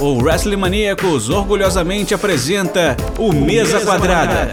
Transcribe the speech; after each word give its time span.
o 0.00 0.22
Wrestling 0.22 0.56
Maníacos 0.56 1.28
orgulhosamente 1.28 2.14
apresenta 2.14 2.96
o 3.18 3.32
Mesa 3.32 3.80
Quadrada. 3.80 4.48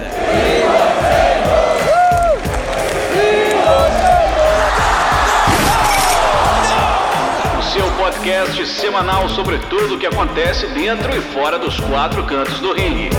O 7.60 7.64
seu 7.64 7.86
podcast 7.92 8.66
semanal 8.68 9.30
sobre 9.30 9.58
tudo 9.70 9.96
o 9.96 10.00
que 10.00 10.08
acontece 10.08 10.68
dentro 10.68 11.16
e 11.16 11.22
fora 11.22 11.60
dos 11.60 11.80
quatro 11.80 12.24
cantos 12.24 12.60
do 12.60 12.74
ringue. 12.74 13.10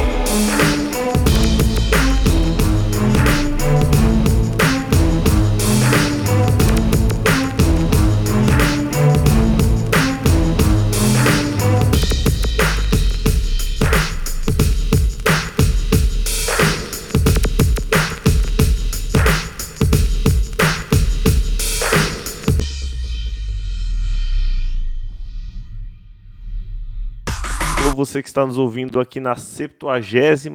Você 28.16 28.22
que 28.22 28.28
está 28.28 28.46
nos 28.46 28.56
ouvindo 28.56 28.98
aqui 28.98 29.20
na 29.20 29.36
76 29.36 30.46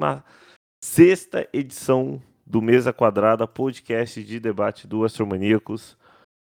sexta 0.83 1.47
edição 1.53 2.19
do 2.43 2.59
Mesa 2.59 2.91
Quadrada, 2.91 3.47
podcast 3.47 4.23
de 4.23 4.39
debate 4.39 4.87
do 4.87 5.03
Astromaníacos. 5.03 5.95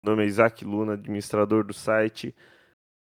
Meu 0.04 0.12
nome 0.14 0.24
é 0.24 0.26
Isaac 0.26 0.62
Luna, 0.66 0.92
administrador 0.92 1.64
do 1.64 1.72
site. 1.72 2.34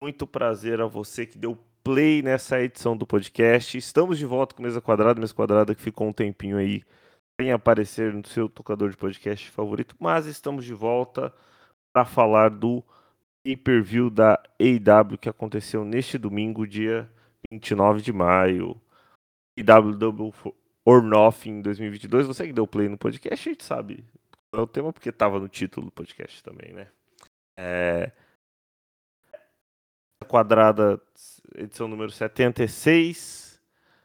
Muito 0.00 0.24
prazer 0.24 0.80
a 0.80 0.86
você 0.86 1.26
que 1.26 1.36
deu 1.36 1.58
play 1.82 2.22
nessa 2.22 2.60
edição 2.60 2.96
do 2.96 3.04
podcast. 3.04 3.76
Estamos 3.76 4.18
de 4.18 4.24
volta 4.24 4.54
com 4.54 4.62
Mesa 4.62 4.80
Quadrada, 4.80 5.20
Mesa 5.20 5.34
Quadrada 5.34 5.74
que 5.74 5.82
ficou 5.82 6.06
um 6.06 6.12
tempinho 6.12 6.58
aí 6.58 6.84
sem 7.40 7.50
aparecer 7.50 8.14
no 8.14 8.24
seu 8.24 8.48
tocador 8.48 8.90
de 8.90 8.96
podcast 8.96 9.50
favorito, 9.50 9.96
mas 9.98 10.26
estamos 10.26 10.64
de 10.64 10.74
volta 10.74 11.34
para 11.92 12.04
falar 12.04 12.50
do 12.50 12.84
pay-per-view 13.44 14.10
da 14.10 14.40
AEW 14.60 15.18
que 15.18 15.28
aconteceu 15.28 15.84
neste 15.84 16.16
domingo, 16.16 16.68
dia 16.68 17.10
29 17.50 18.02
de 18.02 18.12
maio. 18.12 18.80
AEW 19.58 19.96
Double 19.96 20.32
or 20.84 21.02
Nothing 21.02 21.62
2022. 21.62 22.26
Você 22.26 22.46
que 22.46 22.52
deu 22.52 22.66
play 22.66 22.88
no 22.88 22.96
podcast, 22.96 23.48
a 23.48 23.52
gente 23.52 23.64
sabe 23.64 24.04
é 24.52 24.60
o 24.60 24.66
tema, 24.66 24.92
porque 24.92 25.10
estava 25.10 25.38
no 25.38 25.48
título 25.48 25.86
do 25.86 25.92
podcast 25.92 26.42
também, 26.42 26.72
né? 26.72 26.88
É... 27.56 28.10
Quadrada, 30.26 31.00
edição 31.54 31.88
número 31.88 32.10
76. 32.10 33.60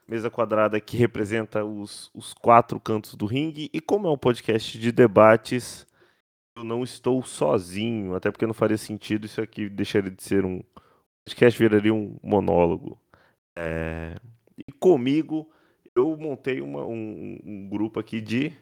Mesa 0.07 0.29
quadrada 0.29 0.79
que 0.79 0.97
representa 0.97 1.65
os, 1.65 2.11
os 2.13 2.33
quatro 2.33 2.79
cantos 2.79 3.15
do 3.15 3.25
ringue. 3.25 3.71
E 3.73 3.81
como 3.81 4.07
é 4.07 4.11
um 4.11 4.17
podcast 4.17 4.77
de 4.77 4.91
debates, 4.91 5.87
eu 6.55 6.63
não 6.63 6.83
estou 6.83 7.23
sozinho, 7.23 8.15
até 8.15 8.29
porque 8.29 8.45
não 8.45 8.53
faria 8.53 8.77
sentido 8.77 9.25
isso 9.25 9.41
aqui 9.41 9.67
deixaria 9.67 10.11
de 10.11 10.21
ser 10.21 10.45
um 10.45 10.61
podcast, 11.25 11.57
viraria 11.57 11.93
um 11.93 12.19
monólogo. 12.21 12.99
É, 13.57 14.15
e 14.57 14.71
comigo, 14.73 15.49
eu 15.95 16.15
montei 16.17 16.61
uma, 16.61 16.85
um, 16.85 17.39
um, 17.43 17.69
grupo 17.69 17.99
aqui 17.99 18.19
de 18.19 18.53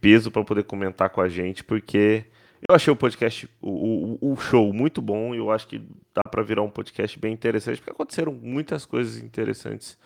peso 0.00 0.30
para 0.30 0.44
poder 0.44 0.64
comentar 0.64 1.10
com 1.10 1.20
a 1.20 1.28
gente, 1.28 1.64
porque 1.64 2.24
eu 2.68 2.74
achei 2.74 2.92
o 2.92 2.96
podcast, 2.96 3.48
o, 3.60 4.18
o, 4.20 4.32
o 4.32 4.36
show 4.36 4.72
muito 4.72 5.02
bom 5.02 5.34
e 5.34 5.38
eu 5.38 5.50
acho 5.50 5.66
que 5.66 5.78
dá 6.14 6.22
para 6.30 6.42
virar 6.42 6.62
um 6.62 6.70
podcast 6.70 7.18
bem 7.18 7.32
interessante, 7.32 7.78
porque 7.78 7.90
aconteceram 7.90 8.32
muitas 8.32 8.86
coisas 8.86 9.22
interessantes 9.22 9.98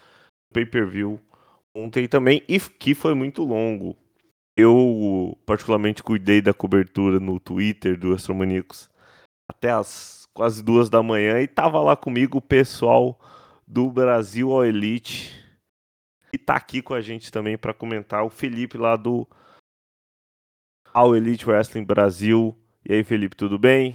no 0.51 0.55
pay-per-view 0.55 1.21
ontem 1.75 2.09
também, 2.09 2.43
e 2.49 2.59
que 2.59 2.95
foi 2.95 3.15
muito 3.15 3.45
longo. 3.45 3.97
Eu, 4.57 5.39
particularmente, 5.47 6.03
cuidei 6.03 6.43
da 6.43 6.53
cobertura 6.53 7.21
no 7.21 7.39
Twitter 7.39 7.97
do 7.97 8.13
Astromaníacos 8.13 8.91
até 9.49 9.71
as 9.71 10.27
quase 10.35 10.63
duas 10.63 10.91
da 10.91 11.03
manhã 11.03 11.41
e 11.41 11.49
tava 11.49 11.81
lá 11.81 11.97
comigo 11.97 12.39
o 12.39 12.43
pessoal 12.43 13.19
do 13.69 13.91
Brasil 13.91 14.51
ao 14.51 14.65
Elite. 14.65 15.31
E 16.33 16.39
tá 16.39 16.57
aqui 16.57 16.81
com 16.81 16.95
a 16.95 17.01
gente 17.01 17.31
também 17.31 17.59
para 17.59 17.75
comentar 17.75 18.25
o 18.25 18.31
Felipe 18.31 18.79
lá 18.79 18.97
do 18.97 19.29
All 20.93 21.15
Elite 21.15 21.49
Wrestling 21.49 21.85
Brasil. 21.85 22.57
E 22.89 22.95
aí, 22.95 23.05
Felipe, 23.05 23.37
tudo 23.37 23.59
bem? 23.59 23.95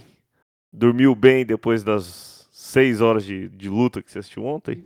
Dormiu 0.71 1.15
bem 1.15 1.45
depois 1.45 1.83
das 1.83 2.47
seis 2.51 3.01
horas 3.01 3.25
de, 3.25 3.49
de 3.49 3.69
luta 3.69 4.01
que 4.01 4.11
você 4.11 4.19
assistiu 4.19 4.45
ontem? 4.45 4.85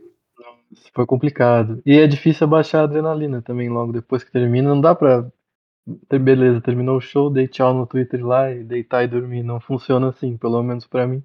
Foi 0.94 1.06
complicado. 1.06 1.82
E 1.84 1.98
é 1.98 2.06
difícil 2.06 2.46
abaixar 2.46 2.82
a 2.82 2.84
adrenalina 2.84 3.42
também 3.42 3.68
logo 3.68 3.92
depois 3.92 4.24
que 4.24 4.32
termina. 4.32 4.68
Não 4.68 4.80
dá 4.80 4.94
pra 4.94 5.30
beleza, 6.20 6.60
terminou 6.60 6.98
o 6.98 7.00
show, 7.00 7.30
dei 7.30 7.48
tchau 7.48 7.72
no 7.72 7.86
Twitter 7.86 8.24
lá 8.24 8.50
e 8.50 8.62
deitar 8.62 9.04
e 9.04 9.08
dormir. 9.08 9.42
Não 9.42 9.60
funciona 9.60 10.08
assim, 10.08 10.36
pelo 10.36 10.62
menos 10.62 10.86
para 10.86 11.06
mim. 11.06 11.22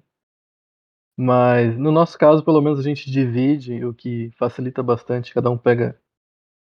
Mas 1.16 1.76
no 1.78 1.92
nosso 1.92 2.18
caso, 2.18 2.44
pelo 2.44 2.60
menos 2.60 2.78
a 2.78 2.82
gente 2.82 3.10
divide, 3.10 3.84
o 3.84 3.94
que 3.94 4.30
facilita 4.38 4.82
bastante. 4.82 5.32
Cada 5.32 5.50
um 5.50 5.58
pega 5.58 5.98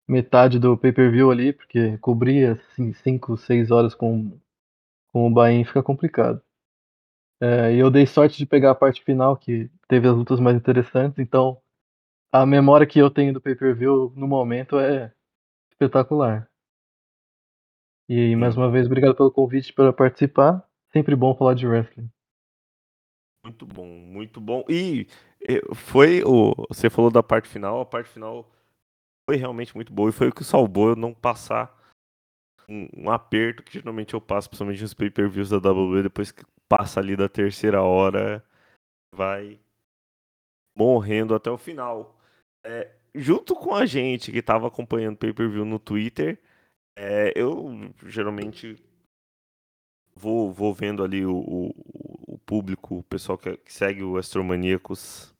metade 0.09 0.59
do 0.59 0.77
pay-per-view 0.77 1.31
ali, 1.31 1.53
porque 1.53 1.97
cobrir 1.99 2.59
assim 2.59 2.93
5, 2.93 3.37
6 3.37 3.71
horas 3.71 3.95
com, 3.95 4.39
com 5.13 5.27
o 5.29 5.31
Bahia 5.31 5.65
fica 5.65 5.83
complicado. 5.83 6.43
É, 7.41 7.75
e 7.75 7.79
eu 7.79 7.91
dei 7.91 8.07
sorte 8.07 8.37
de 8.39 8.47
pegar 8.47 8.73
a 8.73 8.75
parte 8.75 9.03
final, 9.03 9.37
que 9.37 9.71
teve 9.89 10.09
as 10.09 10.15
lutas 10.15 10.41
mais 10.41 10.57
interessantes, 10.57 11.19
então 11.19 11.61
a 12.33 12.47
memória 12.47 12.87
que 12.87 12.99
eu 12.99 13.11
tenho 13.11 13.33
do 13.33 13.41
pay-per-view 13.41 14.13
no 14.17 14.29
momento 14.29 14.79
é 14.79 15.13
espetacular. 15.73 16.49
E 18.09 18.37
mais 18.37 18.57
uma 18.57 18.71
vez, 18.71 18.87
obrigado 18.87 19.15
pelo 19.15 19.31
convite 19.31 19.73
para 19.73 19.93
participar. 19.93 20.65
Sempre 20.93 21.17
bom 21.17 21.35
falar 21.35 21.55
de 21.55 21.67
wrestling. 21.67 22.11
Muito 23.45 23.67
bom, 23.67 23.87
muito 23.87 24.41
bom. 24.41 24.65
E 24.69 25.07
foi 25.75 26.23
o. 26.25 26.55
Você 26.69 26.91
falou 26.91 27.11
da 27.11 27.23
parte 27.23 27.49
final, 27.49 27.81
a 27.81 27.87
parte 27.87 28.09
final 28.11 28.51
foi 29.29 29.37
realmente 29.37 29.75
muito 29.75 29.93
boa 29.93 30.11
e 30.11 30.13
foi 30.13 30.29
o 30.29 30.35
que 30.35 30.45
salvou 30.45 30.91
eu 30.91 30.97
não 30.97 31.15
passar 31.15 31.79
um, 32.69 32.89
um 32.97 33.11
aperto 33.11 33.63
que 33.63 33.73
geralmente 33.73 34.15
eu 34.15 34.21
passo, 34.21 34.49
principalmente 34.49 34.83
nos 34.83 34.95
pay-per-views 34.95 35.51
da 35.51 35.57
WWE, 35.57 36.03
depois 36.03 36.31
que 36.31 36.45
passa 36.69 37.01
ali 37.01 37.17
da 37.17 37.29
terceira 37.29 37.83
hora, 37.83 38.45
vai 39.15 39.59
morrendo 40.77 41.35
até 41.35 41.51
o 41.51 41.59
final. 41.59 42.17
É, 42.65 42.95
junto 43.15 43.55
com 43.55 43.75
a 43.75 43.87
gente 43.87 44.31
que 44.31 44.39
estava 44.39 44.69
acompanhando 44.69 45.15
o 45.15 45.19
pay-per-view 45.19 45.65
no 45.65 45.79
Twitter, 45.79 46.39
é, 46.97 47.33
eu 47.35 47.93
geralmente 48.07 48.77
vou, 50.15 50.53
vou 50.53 50.73
vendo 50.73 51.03
ali 51.03 51.25
o, 51.25 51.37
o 51.37 52.00
público, 52.51 52.97
o 52.97 53.03
pessoal 53.05 53.39
que, 53.39 53.57
segue 53.67 54.03
o 54.03 54.17
Astromaníacos 54.17 55.33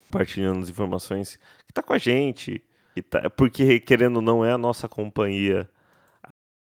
compartilhando 0.00 0.60
as 0.60 0.68
informações, 0.68 1.36
que 1.36 1.72
tá 1.72 1.82
com 1.82 1.94
a 1.94 1.98
gente, 1.98 2.62
que 2.92 3.00
tá, 3.00 3.30
porque 3.30 3.80
querendo 3.80 4.16
ou 4.16 4.22
não 4.22 4.44
é 4.44 4.52
a 4.52 4.58
nossa 4.58 4.86
companhia 4.86 5.66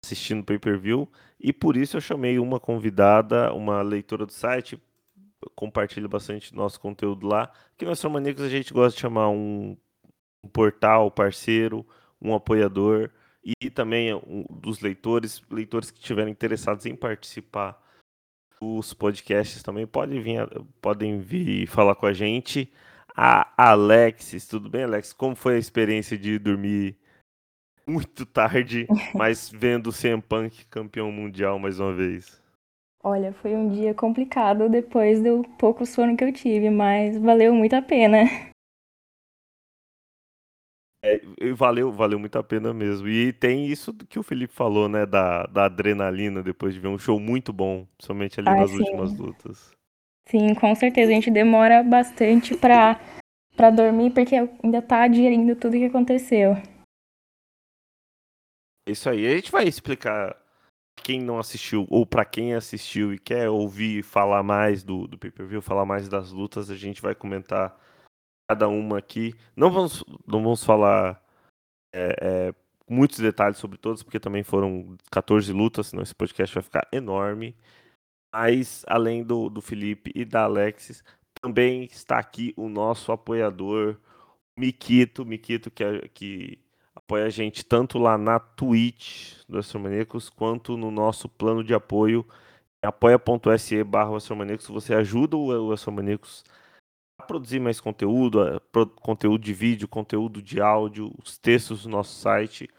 assistindo 0.02 0.46
pay-per-view, 0.46 1.12
e 1.38 1.52
por 1.52 1.76
isso 1.76 1.98
eu 1.98 2.02
chamei 2.02 2.40
uma 2.40 2.62
convidada, 2.62 3.54
uma 3.54 3.82
leitora 3.82 4.26
do 4.26 4.32
site, 4.32 4.82
compartilha 5.54 6.08
bastante 6.08 6.56
nosso 6.56 6.80
conteúdo 6.80 7.28
lá, 7.28 7.52
que 7.78 7.84
no 7.84 7.92
Astromaníacos 7.92 8.42
a 8.44 8.50
gente 8.50 8.72
gosta 8.72 8.96
de 8.96 9.02
chamar 9.02 9.28
um, 9.28 9.76
um 10.42 10.48
portal 10.48 11.12
parceiro, 11.12 11.86
um 12.22 12.34
apoiador, 12.34 13.10
e 13.44 13.70
também 13.70 14.14
um, 14.14 14.46
dos 14.50 14.80
leitores, 14.80 15.44
leitores 15.52 15.92
que 15.92 16.00
estiverem 16.00 16.32
interessados 16.32 16.86
em 16.86 16.96
participar 16.96 17.83
dos 18.62 18.94
podcasts 18.94 19.62
também 19.62 19.86
podem 19.86 20.22
vir, 20.22 20.48
podem 20.82 21.20
vir 21.20 21.68
falar 21.68 21.96
com 21.96 22.06
a 22.06 22.14
gente. 22.14 22.72
A 23.16 23.52
Alexis, 23.58 24.48
tudo 24.48 24.70
bem, 24.70 24.84
Alex? 24.84 25.14
Como 25.14 25.36
foi 25.36 25.56
a 25.56 25.60
experiência 25.60 26.18
de 26.18 26.40
dormir 26.40 26.98
muito 27.86 28.26
tarde, 28.26 28.88
mas 29.14 29.50
vendo 29.50 29.88
o 29.88 29.94
CM 29.94 30.22
Punk 30.22 30.66
campeão 30.66 31.12
mundial 31.12 31.60
mais 31.60 31.80
uma 31.80 31.94
vez? 31.94 32.42
Olha, 33.04 33.34
foi 33.34 33.54
um 33.54 33.70
dia 33.70 33.94
complicado 33.94 34.70
depois 34.70 35.22
do 35.22 35.44
pouco 35.60 35.86
sono 35.86 36.16
que 36.16 36.24
eu 36.24 36.32
tive, 36.32 36.70
mas 36.70 37.18
valeu 37.18 37.54
muito 37.54 37.74
a 37.76 37.82
pena. 37.82 38.53
É, 41.06 41.20
valeu, 41.54 41.92
valeu 41.92 42.18
muito 42.18 42.38
a 42.38 42.44
pena 42.44 42.74
mesmo. 42.74 43.10
E 43.10 43.34
tem 43.34 43.66
isso 43.68 43.94
que 43.94 44.18
o 44.18 44.24
Felipe 44.24 44.54
falou, 44.54 44.88
né? 44.88 45.06
Da, 45.06 45.44
da 45.48 45.66
adrenalina 45.66 46.42
depois 46.42 46.74
de 46.74 46.80
ver 46.80 46.88
um 46.88 46.98
show 46.98 47.20
muito 47.20 47.52
bom, 47.52 47.86
somente 48.00 48.40
ali 48.40 48.48
ah, 48.48 48.56
nas 48.56 48.72
sim. 48.72 48.78
últimas 48.78 49.14
lutas. 49.14 49.72
Sim, 50.30 50.56
com 50.56 50.74
certeza. 50.74 51.12
A 51.12 51.16
gente 51.16 51.30
demora 51.30 51.84
bastante 51.84 52.56
pra, 52.56 52.98
pra 53.58 53.70
dormir, 53.70 54.12
porque 54.12 54.34
ainda 54.34 54.82
tá 54.82 55.06
digerindo 55.06 55.58
tudo 55.58 55.74
que 55.74 55.86
aconteceu. 55.86 56.56
Isso 58.88 59.10
aí. 59.10 59.28
A 59.28 59.36
gente 59.36 59.52
vai 59.52 59.66
explicar 59.66 60.42
quem 61.04 61.22
não 61.22 61.38
assistiu, 61.38 61.86
ou 61.90 62.06
para 62.06 62.24
quem 62.24 62.54
assistiu 62.54 63.14
e 63.14 63.20
quer 63.20 63.50
ouvir 63.50 64.04
falar 64.04 64.42
mais 64.42 64.84
do, 64.84 65.06
do 65.06 65.18
pay-per-view, 65.18 65.62
falar 65.62 65.86
mais 65.86 66.08
das 66.08 66.32
lutas, 66.32 66.70
a 66.70 66.76
gente 66.76 67.02
vai 67.02 67.14
comentar 67.14 67.78
cada 68.50 68.68
uma 68.68 68.98
aqui. 68.98 69.34
Não 69.56 69.72
vamos, 69.72 70.04
não 70.28 70.44
vamos 70.44 70.64
falar 70.64 71.22
é, 71.94 72.16
é, 72.22 72.56
muitos 72.90 73.20
detalhes 73.20 73.58
sobre 73.58 73.78
todas, 73.78 74.04
porque 74.04 74.20
também 74.20 74.44
foram 74.44 74.96
14 75.12 75.52
lutas, 75.54 75.88
senão 75.88 76.04
esse 76.04 76.16
podcast 76.16 76.54
vai 76.54 76.64
ficar 76.64 76.88
enorme. 76.92 77.56
Mas, 78.34 78.84
além 78.88 79.24
do, 79.24 79.50
do 79.50 79.62
Felipe 79.62 80.12
e 80.16 80.26
da 80.26 80.44
Alexis, 80.44 81.04
também 81.42 81.86
está 81.86 82.18
aqui 82.18 82.54
o 82.58 82.68
nosso 82.70 83.12
apoiador, 83.12 83.98
Miquito. 84.58 85.26
Miquito, 85.26 85.70
que, 85.72 85.84
é, 85.84 86.08
que 86.08 86.60
apoia 86.96 87.26
a 87.26 87.30
gente 87.30 87.66
tanto 87.66 88.00
lá 88.00 88.18
na 88.18 88.40
Twitch 88.40 89.36
do 89.48 89.60
Astromaníacos, 89.60 90.30
quanto 90.30 90.78
no 90.78 90.90
nosso 90.92 91.30
plano 91.30 91.64
de 91.64 91.74
apoio, 91.74 92.26
apoia.se 92.82 93.84
barra 93.84 94.12
Você 94.70 94.94
ajuda 94.94 95.38
o 95.38 95.72
Astromaníacos 95.72 96.44
produzir 97.28 97.60
mais 97.60 97.80
conteúdo, 97.80 98.62
conteúdo 98.96 99.44
de 99.44 99.54
vídeo, 99.54 99.88
conteúdo 99.88 100.42
de 100.42 100.62
áudio, 100.62 101.14
os 101.24 101.38
textos 101.38 101.84
do 101.84 101.90
nosso 101.90 102.20
site, 102.20 102.70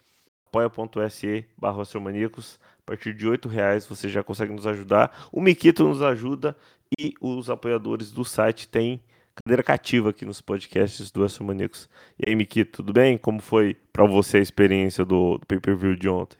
apoia.se 0.46 1.46
barra 1.56 1.82
A 1.82 2.82
partir 2.86 3.14
de 3.14 3.28
R$ 3.28 3.38
reais 3.48 3.86
você 3.86 4.08
já 4.08 4.22
consegue 4.22 4.52
nos 4.52 4.66
ajudar. 4.66 5.28
O 5.32 5.40
Miquito 5.40 5.84
nos 5.84 6.02
ajuda 6.02 6.56
e 6.98 7.14
os 7.20 7.50
apoiadores 7.50 8.12
do 8.12 8.24
site 8.24 8.68
têm 8.68 9.00
cadeira 9.34 9.62
cativa 9.62 10.10
aqui 10.10 10.24
nos 10.24 10.40
podcasts 10.40 11.10
do 11.10 11.24
Astromaníacos. 11.24 11.88
E 12.18 12.28
aí, 12.28 12.36
Miquito, 12.36 12.78
tudo 12.78 12.92
bem? 12.92 13.18
Como 13.18 13.40
foi 13.40 13.74
para 13.92 14.06
você 14.06 14.38
a 14.38 14.40
experiência 14.40 15.04
do, 15.04 15.38
do 15.38 15.46
pay-per-view 15.46 15.96
de 15.96 16.08
ontem? 16.08 16.38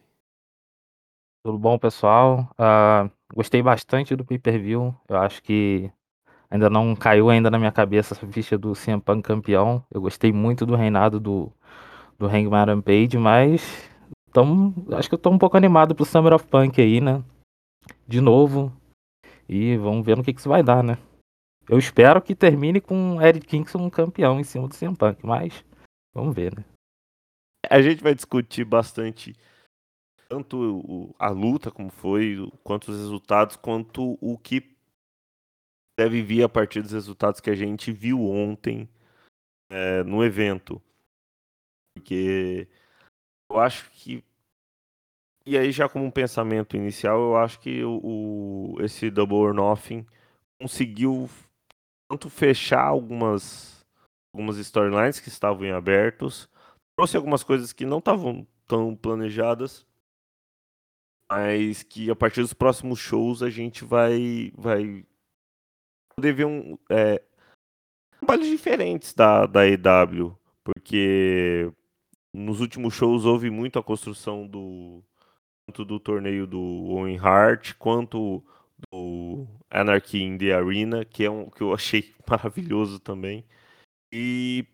Tudo 1.44 1.58
bom, 1.58 1.79
pessoal? 1.79 2.49
Uh, 2.52 3.11
gostei 3.35 3.62
bastante 3.62 4.14
do 4.14 4.25
pay-per-view. 4.25 4.94
Eu 5.08 5.17
acho 5.17 5.43
que 5.43 5.90
ainda 6.54 6.70
não 6.70 6.94
caiu 6.94 7.28
ainda 7.30 7.50
na 7.50 7.58
minha 7.58 7.72
cabeça 7.72 8.14
essa 8.14 8.26
ficha 8.28 8.56
do 8.56 8.74
CM 8.74 9.00
Punk 9.00 9.22
campeão. 9.22 9.84
Eu 9.90 10.00
gostei 10.00 10.32
muito 10.32 10.64
do 10.64 10.76
reinado 10.76 11.18
do, 11.18 11.52
do 12.16 12.26
Hangman 12.26 12.64
Rampage, 12.66 13.18
mas 13.18 13.90
tamo, 14.32 14.72
acho 14.92 15.08
que 15.08 15.16
eu 15.16 15.18
tô 15.18 15.30
um 15.30 15.38
pouco 15.38 15.56
animado 15.56 15.96
pro 15.96 16.04
Summer 16.04 16.32
of 16.32 16.46
Punk 16.46 16.80
aí, 16.80 17.00
né? 17.00 17.24
De 18.06 18.20
novo. 18.20 18.72
E 19.48 19.76
vamos 19.78 20.06
ver 20.06 20.16
no 20.16 20.22
que, 20.22 20.32
que 20.32 20.38
isso 20.38 20.48
vai 20.48 20.62
dar, 20.62 20.84
né? 20.84 20.96
Eu 21.68 21.76
espero 21.76 22.22
que 22.22 22.36
termine 22.36 22.80
com 22.80 23.20
Eric 23.20 23.46
Kingston 23.46 23.90
campeão 23.90 24.38
em 24.38 24.44
cima 24.44 24.68
do 24.68 24.76
CM 24.76 24.94
Punk, 24.96 25.26
mas 25.26 25.64
vamos 26.14 26.36
ver, 26.36 26.54
né? 26.56 26.64
A 27.68 27.82
gente 27.82 28.00
vai 28.00 28.14
discutir 28.14 28.64
bastante 28.64 29.34
tanto 30.28 31.14
a 31.18 31.30
luta 31.30 31.70
como 31.70 31.90
foi, 31.90 32.48
quanto 32.62 32.92
os 32.92 32.96
resultados, 32.96 33.56
quanto 33.56 34.16
o 34.20 34.38
que 34.38 34.74
deve 35.96 36.23
vir 36.23 36.43
a 36.43 36.49
partir 36.49 36.82
dos 36.82 36.93
resultados 36.93 37.41
que 37.41 37.50
a 37.50 37.55
gente 37.55 37.93
viu 37.93 38.23
ontem 38.25 38.88
é, 39.70 40.02
no 40.05 40.25
evento. 40.25 40.82
Porque 41.94 42.69
eu 43.50 43.58
acho 43.58 43.91
que. 43.91 44.25
E 45.46 45.58
aí, 45.58 45.70
já 45.70 45.88
como 45.88 46.05
um 46.05 46.11
pensamento 46.11 46.76
inicial, 46.76 47.20
eu 47.20 47.37
acho 47.37 47.61
que 47.61 47.85
o, 47.85 48.00
o 48.02 48.82
esse 48.82 49.11
Double 49.11 49.37
or 49.37 49.55
Nothing 49.55 50.06
conseguiu 50.61 51.29
tanto 52.08 52.31
fechar 52.31 52.82
algumas, 52.82 53.85
algumas 54.32 54.56
storylines 54.56 55.20
que 55.20 55.29
estavam 55.29 55.64
em 55.67 55.73
abertos, 55.73 56.49
trouxe 56.97 57.17
algumas 57.17 57.44
coisas 57.44 57.73
que 57.73 57.85
não 57.85 57.99
estavam 57.99 58.47
tão 58.67 58.97
planejadas, 58.97 59.87
mas 61.31 61.82
que 61.82 62.11
a 62.11 62.17
partir 62.17 62.40
dos 62.40 62.55
próximos 62.55 62.99
shows 62.99 63.43
a 63.43 63.50
gente 63.50 63.85
vai 63.85 64.52
vai 64.56 65.05
um, 66.46 66.78
é, 66.90 67.22
trabalhos 68.20 68.49
diferentes 68.49 69.12
da, 69.12 69.46
da 69.46 69.66
EW, 69.66 70.37
porque 70.62 71.70
nos 72.32 72.61
últimos 72.61 72.94
shows 72.94 73.25
houve 73.25 73.50
muito 73.50 73.78
a 73.78 73.82
construção 73.82 74.46
do 74.46 75.02
tanto 75.66 75.84
do 75.84 75.99
torneio 75.99 76.46
do 76.46 76.61
Owen 76.61 77.19
Hart 77.19 77.75
quanto 77.78 78.44
do 78.90 79.46
Anarchy 79.70 80.22
in 80.22 80.38
the 80.38 80.52
Arena, 80.52 81.05
que 81.05 81.25
é 81.25 81.31
um 81.31 81.49
que 81.49 81.62
eu 81.62 81.72
achei 81.72 82.14
maravilhoso 82.28 82.99
também. 82.99 83.44
E 84.12 84.66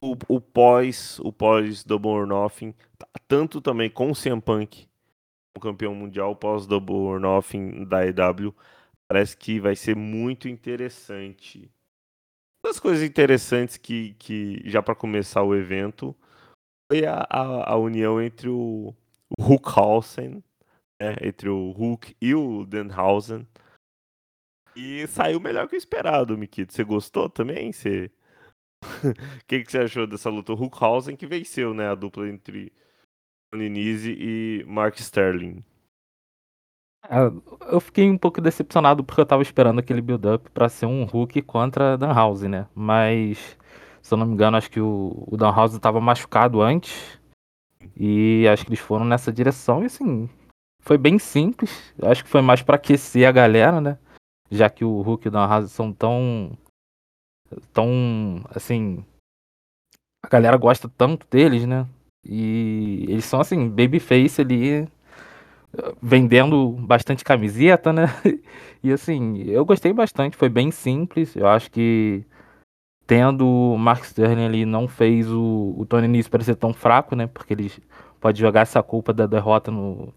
o, 0.00 0.16
o 0.28 0.40
pós, 0.40 1.18
o 1.20 1.32
pós 1.32 1.84
Double 1.84 2.10
or 2.10 2.26
Nothing, 2.26 2.74
tanto 3.26 3.60
também 3.60 3.90
com 3.90 4.10
o 4.10 4.14
CM 4.14 4.40
Punk, 4.40 4.88
o 5.56 5.60
campeão 5.60 5.94
mundial 5.94 6.34
pós 6.36 6.66
Double 6.66 6.96
or 6.96 7.20
Nothing 7.20 7.84
da 7.84 8.06
EW, 8.06 8.54
parece 9.12 9.36
que 9.36 9.60
vai 9.60 9.76
ser 9.76 9.94
muito 9.94 10.48
interessante. 10.48 11.70
Uma 12.64 12.72
das 12.72 12.80
coisas 12.80 13.06
interessantes 13.06 13.76
que, 13.76 14.14
que 14.14 14.62
já 14.64 14.82
para 14.82 14.94
começar 14.94 15.42
o 15.42 15.54
evento 15.54 16.16
foi 16.90 17.04
a, 17.04 17.26
a, 17.28 17.72
a 17.72 17.76
união 17.76 18.22
entre 18.22 18.48
o, 18.48 18.94
o 19.38 19.42
Hookhausen 19.42 20.42
né, 20.98 21.14
entre 21.20 21.50
o 21.50 21.72
Hulk 21.72 22.16
e 22.22 22.34
o 22.34 22.64
Denhausen. 22.64 23.46
E 24.74 25.06
saiu 25.08 25.38
melhor 25.38 25.68
que 25.68 25.76
o 25.76 25.76
esperado, 25.76 26.38
Mikito. 26.38 26.72
Você 26.72 26.82
gostou 26.82 27.28
também? 27.28 27.70
Você... 27.70 28.10
O 28.82 29.44
que, 29.46 29.62
que 29.62 29.70
você 29.70 29.80
achou 29.80 30.06
dessa 30.06 30.30
luta? 30.30 30.52
O 30.52 30.56
Hulkhausen 30.56 31.16
que 31.16 31.26
venceu, 31.26 31.74
né? 31.74 31.88
A 31.88 31.94
dupla 31.94 32.26
entre 32.26 32.72
Nese 33.52 34.16
e 34.18 34.64
Mark 34.66 34.98
Sterling. 34.98 35.62
É, 37.08 37.72
eu 37.72 37.80
fiquei 37.80 38.08
um 38.08 38.16
pouco 38.16 38.40
decepcionado 38.40 39.02
porque 39.02 39.20
eu 39.20 39.26
tava 39.26 39.42
esperando 39.42 39.80
aquele 39.80 40.00
build-up 40.00 40.48
pra 40.50 40.68
ser 40.68 40.86
um 40.86 41.04
Hulk 41.04 41.42
contra 41.42 41.98
Danhausen, 41.98 42.48
né? 42.48 42.66
Mas, 42.74 43.58
se 44.00 44.14
eu 44.14 44.18
não 44.18 44.26
me 44.26 44.34
engano, 44.34 44.56
acho 44.56 44.70
que 44.70 44.80
o, 44.80 45.24
o 45.26 45.36
Danhausen 45.36 45.80
tava 45.80 46.00
machucado 46.00 46.62
antes. 46.62 47.20
E 47.96 48.46
acho 48.48 48.64
que 48.64 48.70
eles 48.70 48.80
foram 48.80 49.04
nessa 49.04 49.32
direção. 49.32 49.82
E 49.82 49.86
assim, 49.86 50.28
foi 50.80 50.96
bem 50.96 51.18
simples. 51.18 51.92
Acho 52.02 52.22
que 52.22 52.30
foi 52.30 52.40
mais 52.40 52.62
para 52.62 52.76
aquecer 52.76 53.28
a 53.28 53.32
galera, 53.32 53.80
né? 53.80 53.98
Já 54.50 54.70
que 54.70 54.84
o 54.84 55.00
Hulk 55.00 55.26
e 55.26 55.28
o 55.28 55.30
Dan 55.30 55.66
são 55.66 55.92
tão. 55.92 56.56
tão. 57.72 58.44
assim. 58.50 59.04
A 60.24 60.28
galera 60.28 60.56
gosta 60.56 60.88
tanto 60.88 61.26
deles, 61.28 61.66
né? 61.66 61.86
E 62.24 63.04
eles 63.08 63.24
são 63.24 63.40
assim, 63.40 63.68
babyface 63.68 64.40
ali, 64.40 64.88
vendendo 66.00 66.72
bastante 66.72 67.24
camiseta, 67.24 67.92
né? 67.92 68.06
E 68.84 68.92
assim, 68.92 69.44
eu 69.44 69.64
gostei 69.64 69.92
bastante, 69.92 70.36
foi 70.36 70.48
bem 70.48 70.72
simples. 70.72 71.36
Eu 71.36 71.46
acho 71.46 71.70
que 71.70 72.24
tendo 73.06 73.46
o 73.46 73.78
Mark 73.78 74.02
Sterling 74.02 74.44
ali 74.44 74.66
não 74.66 74.88
fez 74.88 75.30
o, 75.30 75.72
o 75.78 75.86
Tony 75.86 76.08
Nese 76.08 76.28
parecer 76.28 76.56
tão 76.56 76.74
fraco, 76.74 77.14
né? 77.14 77.28
Porque 77.28 77.52
ele 77.52 77.70
pode 78.20 78.40
jogar 78.40 78.62
essa 78.62 78.82
culpa 78.82 79.12
da 79.12 79.24
derrota 79.24 79.70
no, 79.70 80.12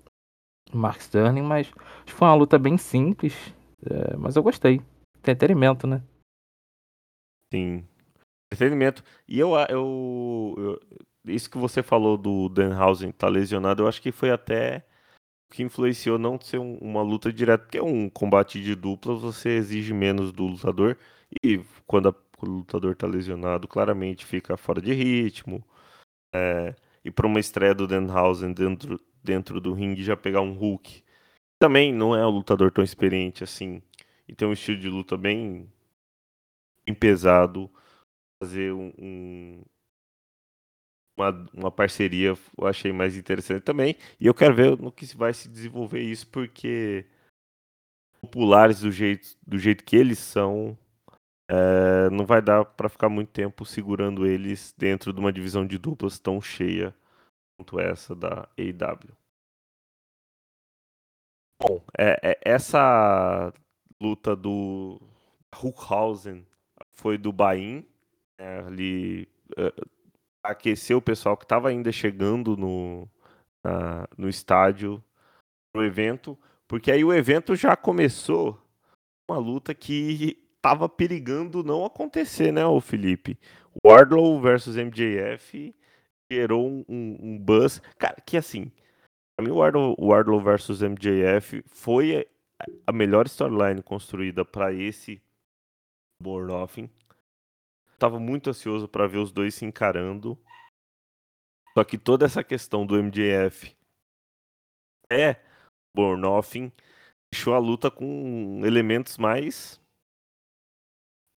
Mark 0.73 0.99
Sterling, 0.99 1.41
mas 1.41 1.71
foi 2.05 2.27
uma 2.27 2.35
luta 2.35 2.57
bem 2.59 2.77
simples, 2.77 3.33
é, 3.85 4.15
mas 4.17 4.35
eu 4.35 4.43
gostei. 4.43 4.81
Entretenimento, 5.17 5.87
né? 5.87 6.01
Sim. 7.53 7.87
Entretenimento. 8.51 9.03
E 9.27 9.39
eu, 9.39 9.55
eu, 9.69 10.55
eu, 10.57 10.81
Isso 11.25 11.49
que 11.49 11.57
você 11.57 11.81
falou 11.81 12.17
do 12.17 12.49
Danhausen 12.49 13.11
tá 13.11 13.27
lesionado, 13.27 13.83
eu 13.83 13.87
acho 13.87 14.01
que 14.01 14.11
foi 14.11 14.29
até 14.29 14.85
que 15.49 15.63
influenciou 15.63 16.17
não 16.17 16.39
ser 16.39 16.59
um, 16.59 16.77
uma 16.77 17.01
luta 17.01 17.31
direta, 17.31 17.63
porque 17.63 17.77
é 17.77 17.83
um 17.83 18.09
combate 18.09 18.61
de 18.61 18.75
dupla, 18.75 19.15
você 19.15 19.49
exige 19.49 19.93
menos 19.93 20.31
do 20.31 20.45
lutador. 20.45 20.97
E 21.43 21.61
quando 21.87 22.09
a, 22.09 22.15
o 22.41 22.45
lutador 22.45 22.95
tá 22.95 23.07
lesionado, 23.07 23.67
claramente 23.67 24.25
fica 24.25 24.57
fora 24.57 24.81
de 24.81 24.93
ritmo. 24.93 25.63
É, 26.33 26.75
e 27.03 27.11
para 27.11 27.27
uma 27.27 27.39
estreia 27.39 27.73
do 27.75 27.87
Danhausen 27.87 28.53
dentro 28.53 28.99
dentro 29.25 29.59
do 29.59 29.73
ringue 29.73 30.03
já 30.03 30.15
pegar 30.15 30.41
um 30.41 30.53
Hulk. 30.53 31.03
Também 31.59 31.91
não 31.93 32.15
é 32.15 32.25
um 32.25 32.29
lutador 32.29 32.71
tão 32.71 32.83
experiente 32.83 33.43
assim. 33.43 33.81
E 34.27 34.35
tem 34.35 34.47
um 34.47 34.53
estilo 34.53 34.79
de 34.79 34.89
luta 34.89 35.17
bem, 35.17 35.69
bem 36.85 36.95
pesado. 36.95 37.69
Fazer 38.41 38.71
um 38.73 39.63
uma, 41.17 41.49
uma 41.53 41.71
parceria 41.71 42.29
eu 42.57 42.67
achei 42.67 42.91
mais 42.91 43.17
interessante 43.17 43.63
também. 43.63 43.95
E 44.19 44.27
eu 44.27 44.33
quero 44.33 44.55
ver 44.55 44.77
no 44.77 44.91
que 44.91 45.05
vai 45.15 45.33
se 45.33 45.47
desenvolver 45.47 46.01
isso, 46.01 46.27
porque 46.27 47.05
populares 48.21 48.81
do 48.81 48.91
jeito, 48.91 49.37
do 49.45 49.57
jeito 49.57 49.83
que 49.83 49.95
eles 49.95 50.19
são, 50.19 50.77
é, 51.49 52.09
não 52.09 52.25
vai 52.25 52.41
dar 52.41 52.65
para 52.65 52.89
ficar 52.89 53.09
muito 53.09 53.29
tempo 53.31 53.65
segurando 53.65 54.25
eles 54.25 54.73
dentro 54.77 55.13
de 55.13 55.19
uma 55.19 55.31
divisão 55.31 55.65
de 55.65 55.77
duplas 55.77 56.19
tão 56.19 56.41
cheia 56.41 56.93
quanto 57.57 57.79
essa 57.79 58.15
da 58.15 58.49
AEW. 58.57 59.15
Bom, 61.61 61.81
é, 61.97 62.31
é, 62.31 62.39
essa 62.43 63.53
luta 64.01 64.35
do 64.35 64.99
Hulkhausen 65.55 66.45
foi 66.91 67.17
do 67.17 67.31
Bain, 67.31 67.85
né, 68.37 68.59
ali 68.59 69.29
aqueceu 70.49 70.97
o 70.97 71.01
pessoal 71.01 71.35
que 71.35 71.45
estava 71.45 71.69
ainda 71.69 71.91
chegando 71.91 72.55
no, 72.55 73.07
na, 73.63 74.07
no 74.17 74.29
estádio 74.29 75.03
no 75.75 75.83
evento, 75.83 76.37
porque 76.67 76.91
aí 76.91 77.03
o 77.03 77.13
evento 77.13 77.55
já 77.55 77.75
começou 77.75 78.59
uma 79.29 79.37
luta 79.37 79.73
que 79.73 80.41
tava 80.61 80.87
perigando 80.87 81.63
não 81.63 81.85
acontecer, 81.85 82.51
né, 82.51 82.65
o 82.65 82.79
Felipe? 82.79 83.37
Wardlow 83.85 84.39
versus 84.39 84.77
MJF 84.77 85.75
gerou 86.31 86.67
um, 86.67 86.83
um, 86.87 87.37
buzz. 87.37 87.81
Cara, 87.97 88.15
que 88.25 88.37
assim, 88.37 88.71
pra 89.35 89.45
mim 89.45 89.51
o 89.51 89.57
Wardlow, 89.57 89.95
Wardlow 89.99 90.41
versus 90.41 90.81
MJF 90.81 91.63
foi 91.67 92.27
a 92.87 92.91
melhor 92.91 93.25
storyline 93.25 93.83
construída 93.83 94.45
para 94.45 94.73
esse 94.73 95.21
Born 96.21 96.47
Nothing. 96.47 96.89
Tava 97.97 98.19
muito 98.19 98.49
ansioso 98.49 98.87
para 98.87 99.07
ver 99.07 99.19
os 99.19 99.31
dois 99.31 99.55
se 99.55 99.65
encarando. 99.65 100.37
Só 101.77 101.83
que 101.83 101.97
toda 101.97 102.25
essa 102.25 102.43
questão 102.43 102.85
do 102.85 102.95
MJF 102.95 103.75
é 105.11 105.35
Born 105.95 106.21
Nothing 106.21 106.71
deixou 107.31 107.53
a 107.53 107.59
luta 107.59 107.91
com 107.91 108.61
elementos 108.65 109.17
mais, 109.17 109.81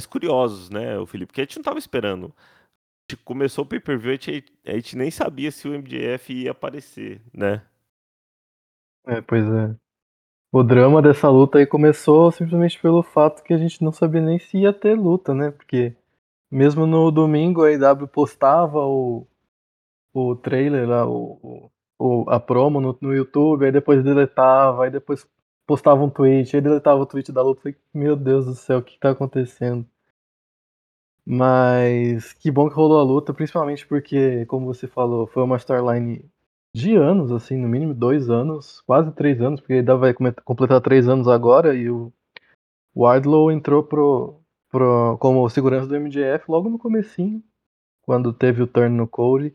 curiosos, 0.08 0.70
né, 0.70 0.98
o 0.98 1.06
Felipe? 1.06 1.26
Porque 1.26 1.40
a 1.40 1.44
gente 1.44 1.56
não 1.56 1.64
tava 1.64 1.78
esperando. 1.78 2.32
A 2.36 3.12
gente 3.12 3.24
começou 3.24 3.64
o 3.64 3.68
pay-per-view, 3.68 4.12
a 4.12 4.70
a 4.70 4.74
gente 4.74 4.96
nem 4.96 5.10
sabia 5.10 5.50
se 5.50 5.68
o 5.68 5.74
MJF 5.74 6.32
ia 6.32 6.52
aparecer, 6.52 7.20
né? 7.32 7.66
É, 9.06 9.20
pois 9.20 9.44
é. 9.44 9.74
O 10.52 10.62
drama 10.62 11.02
dessa 11.02 11.28
luta 11.28 11.58
aí 11.58 11.66
começou 11.66 12.30
simplesmente 12.30 12.80
pelo 12.80 13.02
fato 13.02 13.42
que 13.42 13.52
a 13.52 13.58
gente 13.58 13.82
não 13.82 13.92
sabia 13.92 14.20
nem 14.20 14.38
se 14.38 14.58
ia 14.58 14.72
ter 14.72 14.94
luta, 14.94 15.34
né? 15.34 15.50
Porque 15.50 15.94
mesmo 16.50 16.86
no 16.86 17.10
domingo 17.10 17.64
a 17.64 17.72
IW 17.72 18.08
postava 18.08 18.80
o, 18.86 19.26
o 20.12 20.36
trailer 20.36 20.88
lá, 20.88 21.06
o, 21.08 21.70
o, 21.98 22.24
a 22.28 22.40
promo 22.40 22.80
no, 22.80 22.96
no 23.00 23.14
YouTube, 23.14 23.64
aí 23.66 23.72
depois 23.72 24.02
deletava, 24.02 24.84
aí 24.84 24.90
depois 24.90 25.26
postava 25.66 26.02
um 26.02 26.10
tweet, 26.10 26.56
aí 26.56 26.62
deletava 26.62 27.00
o 27.00 27.06
tweet 27.06 27.30
da 27.32 27.42
luta. 27.42 27.62
Falei, 27.62 27.76
meu 27.92 28.16
Deus 28.16 28.46
do 28.46 28.54
céu, 28.54 28.78
o 28.78 28.82
que 28.82 28.98
tá 28.98 29.10
acontecendo? 29.10 29.86
Mas 31.26 32.32
que 32.32 32.50
bom 32.50 32.68
que 32.68 32.74
rolou 32.74 32.98
a 32.98 33.02
luta, 33.02 33.34
principalmente 33.34 33.86
porque, 33.86 34.46
como 34.46 34.66
você 34.66 34.88
falou, 34.88 35.26
foi 35.26 35.42
uma 35.42 35.58
storyline 35.58 36.24
de 36.74 36.96
anos, 36.96 37.30
assim, 37.32 37.56
no 37.56 37.68
mínimo 37.68 37.92
dois 37.92 38.30
anos, 38.30 38.80
quase 38.82 39.12
três 39.12 39.40
anos, 39.40 39.60
porque 39.60 39.74
ainda 39.74 39.96
vai 39.96 40.14
completar 40.44 40.80
três 40.80 41.06
anos 41.08 41.28
agora, 41.28 41.74
e 41.74 41.90
o 41.90 42.12
Wardlow 42.96 43.50
entrou 43.52 43.82
pro, 43.82 44.40
pro, 44.70 45.16
como 45.18 45.48
segurança 45.48 45.86
do 45.86 45.98
MJF 45.98 46.44
logo 46.48 46.68
no 46.68 46.78
comecinho, 46.78 47.42
quando 48.02 48.32
teve 48.32 48.62
o 48.62 48.66
turn 48.66 48.96
no 48.96 49.06
Cody. 49.06 49.54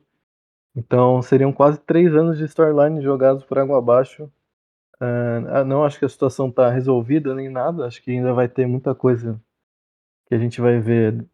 Então 0.76 1.22
seriam 1.22 1.54
quase 1.54 1.80
três 1.80 2.16
anos 2.16 2.38
de 2.38 2.46
storyline 2.46 3.02
jogados 3.02 3.44
por 3.44 3.60
água 3.60 3.78
abaixo. 3.78 4.32
Uh, 4.96 5.66
não 5.66 5.84
acho 5.84 6.00
que 6.00 6.06
a 6.06 6.10
situação 6.10 6.50
está 6.50 6.70
resolvida 6.70 7.36
nem 7.36 7.50
nada, 7.50 7.86
acho 7.86 8.02
que 8.02 8.12
ainda 8.12 8.34
vai 8.34 8.48
ter 8.48 8.66
muita 8.66 8.96
coisa 8.96 9.40
que 10.28 10.36
a 10.36 10.38
gente 10.38 10.62
vai 10.62 10.80
ver 10.80 11.26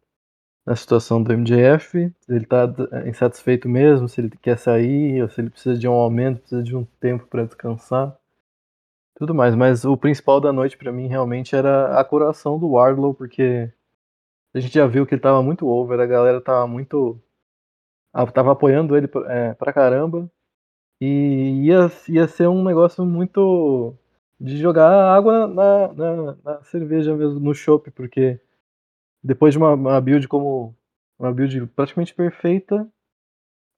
na 0.66 0.76
situação 0.76 1.22
do 1.22 1.32
MJF, 1.32 2.12
se 2.20 2.32
ele 2.32 2.44
está 2.44 2.66
insatisfeito 3.06 3.68
mesmo, 3.68 4.08
se 4.08 4.20
ele 4.20 4.30
quer 4.42 4.58
sair, 4.58 5.22
ou 5.22 5.28
se 5.28 5.40
ele 5.40 5.50
precisa 5.50 5.78
de 5.78 5.88
um 5.88 5.92
aumento, 5.92 6.40
precisa 6.40 6.62
de 6.62 6.76
um 6.76 6.84
tempo 7.00 7.26
para 7.26 7.44
descansar, 7.44 8.16
tudo 9.20 9.34
mais. 9.34 9.54
Mas 9.54 9.84
o 9.84 9.96
principal 9.96 10.40
da 10.40 10.52
noite 10.52 10.78
para 10.78 10.90
mim 10.90 11.06
realmente 11.06 11.54
era 11.54 12.00
a 12.00 12.04
curação 12.04 12.58
do 12.58 12.70
Wardlow, 12.70 13.14
porque 13.14 13.70
a 14.54 14.60
gente 14.60 14.74
já 14.74 14.86
viu 14.86 15.06
que 15.06 15.14
ele 15.14 15.20
estava 15.20 15.42
muito 15.42 15.68
over, 15.68 16.00
a 16.00 16.06
galera 16.06 16.38
estava 16.38 16.66
muito. 16.66 17.20
tava 18.34 18.52
apoiando 18.52 18.96
ele 18.96 19.08
é, 19.28 19.54
pra 19.54 19.72
caramba, 19.72 20.30
e 21.00 21.66
ia, 21.66 21.90
ia 22.08 22.28
ser 22.28 22.48
um 22.48 22.64
negócio 22.64 23.04
muito. 23.06 23.94
de 24.40 24.58
jogar 24.58 24.90
água 25.14 25.46
na, 25.46 25.92
na, 25.92 26.36
na 26.44 26.62
cerveja 26.64 27.14
mesmo, 27.16 27.40
no 27.40 27.54
chopp, 27.54 27.90
porque 27.90 28.40
depois 29.22 29.54
de 29.54 29.58
uma, 29.58 29.74
uma 29.74 30.00
build 30.00 30.28
como 30.28 30.74
uma 31.18 31.32
build 31.32 31.66
praticamente 31.68 32.14
perfeita, 32.14 32.88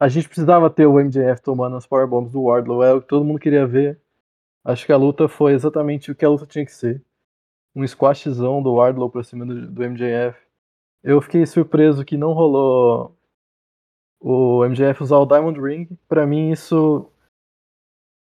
a 0.01 0.09
gente 0.09 0.29
precisava 0.29 0.71
ter 0.71 0.87
o 0.87 1.01
MJF 1.01 1.43
tomando 1.43 1.77
as 1.77 1.87
powerbombs 1.87 2.33
do 2.33 2.43
Wardlow, 2.43 2.83
é 2.85 2.93
o 2.95 3.03
que 3.03 3.09
todo 3.09 3.25
mundo 3.25 3.41
queria 3.41 3.67
ver. 3.67 4.02
Acho 4.65 4.87
que 4.87 4.93
a 4.93 4.97
luta 4.97 5.29
foi 5.29 5.53
exatamente 5.53 6.11
o 6.11 6.15
que 6.15 6.25
a 6.25 6.29
luta 6.29 6.47
tinha 6.47 6.65
que 6.65 6.73
ser. 6.73 7.03
Um 7.75 7.87
squashzão 7.87 8.63
do 8.63 8.75
Wardlow 8.75 9.11
pra 9.11 9.25
cima 9.25 9.45
do, 9.45 9.71
do 9.71 9.83
MJF. 9.83 10.39
Eu 11.03 11.21
fiquei 11.21 11.45
surpreso 11.47 12.05
que 12.05 12.17
não 12.17 12.33
rolou 12.33 13.17
o 14.21 14.65
MJF 14.65 15.03
usar 15.03 15.19
o 15.19 15.27
Diamond 15.27 15.61
Ring. 15.61 15.89
Para 16.09 16.27
mim 16.27 16.51
isso 16.51 17.09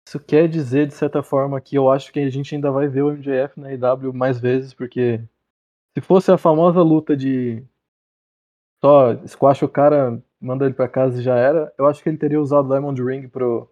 isso 0.07 0.21
quer 0.21 0.49
dizer 0.49 0.87
de 0.87 0.95
certa 0.95 1.23
forma 1.23 1.61
que 1.61 1.76
eu 1.76 1.90
acho 1.90 2.12
que 2.12 2.21
a 2.21 2.31
gente 2.31 2.55
ainda 2.55 2.71
vai 2.71 2.87
ver 2.87 3.02
o 3.02 3.11
MJF 3.11 3.59
na 3.59 3.73
IW 3.73 4.12
mais 4.12 4.38
vezes, 4.38 4.73
porque 4.73 5.21
se 5.97 6.00
fosse 6.00 6.31
a 6.31 6.38
famosa 6.38 6.81
luta 6.81 7.16
de 7.16 7.64
só 8.85 9.16
squash 9.26 9.62
o 9.62 9.69
cara, 9.69 10.23
manda 10.40 10.64
ele 10.64 10.75
para 10.75 10.88
casa 10.88 11.19
e 11.19 11.25
já 11.25 11.37
era, 11.37 11.73
eu 11.76 11.87
acho 11.87 12.02
que 12.02 12.09
ele 12.09 12.19
teria 12.19 12.40
usado 12.40 12.66
o 12.66 12.69
Diamond 12.69 13.02
Ring 13.02 13.28
pro, 13.28 13.69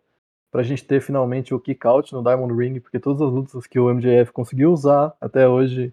pra 0.54 0.62
gente 0.62 0.84
ter 0.84 1.00
finalmente 1.00 1.52
o 1.52 1.58
kick 1.58 1.84
out 1.84 2.12
no 2.12 2.22
Diamond 2.22 2.54
Ring, 2.54 2.78
porque 2.78 3.00
todas 3.00 3.20
as 3.20 3.28
lutas 3.28 3.66
que 3.66 3.76
o 3.76 3.92
MJF 3.92 4.30
conseguiu 4.30 4.70
usar 4.70 5.12
até 5.20 5.48
hoje, 5.48 5.92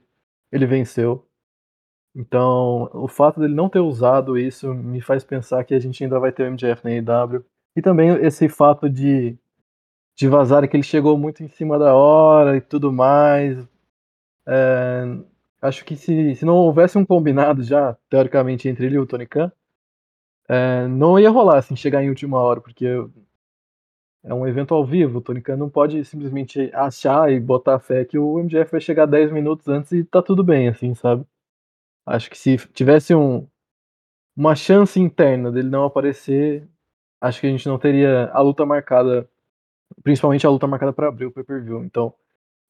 ele 0.52 0.68
venceu. 0.68 1.28
Então, 2.16 2.88
o 2.94 3.08
fato 3.08 3.40
dele 3.40 3.56
não 3.56 3.68
ter 3.68 3.80
usado 3.80 4.38
isso 4.38 4.72
me 4.72 5.02
faz 5.02 5.24
pensar 5.24 5.64
que 5.64 5.74
a 5.74 5.80
gente 5.80 6.04
ainda 6.04 6.20
vai 6.20 6.32
ter 6.32 6.44
o 6.44 6.52
MJF 6.52 6.84
na 6.84 6.92
AEW. 6.92 7.44
E 7.76 7.82
também 7.82 8.12
esse 8.24 8.48
fato 8.48 8.88
de, 8.88 9.36
de 10.16 10.28
vazar 10.28 10.70
que 10.70 10.78
ele 10.78 10.84
chegou 10.84 11.18
muito 11.18 11.42
em 11.42 11.48
cima 11.48 11.80
da 11.80 11.96
hora 11.96 12.56
e 12.56 12.62
tudo 12.62 12.94
mais. 12.94 13.68
É, 14.48 15.06
acho 15.60 15.84
que 15.84 15.96
se, 15.96 16.36
se 16.36 16.46
não 16.46 16.54
houvesse 16.54 17.00
um 17.00 17.06
combinado 17.06 17.64
já, 17.64 17.98
teoricamente, 18.08 18.70
entre 18.70 18.86
ele 18.86 18.98
e 18.98 19.00
o 19.00 19.08
Tony 19.08 19.26
Khan, 19.26 19.52
é, 20.48 20.86
não 20.86 21.20
ia 21.20 21.32
rolar 21.32 21.58
assim, 21.58 21.76
chegar 21.76 22.04
em 22.04 22.10
última 22.10 22.40
hora, 22.40 22.62
porque 22.62 22.86
é 24.24 24.34
um 24.34 24.48
evento 24.48 24.74
ao 24.74 24.86
vivo. 24.86 25.20
O 25.20 25.22
Tony 25.22 25.42
Khan 25.42 25.58
não 25.58 25.70
pode 25.70 26.04
simplesmente 26.06 26.70
achar 26.74 27.32
e 27.32 27.40
botar 27.40 27.80
fé 27.80 28.06
que 28.06 28.18
o 28.18 28.38
MJF 28.40 28.72
vai 28.72 28.82
chegar 28.82 29.06
10 29.06 29.32
minutos 29.32 29.68
antes 29.68 29.92
e 29.92 30.04
tá 30.04 30.22
tudo 30.22 30.44
bem, 30.44 30.68
assim, 30.68 30.94
sabe? 30.96 31.26
Acho 32.06 32.30
que 32.30 32.38
se 32.38 32.58
tivesse 32.74 33.14
um, 33.16 33.48
uma 34.36 34.56
chance 34.56 35.00
interna 35.00 35.52
dele 35.52 35.70
não 35.70 35.86
aparecer, 35.86 36.68
acho 37.22 37.42
que 37.42 37.48
a 37.48 37.50
gente 37.50 37.68
não 37.68 37.80
teria 37.80 38.30
a 38.34 38.42
luta 38.42 38.66
marcada, 38.66 39.30
principalmente 40.04 40.46
a 40.46 40.50
luta 40.50 40.68
marcada 40.68 40.94
para 40.94 41.08
abrir 41.08 41.26
o 41.28 41.32
pay-per-view. 41.32 41.84
Então, 41.84 42.14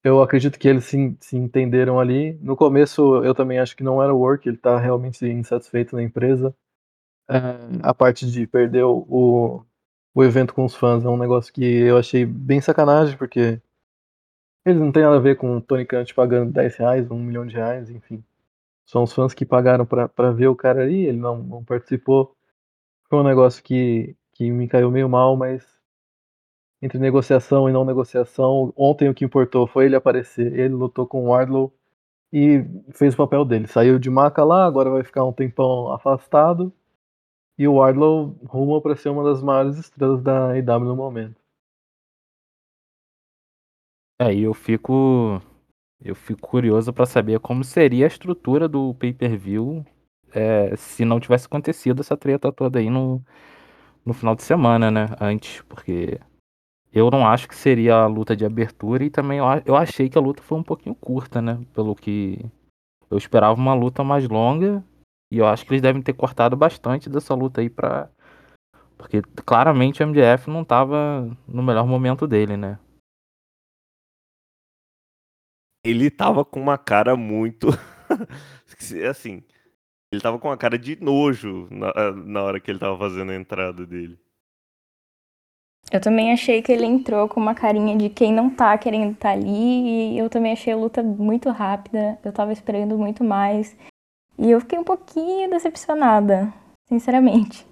eu 0.04 0.22
acredito 0.22 0.60
que 0.60 0.68
eles 0.68 0.86
se, 0.86 1.18
se, 1.20 1.38
entenderam 1.38 2.00
ali. 2.00 2.34
No 2.42 2.56
começo, 2.56 3.24
eu 3.24 3.36
também 3.36 3.60
acho 3.60 3.76
que 3.76 3.84
não 3.84 4.02
era 4.02 4.14
o 4.14 4.20
work, 4.20 4.48
ele 4.48 4.58
tá 4.58 4.80
realmente 4.80 5.26
insatisfeito 5.26 5.96
na 5.96 6.04
empresa. 6.04 6.56
É, 7.30 7.38
a 7.84 7.94
parte 7.94 8.30
de 8.30 8.48
perder 8.48 8.84
o, 8.84 9.66
o 10.14 10.24
evento 10.24 10.54
com 10.54 10.66
os 10.66 10.76
fãs 10.76 11.04
é 11.06 11.10
um 11.10 11.18
negócio 11.18 11.54
que 11.54 11.64
eu 11.64 11.98
achei 11.98 12.26
bem 12.26 12.62
sacanagem, 12.62 13.18
porque 13.18 13.62
eles 14.66 14.80
não 14.80 14.92
tem 14.92 15.04
nada 15.04 15.18
a 15.18 15.20
ver 15.20 15.38
com 15.38 15.58
o 15.58 15.62
Tony 15.62 15.86
Khan 15.86 16.04
pagando 16.16 16.52
10 16.52 16.76
reais, 16.78 17.12
1 17.12 17.18
milhão 17.18 17.46
de 17.46 17.56
reais, 17.56 17.90
enfim. 17.90 18.24
São 18.86 19.04
os 19.04 19.14
fãs 19.14 19.34
que 19.34 19.46
pagaram 19.46 19.86
para 19.86 20.32
ver 20.32 20.48
o 20.48 20.56
cara 20.56 20.84
ali, 20.84 21.06
ele 21.06 21.18
não, 21.18 21.38
não 21.38 21.64
participou. 21.64 22.36
Foi 23.10 23.20
um 23.20 23.24
negócio 23.24 23.64
que, 23.64 24.16
que 24.34 24.52
me 24.52 24.68
caiu 24.68 24.92
meio 24.92 25.10
mal, 25.10 25.36
mas 25.36 25.66
entre 26.82 26.98
negociação 27.00 27.70
e 27.70 27.72
não 27.72 27.86
negociação. 27.86 28.74
Ontem 28.76 29.10
o 29.10 29.14
que 29.14 29.26
importou 29.26 29.68
foi 29.68 29.86
ele 29.86 29.96
aparecer. 29.96 30.54
Ele 30.58 30.74
lutou 30.74 31.06
com 31.08 31.26
o 31.26 31.30
Wardlow 31.30 31.74
e 32.34 32.66
fez 32.92 33.14
o 33.14 33.18
papel 33.18 33.46
dele. 33.46 33.68
Saiu 33.68 34.00
de 34.00 34.10
maca 34.10 34.44
lá, 34.44 34.66
agora 34.66 34.90
vai 34.90 35.04
ficar 35.04 35.24
um 35.24 35.34
tempão 35.34 35.92
afastado. 35.92 36.74
E 37.62 37.68
o 37.68 37.76
Wardlow 37.76 38.36
ruma 38.44 38.82
para 38.82 38.96
ser 38.96 39.10
uma 39.10 39.24
das 39.24 39.44
maiores 39.44 39.78
estrelas 39.78 40.24
da 40.24 40.58
IW 40.58 40.80
no 40.80 40.96
momento. 40.96 41.40
É, 44.20 44.34
eu 44.34 44.52
fico 44.52 45.40
eu 46.04 46.16
fico 46.16 46.42
curioso 46.42 46.92
para 46.92 47.06
saber 47.06 47.40
como 47.40 47.64
seria 47.64 48.06
a 48.06 48.08
estrutura 48.08 48.68
do 48.68 48.96
pay-per-view 48.96 49.86
é, 50.34 50.76
se 50.76 51.06
não 51.06 51.20
tivesse 51.20 51.46
acontecido 51.46 52.00
essa 52.00 52.18
treta 52.18 52.52
toda 52.52 52.80
aí 52.80 52.90
no, 52.90 53.24
no 54.04 54.12
final 54.12 54.34
de 54.34 54.42
semana, 54.42 54.90
né? 54.90 55.06
Antes, 55.22 55.62
porque 55.70 56.20
eu 56.92 57.12
não 57.12 57.28
acho 57.28 57.48
que 57.48 57.56
seria 57.56 57.94
a 57.94 58.08
luta 58.08 58.36
de 58.36 58.44
abertura 58.44 59.04
e 59.04 59.12
também 59.12 59.38
eu, 59.38 59.46
eu 59.68 59.76
achei 59.76 60.10
que 60.10 60.18
a 60.18 60.22
luta 60.22 60.42
foi 60.42 60.58
um 60.58 60.64
pouquinho 60.64 60.96
curta, 60.96 61.40
né? 61.40 61.64
Pelo 61.76 61.94
que 61.94 62.44
eu 63.12 63.20
esperava 63.20 63.54
uma 63.54 63.76
luta 63.76 64.04
mais 64.04 64.28
longa 64.28 64.84
e 65.32 65.38
eu 65.38 65.48
acho 65.48 65.66
que 65.66 65.72
eles 65.72 65.82
devem 65.82 66.02
ter 66.02 66.14
cortado 66.14 66.58
bastante 66.58 67.10
dessa 67.10 67.34
luta 67.34 67.62
aí 67.62 67.70
pra. 67.70 68.10
Porque 68.98 69.22
claramente 69.46 70.04
o 70.04 70.08
MDF 70.08 70.50
não 70.50 70.64
tava 70.66 71.26
no 71.48 71.64
melhor 71.64 71.88
momento 71.88 72.28
dele, 72.28 72.58
né? 72.58 72.78
Ele 75.84 76.12
tava 76.12 76.44
com 76.44 76.60
uma 76.62 76.78
cara 76.78 77.16
muito. 77.16 77.68
assim. 79.10 79.42
Ele 80.12 80.22
tava 80.22 80.38
com 80.38 80.50
uma 80.50 80.58
cara 80.58 80.78
de 80.78 81.02
nojo 81.02 81.70
na, 81.72 82.12
na 82.12 82.44
hora 82.44 82.60
que 82.60 82.70
ele 82.70 82.80
tava 82.80 82.98
fazendo 82.98 83.32
a 83.32 83.36
entrada 83.36 83.86
dele. 83.88 84.20
Eu 85.92 86.00
também 86.00 86.32
achei 86.32 86.62
que 86.62 86.72
ele 86.72 86.86
entrou 86.86 87.28
com 87.28 87.40
uma 87.40 87.56
carinha 87.56 87.98
de 87.98 88.10
quem 88.10 88.34
não 88.34 88.50
tá 88.50 88.78
querendo 88.78 89.14
estar 89.14 89.30
tá 89.30 89.34
ali. 89.34 90.14
E 90.14 90.18
eu 90.18 90.30
também 90.30 90.52
achei 90.52 90.74
a 90.74 90.78
luta 90.78 91.02
muito 91.02 91.50
rápida. 91.50 92.20
Eu 92.24 92.32
tava 92.32 92.52
esperando 92.52 92.98
muito 92.98 93.24
mais. 93.24 93.76
E 94.38 94.50
eu 94.50 94.60
fiquei 94.60 94.80
um 94.80 94.84
pouquinho 94.84 95.50
decepcionada, 95.50 96.54
sinceramente. 96.88 97.66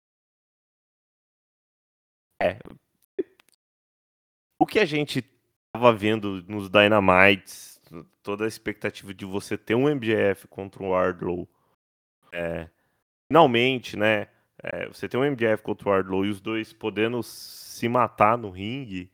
É. 2.41 2.57
O 4.59 4.65
que 4.65 4.79
a 4.79 4.85
gente 4.85 5.23
tava 5.73 5.93
vendo 5.93 6.43
nos 6.43 6.69
Dynamites, 6.69 7.81
toda 8.21 8.45
a 8.45 8.47
expectativa 8.47 9.13
de 9.13 9.25
você 9.25 9.57
ter 9.57 9.75
um 9.75 9.87
MJF 9.87 10.47
contra 10.47 10.83
o 10.83 10.89
Wardlow, 10.89 11.47
é, 12.31 12.69
finalmente, 13.31 13.97
né? 13.97 14.27
É, 14.61 14.87
você 14.87 15.07
tem 15.07 15.19
um 15.19 15.23
MJF 15.23 15.63
contra 15.63 15.87
o 15.87 15.91
Wardlow 15.91 16.25
e 16.25 16.29
os 16.29 16.41
dois 16.41 16.73
podendo 16.73 17.23
se 17.23 17.87
matar 17.87 18.37
no 18.37 18.49
ringue. 18.49 19.09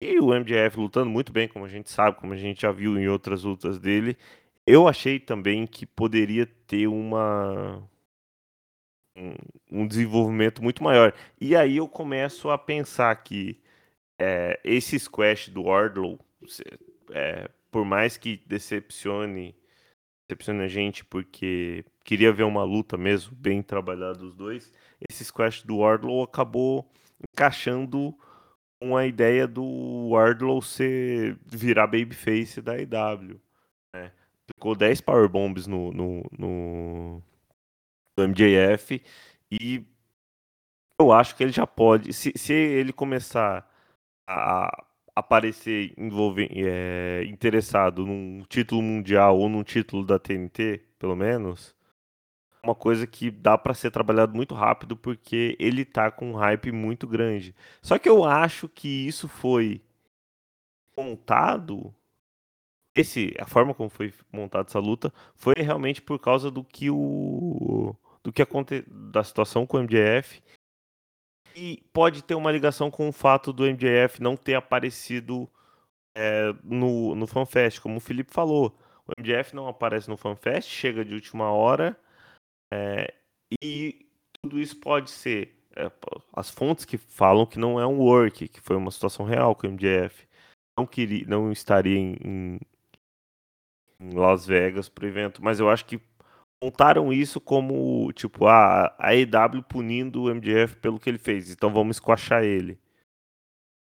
E 0.00 0.18
o 0.18 0.32
MJF 0.32 0.78
lutando 0.78 1.10
muito 1.10 1.32
bem, 1.32 1.46
como 1.46 1.64
a 1.64 1.68
gente 1.68 1.90
sabe, 1.90 2.16
como 2.16 2.32
a 2.32 2.36
gente 2.36 2.62
já 2.62 2.72
viu 2.72 2.98
em 2.98 3.08
outras 3.08 3.42
lutas 3.44 3.78
dele. 3.78 4.16
Eu 4.70 4.86
achei 4.86 5.18
também 5.18 5.66
que 5.66 5.84
poderia 5.84 6.46
ter 6.46 6.86
uma 6.86 7.82
um, 9.16 9.34
um 9.82 9.86
desenvolvimento 9.86 10.62
muito 10.62 10.80
maior. 10.84 11.12
E 11.40 11.56
aí 11.56 11.78
eu 11.78 11.88
começo 11.88 12.48
a 12.48 12.56
pensar 12.56 13.12
que 13.16 13.60
é, 14.16 14.60
esse 14.62 14.96
squash 14.96 15.48
do 15.48 15.64
Wardlow, 15.64 16.20
é, 17.10 17.50
por 17.68 17.84
mais 17.84 18.16
que 18.16 18.36
decepcione, 18.46 19.56
decepcione 20.28 20.62
a 20.62 20.68
gente, 20.68 21.04
porque 21.04 21.84
queria 22.04 22.32
ver 22.32 22.44
uma 22.44 22.62
luta 22.62 22.96
mesmo 22.96 23.34
bem 23.34 23.62
trabalhada 23.64 24.20
dos 24.20 24.36
dois, 24.36 24.72
esse 25.10 25.24
squash 25.24 25.64
do 25.64 25.78
Wardlow 25.78 26.22
acabou 26.22 26.88
encaixando 27.32 28.16
com 28.80 28.96
a 28.96 29.04
ideia 29.04 29.48
do 29.48 30.10
Wardlow 30.10 30.62
ser 30.62 31.36
virar 31.44 31.88
babyface 31.88 32.62
da 32.62 32.76
IW. 32.76 33.40
Ficou 34.54 34.74
10 34.74 35.00
powerbombs 35.00 35.66
no, 35.66 35.92
no, 35.92 36.22
no, 36.38 37.22
no 38.16 38.28
MJF 38.28 39.02
e 39.50 39.84
eu 40.98 41.12
acho 41.12 41.34
que 41.34 41.42
ele 41.42 41.52
já 41.52 41.66
pode, 41.66 42.12
se, 42.12 42.32
se 42.36 42.52
ele 42.52 42.92
começar 42.92 43.66
a 44.26 44.84
aparecer 45.14 45.94
envolve, 45.98 46.48
é, 46.52 47.24
interessado 47.24 48.06
num 48.06 48.44
título 48.48 48.82
mundial 48.82 49.38
ou 49.38 49.48
num 49.48 49.62
título 49.62 50.04
da 50.04 50.18
TNT, 50.18 50.82
pelo 50.98 51.16
menos, 51.16 51.74
uma 52.62 52.74
coisa 52.74 53.06
que 53.06 53.30
dá 53.30 53.56
para 53.56 53.74
ser 53.74 53.90
trabalhado 53.90 54.34
muito 54.34 54.54
rápido 54.54 54.96
porque 54.96 55.56
ele 55.58 55.84
tá 55.84 56.10
com 56.10 56.32
um 56.32 56.36
hype 56.36 56.72
muito 56.72 57.06
grande. 57.06 57.54
Só 57.82 57.98
que 57.98 58.08
eu 58.08 58.24
acho 58.24 58.68
que 58.68 59.06
isso 59.06 59.28
foi 59.28 59.80
montado 60.96 61.94
esse 63.00 63.34
a 63.38 63.46
forma 63.46 63.74
como 63.74 63.88
foi 63.88 64.12
montada 64.32 64.68
essa 64.68 64.78
luta 64.78 65.12
foi 65.34 65.54
realmente 65.56 66.00
por 66.00 66.18
causa 66.18 66.50
do 66.50 66.62
que 66.64 66.90
o 66.90 67.94
do 68.22 68.32
que 68.32 68.42
aconte, 68.42 68.84
da 68.88 69.24
situação 69.24 69.66
com 69.66 69.78
o 69.78 69.82
MJF 69.82 70.42
e 71.54 71.82
pode 71.92 72.22
ter 72.22 72.34
uma 72.34 72.52
ligação 72.52 72.90
com 72.90 73.08
o 73.08 73.12
fato 73.12 73.52
do 73.52 73.64
MJF 73.64 74.22
não 74.22 74.36
ter 74.36 74.54
aparecido 74.54 75.48
é, 76.14 76.52
no, 76.62 77.14
no 77.14 77.26
FanFest, 77.26 77.80
como 77.80 77.96
o 77.96 78.00
Felipe 78.00 78.32
falou. 78.32 78.76
O 79.06 79.20
MJF 79.20 79.54
não 79.54 79.66
aparece 79.66 80.08
no 80.08 80.16
FanFest, 80.16 80.68
chega 80.68 81.04
de 81.04 81.14
última 81.14 81.50
hora 81.50 81.98
é, 82.72 83.12
e 83.62 84.06
tudo 84.40 84.60
isso 84.60 84.78
pode 84.78 85.10
ser 85.10 85.56
é, 85.76 85.90
as 86.32 86.50
fontes 86.50 86.84
que 86.84 86.96
falam 86.96 87.46
que 87.46 87.58
não 87.58 87.80
é 87.80 87.86
um 87.86 87.98
work, 87.98 88.48
que 88.48 88.60
foi 88.60 88.76
uma 88.76 88.90
situação 88.90 89.24
real 89.24 89.54
com 89.54 89.66
o 89.66 89.70
MJF. 89.70 90.28
Não, 90.78 90.86
queria, 90.86 91.26
não 91.26 91.50
estaria 91.50 91.98
em, 91.98 92.16
em 92.24 92.60
Las 94.00 94.46
Vegas 94.46 94.88
para 94.88 95.04
o 95.04 95.08
evento, 95.08 95.42
mas 95.42 95.60
eu 95.60 95.68
acho 95.68 95.84
que 95.84 96.00
montaram 96.62 97.12
isso 97.12 97.40
como, 97.40 98.12
tipo, 98.12 98.46
a, 98.46 98.94
a 98.98 99.14
EW 99.14 99.62
punindo 99.68 100.22
o 100.22 100.34
MJF 100.34 100.76
pelo 100.76 100.98
que 100.98 101.10
ele 101.10 101.18
fez, 101.18 101.50
então 101.50 101.72
vamos 101.72 101.96
esquachar 101.96 102.42
ele. 102.44 102.78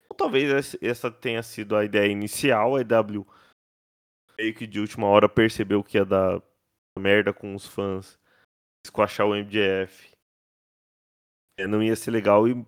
Ou 0.09 0.15
talvez 0.15 0.75
essa 0.81 1.09
tenha 1.09 1.41
sido 1.41 1.75
a 1.75 1.85
ideia 1.85 2.11
inicial, 2.11 2.75
a 2.75 2.81
EW 2.81 3.25
meio 4.37 4.53
que 4.55 4.65
de 4.65 4.79
última 4.79 5.07
hora 5.07 5.29
percebeu 5.29 5.83
que 5.83 5.97
ia 5.97 6.05
dar 6.05 6.41
merda 6.97 7.33
com 7.33 7.53
os 7.55 7.65
fãs, 7.65 8.19
esquachar 8.85 9.27
o 9.27 9.35
MJF. 9.35 10.11
É, 11.57 11.67
não 11.67 11.81
ia 11.81 11.95
ser 11.95 12.11
legal 12.11 12.47
e 12.47 12.65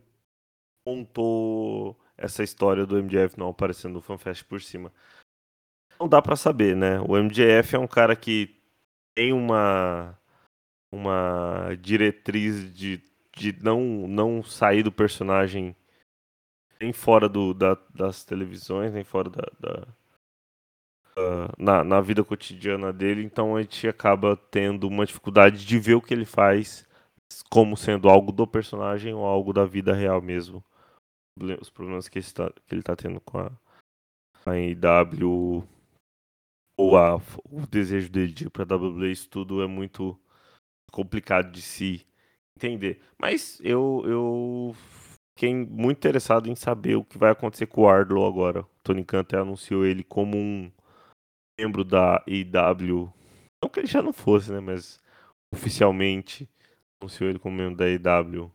montou 0.88 2.00
essa 2.18 2.44
história 2.44 2.86
do 2.86 3.02
MJF 3.02 3.38
não 3.38 3.50
aparecendo 3.50 3.96
no 3.96 4.02
FanFest 4.02 4.44
por 4.46 4.62
cima. 4.62 4.94
Não 6.00 6.08
dá 6.08 6.22
para 6.22 6.36
saber, 6.36 6.76
né? 6.76 7.00
O 7.02 7.16
MJF 7.18 7.76
é 7.76 7.80
um 7.80 7.88
cara 7.88 8.16
que 8.16 8.56
tem 9.16 9.32
uma 9.32 10.18
uma 10.92 11.76
diretriz 11.82 12.72
de, 12.72 13.02
de 13.36 13.58
não, 13.64 14.08
não 14.08 14.44
sair 14.44 14.84
do 14.84 14.92
personagem 14.92 15.76
nem 16.80 16.94
fora 16.94 17.28
do, 17.28 17.52
da, 17.52 17.76
das 17.90 18.24
televisões, 18.24 18.94
nem 18.94 19.04
fora 19.04 19.28
da, 19.30 19.44
da 19.60 19.88
na, 21.58 21.84
na 21.84 22.02
vida 22.02 22.24
cotidiana 22.24 22.92
dele, 22.92 23.24
então 23.24 23.56
a 23.56 23.62
gente 23.62 23.88
acaba 23.88 24.36
tendo 24.36 24.88
uma 24.88 25.06
dificuldade 25.06 25.66
de 25.66 25.80
ver 25.80 25.96
o 25.96 26.02
que 26.02 26.14
ele 26.14 26.26
faz 26.26 26.88
como 27.50 27.78
sendo 27.78 28.10
algo 28.10 28.32
do 28.32 28.48
personagem 28.48 29.14
ou 29.14 29.26
algo 29.26 29.54
da 29.54 29.66
vida 29.66 29.94
real 29.94 30.22
mesmo. 30.22 30.64
Os 31.60 31.70
problemas 31.70 32.08
que 32.08 32.20
está, 32.20 32.50
que 32.50 32.74
ele 32.74 32.82
está 32.82 32.96
tendo 32.96 33.20
com 33.22 33.40
a, 33.40 33.52
a 34.46 34.56
IW 34.58 35.68
ou 36.78 36.98
a, 36.98 37.18
o 37.46 37.68
desejo 37.70 38.10
dele 38.10 38.34
de 38.34 38.46
ir 38.46 38.50
para 38.50 38.76
WWE, 38.76 39.12
isso 39.12 39.30
tudo 39.30 39.62
é 39.62 39.68
muito 39.68 40.20
complicado 40.92 41.52
de 41.52 41.62
se 41.62 42.06
entender. 42.56 43.02
Mas 43.20 43.60
eu, 43.64 44.04
eu 44.06 44.76
fiquei 45.36 45.54
muito 45.54 45.98
interessado 45.98 46.50
em 46.50 46.56
saber 46.56 46.96
o 46.96 47.04
que 47.04 47.18
vai 47.18 47.32
acontecer 47.32 47.68
com 47.68 47.82
o 47.82 47.90
Ardlow 47.90 48.26
agora. 48.26 48.62
O 48.62 48.70
Tony 48.84 49.04
Khan 49.04 49.22
até 49.22 49.38
anunciou 49.38 49.86
ele 49.86 50.04
como 50.04 50.38
um 50.38 50.72
membro 51.60 51.84
da 51.84 52.24
IW. 52.28 53.14
Não 53.62 53.70
que 53.70 53.80
ele 53.80 53.88
já 53.88 54.02
não 54.02 54.14
fosse, 54.14 54.52
né? 54.52 54.60
Mas 54.60 55.02
oficialmente 55.54 56.50
anunciou 57.02 57.30
ele 57.30 57.40
como 57.40 57.58
membro 57.58 57.78
da 57.78 57.90
IW 57.90 58.52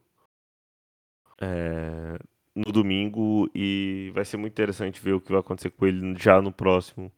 é, 1.40 2.18
no 2.54 2.72
domingo. 2.72 3.50
E 3.54 4.11
vai 4.14 4.24
ser 4.24 4.37
muito 4.37 4.52
interessante 4.52 5.00
ver 5.00 5.12
o 5.12 5.20
que 5.20 5.31
vai 5.31 5.40
acontecer 5.40 5.70
com 5.70 5.87
ele 5.87 6.16
já 6.18 6.40
no 6.42 6.52
próximo 6.52 7.12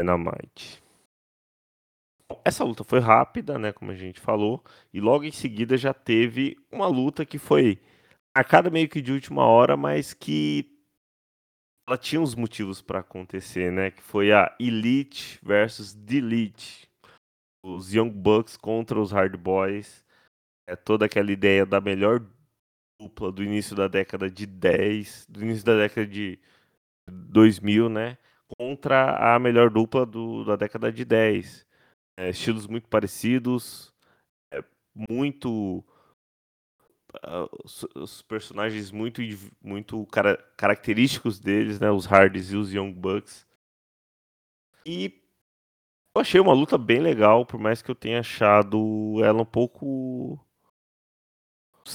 Dynamite. 0.00 0.82
Essa 2.44 2.64
luta 2.64 2.84
foi 2.84 3.00
rápida, 3.00 3.58
né, 3.58 3.72
como 3.72 3.90
a 3.90 3.94
gente 3.94 4.20
falou, 4.20 4.64
e 4.92 5.00
logo 5.00 5.24
em 5.24 5.32
seguida 5.32 5.76
já 5.76 5.92
teve 5.92 6.56
uma 6.70 6.86
luta 6.86 7.26
que 7.26 7.38
foi 7.38 7.80
marcada 8.36 8.70
meio 8.70 8.88
que 8.88 9.02
de 9.02 9.12
última 9.12 9.44
hora, 9.44 9.76
mas 9.76 10.14
que 10.14 10.70
ela 11.86 11.98
tinha 11.98 12.20
uns 12.20 12.34
motivos 12.34 12.80
para 12.80 13.00
acontecer, 13.00 13.72
né, 13.72 13.90
que 13.90 14.00
foi 14.00 14.32
a 14.32 14.54
Elite 14.60 15.40
versus 15.42 15.92
Delete. 15.92 16.88
Os 17.62 17.92
Young 17.92 18.10
Bucks 18.10 18.56
contra 18.56 18.98
os 18.98 19.12
Hard 19.12 19.36
Boys. 19.36 20.04
É 20.66 20.74
toda 20.74 21.04
aquela 21.04 21.30
ideia 21.30 21.66
da 21.66 21.80
melhor 21.80 22.24
dupla 22.98 23.30
do 23.32 23.42
início 23.42 23.76
da 23.76 23.88
década 23.88 24.30
de 24.30 24.46
10, 24.46 25.26
do 25.28 25.42
início 25.42 25.64
da 25.64 25.76
década 25.76 26.06
de 26.06 26.38
2000, 27.10 27.88
né? 27.88 28.16
Contra 28.58 29.34
a 29.34 29.38
melhor 29.38 29.70
dupla 29.70 30.04
do, 30.06 30.44
da 30.44 30.56
década 30.56 30.92
de 30.92 31.04
10. 31.04 31.66
É, 32.16 32.30
estilos 32.30 32.66
muito 32.66 32.88
parecidos, 32.88 33.94
é, 34.52 34.62
muito. 34.94 35.84
Uh, 37.26 37.48
os, 37.64 37.84
os, 37.96 38.22
personagens 38.22 38.92
muito, 38.92 39.20
muito 39.60 40.06
cara, 40.06 40.36
característicos 40.56 41.40
deles, 41.40 41.80
né? 41.80 41.90
Os 41.90 42.06
Hardys 42.06 42.52
e 42.52 42.56
os 42.56 42.72
Young 42.72 42.92
Bucks. 42.92 43.46
E 44.86 45.20
eu 46.14 46.20
achei 46.20 46.40
uma 46.40 46.52
luta 46.52 46.78
bem 46.78 47.00
legal, 47.00 47.44
por 47.46 47.58
mais 47.58 47.82
que 47.82 47.90
eu 47.90 47.94
tenha 47.94 48.20
achado 48.20 49.22
ela 49.24 49.42
um 49.42 49.46
pouco 49.46 50.38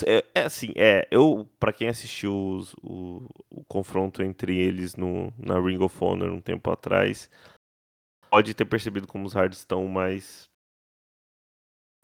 é, 0.03 0.23
é, 0.33 0.43
assim, 0.43 0.73
é, 0.75 1.07
eu, 1.11 1.47
para 1.59 1.73
quem 1.73 1.87
assistiu 1.87 2.35
os, 2.35 2.73
o, 2.81 3.27
o, 3.49 3.63
confronto 3.65 4.21
entre 4.23 4.57
eles 4.57 4.95
no, 4.95 5.33
na 5.37 5.59
Ring 5.59 5.81
of 5.83 5.95
Honor 6.03 6.31
um 6.31 6.41
tempo 6.41 6.71
atrás, 6.71 7.29
pode 8.29 8.53
ter 8.53 8.65
percebido 8.65 9.07
como 9.07 9.25
os 9.25 9.33
hards 9.33 9.59
estão 9.59 9.87
mais 9.87 10.49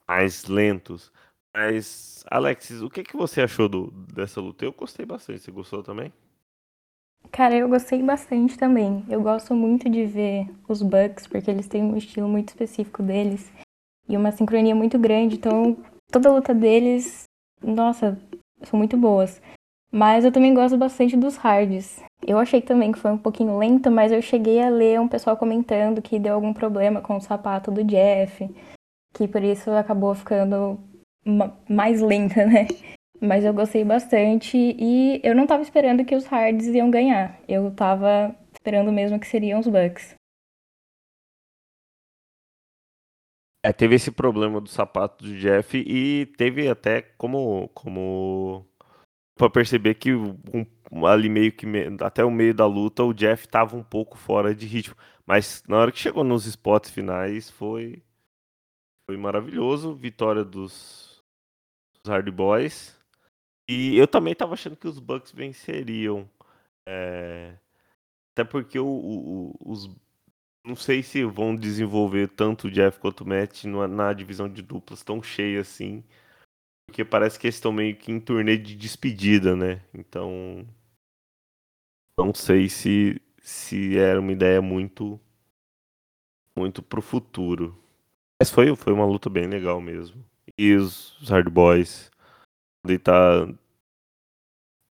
mais 0.07 0.45
lentos. 0.45 1.11
Mas, 1.53 2.23
Alexis, 2.29 2.81
o 2.81 2.89
que, 2.89 3.03
que 3.03 3.15
você 3.15 3.41
achou 3.41 3.67
do, 3.67 3.91
dessa 4.13 4.39
luta? 4.41 4.65
Eu 4.65 4.73
gostei 4.73 5.05
bastante. 5.05 5.39
Você 5.39 5.51
gostou 5.51 5.83
também? 5.83 6.11
Cara, 7.31 7.55
eu 7.55 7.69
gostei 7.69 8.01
bastante 8.01 8.57
também. 8.57 9.05
Eu 9.09 9.21
gosto 9.21 9.53
muito 9.53 9.89
de 9.89 10.05
ver 10.05 10.49
os 10.67 10.81
Bucks, 10.81 11.27
porque 11.27 11.49
eles 11.49 11.67
têm 11.67 11.83
um 11.83 11.95
estilo 11.95 12.27
muito 12.27 12.49
específico 12.49 13.01
deles 13.01 13.51
e 14.07 14.17
uma 14.17 14.31
sincronia 14.31 14.75
muito 14.75 14.99
grande. 14.99 15.35
Então, 15.35 15.77
toda 16.11 16.29
a 16.29 16.33
luta 16.33 16.53
deles 16.53 17.23
nossa, 17.63 18.17
são 18.63 18.77
muito 18.77 18.97
boas. 18.97 19.41
Mas 19.91 20.23
eu 20.23 20.31
também 20.31 20.53
gosto 20.53 20.77
bastante 20.77 21.17
dos 21.17 21.35
hards. 21.35 22.01
Eu 22.25 22.37
achei 22.37 22.61
também 22.61 22.91
que 22.91 22.99
foi 22.99 23.11
um 23.11 23.17
pouquinho 23.17 23.57
lento, 23.57 23.91
mas 23.91 24.11
eu 24.11 24.21
cheguei 24.21 24.61
a 24.61 24.69
ler 24.69 24.99
um 24.99 25.07
pessoal 25.07 25.35
comentando 25.35 26.01
que 26.01 26.19
deu 26.19 26.33
algum 26.33 26.53
problema 26.53 27.01
com 27.01 27.17
o 27.17 27.21
sapato 27.21 27.71
do 27.71 27.83
Jeff, 27.83 28.49
que 29.13 29.27
por 29.27 29.43
isso 29.43 29.69
acabou 29.71 30.15
ficando 30.15 30.79
mais 31.67 32.01
lenta, 32.01 32.45
né? 32.47 32.67
Mas 33.19 33.43
eu 33.43 33.53
gostei 33.53 33.83
bastante 33.83 34.57
e 34.57 35.19
eu 35.23 35.35
não 35.35 35.45
tava 35.45 35.61
esperando 35.61 36.05
que 36.05 36.15
os 36.15 36.25
Hards 36.25 36.67
iam 36.67 36.89
ganhar. 36.89 37.39
Eu 37.47 37.69
tava 37.71 38.35
esperando 38.53 38.91
mesmo 38.91 39.19
que 39.19 39.27
seriam 39.27 39.59
os 39.59 39.67
Bucks. 39.67 40.15
É, 43.63 43.71
teve 43.71 43.95
esse 43.95 44.11
problema 44.11 44.59
do 44.59 44.69
sapato 44.69 45.23
do 45.23 45.37
Jeff 45.37 45.77
e 45.77 46.25
teve 46.37 46.67
até 46.67 47.01
como 47.01 47.69
como 47.69 48.67
para 49.37 49.49
perceber 49.49 49.95
que 49.95 50.13
um, 50.13 51.05
ali 51.05 51.29
meio 51.29 51.51
que 51.51 51.65
até 52.03 52.23
o 52.25 52.31
meio 52.31 52.53
da 52.53 52.65
luta 52.65 53.03
o 53.03 53.13
Jeff 53.13 53.47
tava 53.47 53.75
um 53.77 53.83
pouco 53.83 54.17
fora 54.17 54.53
de 54.55 54.65
ritmo, 54.65 54.95
mas 55.25 55.63
na 55.67 55.77
hora 55.77 55.91
que 55.91 55.99
chegou 55.99 56.23
nos 56.23 56.45
spots 56.45 56.89
finais 56.89 57.49
foi 57.49 58.03
foi 59.05 59.17
maravilhoso, 59.17 59.93
vitória 59.93 60.43
dos, 60.43 61.21
dos 61.93 62.09
Hard 62.09 62.29
Boys. 62.31 62.97
E 63.69 63.97
eu 63.97 64.07
também 64.07 64.35
tava 64.35 64.53
achando 64.53 64.75
que 64.77 64.87
os 64.87 64.99
Bucks 64.99 65.31
venceriam. 65.31 66.29
É... 66.87 67.57
Até 68.33 68.43
porque 68.43 68.79
o, 68.79 68.85
o, 68.85 69.55
os 69.59 69.87
não 70.63 70.75
sei 70.75 71.01
se 71.01 71.23
vão 71.23 71.55
desenvolver 71.55 72.29
tanto 72.29 72.67
o 72.67 72.71
Jeff 72.71 72.99
quanto 72.99 73.21
o 73.21 73.27
Matt 73.27 73.63
na 73.65 74.13
divisão 74.13 74.47
de 74.47 74.61
duplas 74.61 75.03
tão 75.03 75.21
cheia 75.21 75.61
assim. 75.61 76.03
Porque 76.87 77.03
parece 77.03 77.39
que 77.39 77.47
eles 77.47 77.55
estão 77.55 77.71
meio 77.71 77.95
que 77.95 78.11
em 78.11 78.19
turnê 78.19 78.57
de 78.57 78.75
despedida, 78.75 79.55
né? 79.55 79.83
Então. 79.93 80.67
Não 82.17 82.33
sei 82.33 82.69
se, 82.69 83.21
se 83.41 83.97
era 83.97 84.19
uma 84.19 84.31
ideia 84.31 84.61
muito. 84.61 85.19
Muito 86.57 86.83
pro 86.83 87.01
futuro. 87.01 87.81
Mas 88.41 88.51
foi, 88.51 88.75
foi 88.75 88.91
uma 88.91 89.05
luta 89.05 89.29
bem 89.29 89.47
legal 89.47 89.79
mesmo. 89.79 90.23
E 90.57 90.73
os, 90.73 91.17
os 91.21 91.29
Hard 91.29 91.49
Boys 91.49 92.11
deitar 92.85 93.47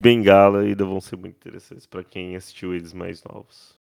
bengala 0.01 0.61
ainda 0.61 0.83
vão 0.83 0.99
ser 0.99 1.15
muito 1.17 1.35
interessantes 1.35 1.85
para 1.85 2.03
quem 2.03 2.35
assistiu 2.35 2.73
eles 2.73 2.93
mais 2.93 3.23
novos. 3.23 3.79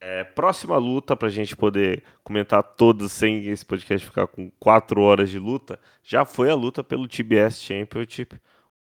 É, 0.00 0.22
próxima 0.22 0.76
luta, 0.76 1.16
para 1.16 1.26
a 1.26 1.30
gente 1.30 1.56
poder 1.56 2.04
comentar 2.22 2.62
todas 2.62 3.10
sem 3.10 3.46
esse 3.48 3.66
podcast 3.66 4.06
ficar 4.06 4.28
com 4.28 4.50
quatro 4.52 5.00
horas 5.02 5.28
de 5.28 5.38
luta, 5.38 5.80
já 6.02 6.24
foi 6.24 6.50
a 6.50 6.54
luta 6.54 6.84
pelo 6.84 7.08
TBS 7.08 7.60
Championship, 7.60 8.40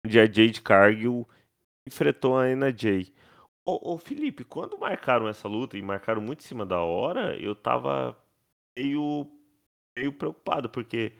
onde 0.05 0.19
a 0.19 0.25
Jade 0.25 0.61
Cargill 0.61 1.27
enfrentou 1.85 2.37
a 2.37 2.43
Ana 2.43 2.73
Jay. 2.75 3.13
Ô, 3.65 3.93
ô, 3.93 3.97
Felipe, 3.97 4.45
quando 4.45 4.77
marcaram 4.77 5.27
essa 5.27 5.47
luta, 5.47 5.77
e 5.77 5.81
marcaram 5.81 6.21
muito 6.21 6.39
em 6.43 6.47
cima 6.47 6.65
da 6.65 6.79
hora, 6.79 7.37
eu 7.37 7.55
tava 7.55 8.17
meio, 8.77 9.27
meio 9.95 10.13
preocupado, 10.13 10.69
porque 10.69 11.13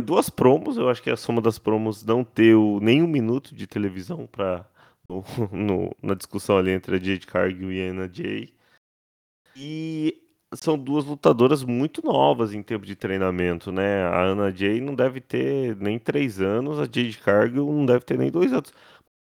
duas 0.00 0.30
promos, 0.30 0.76
eu 0.76 0.88
acho 0.88 1.02
que 1.02 1.10
a 1.10 1.16
soma 1.16 1.40
das 1.40 1.58
promos 1.58 2.04
não 2.04 2.26
deu 2.34 2.78
nem 2.80 3.02
um 3.02 3.06
minuto 3.06 3.54
de 3.54 3.66
televisão 3.66 4.26
para 4.26 4.66
no, 5.08 5.22
no, 5.52 5.96
na 6.02 6.14
discussão 6.14 6.58
ali 6.58 6.70
entre 6.70 6.96
a 6.96 6.98
Jade 6.98 7.26
Cargill 7.26 7.72
e 7.72 7.86
a 7.86 7.90
Anna 7.90 8.10
Jay. 8.12 8.52
E 9.56 10.20
são 10.54 10.78
duas 10.78 11.04
lutadoras 11.04 11.62
muito 11.62 12.04
novas 12.04 12.52
em 12.52 12.62
tempo 12.62 12.86
de 12.86 12.96
treinamento, 12.96 13.72
né? 13.72 14.04
A 14.04 14.24
Anna 14.24 14.50
Jay 14.50 14.80
não 14.80 14.94
deve 14.94 15.20
ter 15.20 15.76
nem 15.76 15.98
três 15.98 16.40
anos, 16.40 16.78
a 16.78 16.84
Jade 16.84 17.18
Cargill 17.18 17.66
não 17.66 17.86
deve 17.86 18.04
ter 18.04 18.18
nem 18.18 18.30
dois 18.30 18.52
anos. 18.52 18.72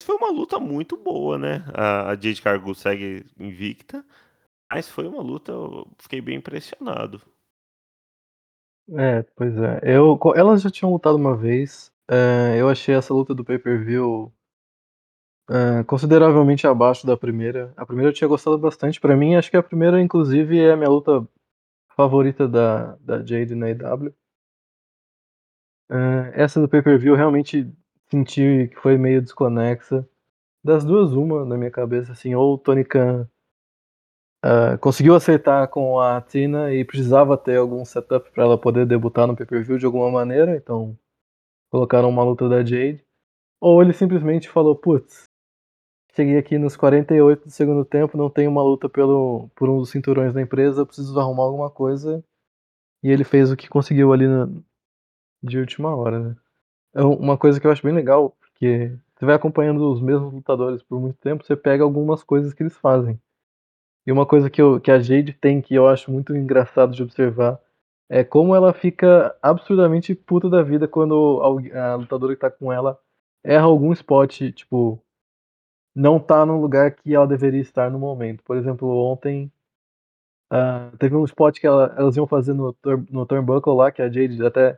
Foi 0.03 0.15
uma 0.15 0.31
luta 0.31 0.59
muito 0.59 0.97
boa, 0.97 1.37
né? 1.37 1.63
A, 1.73 2.11
a 2.11 2.15
Jade 2.15 2.41
Cargill 2.41 2.75
segue 2.75 3.25
invicta, 3.39 4.05
mas 4.71 4.89
foi 4.89 5.07
uma 5.07 5.21
luta, 5.21 5.51
eu 5.51 5.87
fiquei 5.99 6.21
bem 6.21 6.37
impressionado. 6.37 7.21
É, 8.91 9.23
pois 9.35 9.55
é. 9.57 9.79
Eu, 9.83 10.19
elas 10.35 10.61
já 10.61 10.69
tinham 10.69 10.91
lutado 10.91 11.15
uma 11.15 11.37
vez. 11.37 11.91
É, 12.09 12.59
eu 12.59 12.67
achei 12.67 12.93
essa 12.93 13.13
luta 13.13 13.33
do 13.33 13.45
pay-per-view 13.45 14.31
é, 15.49 15.83
consideravelmente 15.83 16.65
abaixo 16.65 17.05
da 17.05 17.17
primeira. 17.17 17.73
A 17.75 17.85
primeira 17.85 18.09
eu 18.11 18.13
tinha 18.13 18.27
gostado 18.27 18.57
bastante. 18.57 18.99
Pra 18.99 19.15
mim, 19.15 19.35
acho 19.35 19.49
que 19.51 19.57
a 19.57 19.63
primeira, 19.63 20.01
inclusive, 20.01 20.59
é 20.59 20.71
a 20.71 20.77
minha 20.77 20.89
luta 20.89 21.27
favorita 21.95 22.47
da, 22.47 22.95
da 22.97 23.23
Jade 23.25 23.55
na 23.55 23.69
EW. 23.69 24.13
É, 25.91 26.43
essa 26.43 26.59
do 26.59 26.69
pay-per-view 26.69 27.15
realmente 27.15 27.71
senti 28.09 28.69
que 28.69 28.75
foi 28.79 28.97
meio 28.97 29.21
desconexa. 29.21 30.07
Das 30.63 30.85
duas, 30.85 31.11
uma 31.13 31.45
na 31.45 31.57
minha 31.57 31.71
cabeça, 31.71 32.13
assim, 32.13 32.33
ou 32.35 32.53
o 32.55 32.57
Tony 32.57 32.85
Khan 32.85 33.27
uh, 34.43 34.77
conseguiu 34.79 35.15
acertar 35.15 35.67
com 35.69 35.99
a 35.99 36.21
Tina 36.21 36.73
e 36.73 36.85
precisava 36.85 37.37
ter 37.37 37.57
algum 37.57 37.83
setup 37.83 38.31
para 38.31 38.43
ela 38.43 38.57
poder 38.57 38.85
debutar 38.85 39.27
no 39.27 39.35
pay-per-view 39.35 39.77
de 39.77 39.85
alguma 39.85 40.09
maneira, 40.09 40.55
então 40.55 40.97
colocaram 41.69 42.09
uma 42.09 42.23
luta 42.23 42.47
da 42.47 42.63
Jade. 42.63 43.03
Ou 43.59 43.81
ele 43.81 43.93
simplesmente 43.93 44.49
falou, 44.49 44.75
putz, 44.75 45.23
cheguei 46.15 46.37
aqui 46.37 46.57
nos 46.57 46.77
48 46.77 47.45
do 47.45 47.51
segundo 47.51 47.83
tempo, 47.83 48.17
não 48.17 48.29
tenho 48.29 48.49
uma 48.49 48.63
luta 48.63 48.87
pelo, 48.87 49.49
por 49.55 49.69
um 49.69 49.79
dos 49.79 49.89
cinturões 49.89 50.33
da 50.33 50.41
empresa, 50.41 50.85
preciso 50.85 51.19
arrumar 51.19 51.43
alguma 51.43 51.69
coisa. 51.69 52.23
E 53.03 53.09
ele 53.09 53.23
fez 53.23 53.51
o 53.51 53.57
que 53.57 53.67
conseguiu 53.67 54.13
ali 54.13 54.27
na, 54.27 54.47
de 55.41 55.59
última 55.59 55.95
hora, 55.95 56.19
né? 56.19 56.35
É 56.95 57.03
uma 57.03 57.37
coisa 57.37 57.59
que 57.59 57.67
eu 57.67 57.71
acho 57.71 57.83
bem 57.83 57.93
legal, 57.93 58.35
porque 58.39 58.95
você 59.15 59.25
vai 59.25 59.35
acompanhando 59.35 59.91
os 59.91 60.01
mesmos 60.01 60.33
lutadores 60.33 60.83
por 60.83 61.01
muito 61.01 61.17
tempo, 61.17 61.43
você 61.43 61.55
pega 61.55 61.83
algumas 61.83 62.23
coisas 62.23 62.53
que 62.53 62.63
eles 62.63 62.77
fazem. 62.77 63.19
E 64.05 64.11
uma 64.11 64.25
coisa 64.25 64.49
que, 64.49 64.61
eu, 64.61 64.79
que 64.79 64.91
a 64.91 64.99
Jade 64.99 65.33
tem 65.33 65.61
que 65.61 65.73
eu 65.73 65.87
acho 65.87 66.11
muito 66.11 66.35
engraçado 66.35 66.93
de 66.93 67.01
observar 67.01 67.59
é 68.09 68.23
como 68.23 68.53
ela 68.53 68.73
fica 68.73 69.35
absurdamente 69.41 70.13
puta 70.13 70.49
da 70.49 70.61
vida 70.61 70.87
quando 70.87 71.41
a, 71.73 71.93
a 71.93 71.95
lutadora 71.95 72.35
que 72.35 72.41
tá 72.41 72.51
com 72.51 72.71
ela 72.71 72.99
erra 73.43 73.65
algum 73.65 73.91
spot, 73.93 74.51
tipo, 74.53 75.01
não 75.95 76.19
tá 76.19 76.45
no 76.45 76.59
lugar 76.59 76.91
que 76.91 77.13
ela 77.13 77.27
deveria 77.27 77.61
estar 77.61 77.89
no 77.91 77.99
momento. 77.99 78.43
Por 78.43 78.57
exemplo, 78.57 78.87
ontem 78.89 79.51
uh, 80.51 80.95
teve 80.97 81.15
um 81.15 81.25
spot 81.25 81.59
que 81.59 81.67
ela, 81.67 81.93
elas 81.97 82.15
iam 82.15 82.27
fazer 82.27 82.53
no, 82.53 82.75
no 83.09 83.25
turnbuckle 83.25 83.75
lá, 83.75 83.91
que 83.91 84.01
a 84.01 84.09
Jade 84.09 84.43
até 84.45 84.77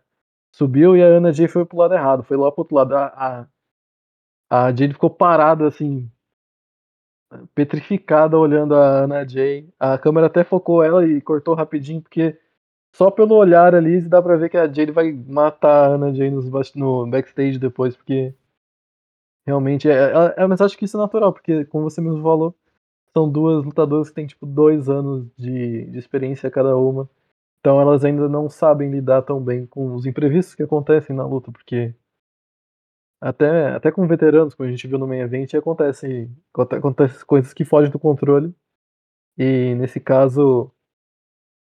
subiu 0.51 0.95
e 0.95 1.04
a 1.04 1.08
Ana 1.08 1.34
Jay 1.34 1.47
foi 1.47 1.65
pro 1.65 1.78
lado 1.78 1.93
errado, 1.93 2.23
foi 2.23 2.38
lá 2.38 2.51
pro 2.51 2.62
outro 2.62 2.75
lado. 2.75 2.95
A, 2.95 3.47
a, 4.49 4.67
a 4.67 4.69
Jade 4.71 4.93
ficou 4.93 5.10
parada 5.10 5.67
assim, 5.67 6.10
petrificada 7.54 8.38
olhando 8.38 8.75
a 8.75 9.04
Ana 9.04 9.28
Jay. 9.28 9.69
A 9.80 9.97
câmera 9.97 10.28
até 10.28 10.43
focou 10.43 10.84
ela 10.84 11.06
e 11.08 11.21
cortou 11.21 11.56
rapidinho, 11.56 12.01
porque 12.01 12.38
só 12.93 13.12
pelo 13.12 13.36
olhar 13.36 13.75
ali 13.75 14.01
dá 14.01 14.21
pra 14.21 14.38
ver 14.38 14.49
que 14.49 14.58
a 14.58 14.67
Jade 14.67 14.91
vai 14.91 15.12
matar 15.12 15.91
a 15.91 15.95
Ana 15.95 16.13
Jay 16.13 16.30
nos, 16.32 16.73
no 16.75 17.08
backstage 17.08 17.60
depois, 17.60 17.95
porque 17.95 18.34
realmente 19.45 19.89
é, 19.89 19.93
é, 19.93 20.34
é. 20.38 20.47
Mas 20.47 20.62
acho 20.62 20.77
que 20.77 20.86
isso 20.86 20.97
é 20.97 20.99
natural, 20.99 21.34
porque, 21.34 21.65
como 21.65 21.89
você 21.89 22.01
mesmo 22.01 22.21
falou, 22.21 22.55
são 23.13 23.29
duas 23.29 23.63
lutadoras 23.65 24.10
que 24.10 24.15
têm 24.15 24.27
tipo 24.27 24.45
dois 24.45 24.89
anos 24.89 25.27
de, 25.38 25.86
de 25.86 25.99
experiência 25.99 26.51
cada 26.51 26.75
uma. 26.77 27.10
Então 27.60 27.81
elas 27.81 28.05
ainda 28.05 28.29
não 28.29 28.49
sabem 28.49 28.91
lidar 28.91 29.23
tão 29.23 29.41
bem 29.41 29.65
com 29.65 29.95
os 29.95 30.05
imprevistos 30.05 30.55
que 30.55 30.63
acontecem 30.63 31.15
na 31.15 31.25
luta, 31.25 31.51
porque 31.51 31.95
até, 33.21 33.71
até 33.73 33.91
com 33.91 34.08
veteranos, 34.08 34.53
como 34.53 34.67
a 34.69 34.71
gente 34.71 34.88
viu 34.88 34.99
no 34.99 35.08
main 35.08 35.19
event, 35.19 35.53
acontece, 35.55 36.29
acontece 36.53 37.25
coisas 37.25 37.53
que 37.53 37.65
fogem 37.65 37.89
do 37.89 37.97
controle. 37.97 38.53
E 39.38 39.73
nesse 39.75 39.99
caso, 39.99 40.71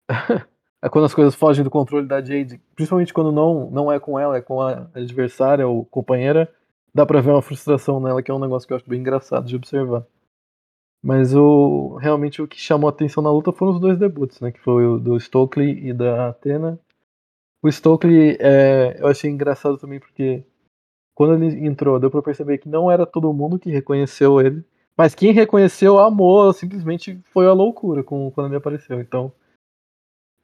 é 0.81 0.89
quando 0.89 1.05
as 1.05 1.13
coisas 1.13 1.35
fogem 1.35 1.63
do 1.63 1.69
controle 1.69 2.07
da 2.07 2.21
Jade, 2.21 2.59
principalmente 2.75 3.13
quando 3.13 3.31
não, 3.31 3.71
não 3.71 3.91
é 3.91 3.99
com 3.99 4.19
ela, 4.19 4.37
é 4.37 4.41
com 4.41 4.61
a 4.61 4.89
adversária 4.93 5.67
ou 5.67 5.85
companheira, 5.85 6.53
dá 6.95 7.05
pra 7.05 7.19
ver 7.19 7.31
uma 7.31 7.41
frustração 7.41 7.99
nela, 7.99 8.23
que 8.23 8.31
é 8.31 8.33
um 8.33 8.39
negócio 8.39 8.65
que 8.65 8.71
eu 8.71 8.77
acho 8.77 8.89
bem 8.89 9.01
engraçado 9.01 9.45
de 9.45 9.55
observar. 9.57 10.07
Mas 11.03 11.35
o 11.35 11.97
realmente 11.97 12.41
o 12.41 12.47
que 12.47 12.57
chamou 12.57 12.87
a 12.87 12.91
atenção 12.91 13.21
na 13.21 13.29
luta 13.29 13.51
foram 13.51 13.73
os 13.73 13.81
dois 13.81 13.99
debuts, 13.99 14.39
né? 14.39 14.49
Que 14.49 14.61
foi 14.61 14.87
o 14.87 14.97
do 14.97 15.19
Stokely 15.19 15.89
e 15.89 15.93
da 15.93 16.29
Athena. 16.29 16.79
O 17.61 17.69
Stokely 17.69 18.37
é, 18.39 18.97
eu 18.99 19.07
achei 19.07 19.29
engraçado 19.29 19.77
também 19.77 19.99
porque 19.99 20.45
quando 21.13 21.43
ele 21.43 21.67
entrou, 21.67 21.99
deu 21.99 22.09
pra 22.09 22.21
perceber 22.21 22.59
que 22.59 22.69
não 22.69 22.89
era 22.89 23.05
todo 23.05 23.33
mundo 23.33 23.59
que 23.59 23.69
reconheceu 23.69 24.39
ele. 24.39 24.63
Mas 24.97 25.13
quem 25.13 25.33
reconheceu, 25.33 25.99
amou, 25.99 26.53
simplesmente 26.53 27.19
foi 27.25 27.45
a 27.45 27.53
loucura 27.53 28.03
com, 28.03 28.31
quando 28.31 28.47
ele 28.47 28.55
apareceu. 28.55 29.01
Então, 29.01 29.33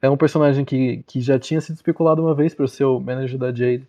é 0.02 0.10
um 0.10 0.16
personagem 0.18 0.64
que, 0.66 1.02
que 1.04 1.20
já 1.22 1.38
tinha 1.38 1.60
sido 1.62 1.76
especulado 1.76 2.22
uma 2.22 2.34
vez 2.34 2.54
para 2.54 2.68
ser 2.68 2.84
o 2.84 3.00
manager 3.00 3.38
da 3.38 3.48
Jade. 3.48 3.88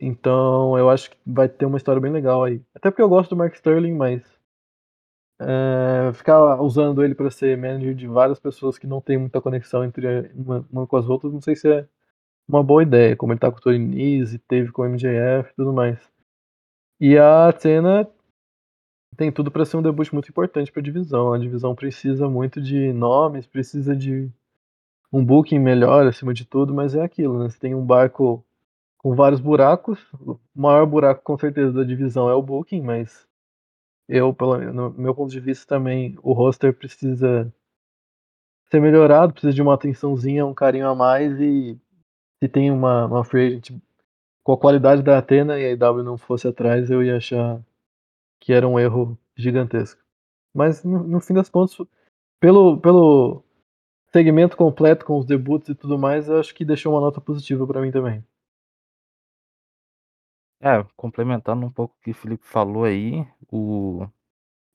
Então, 0.00 0.76
eu 0.78 0.90
acho 0.90 1.10
que 1.10 1.16
vai 1.26 1.48
ter 1.48 1.66
uma 1.66 1.76
história 1.76 2.00
bem 2.00 2.12
legal 2.12 2.44
aí. 2.44 2.60
Até 2.74 2.90
porque 2.90 3.02
eu 3.02 3.08
gosto 3.08 3.30
do 3.30 3.36
Mark 3.36 3.54
Sterling, 3.54 3.94
mas 3.94 4.22
é, 5.40 6.12
ficar 6.12 6.60
usando 6.60 7.02
ele 7.02 7.14
para 7.14 7.30
ser 7.30 7.56
manager 7.56 7.94
de 7.94 8.06
várias 8.06 8.38
pessoas 8.38 8.78
que 8.78 8.86
não 8.86 9.00
tem 9.00 9.18
muita 9.18 9.40
conexão 9.40 9.84
entre 9.84 10.30
uma, 10.34 10.66
uma 10.70 10.86
com 10.86 10.96
as 10.96 11.08
outras, 11.08 11.32
não 11.32 11.40
sei 11.40 11.56
se 11.56 11.68
é 11.68 11.86
uma 12.46 12.62
boa 12.62 12.82
ideia, 12.82 13.16
como 13.16 13.32
ele 13.32 13.40
tá 13.40 13.50
com 13.50 13.58
o 13.58 13.60
Tony 13.60 13.78
Nese, 13.78 14.38
teve 14.38 14.70
com 14.70 14.82
o 14.82 14.88
MJF 14.88 15.50
e 15.50 15.54
tudo 15.56 15.72
mais. 15.72 15.98
E 17.00 17.18
a 17.18 17.48
Athena 17.48 18.08
tem 19.16 19.32
tudo 19.32 19.50
para 19.50 19.64
ser 19.64 19.76
um 19.76 19.82
debut 19.82 20.12
muito 20.12 20.28
importante 20.28 20.70
para 20.70 20.80
a 20.80 20.84
divisão. 20.84 21.32
A 21.32 21.38
divisão 21.38 21.74
precisa 21.74 22.28
muito 22.28 22.60
de 22.60 22.92
nomes, 22.92 23.46
precisa 23.46 23.96
de 23.96 24.30
um 25.12 25.24
booking 25.24 25.58
melhor 25.58 26.06
acima 26.06 26.34
de 26.34 26.44
tudo, 26.44 26.74
mas 26.74 26.94
é 26.94 27.02
aquilo, 27.02 27.38
né? 27.38 27.48
Você 27.48 27.58
tem 27.58 27.74
um 27.74 27.84
barco 27.84 28.44
com 29.04 29.14
vários 29.14 29.38
buracos. 29.38 30.00
O 30.14 30.40
maior 30.54 30.86
buraco, 30.86 31.22
com 31.22 31.36
certeza, 31.36 31.70
da 31.74 31.84
divisão 31.84 32.30
é 32.30 32.34
o 32.34 32.42
booking, 32.42 32.80
mas 32.80 33.28
eu, 34.08 34.32
pelo 34.32 34.56
no 34.72 34.90
meu 34.92 35.14
ponto 35.14 35.30
de 35.30 35.40
vista 35.40 35.66
também, 35.66 36.16
o 36.22 36.32
roster 36.32 36.74
precisa 36.74 37.52
ser 38.70 38.80
melhorado, 38.80 39.34
precisa 39.34 39.52
de 39.52 39.60
uma 39.60 39.74
atençãozinha, 39.74 40.46
um 40.46 40.54
carinho 40.54 40.88
a 40.88 40.94
mais 40.94 41.38
e 41.38 41.78
se 42.42 42.48
tem 42.48 42.70
uma, 42.70 43.04
uma 43.04 43.24
free 43.24 43.46
agent 43.48 43.78
com 44.42 44.52
a 44.52 44.58
qualidade 44.58 45.02
da 45.02 45.18
Atena 45.18 45.60
e 45.60 45.66
a 45.66 45.72
IW 45.72 46.02
não 46.02 46.16
fosse 46.16 46.48
atrás, 46.48 46.90
eu 46.90 47.02
ia 47.02 47.18
achar 47.18 47.62
que 48.40 48.54
era 48.54 48.66
um 48.66 48.78
erro 48.78 49.18
gigantesco. 49.36 50.00
Mas 50.54 50.82
no, 50.82 51.04
no 51.04 51.20
fim 51.20 51.34
das 51.34 51.50
contas, 51.50 51.76
pelo, 52.40 52.78
pelo 52.80 53.44
segmento 54.10 54.56
completo 54.56 55.04
com 55.04 55.18
os 55.18 55.26
debuts 55.26 55.68
e 55.68 55.74
tudo 55.74 55.98
mais, 55.98 56.28
eu 56.28 56.40
acho 56.40 56.54
que 56.54 56.64
deixou 56.64 56.94
uma 56.94 57.02
nota 57.02 57.20
positiva 57.20 57.66
para 57.66 57.82
mim 57.82 57.90
também. 57.90 58.24
É, 60.66 60.82
complementando 60.96 61.66
um 61.66 61.70
pouco 61.70 61.94
o 61.98 62.02
que 62.02 62.12
o 62.12 62.14
Felipe 62.14 62.42
falou 62.46 62.84
aí, 62.84 63.26
o... 63.52 64.06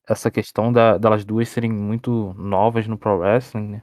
essa 0.08 0.30
questão 0.30 0.72
da, 0.72 0.98
delas 0.98 1.24
duas 1.24 1.48
serem 1.48 1.72
muito 1.72 2.34
novas 2.38 2.86
no 2.88 2.98
Pro 2.98 3.18
Wrestling, 3.18 3.68
né? 3.68 3.82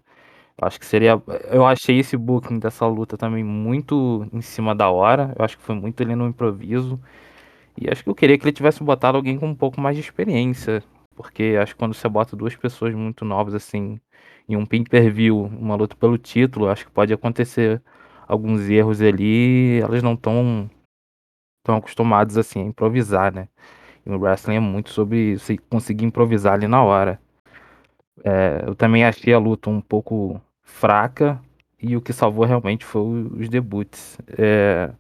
Eu 0.59 0.67
acho 0.67 0.79
que 0.79 0.85
seria. 0.85 1.21
Eu 1.51 1.65
achei 1.65 1.99
esse 1.99 2.17
booking 2.17 2.59
dessa 2.59 2.87
luta 2.87 3.17
também 3.17 3.43
muito 3.43 4.27
em 4.33 4.41
cima 4.41 4.75
da 4.75 4.89
hora. 4.89 5.33
Eu 5.37 5.45
acho 5.45 5.57
que 5.57 5.63
foi 5.63 5.75
muito 5.75 6.01
ali 6.03 6.15
no 6.15 6.27
improviso. 6.27 6.99
E 7.77 7.89
acho 7.91 8.03
que 8.03 8.09
eu 8.09 8.15
queria 8.15 8.37
que 8.37 8.45
ele 8.45 8.53
tivesse 8.53 8.83
botado 8.83 9.17
alguém 9.17 9.37
com 9.39 9.47
um 9.47 9.55
pouco 9.55 9.81
mais 9.81 9.95
de 9.95 10.01
experiência. 10.03 10.83
Porque 11.15 11.57
acho 11.61 11.73
que 11.75 11.79
quando 11.79 11.93
você 11.95 12.09
bota 12.09 12.35
duas 12.35 12.55
pessoas 12.55 12.93
muito 12.95 13.25
novas 13.25 13.55
assim 13.55 13.99
em 14.49 14.55
um 14.57 14.65
pay 14.65 14.83
per 14.83 15.11
view, 15.13 15.43
uma 15.45 15.75
luta 15.75 15.95
pelo 15.95 16.17
título, 16.17 16.69
acho 16.69 16.85
que 16.85 16.91
pode 16.91 17.13
acontecer 17.13 17.81
alguns 18.27 18.69
erros 18.69 19.01
ali. 19.01 19.79
Elas 19.81 20.03
não 20.03 20.13
estão 20.15 20.69
tão 21.67 21.75
acostumadas 21.75 22.37
assim 22.37 22.61
a 22.61 22.65
improvisar, 22.65 23.33
né? 23.33 23.49
E 24.05 24.09
o 24.09 24.17
wrestling 24.19 24.55
é 24.55 24.59
muito 24.59 24.89
sobre 24.89 25.35
conseguir 25.69 26.05
improvisar 26.05 26.53
ali 26.53 26.67
na 26.67 26.81
hora. 26.81 27.19
É, 28.23 28.63
eu 28.65 28.73
também 28.73 29.03
achei 29.03 29.33
a 29.33 29.39
luta 29.39 29.69
um 29.69 29.81
pouco 29.81 30.41
fraca 30.63 31.41
e 31.81 31.95
o 31.95 32.01
que 32.01 32.13
salvou 32.13 32.45
realmente 32.45 32.85
foi 32.85 33.01
os 33.37 33.49
debuts. 33.49 34.17
É, 34.37 34.91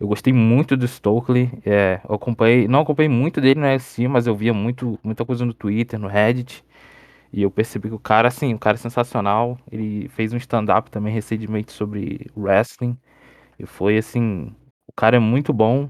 eu 0.00 0.08
gostei 0.08 0.32
muito 0.32 0.76
do 0.76 0.86
Stokely. 0.86 1.50
É, 1.64 2.00
eu 2.08 2.16
acompanhei, 2.16 2.66
não 2.68 2.80
acompanhei 2.80 3.08
muito 3.08 3.40
dele 3.40 3.60
no 3.60 3.66
UFC, 3.66 4.08
mas 4.08 4.26
eu 4.26 4.34
via 4.34 4.52
muito, 4.52 4.98
muita 5.02 5.24
coisa 5.24 5.44
no 5.44 5.54
Twitter, 5.54 5.98
no 5.98 6.08
Reddit. 6.08 6.64
E 7.32 7.42
eu 7.42 7.50
percebi 7.50 7.88
que 7.88 7.94
o 7.94 7.98
cara, 7.98 8.28
assim, 8.28 8.54
o 8.54 8.58
cara 8.58 8.76
é 8.76 8.78
sensacional. 8.78 9.58
Ele 9.70 10.08
fez 10.08 10.32
um 10.32 10.36
stand-up 10.38 10.90
também 10.90 11.12
recentemente 11.14 11.72
sobre 11.72 12.26
wrestling. 12.36 12.98
E 13.58 13.66
foi 13.66 13.98
assim, 13.98 14.54
o 14.88 14.92
cara 14.92 15.16
é 15.16 15.20
muito 15.20 15.52
bom. 15.52 15.88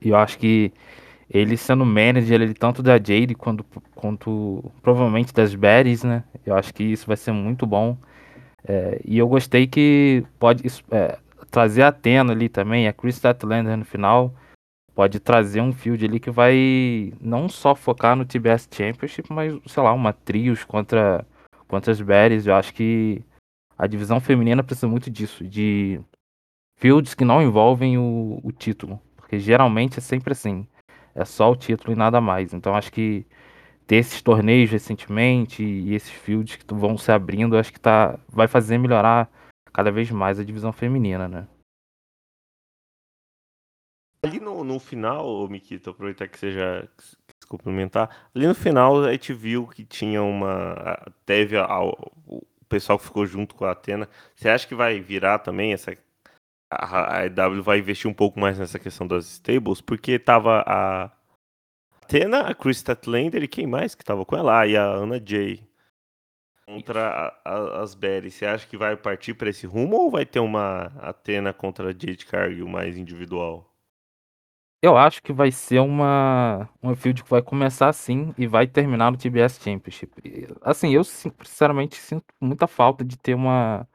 E 0.00 0.10
eu 0.10 0.16
acho 0.16 0.38
que 0.38 0.72
ele 1.28 1.56
sendo 1.56 1.84
manager 1.84 2.40
ele 2.40 2.54
tanto 2.54 2.82
da 2.82 2.96
Jade 2.96 3.34
quanto, 3.34 3.64
quanto 3.94 4.72
provavelmente 4.82 5.32
das 5.32 5.54
Berries, 5.54 6.04
né? 6.04 6.24
Eu 6.44 6.56
acho 6.56 6.72
que 6.72 6.84
isso 6.84 7.06
vai 7.06 7.16
ser 7.16 7.32
muito 7.32 7.66
bom. 7.66 7.96
É, 8.66 9.00
e 9.04 9.18
eu 9.18 9.28
gostei 9.28 9.66
que 9.66 10.24
pode 10.38 10.62
é, 10.90 11.18
trazer 11.50 11.82
a 11.82 11.88
Atena 11.88 12.32
ali 12.32 12.48
também, 12.48 12.88
a 12.88 12.92
Chris 12.92 13.16
Statlander 13.16 13.76
no 13.76 13.84
final. 13.84 14.34
Pode 14.94 15.18
trazer 15.18 15.60
um 15.60 15.72
field 15.72 16.04
ali 16.04 16.20
que 16.20 16.30
vai 16.30 17.12
não 17.20 17.48
só 17.48 17.74
focar 17.74 18.14
no 18.14 18.24
TBS 18.24 18.68
Championship, 18.70 19.32
mas, 19.32 19.52
sei 19.66 19.82
lá, 19.82 19.92
uma 19.92 20.12
trios 20.12 20.62
contra, 20.62 21.26
contra 21.66 21.90
as 21.90 22.00
Berries. 22.00 22.46
Eu 22.46 22.54
acho 22.54 22.72
que 22.72 23.20
a 23.76 23.88
divisão 23.88 24.20
feminina 24.20 24.62
precisa 24.62 24.86
muito 24.86 25.10
disso, 25.10 25.44
de 25.44 26.00
fields 26.76 27.14
que 27.14 27.24
não 27.24 27.42
envolvem 27.42 27.98
o, 27.98 28.40
o 28.42 28.52
título. 28.52 29.00
Porque 29.16 29.38
geralmente 29.38 29.98
é 29.98 30.02
sempre 30.02 30.32
assim. 30.32 30.66
É 31.14 31.24
só 31.24 31.50
o 31.50 31.56
título 31.56 31.92
e 31.92 31.96
nada 31.96 32.20
mais. 32.20 32.52
Então 32.52 32.74
acho 32.74 32.92
que 32.92 33.26
ter 33.86 33.96
esses 33.96 34.22
torneios 34.22 34.70
recentemente 34.70 35.62
e 35.62 35.94
esses 35.94 36.10
fields 36.10 36.56
que 36.56 36.74
vão 36.74 36.96
se 36.96 37.12
abrindo, 37.12 37.56
acho 37.56 37.72
que 37.72 37.80
tá, 37.80 38.18
vai 38.28 38.48
fazer 38.48 38.78
melhorar 38.78 39.30
cada 39.72 39.90
vez 39.90 40.10
mais 40.10 40.38
a 40.38 40.44
divisão 40.44 40.72
feminina, 40.72 41.28
né? 41.28 41.46
Ali 44.24 44.40
no, 44.40 44.64
no 44.64 44.78
final, 44.78 45.46
Mikito, 45.48 45.90
aproveitar 45.90 46.28
que 46.28 46.50
já 46.50 46.88
se 46.98 47.46
complementar, 47.46 48.30
ali 48.34 48.46
no 48.46 48.54
final 48.54 49.04
a 49.04 49.12
gente 49.12 49.34
viu 49.34 49.66
que 49.66 49.84
tinha 49.84 50.22
uma. 50.22 50.96
Teve 51.26 51.58
a, 51.58 51.64
a, 51.64 51.84
o 51.84 52.42
pessoal 52.66 52.98
que 52.98 53.04
ficou 53.04 53.26
junto 53.26 53.54
com 53.54 53.66
a 53.66 53.72
Atena. 53.72 54.08
Você 54.34 54.48
acha 54.48 54.66
que 54.66 54.74
vai 54.74 54.98
virar 54.98 55.40
também 55.40 55.74
essa 55.74 55.94
a, 56.78 57.26
EW 57.26 57.62
vai 57.62 57.78
investir 57.78 58.10
um 58.10 58.14
pouco 58.14 58.38
mais 58.38 58.58
nessa 58.58 58.78
questão 58.78 59.06
das 59.06 59.26
stables, 59.26 59.80
porque 59.80 60.18
tava 60.18 60.64
a 60.66 61.10
Athena, 62.02 62.40
a 62.40 62.54
Chris 62.54 62.78
Statlander 62.78 63.42
e 63.42 63.48
quem 63.48 63.66
mais 63.66 63.94
que 63.94 64.04
tava 64.04 64.24
com 64.24 64.36
ela? 64.36 64.60
Ah, 64.60 64.66
e 64.66 64.76
a 64.76 64.84
Ana 64.84 65.20
Jay 65.24 65.66
contra 66.66 67.34
a, 67.44 67.50
a, 67.50 67.82
as 67.82 67.94
Berry. 67.94 68.30
Você 68.30 68.46
acha 68.46 68.66
que 68.66 68.76
vai 68.76 68.96
partir 68.96 69.34
para 69.34 69.50
esse 69.50 69.66
rumo 69.66 69.96
ou 69.96 70.10
vai 70.10 70.24
ter 70.24 70.40
uma 70.40 70.92
Athena 70.98 71.52
contra 71.52 71.90
a 71.90 71.92
Jade 71.92 72.26
Cargill 72.26 72.68
mais 72.68 72.96
individual? 72.96 73.70
Eu 74.82 74.98
acho 74.98 75.22
que 75.22 75.32
vai 75.32 75.50
ser 75.50 75.78
uma 75.80 76.68
uma 76.82 76.94
field 76.94 77.24
que 77.24 77.30
vai 77.30 77.40
começar 77.40 77.88
assim 77.88 78.34
e 78.36 78.46
vai 78.46 78.66
terminar 78.66 79.10
no 79.10 79.16
TBS 79.16 79.58
Championship. 79.62 80.12
Assim, 80.60 80.94
eu 80.94 81.02
sinceramente 81.02 81.96
sinto 81.96 82.26
muita 82.38 82.66
falta 82.66 83.02
de 83.02 83.16
ter 83.16 83.34
uma 83.34 83.88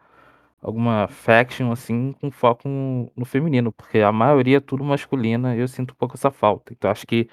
alguma 0.61 1.07
faction 1.07 1.71
assim 1.71 2.13
com 2.13 2.29
foco 2.31 2.67
no, 2.67 3.11
no 3.15 3.25
feminino, 3.25 3.71
porque 3.71 3.99
a 3.99 4.11
maioria 4.11 4.57
é 4.57 4.61
tudo 4.61 4.83
masculina 4.83 5.55
e 5.55 5.59
eu 5.59 5.67
sinto 5.67 5.91
um 5.91 5.95
pouco 5.95 6.15
essa 6.15 6.31
falta. 6.31 6.73
Então 6.73 6.89
acho 6.91 7.07
que 7.07 7.29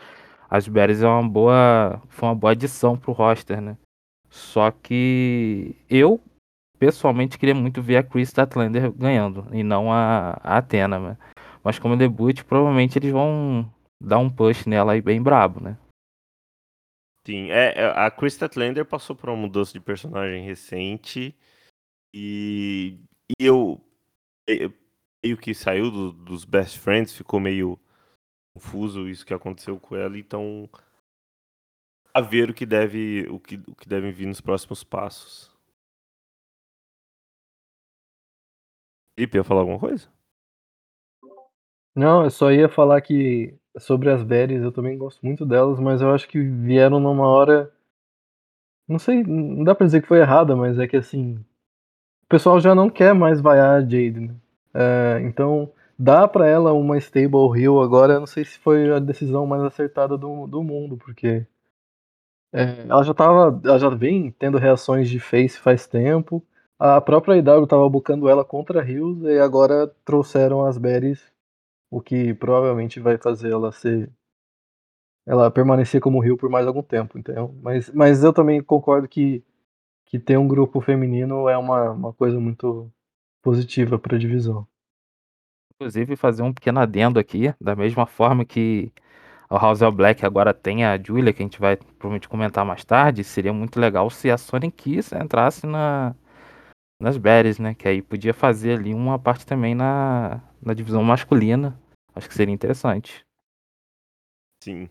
as 0.48 0.68
Berries 0.68 1.02
é 1.02 1.08
uma 1.08 1.28
boa, 1.28 2.00
foi 2.08 2.28
uma 2.28 2.34
boa 2.34 2.52
adição 2.52 2.96
pro 2.96 3.12
roster, 3.12 3.60
né? 3.60 3.76
Só 4.30 4.70
que 4.70 5.76
eu 5.88 6.20
pessoalmente 6.78 7.38
queria 7.38 7.54
muito 7.54 7.82
ver 7.82 7.96
a 7.96 8.02
Chris 8.02 8.28
Statlander 8.28 8.92
ganhando 8.92 9.46
e 9.52 9.62
não 9.62 9.92
a, 9.92 10.38
a 10.42 10.58
Athena, 10.58 10.98
né? 10.98 11.18
Mas 11.64 11.78
como 11.78 11.96
debut, 11.96 12.44
provavelmente 12.44 12.98
eles 12.98 13.10
vão 13.10 13.70
dar 14.00 14.18
um 14.18 14.30
push 14.30 14.66
nela 14.66 14.92
aí 14.92 15.00
bem 15.00 15.20
brabo, 15.20 15.60
né? 15.60 15.76
Sim, 17.26 17.50
é, 17.50 17.72
é 17.76 17.86
a 17.86 18.10
Chris 18.10 18.34
Statlander 18.34 18.84
passou 18.84 19.16
por 19.16 19.28
uma 19.30 19.36
mudança 19.36 19.72
de 19.72 19.80
personagem 19.80 20.44
recente 20.44 21.34
e 22.14 23.00
e 23.28 23.44
eu 23.44 23.80
meio 25.22 25.36
que 25.36 25.54
saiu 25.54 25.90
do, 25.90 26.12
dos 26.12 26.44
best 26.44 26.78
friends, 26.78 27.12
ficou 27.12 27.40
meio 27.40 27.78
confuso 28.54 29.08
isso 29.08 29.26
que 29.26 29.34
aconteceu 29.34 29.78
com 29.78 29.96
ela, 29.96 30.18
então 30.18 30.68
a 32.14 32.20
ver 32.20 32.50
o 32.50 32.54
que 32.54 32.64
deve 32.64 33.26
o 33.28 33.38
que, 33.38 33.56
o 33.66 33.74
que 33.74 33.88
devem 33.88 34.12
vir 34.12 34.26
nos 34.26 34.40
próximos 34.40 34.82
passos. 34.82 35.54
Felipe, 39.14 39.36
ia 39.36 39.44
falar 39.44 39.60
alguma 39.60 39.78
coisa? 39.78 40.08
Não, 41.94 42.24
eu 42.24 42.30
só 42.30 42.52
ia 42.52 42.68
falar 42.68 43.00
que 43.00 43.58
sobre 43.78 44.10
as 44.10 44.22
berries, 44.22 44.62
eu 44.62 44.72
também 44.72 44.96
gosto 44.98 45.24
muito 45.24 45.44
delas, 45.46 45.80
mas 45.80 46.02
eu 46.02 46.14
acho 46.14 46.28
que 46.28 46.38
vieram 46.38 47.00
numa 47.00 47.26
hora. 47.26 47.72
Não 48.88 48.98
sei, 48.98 49.22
não 49.24 49.64
dá 49.64 49.74
pra 49.74 49.86
dizer 49.86 50.02
que 50.02 50.08
foi 50.08 50.20
errada, 50.20 50.54
mas 50.54 50.78
é 50.78 50.86
que 50.86 50.96
assim 50.96 51.44
o 52.26 52.28
pessoal 52.28 52.60
já 52.60 52.74
não 52.74 52.90
quer 52.90 53.14
mais 53.14 53.40
vaiar 53.40 53.76
a 53.76 53.80
Jade. 53.80 54.20
Né? 54.20 54.34
É, 54.74 55.20
então, 55.22 55.72
dá 55.98 56.26
para 56.26 56.46
ela 56.46 56.72
uma 56.72 56.98
stable 56.98 57.56
hill 57.56 57.80
agora. 57.80 58.14
Eu 58.14 58.20
não 58.20 58.26
sei 58.26 58.44
se 58.44 58.58
foi 58.58 58.92
a 58.92 58.98
decisão 58.98 59.46
mais 59.46 59.62
acertada 59.62 60.18
do, 60.18 60.46
do 60.46 60.62
mundo, 60.62 60.96
porque 60.96 61.46
é, 62.52 62.86
ela 62.88 63.02
já 63.04 63.14
tava, 63.14 63.60
ela 63.64 63.78
já 63.78 63.88
vem 63.88 64.30
tendo 64.32 64.58
reações 64.58 65.08
de 65.08 65.20
face 65.20 65.58
faz 65.58 65.86
tempo. 65.86 66.42
A 66.78 67.00
própria 67.00 67.36
IW 67.36 67.66
tava 67.66 67.88
buscando 67.88 68.28
ela 68.28 68.44
contra 68.44 68.84
Hills 68.84 69.24
e 69.26 69.38
agora 69.38 69.86
trouxeram 70.04 70.64
as 70.64 70.76
berries, 70.76 71.22
o 71.90 72.00
que 72.00 72.34
provavelmente 72.34 73.00
vai 73.00 73.16
fazer 73.16 73.52
ela 73.52 73.72
ser 73.72 74.10
ela 75.26 75.50
permanecer 75.50 76.00
como 76.00 76.20
Rio 76.20 76.36
por 76.36 76.48
mais 76.48 76.66
algum 76.66 76.82
tempo, 76.82 77.18
então. 77.18 77.54
Mas, 77.60 77.90
mas 77.90 78.22
eu 78.22 78.32
também 78.32 78.62
concordo 78.62 79.08
que 79.08 79.42
que 80.06 80.18
ter 80.18 80.38
um 80.38 80.46
grupo 80.46 80.80
feminino 80.80 81.48
é 81.48 81.58
uma, 81.58 81.90
uma 81.90 82.12
coisa 82.12 82.38
muito 82.38 82.90
positiva 83.42 83.98
para 83.98 84.16
a 84.16 84.18
divisão. 84.18 84.66
Inclusive, 85.74 86.16
fazer 86.16 86.42
um 86.42 86.54
pequeno 86.54 86.80
adendo 86.80 87.18
aqui, 87.18 87.52
da 87.60 87.76
mesma 87.76 88.06
forma 88.06 88.44
que 88.44 88.92
o 89.50 89.56
House 89.56 89.82
of 89.82 89.96
Black 89.96 90.24
agora 90.24 90.54
tem 90.54 90.84
a 90.84 90.96
Julia, 91.00 91.32
que 91.32 91.42
a 91.42 91.44
gente 91.46 91.60
vai 91.60 91.76
provavelmente 91.76 92.28
comentar 92.28 92.64
mais 92.64 92.84
tarde, 92.84 93.22
seria 93.22 93.52
muito 93.52 93.78
legal 93.78 94.08
se 94.08 94.30
a 94.30 94.38
Sonic 94.38 94.76
Kiss 94.76 95.14
entrasse 95.14 95.66
na, 95.66 96.14
nas 97.00 97.18
Berries, 97.18 97.58
né? 97.58 97.74
Que 97.74 97.88
aí 97.88 98.00
podia 98.00 98.32
fazer 98.32 98.78
ali 98.78 98.94
uma 98.94 99.18
parte 99.18 99.44
também 99.44 99.74
na, 99.74 100.40
na 100.62 100.72
divisão 100.72 101.02
masculina. 101.02 101.78
Acho 102.14 102.28
que 102.28 102.34
seria 102.34 102.54
interessante. 102.54 103.24
Sim. 104.64 104.88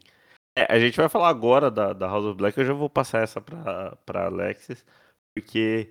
É, 0.58 0.72
a 0.72 0.80
gente 0.80 0.96
vai 0.96 1.10
falar 1.10 1.30
agora 1.30 1.72
da, 1.72 1.92
da 1.92 2.08
House 2.08 2.26
of 2.26 2.38
Black, 2.38 2.58
eu 2.58 2.66
já 2.66 2.74
vou 2.74 2.90
passar 2.90 3.24
essa 3.24 3.42
para 3.42 4.26
Alexis 4.26 4.86
porque 5.36 5.90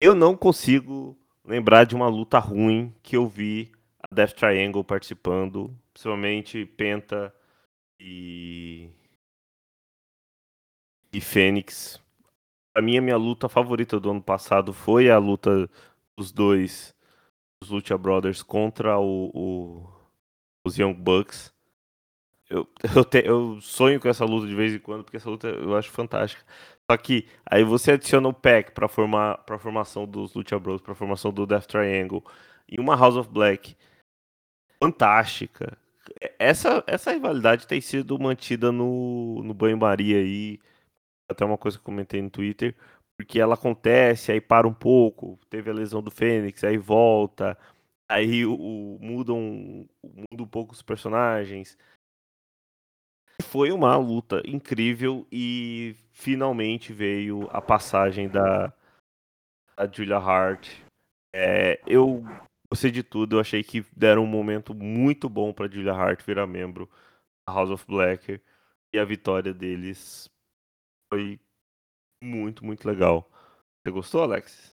Eu 0.00 0.14
não 0.14 0.36
consigo 0.36 1.18
lembrar 1.44 1.84
de 1.84 1.94
uma 1.96 2.08
luta 2.08 2.38
ruim 2.40 2.94
que 3.02 3.16
eu 3.16 3.28
vi 3.28 3.72
a 4.02 4.14
Death 4.14 4.34
Triangle 4.34 4.84
participando, 4.84 5.76
principalmente 5.94 6.66
Penta 6.66 7.34
e 8.00 8.90
e 11.12 11.20
Fênix. 11.20 12.00
A 12.74 12.82
minha 12.82 13.16
luta 13.16 13.48
favorita 13.48 14.00
do 14.00 14.10
ano 14.10 14.22
passado 14.22 14.72
foi 14.72 15.10
a 15.10 15.18
luta 15.18 15.70
dos 16.18 16.32
dois, 16.32 16.94
os 17.62 17.70
Lucha 17.70 17.98
Brothers 17.98 18.42
contra 18.42 18.98
o, 18.98 19.30
o- 19.34 19.90
os 20.66 20.78
Young 20.78 20.94
Bucks. 20.94 21.52
Eu, 22.50 22.68
eu, 22.96 23.04
te- 23.04 23.24
eu 23.26 23.60
sonho 23.60 24.00
com 24.00 24.08
essa 24.08 24.24
luta 24.24 24.46
de 24.48 24.54
vez 24.54 24.74
em 24.74 24.78
quando, 24.78 25.04
porque 25.04 25.16
essa 25.18 25.30
luta 25.30 25.48
eu 25.48 25.76
acho 25.76 25.90
fantástica. 25.90 26.44
Só 26.90 26.96
que 26.96 27.28
aí 27.46 27.62
você 27.62 27.92
adiciona 27.92 28.28
o 28.28 28.34
pack 28.34 28.72
pra 28.72 28.88
formar 28.88 29.38
para 29.44 29.56
formação 29.60 30.08
dos 30.08 30.34
Lucha 30.34 30.58
Bros, 30.58 30.82
pra 30.82 30.92
formação 30.92 31.32
do 31.32 31.46
Death 31.46 31.66
Triangle 31.66 32.24
e 32.68 32.80
uma 32.80 32.96
House 32.96 33.14
of 33.14 33.30
Black 33.30 33.76
fantástica. 34.82 35.78
Essa, 36.36 36.82
essa 36.88 37.12
rivalidade 37.12 37.68
tem 37.68 37.80
sido 37.80 38.18
mantida 38.18 38.72
no, 38.72 39.40
no 39.44 39.54
banho-maria 39.54 40.16
aí, 40.16 40.58
até 41.30 41.44
uma 41.44 41.56
coisa 41.56 41.78
que 41.78 41.84
comentei 41.84 42.20
no 42.20 42.28
Twitter, 42.28 42.74
porque 43.16 43.38
ela 43.38 43.54
acontece, 43.54 44.32
aí 44.32 44.40
para 44.40 44.66
um 44.66 44.74
pouco, 44.74 45.38
teve 45.48 45.70
a 45.70 45.74
lesão 45.74 46.02
do 46.02 46.10
Fênix, 46.10 46.64
aí 46.64 46.76
volta, 46.76 47.56
aí 48.08 48.44
o, 48.44 48.54
o- 48.54 48.98
mudam, 49.00 49.88
muda 50.02 50.42
um 50.42 50.48
pouco 50.48 50.72
os 50.72 50.82
personagens. 50.82 51.78
Foi 53.44 53.70
uma 53.70 53.96
luta 53.96 54.42
incrível 54.44 55.24
e 55.30 55.94
finalmente 56.20 56.92
veio 56.92 57.48
a 57.50 57.62
passagem 57.62 58.28
da, 58.28 58.72
da 59.74 59.90
Julia 59.90 60.18
Hart. 60.18 60.68
É, 61.34 61.80
eu 61.86 62.22
gostei 62.70 62.90
de 62.90 63.02
tudo, 63.02 63.36
eu 63.36 63.40
achei 63.40 63.64
que 63.64 63.80
deram 63.96 64.24
um 64.24 64.26
momento 64.26 64.74
muito 64.74 65.28
bom 65.28 65.52
para 65.52 65.70
Julia 65.70 65.94
Hart 65.94 66.22
virar 66.22 66.46
membro 66.46 66.88
da 67.48 67.54
House 67.54 67.70
of 67.70 67.86
Black 67.86 68.40
e 68.92 68.98
a 68.98 69.04
vitória 69.04 69.54
deles 69.54 70.28
foi 71.12 71.40
muito, 72.22 72.64
muito 72.64 72.86
legal. 72.86 73.26
Você 73.82 73.90
gostou, 73.90 74.22
Alex? 74.22 74.76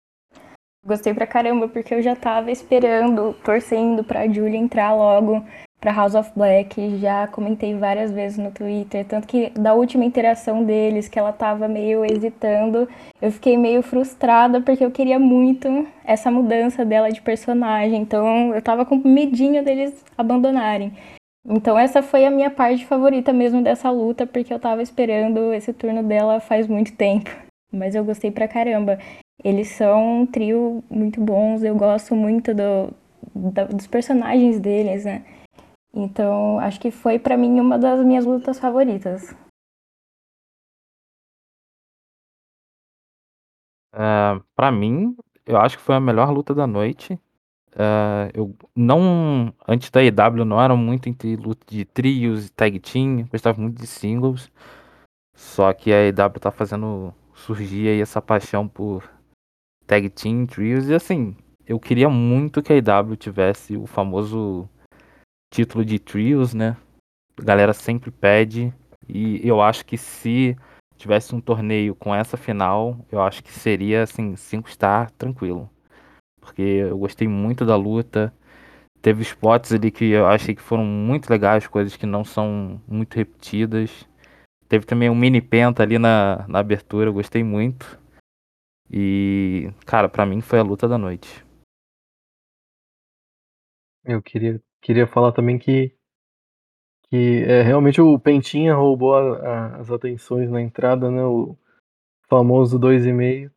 Gostei 0.83 1.13
pra 1.13 1.27
caramba, 1.27 1.67
porque 1.67 1.93
eu 1.93 2.01
já 2.01 2.15
tava 2.15 2.49
esperando, 2.49 3.35
torcendo 3.43 4.03
pra 4.03 4.27
Julia 4.27 4.57
entrar 4.57 4.93
logo 4.95 5.43
pra 5.79 5.91
House 5.91 6.15
of 6.15 6.31
Black. 6.35 6.97
Já 6.97 7.27
comentei 7.27 7.75
várias 7.75 8.11
vezes 8.11 8.39
no 8.39 8.51
Twitter. 8.51 9.05
Tanto 9.05 9.27
que 9.27 9.51
da 9.51 9.75
última 9.75 10.03
interação 10.03 10.63
deles, 10.63 11.07
que 11.07 11.19
ela 11.19 11.31
tava 11.31 11.67
meio 11.67 12.03
hesitando, 12.03 12.89
eu 13.21 13.31
fiquei 13.31 13.57
meio 13.57 13.83
frustrada, 13.83 14.59
porque 14.59 14.83
eu 14.83 14.89
queria 14.89 15.19
muito 15.19 15.87
essa 16.03 16.31
mudança 16.31 16.83
dela 16.83 17.11
de 17.11 17.21
personagem. 17.21 18.01
Então 18.01 18.53
eu 18.55 18.61
tava 18.61 18.83
com 18.83 18.95
medinho 18.95 19.63
deles 19.63 20.03
abandonarem. 20.17 20.91
Então 21.47 21.77
essa 21.77 22.01
foi 22.01 22.25
a 22.25 22.31
minha 22.31 22.49
parte 22.49 22.85
favorita 22.87 23.31
mesmo 23.31 23.61
dessa 23.61 23.91
luta, 23.91 24.25
porque 24.25 24.51
eu 24.51 24.59
tava 24.59 24.81
esperando 24.81 25.53
esse 25.53 25.73
turno 25.73 26.01
dela 26.01 26.39
faz 26.39 26.67
muito 26.67 26.93
tempo. 26.93 27.29
Mas 27.71 27.93
eu 27.93 28.03
gostei 28.03 28.31
pra 28.31 28.47
caramba. 28.47 28.97
Eles 29.43 29.69
são 29.69 30.21
um 30.21 30.25
trio 30.25 30.83
muito 30.89 31.19
bons, 31.19 31.63
eu 31.63 31.75
gosto 31.75 32.15
muito 32.15 32.53
do, 32.53 32.93
dos 33.73 33.87
personagens 33.87 34.59
deles, 34.59 35.05
né? 35.05 35.25
Então, 35.93 36.59
acho 36.59 36.79
que 36.79 36.91
foi 36.91 37.17
pra 37.17 37.35
mim 37.35 37.59
uma 37.59 37.77
das 37.77 38.05
minhas 38.05 38.25
lutas 38.25 38.59
favoritas. 38.59 39.35
É, 43.93 44.39
para 44.55 44.71
mim, 44.71 45.15
eu 45.45 45.57
acho 45.57 45.77
que 45.77 45.83
foi 45.83 45.95
a 45.95 45.99
melhor 45.99 46.31
luta 46.31 46.53
da 46.53 46.67
noite. 46.67 47.19
É, 47.75 48.31
eu 48.33 48.55
não, 48.75 49.53
antes 49.67 49.89
da 49.89 50.03
EW, 50.03 50.45
não 50.45 50.61
era 50.61 50.75
muito 50.75 51.09
entre 51.09 51.35
luta 51.35 51.65
de 51.67 51.83
trios 51.83 52.47
e 52.47 52.51
tag 52.51 52.79
team, 52.79 53.25
gostava 53.31 53.59
muito 53.59 53.79
de 53.79 53.87
singles. 53.87 54.51
Só 55.35 55.73
que 55.73 55.91
a 55.91 56.07
EW 56.07 56.39
tá 56.39 56.51
fazendo 56.51 57.13
surgir 57.33 57.89
aí 57.89 58.01
essa 58.01 58.21
paixão 58.21 58.67
por 58.67 59.03
tag 59.91 60.09
team, 60.09 60.45
trios 60.45 60.87
e 60.87 60.93
assim, 60.93 61.35
eu 61.67 61.77
queria 61.77 62.09
muito 62.09 62.61
que 62.61 62.71
a 62.71 62.77
EW 62.77 63.17
tivesse 63.17 63.75
o 63.75 63.85
famoso 63.85 64.69
título 65.53 65.83
de 65.83 65.99
trios, 65.99 66.53
né? 66.53 66.77
A 67.37 67.43
galera 67.43 67.73
sempre 67.73 68.09
pede 68.09 68.73
e 69.09 69.45
eu 69.45 69.61
acho 69.61 69.85
que 69.85 69.97
se 69.97 70.55
tivesse 70.95 71.35
um 71.35 71.41
torneio 71.41 71.93
com 71.93 72.15
essa 72.15 72.37
final, 72.37 73.05
eu 73.11 73.21
acho 73.21 73.43
que 73.43 73.51
seria 73.51 74.03
assim, 74.03 74.33
5 74.37 74.71
star 74.71 75.11
tranquilo. 75.11 75.69
Porque 76.39 76.61
eu 76.61 76.97
gostei 76.97 77.27
muito 77.27 77.65
da 77.65 77.75
luta. 77.75 78.33
Teve 79.01 79.23
spots 79.23 79.73
ali 79.73 79.91
que 79.91 80.05
eu 80.05 80.25
achei 80.25 80.55
que 80.55 80.61
foram 80.61 80.85
muito 80.85 81.29
legais, 81.29 81.67
coisas 81.67 81.97
que 81.97 82.05
não 82.05 82.23
são 82.23 82.81
muito 82.87 83.15
repetidas. 83.15 84.07
Teve 84.69 84.85
também 84.85 85.09
um 85.09 85.15
mini 85.15 85.41
penta 85.41 85.83
ali 85.83 85.99
na, 85.99 86.45
na 86.47 86.59
abertura, 86.59 87.09
eu 87.09 87.13
gostei 87.13 87.43
muito. 87.43 87.99
E, 88.93 89.71
cara, 89.85 90.09
pra 90.09 90.25
mim 90.25 90.41
foi 90.41 90.59
a 90.59 90.63
luta 90.63 90.87
da 90.87 90.97
noite. 90.97 91.43
Eu 94.05 94.21
queria, 94.21 94.61
queria 94.79 95.07
falar 95.07 95.31
também 95.31 95.57
que, 95.57 95.95
que 97.09 97.43
é, 97.47 97.61
realmente 97.61 98.01
o 98.01 98.17
Pentinha 98.19 98.73
roubou 98.75 99.13
a- 99.15 99.37
a- 99.37 99.75
as 99.77 99.91
atenções 99.91 100.49
na 100.49 100.61
entrada, 100.61 101.09
né? 101.11 101.23
O 101.23 101.57
famoso 102.29 102.79
2,5. 102.79 103.53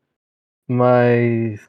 Mas 0.68 1.68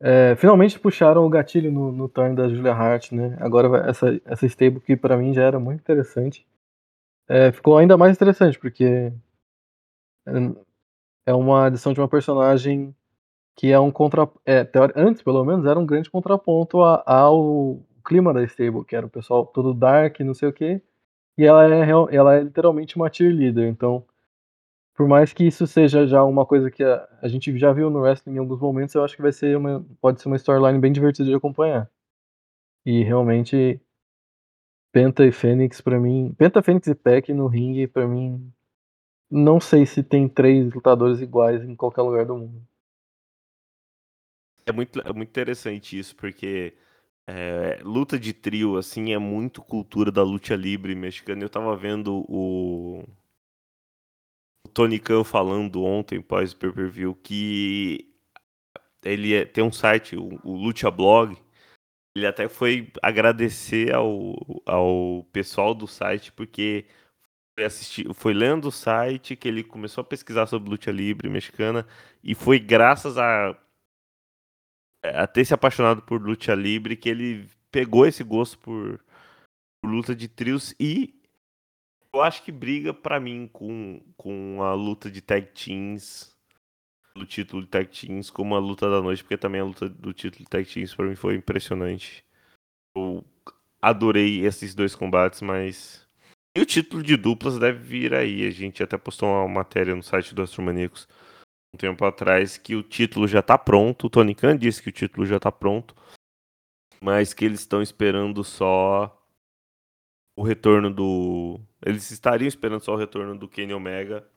é, 0.00 0.36
finalmente 0.36 0.78
puxaram 0.78 1.24
o 1.26 1.28
gatilho 1.28 1.72
no, 1.72 1.90
no 1.92 2.08
turn 2.08 2.34
da 2.34 2.48
Julia 2.48 2.72
Hart, 2.72 3.12
né? 3.12 3.36
Agora 3.40 3.88
essa, 3.90 4.20
essa 4.24 4.46
stable 4.46 4.80
que 4.80 4.96
pra 4.96 5.16
mim 5.16 5.32
já 5.34 5.42
era 5.42 5.58
muito 5.58 5.80
interessante. 5.80 6.46
é, 7.28 7.52
ficou 7.52 7.78
ainda 7.78 7.96
mais 7.98 8.16
interessante, 8.16 8.58
porque 8.58 9.12
é, 10.26 10.32
é 11.28 11.34
uma 11.34 11.66
adição 11.66 11.92
de 11.92 12.00
uma 12.00 12.08
personagem 12.08 12.94
que 13.56 13.72
é 13.72 13.80
um 13.80 13.90
contra. 13.90 14.28
É, 14.46 14.64
teori- 14.64 14.94
antes, 14.96 15.22
pelo 15.22 15.44
menos, 15.44 15.66
era 15.66 15.78
um 15.78 15.86
grande 15.86 16.10
contraponto 16.10 16.82
a- 16.82 17.02
ao 17.06 17.80
clima 18.06 18.32
da 18.34 18.42
stable, 18.44 18.84
que 18.84 18.96
era 18.96 19.06
o 19.06 19.10
pessoal 19.10 19.46
todo 19.46 19.74
dark, 19.74 20.20
não 20.20 20.34
sei 20.34 20.48
o 20.50 20.52
quê. 20.52 20.82
E 21.38 21.44
ela 21.46 21.64
é, 21.66 21.84
real- 21.84 22.08
ela 22.10 22.36
é 22.36 22.42
literalmente 22.42 22.96
uma 22.96 23.12
cheerleader. 23.12 23.68
Então, 23.68 24.04
por 24.96 25.08
mais 25.08 25.32
que 25.32 25.44
isso 25.46 25.66
seja 25.66 26.06
já 26.06 26.24
uma 26.24 26.44
coisa 26.46 26.70
que 26.70 26.82
a, 26.84 27.08
a 27.22 27.28
gente 27.28 27.56
já 27.58 27.72
viu 27.72 27.90
no 27.90 28.00
wrestling 28.00 28.34
em 28.36 28.38
alguns 28.38 28.60
momentos, 28.60 28.94
eu 28.94 29.04
acho 29.04 29.16
que 29.16 29.22
vai 29.22 29.32
ser 29.32 29.56
uma, 29.56 29.84
pode 30.00 30.20
ser 30.20 30.28
uma 30.28 30.36
storyline 30.36 30.78
bem 30.80 30.92
divertida 30.92 31.28
de 31.28 31.34
acompanhar. 31.34 31.88
E 32.86 33.04
realmente, 33.04 33.80
Penta 34.92 35.24
e 35.24 35.32
Fênix, 35.32 35.80
pra 35.80 35.98
mim. 35.98 36.34
Penta, 36.36 36.62
Fênix 36.62 36.86
e 36.88 36.94
Peck 36.94 37.32
no 37.32 37.46
ringue, 37.46 37.86
pra 37.86 38.06
mim. 38.06 38.52
Não 39.30 39.58
sei 39.58 39.86
se 39.86 40.02
tem 40.02 40.28
três 40.28 40.70
lutadores 40.70 41.22
iguais 41.22 41.64
em 41.64 41.74
qualquer 41.74 42.02
lugar 42.02 42.26
do 42.26 42.36
mundo. 42.36 42.62
É 44.66 44.72
muito, 44.72 45.00
é 45.00 45.12
muito 45.12 45.30
interessante 45.30 45.98
isso, 45.98 46.14
porque 46.16 46.76
é, 47.26 47.80
luta 47.82 48.18
de 48.18 48.32
trio, 48.34 48.76
assim, 48.76 49.12
é 49.12 49.18
muito 49.18 49.62
cultura 49.62 50.12
da 50.12 50.22
luta 50.22 50.54
livre 50.56 50.94
mexicana. 50.94 51.42
Eu 51.44 51.50
tava 51.50 51.76
vendo 51.76 52.24
o, 52.28 53.04
o 54.64 54.68
Tony 54.68 54.98
Khan 54.98 55.24
falando 55.24 55.82
ontem, 55.82 56.20
pós 56.20 56.54
pay-per-view, 56.54 57.14
que 57.14 58.08
ele 59.04 59.34
é- 59.34 59.44
tem 59.44 59.64
um 59.64 59.72
site, 59.72 60.16
o, 60.16 60.40
o 60.44 60.56
Lucha 60.56 60.90
Blog, 60.90 61.36
ele 62.16 62.26
até 62.26 62.48
foi 62.48 62.92
agradecer 63.02 63.94
ao, 63.94 64.34
ao 64.66 65.24
pessoal 65.32 65.74
do 65.74 65.86
site, 65.86 66.32
porque 66.32 66.86
foi 68.14 68.34
lendo 68.34 68.68
o 68.68 68.72
site 68.72 69.36
que 69.36 69.48
ele 69.48 69.64
começou 69.64 70.02
a 70.02 70.04
pesquisar 70.04 70.46
sobre 70.46 70.70
luta 70.70 70.90
livre 70.90 71.28
mexicana, 71.28 71.86
e 72.22 72.34
foi 72.34 72.58
graças 72.58 73.18
a 73.18 73.56
a 75.02 75.26
ter 75.26 75.44
se 75.44 75.54
apaixonado 75.54 76.02
por 76.02 76.20
luta 76.20 76.54
livre 76.54 76.96
que 76.96 77.08
ele 77.08 77.48
pegou 77.70 78.06
esse 78.06 78.24
gosto 78.24 78.58
por, 78.58 79.00
por 79.80 79.90
luta 79.90 80.14
de 80.14 80.28
trios 80.28 80.74
e 80.78 81.14
eu 82.12 82.22
acho 82.22 82.42
que 82.42 82.50
briga 82.50 82.92
pra 82.92 83.20
mim 83.20 83.48
com, 83.52 84.02
com 84.16 84.62
a 84.62 84.74
luta 84.74 85.10
de 85.10 85.20
tag 85.20 85.46
teams 85.52 86.36
do 87.14 87.26
título 87.26 87.62
de 87.62 87.68
tag 87.68 87.88
teams 87.88 88.30
como 88.30 88.54
a 88.54 88.58
luta 88.58 88.88
da 88.90 89.02
noite 89.02 89.22
porque 89.22 89.36
também 89.36 89.60
a 89.60 89.64
luta 89.64 89.88
do 89.88 90.12
título 90.12 90.44
de 90.44 90.50
tag 90.50 90.66
teams 90.66 90.94
pra 90.94 91.06
mim 91.06 91.16
foi 91.16 91.36
impressionante. 91.36 92.24
Eu 92.96 93.24
adorei 93.80 94.44
esses 94.44 94.74
dois 94.74 94.94
combates 94.94 95.42
mas 95.42 96.07
e 96.58 96.60
o 96.60 96.66
título 96.66 97.04
de 97.04 97.16
duplas 97.16 97.56
deve 97.56 97.78
vir 97.78 98.12
aí 98.12 98.44
a 98.44 98.50
gente 98.50 98.82
até 98.82 98.98
postou 98.98 99.28
uma 99.28 99.46
matéria 99.46 99.94
no 99.94 100.02
site 100.02 100.34
do 100.34 100.42
Astromaníacos 100.42 101.06
um 101.72 101.78
tempo 101.78 102.04
atrás 102.04 102.58
que 102.58 102.74
o 102.74 102.82
título 102.82 103.28
já 103.28 103.40
tá 103.40 103.56
pronto. 103.56 104.08
O 104.08 104.10
Tony 104.10 104.34
Khan 104.34 104.58
disse 104.58 104.82
que 104.82 104.88
o 104.88 104.92
título 104.92 105.24
já 105.24 105.38
tá 105.38 105.52
pronto, 105.52 105.94
mas 107.00 107.32
que 107.32 107.44
eles 107.44 107.60
estão 107.60 107.80
esperando 107.80 108.42
só 108.42 109.24
o 110.36 110.42
retorno 110.42 110.92
do. 110.92 111.60
Eles 111.80 112.10
estariam 112.10 112.48
esperando 112.48 112.82
só 112.82 112.94
o 112.94 112.98
retorno 112.98 113.38
do 113.38 113.48
Kenny 113.48 113.72
Omega 113.72 114.28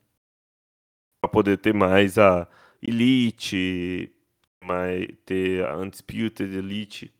para 1.20 1.32
poder 1.32 1.58
ter 1.58 1.74
mais 1.74 2.18
a 2.18 2.46
Elite, 2.80 4.14
mas 4.62 5.08
ter 5.26 5.64
a 5.64 5.76
Undisputed 5.76 6.56
Elite, 6.56 7.12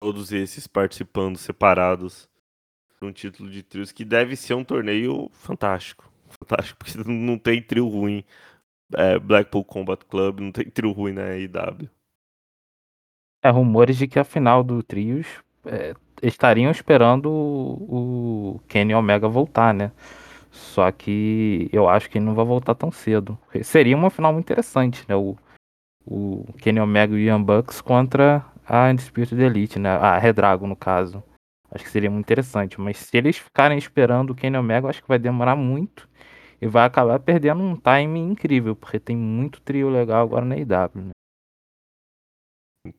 todos 0.00 0.30
esses 0.30 0.68
participando 0.68 1.36
separados 1.36 2.28
um 3.02 3.12
título 3.12 3.50
de 3.50 3.62
trios, 3.62 3.92
que 3.92 4.04
deve 4.04 4.36
ser 4.36 4.54
um 4.54 4.64
torneio 4.64 5.28
fantástico. 5.32 6.10
Fantástico, 6.28 6.78
porque 6.78 6.96
não 7.08 7.38
tem 7.38 7.62
trio 7.62 7.88
ruim. 7.88 8.24
É, 8.94 9.18
Blackpool 9.18 9.64
Combat 9.64 10.04
Club 10.04 10.40
não 10.40 10.52
tem 10.52 10.70
trio 10.70 10.92
ruim 10.92 11.12
na 11.12 11.36
IW. 11.36 11.88
É, 13.42 13.50
rumores 13.50 13.96
de 13.96 14.06
que 14.06 14.18
a 14.18 14.24
final 14.24 14.62
do 14.62 14.82
Trios 14.82 15.26
é, 15.64 15.94
estariam 16.22 16.70
esperando 16.70 17.30
o, 17.30 18.54
o 18.56 18.60
Kenny 18.68 18.94
Omega 18.94 19.28
voltar, 19.28 19.74
né? 19.74 19.92
Só 20.50 20.90
que 20.90 21.68
eu 21.72 21.88
acho 21.88 22.08
que 22.08 22.18
ele 22.18 22.24
não 22.24 22.34
vai 22.34 22.44
voltar 22.44 22.74
tão 22.74 22.90
cedo. 22.90 23.38
Seria 23.62 23.96
uma 23.96 24.10
final 24.10 24.32
muito 24.32 24.46
interessante, 24.46 25.04
né? 25.08 25.14
O, 25.14 25.36
o 26.06 26.44
Kenny 26.58 26.80
Omega 26.80 27.12
e 27.12 27.16
o 27.16 27.18
Ian 27.18 27.42
Bucks 27.42 27.80
contra 27.80 28.44
a 28.66 28.88
Undisputed 28.88 29.40
Elite, 29.40 29.78
né? 29.78 29.90
A 29.90 30.18
Redragon, 30.18 30.66
no 30.66 30.76
caso. 30.76 31.22
Acho 31.70 31.84
que 31.84 31.90
seria 31.90 32.10
muito 32.10 32.24
interessante. 32.24 32.80
Mas 32.80 32.98
se 32.98 33.16
eles 33.16 33.36
ficarem 33.36 33.78
esperando 33.78 34.30
o 34.30 34.34
Kenny 34.34 34.56
Omega, 34.56 34.88
acho 34.88 35.02
que 35.02 35.08
vai 35.08 35.18
demorar 35.18 35.56
muito. 35.56 36.08
E 36.60 36.66
vai 36.66 36.86
acabar 36.86 37.18
perdendo 37.20 37.62
um 37.62 37.76
time 37.76 38.18
incrível, 38.18 38.74
porque 38.74 38.98
tem 38.98 39.16
muito 39.16 39.60
trio 39.60 39.90
legal 39.90 40.22
agora 40.22 40.44
na 40.44 40.56
IW, 40.56 41.06
né? 41.06 41.10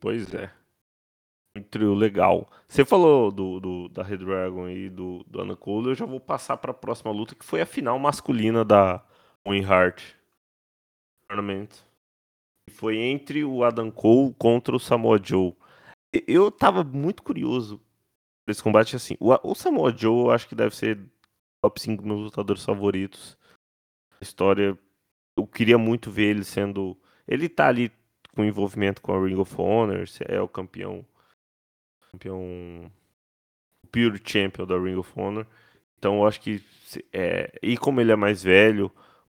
Pois 0.00 0.32
é. 0.32 0.52
Um 1.56 1.62
trio 1.62 1.94
legal. 1.94 2.48
Você 2.68 2.84
falou 2.84 3.32
do, 3.32 3.58
do 3.58 3.88
da 3.88 4.02
Red 4.04 4.18
Dragon 4.18 4.68
e 4.68 4.88
do, 4.88 5.24
do 5.24 5.40
Anna 5.40 5.56
Cole, 5.56 5.88
eu 5.88 5.94
já 5.94 6.06
vou 6.06 6.20
passar 6.20 6.56
para 6.56 6.70
a 6.70 6.74
próxima 6.74 7.10
luta, 7.10 7.34
que 7.34 7.44
foi 7.44 7.60
a 7.60 7.66
final 7.66 7.98
masculina 7.98 8.64
da 8.64 9.04
Win 9.46 9.62
Heart 9.62 10.14
Tournament. 11.26 11.70
Foi 12.70 12.98
entre 12.98 13.44
o 13.44 13.64
Adam 13.64 13.90
Cole 13.90 14.34
contra 14.38 14.76
o 14.76 14.78
Samoa 14.78 15.18
Joe. 15.20 15.56
Eu 16.28 16.50
tava 16.50 16.84
muito 16.84 17.22
curioso 17.22 17.80
desse 18.48 18.62
combate 18.62 18.96
assim. 18.96 19.14
O, 19.20 19.32
o 19.50 19.54
Samoa 19.54 19.94
Joe 19.96 20.24
eu 20.24 20.30
acho 20.30 20.48
que 20.48 20.54
deve 20.54 20.74
ser 20.74 20.98
top 21.62 21.80
5 21.80 22.04
meus 22.04 22.20
lutadores 22.20 22.64
favoritos. 22.64 23.36
A 24.20 24.24
história. 24.24 24.76
Eu 25.36 25.46
queria 25.46 25.78
muito 25.78 26.10
ver 26.10 26.30
ele 26.30 26.44
sendo. 26.44 26.96
Ele 27.26 27.48
tá 27.48 27.68
ali 27.68 27.92
com 28.34 28.44
envolvimento 28.44 29.02
com 29.02 29.12
a 29.12 29.24
Ring 29.24 29.36
of 29.36 29.54
Honor, 29.60 30.04
é 30.26 30.40
o 30.40 30.48
campeão. 30.48 31.04
Campeão. 32.10 32.90
Pure 33.92 34.20
Champion 34.24 34.66
da 34.66 34.78
Ring 34.78 34.96
of 34.96 35.12
Honor. 35.14 35.46
Então 35.98 36.16
eu 36.16 36.26
acho 36.26 36.40
que. 36.40 36.64
É, 37.12 37.52
e 37.62 37.76
como 37.76 38.00
ele 38.00 38.12
é 38.12 38.16
mais 38.16 38.42
velho, 38.42 38.90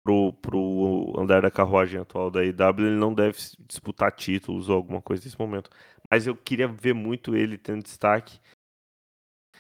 pro, 0.05 0.35
pro 0.35 1.15
andar 1.19 1.43
da 1.43 1.51
carruagem 1.51 2.01
atual 2.01 2.31
da 2.31 2.45
IW, 2.45 2.87
ele 2.87 2.97
não 2.97 3.15
deve 3.15 3.39
disputar 3.67 4.13
títulos 4.13 4.69
ou 4.69 4.77
alguma 4.77 5.01
coisa 5.01 5.25
nesse 5.25 5.39
momento. 5.39 5.71
Mas 6.11 6.27
eu 6.27 6.37
queria 6.37 6.69
ver 6.69 6.95
muito 6.95 7.35
ele 7.35 7.57
tendo 7.57 7.83
destaque. 7.83 8.39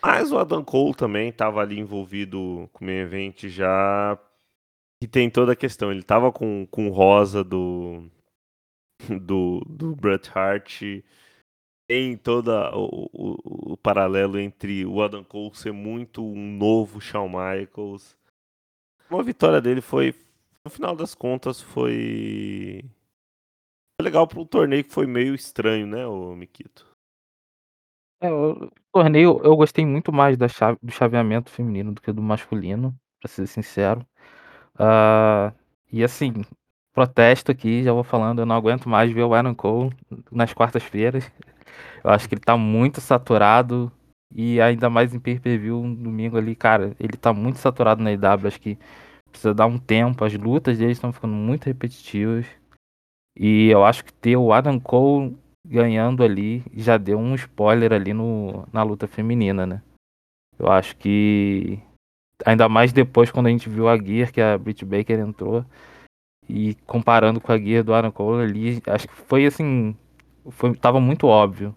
Mas 0.02 0.30
o 0.30 0.38
Adam 0.38 0.64
Cole 0.64 0.94
também 0.94 1.28
estava 1.28 1.60
ali 1.60 1.78
envolvido 1.78 2.68
com 2.72 2.84
o 2.84 2.86
meio 2.86 3.02
evento 3.02 3.48
já. 3.48 4.18
E 5.02 5.06
tem 5.06 5.30
toda 5.30 5.52
a 5.52 5.56
questão. 5.56 5.90
Ele 5.90 6.00
estava 6.00 6.32
com, 6.32 6.66
com 6.66 6.88
rosa 6.88 7.42
do, 7.42 8.08
do, 9.20 9.60
do 9.68 9.96
Bret 9.96 10.30
Hart. 10.34 10.82
Tem 11.88 12.16
todo 12.16 12.50
o, 12.50 13.08
o, 13.12 13.72
o, 13.72 13.76
paralelo 13.76 14.38
entre 14.38 14.84
o 14.84 15.02
Adam 15.02 15.24
Cole 15.24 15.54
ser 15.54 15.72
muito 15.72 16.22
um 16.22 16.56
novo 16.56 17.00
Shawn 17.00 17.28
Michaels. 17.28 18.16
Uma 19.10 19.22
vitória 19.22 19.60
dele 19.60 19.80
foi, 19.80 20.14
no 20.64 20.70
final 20.70 20.94
das 20.94 21.14
contas, 21.14 21.62
foi, 21.62 22.84
foi 23.96 24.04
legal 24.04 24.28
para 24.28 24.38
um 24.38 24.44
torneio 24.44 24.84
que 24.84 24.92
foi 24.92 25.06
meio 25.06 25.34
estranho, 25.34 25.86
né, 25.86 26.06
o 26.06 26.36
Mikito? 26.36 26.86
É, 28.20 28.28
torneio 28.98 29.40
eu 29.44 29.56
gostei 29.56 29.86
muito 29.86 30.12
mais 30.12 30.36
da 30.36 30.48
chave, 30.48 30.78
do 30.82 30.90
chaveamento 30.90 31.50
feminino 31.50 31.92
do 31.92 32.02
que 32.02 32.12
do 32.12 32.22
masculino, 32.22 32.94
para 33.20 33.30
ser 33.30 33.46
sincero. 33.46 34.04
Uh, 34.74 35.54
e 35.92 36.02
assim, 36.02 36.44
protesto 36.92 37.52
aqui, 37.52 37.84
já 37.84 37.92
vou 37.92 38.02
falando, 38.02 38.40
eu 38.40 38.46
não 38.46 38.56
aguento 38.56 38.88
mais 38.88 39.12
ver 39.12 39.22
o 39.22 39.34
Aaron 39.34 39.54
Cole 39.54 39.92
nas 40.32 40.52
quartas-feiras. 40.52 41.30
Eu 42.02 42.10
acho 42.10 42.28
que 42.28 42.34
ele 42.34 42.40
tá 42.40 42.56
muito 42.56 43.00
saturado 43.00 43.90
e 44.34 44.60
ainda 44.60 44.88
mais 44.90 45.14
em 45.14 45.20
pay-per-view 45.20 45.80
um 45.80 45.94
domingo 45.94 46.36
ali, 46.36 46.54
cara, 46.54 46.94
ele 46.98 47.16
tá 47.16 47.32
muito 47.32 47.58
saturado 47.58 48.02
na 48.02 48.12
IW, 48.12 48.46
acho 48.46 48.60
que 48.60 48.78
precisa 49.30 49.54
dar 49.54 49.66
um 49.66 49.78
tempo, 49.78 50.24
as 50.24 50.34
lutas 50.34 50.78
dele 50.78 50.92
estão 50.92 51.12
ficando 51.12 51.34
muito 51.34 51.66
repetitivas. 51.66 52.46
E 53.36 53.68
eu 53.68 53.84
acho 53.84 54.04
que 54.04 54.12
ter 54.12 54.36
o 54.36 54.52
Adam 54.52 54.78
Cole 54.80 55.36
ganhando 55.66 56.22
ali 56.22 56.62
já 56.72 56.96
deu 56.96 57.18
um 57.18 57.34
spoiler 57.34 57.92
ali 57.92 58.12
no, 58.12 58.66
na 58.72 58.82
luta 58.82 59.06
feminina, 59.06 59.66
né? 59.66 59.82
Eu 60.58 60.70
acho 60.70 60.96
que 60.96 61.80
ainda 62.44 62.68
mais 62.68 62.92
depois 62.92 63.30
quando 63.30 63.46
a 63.46 63.50
gente 63.50 63.68
viu 63.68 63.88
a 63.88 63.96
Gear 63.96 64.32
que 64.32 64.40
a 64.40 64.56
Britt 64.56 64.84
Baker 64.84 65.18
entrou 65.18 65.64
e 66.48 66.74
comparando 66.86 67.40
com 67.40 67.52
a 67.52 67.58
Gear 67.58 67.84
do 67.84 67.92
Aaron 67.92 68.10
Cole 68.10 68.42
ali, 68.42 68.82
acho 68.86 69.06
que 69.06 69.14
foi 69.14 69.46
assim, 69.46 69.96
foi 70.50 70.74
tava 70.74 71.00
muito 71.00 71.26
óbvio. 71.26 71.74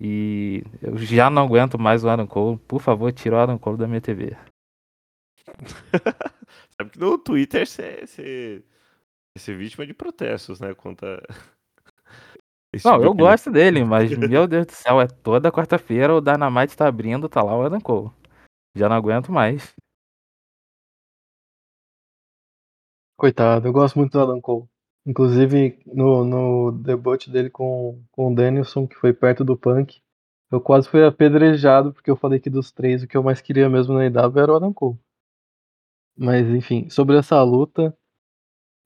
E 0.00 0.62
eu 0.80 0.96
já 0.98 1.28
não 1.28 1.42
aguento 1.42 1.78
mais 1.78 2.04
o 2.04 2.08
Aaron 2.08 2.26
Cole. 2.26 2.58
Por 2.68 2.80
favor, 2.80 3.12
tira 3.12 3.36
o 3.36 3.38
Aaron 3.38 3.58
Cole 3.58 3.78
da 3.78 3.88
minha 3.88 4.00
TV. 4.00 4.36
Sabe 6.76 6.90
que 6.90 6.98
no 7.00 7.18
Twitter 7.18 7.66
você, 7.66 8.62
é 9.34 9.52
vítima 9.54 9.86
de 9.86 9.94
protestos, 9.94 10.60
né? 10.60 10.72
Contra 10.74 11.20
esse 12.72 12.84
não, 12.84 13.02
eu 13.02 13.14
gosto 13.14 13.50
dele, 13.50 13.84
mas 13.84 14.10
meu 14.16 14.46
Deus 14.46 14.66
do 14.66 14.72
céu, 14.72 15.00
é 15.00 15.06
toda 15.06 15.52
quarta-feira 15.52 16.14
o 16.14 16.20
Dynamite 16.20 16.76
tá 16.76 16.86
abrindo, 16.86 17.28
tá 17.28 17.42
lá 17.42 17.56
o 17.56 17.62
Adam 17.62 17.80
Cole. 17.80 18.10
Já 18.74 18.88
não 18.88 18.96
aguento 18.96 19.32
mais. 19.32 19.74
Coitado, 23.16 23.66
eu 23.66 23.72
gosto 23.72 23.98
muito 23.98 24.12
do 24.12 24.20
Adam 24.20 24.40
Cole. 24.40 24.66
Inclusive, 25.06 25.78
no, 25.86 26.24
no 26.24 26.72
debut 26.72 27.28
dele 27.28 27.50
com, 27.50 28.04
com 28.12 28.30
o 28.30 28.34
Danielson, 28.34 28.86
que 28.86 28.94
foi 28.94 29.12
perto 29.12 29.44
do 29.44 29.56
Punk, 29.56 30.00
eu 30.50 30.60
quase 30.60 30.88
fui 30.88 31.04
apedrejado, 31.04 31.92
porque 31.92 32.10
eu 32.10 32.16
falei 32.16 32.38
que 32.38 32.50
dos 32.50 32.70
três, 32.70 33.02
o 33.02 33.08
que 33.08 33.16
eu 33.16 33.22
mais 33.22 33.40
queria 33.40 33.68
mesmo 33.68 33.94
na 33.94 34.06
IW 34.06 34.38
era 34.40 34.52
o 34.52 34.56
Adam 34.56 34.72
Cole. 34.72 34.98
Mas, 36.16 36.46
enfim, 36.48 36.88
sobre 36.90 37.16
essa 37.16 37.42
luta, 37.42 37.96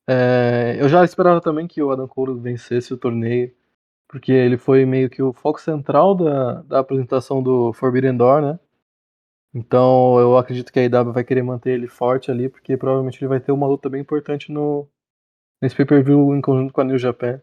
é, 0.08 0.76
eu 0.80 0.88
já 0.88 1.04
esperava 1.04 1.40
também 1.40 1.66
que 1.66 1.82
o 1.82 1.90
Adam 1.90 2.08
Cole 2.08 2.38
vencesse 2.40 2.94
o 2.94 2.98
torneio 2.98 3.54
porque 4.12 4.30
ele 4.30 4.58
foi 4.58 4.84
meio 4.84 5.08
que 5.08 5.22
o 5.22 5.32
foco 5.32 5.58
central 5.58 6.14
da, 6.14 6.60
da 6.62 6.78
apresentação 6.80 7.42
do 7.42 7.72
Forbidden 7.72 8.14
Door, 8.14 8.42
né? 8.42 8.60
Então 9.54 10.20
eu 10.20 10.36
acredito 10.36 10.70
que 10.70 10.78
a 10.78 10.84
IW 10.84 11.14
vai 11.14 11.24
querer 11.24 11.42
manter 11.42 11.70
ele 11.70 11.88
forte 11.88 12.30
ali, 12.30 12.46
porque 12.46 12.76
provavelmente 12.76 13.18
ele 13.18 13.28
vai 13.28 13.40
ter 13.40 13.52
uma 13.52 13.66
luta 13.66 13.88
bem 13.88 14.02
importante 14.02 14.52
no 14.52 14.86
nesse 15.62 15.74
pay-per-view 15.74 16.36
em 16.36 16.42
conjunto 16.42 16.74
com 16.74 16.82
a 16.82 16.84
New 16.84 16.98
Japan. 16.98 17.40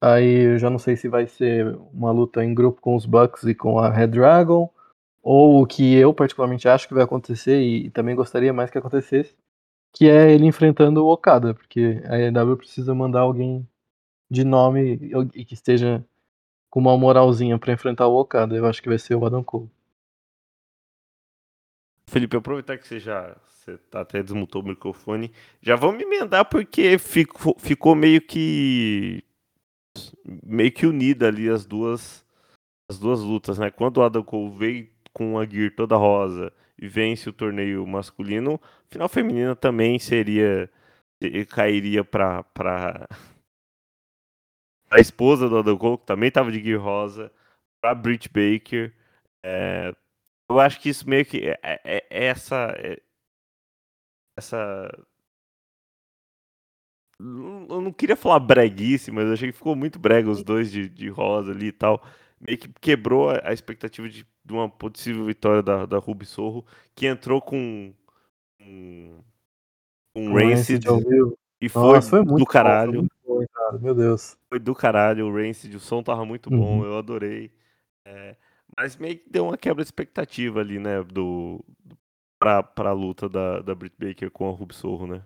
Aí 0.00 0.54
eu 0.54 0.58
já 0.58 0.70
não 0.70 0.78
sei 0.78 0.96
se 0.96 1.08
vai 1.08 1.26
ser 1.26 1.76
uma 1.92 2.10
luta 2.10 2.42
em 2.42 2.54
grupo 2.54 2.80
com 2.80 2.96
os 2.96 3.04
Bucks 3.04 3.44
e 3.44 3.54
com 3.54 3.78
a 3.78 3.90
Red 3.90 4.08
Dragon, 4.08 4.70
ou 5.22 5.62
o 5.62 5.66
que 5.66 5.94
eu 5.94 6.14
particularmente 6.14 6.68
acho 6.68 6.88
que 6.88 6.94
vai 6.94 7.04
acontecer 7.04 7.60
e, 7.60 7.86
e 7.86 7.90
também 7.90 8.16
gostaria 8.16 8.52
mais 8.52 8.70
que 8.70 8.78
acontecesse, 8.78 9.36
que 9.92 10.08
é 10.08 10.32
ele 10.32 10.46
enfrentando 10.46 11.04
o 11.04 11.12
Okada, 11.12 11.52
porque 11.54 12.02
a 12.06 12.16
IW 12.18 12.56
precisa 12.56 12.94
mandar 12.94 13.20
alguém 13.20 13.68
de 14.32 14.44
nome 14.44 14.98
e 15.34 15.44
que 15.44 15.52
esteja 15.52 16.02
com 16.70 16.80
uma 16.80 16.96
moralzinha 16.96 17.58
para 17.58 17.74
enfrentar 17.74 18.06
o 18.06 18.18
Okada. 18.18 18.56
Eu 18.56 18.64
acho 18.64 18.82
que 18.82 18.88
vai 18.88 18.98
ser 18.98 19.14
o 19.14 19.26
Adam 19.26 19.44
Cole. 19.44 19.70
Felipe, 22.08 22.36
aproveitar 22.36 22.78
que 22.78 22.88
você 22.88 22.98
já 22.98 23.36
você 23.44 23.76
tá 23.76 24.00
até 24.00 24.22
desmutou 24.22 24.60
o 24.62 24.64
microfone, 24.64 25.30
já 25.60 25.76
vamos 25.76 26.02
emendar 26.02 26.46
porque 26.46 26.98
ficou, 26.98 27.56
ficou 27.58 27.94
meio 27.94 28.20
que 28.20 29.22
meio 30.42 30.72
que 30.72 30.86
unida 30.86 31.28
ali 31.28 31.48
as 31.48 31.66
duas 31.66 32.24
as 32.90 32.98
duas 32.98 33.20
lutas, 33.20 33.58
né? 33.58 33.70
Quando 33.70 33.98
o 33.98 34.02
Adam 34.02 34.24
Cole 34.24 34.56
veio 34.56 34.90
com 35.12 35.38
a 35.38 35.46
gear 35.46 35.70
toda 35.76 35.94
rosa 35.96 36.52
e 36.78 36.88
vence 36.88 37.28
o 37.28 37.32
torneio 37.32 37.86
masculino, 37.86 38.58
final 38.90 39.08
feminina 39.08 39.54
também 39.54 39.98
seria 39.98 40.70
cairia 41.50 42.02
para 42.02 42.42
para 42.42 43.08
a 44.92 45.00
esposa 45.00 45.48
do 45.48 45.58
Adam 45.58 45.76
Cole, 45.78 45.98
que 45.98 46.06
também 46.06 46.28
estava 46.28 46.52
de 46.52 46.62
Gear 46.62 46.80
Rosa, 46.80 47.32
pra 47.80 47.94
Britt 47.94 48.28
Baker. 48.28 48.94
É, 49.42 49.94
eu 50.50 50.60
acho 50.60 50.78
que 50.80 50.90
isso 50.90 51.08
meio 51.08 51.24
que 51.24 51.38
é, 51.38 51.58
é, 51.62 51.80
é 51.84 52.24
essa. 52.26 52.74
É, 52.78 53.00
essa. 54.38 54.90
Eu 57.18 57.80
não 57.80 57.92
queria 57.92 58.16
falar 58.16 58.40
breguice, 58.40 59.10
mas 59.10 59.26
eu 59.26 59.32
achei 59.32 59.50
que 59.50 59.56
ficou 59.56 59.76
muito 59.76 59.98
brega 59.98 60.28
os 60.28 60.42
dois 60.42 60.70
de, 60.70 60.88
de 60.88 61.08
rosa 61.08 61.52
ali 61.52 61.68
e 61.68 61.72
tal. 61.72 62.04
Meio 62.40 62.58
que 62.58 62.68
quebrou 62.80 63.30
a, 63.30 63.40
a 63.44 63.52
expectativa 63.52 64.08
de, 64.08 64.26
de, 64.44 64.52
uma 64.52 64.68
possível 64.68 65.24
vitória 65.24 65.62
da, 65.62 65.86
da 65.86 65.98
Ruby 65.98 66.26
Sorro, 66.26 66.66
que 66.94 67.06
entrou 67.06 67.40
com 67.40 67.94
um, 68.60 69.20
um 70.16 70.34
Rancid 70.34 70.84
e 71.62 71.68
foi, 71.68 71.94
Nossa, 71.94 72.10
foi 72.10 72.24
do 72.24 72.44
caralho. 72.44 73.02
Bom, 73.02 73.08
meu 73.80 73.94
Deus. 73.94 74.36
Foi 74.48 74.58
do 74.58 74.74
caralho, 74.74 75.26
o 75.26 75.34
Rancid, 75.34 75.74
o 75.76 75.80
som 75.80 76.02
tava 76.02 76.24
muito 76.24 76.50
bom, 76.50 76.78
Uhum. 76.80 76.84
eu 76.84 76.98
adorei. 76.98 77.50
É, 78.06 78.36
mas 78.76 78.96
meio 78.96 79.18
que 79.18 79.30
deu 79.30 79.44
uma 79.46 79.56
quebra 79.56 79.82
de 79.82 79.88
expectativa 79.88 80.60
ali, 80.60 80.78
né, 80.78 81.02
do, 81.02 81.64
do, 81.84 81.96
pra, 82.38 82.62
pra 82.62 82.92
luta 82.92 83.28
da, 83.28 83.60
da 83.60 83.74
Britt 83.74 83.96
Baker 83.98 84.30
com 84.30 84.48
a 84.48 84.52
Ruby 84.52 84.74
Sorro, 84.74 85.06
né? 85.06 85.22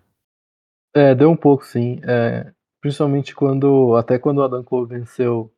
É, 0.95 1.13
deu 1.15 1.29
um 1.29 1.35
pouco 1.35 1.65
sim. 1.65 1.99
É, 2.03 2.51
principalmente 2.81 3.35
quando. 3.35 3.95
Até 3.95 4.17
quando 4.17 4.39
o 4.39 4.43
Adam 4.43 4.63
Cole 4.63 4.87
venceu 4.87 5.51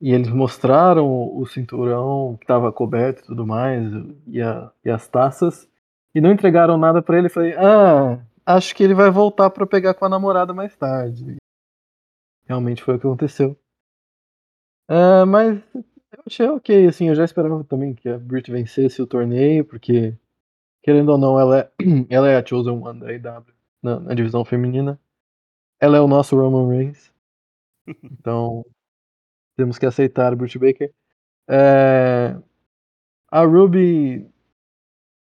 e 0.00 0.12
eles 0.12 0.28
mostraram 0.28 1.06
o 1.36 1.44
cinturão 1.46 2.36
que 2.38 2.44
estava 2.44 2.72
coberto 2.72 3.22
e 3.22 3.26
tudo 3.26 3.44
mais, 3.46 3.82
e, 4.26 4.40
a- 4.40 4.70
e 4.84 4.90
as 4.90 5.08
taças, 5.08 5.68
e 6.14 6.20
não 6.20 6.30
entregaram 6.30 6.76
nada 6.78 7.02
pra 7.02 7.18
ele, 7.18 7.28
falei, 7.28 7.54
ah, 7.56 8.20
acho 8.46 8.74
que 8.76 8.84
ele 8.84 8.94
vai 8.94 9.10
voltar 9.10 9.50
pra 9.50 9.66
pegar 9.66 9.94
com 9.94 10.04
a 10.04 10.08
namorada 10.08 10.54
mais 10.54 10.76
tarde. 10.76 11.36
Realmente 12.48 12.82
foi 12.82 12.96
o 12.96 12.98
que 12.98 13.06
aconteceu. 13.06 13.56
Ah, 14.88 15.26
mas 15.26 15.62
eu 15.74 16.22
achei 16.26 16.48
ok, 16.48 16.86
assim, 16.86 17.08
eu 17.08 17.14
já 17.14 17.24
esperava 17.24 17.62
também 17.64 17.94
que 17.94 18.08
a 18.08 18.18
Britt 18.18 18.50
vencesse 18.50 19.02
o 19.02 19.06
torneio, 19.06 19.64
porque, 19.64 20.16
querendo 20.82 21.10
ou 21.10 21.18
não, 21.18 21.38
ela 21.38 21.60
é, 21.60 21.72
ela 22.10 22.28
é 22.30 22.36
a 22.38 22.46
Chosen 22.46 22.78
One 22.82 23.00
da 23.00 23.08
AEW 23.08 23.46
na, 23.82 24.00
na 24.00 24.14
divisão 24.14 24.44
feminina. 24.44 24.98
Ela 25.80 25.98
é 25.98 26.00
o 26.00 26.08
nosso 26.08 26.36
Roman 26.36 26.68
Reigns. 26.68 27.12
Então, 28.04 28.66
temos 29.56 29.78
que 29.78 29.86
aceitar 29.86 30.32
a 30.32 30.36
Britt 30.36 30.58
Baker. 30.58 30.92
É, 31.48 32.36
a 33.30 33.44
Ruby 33.44 34.28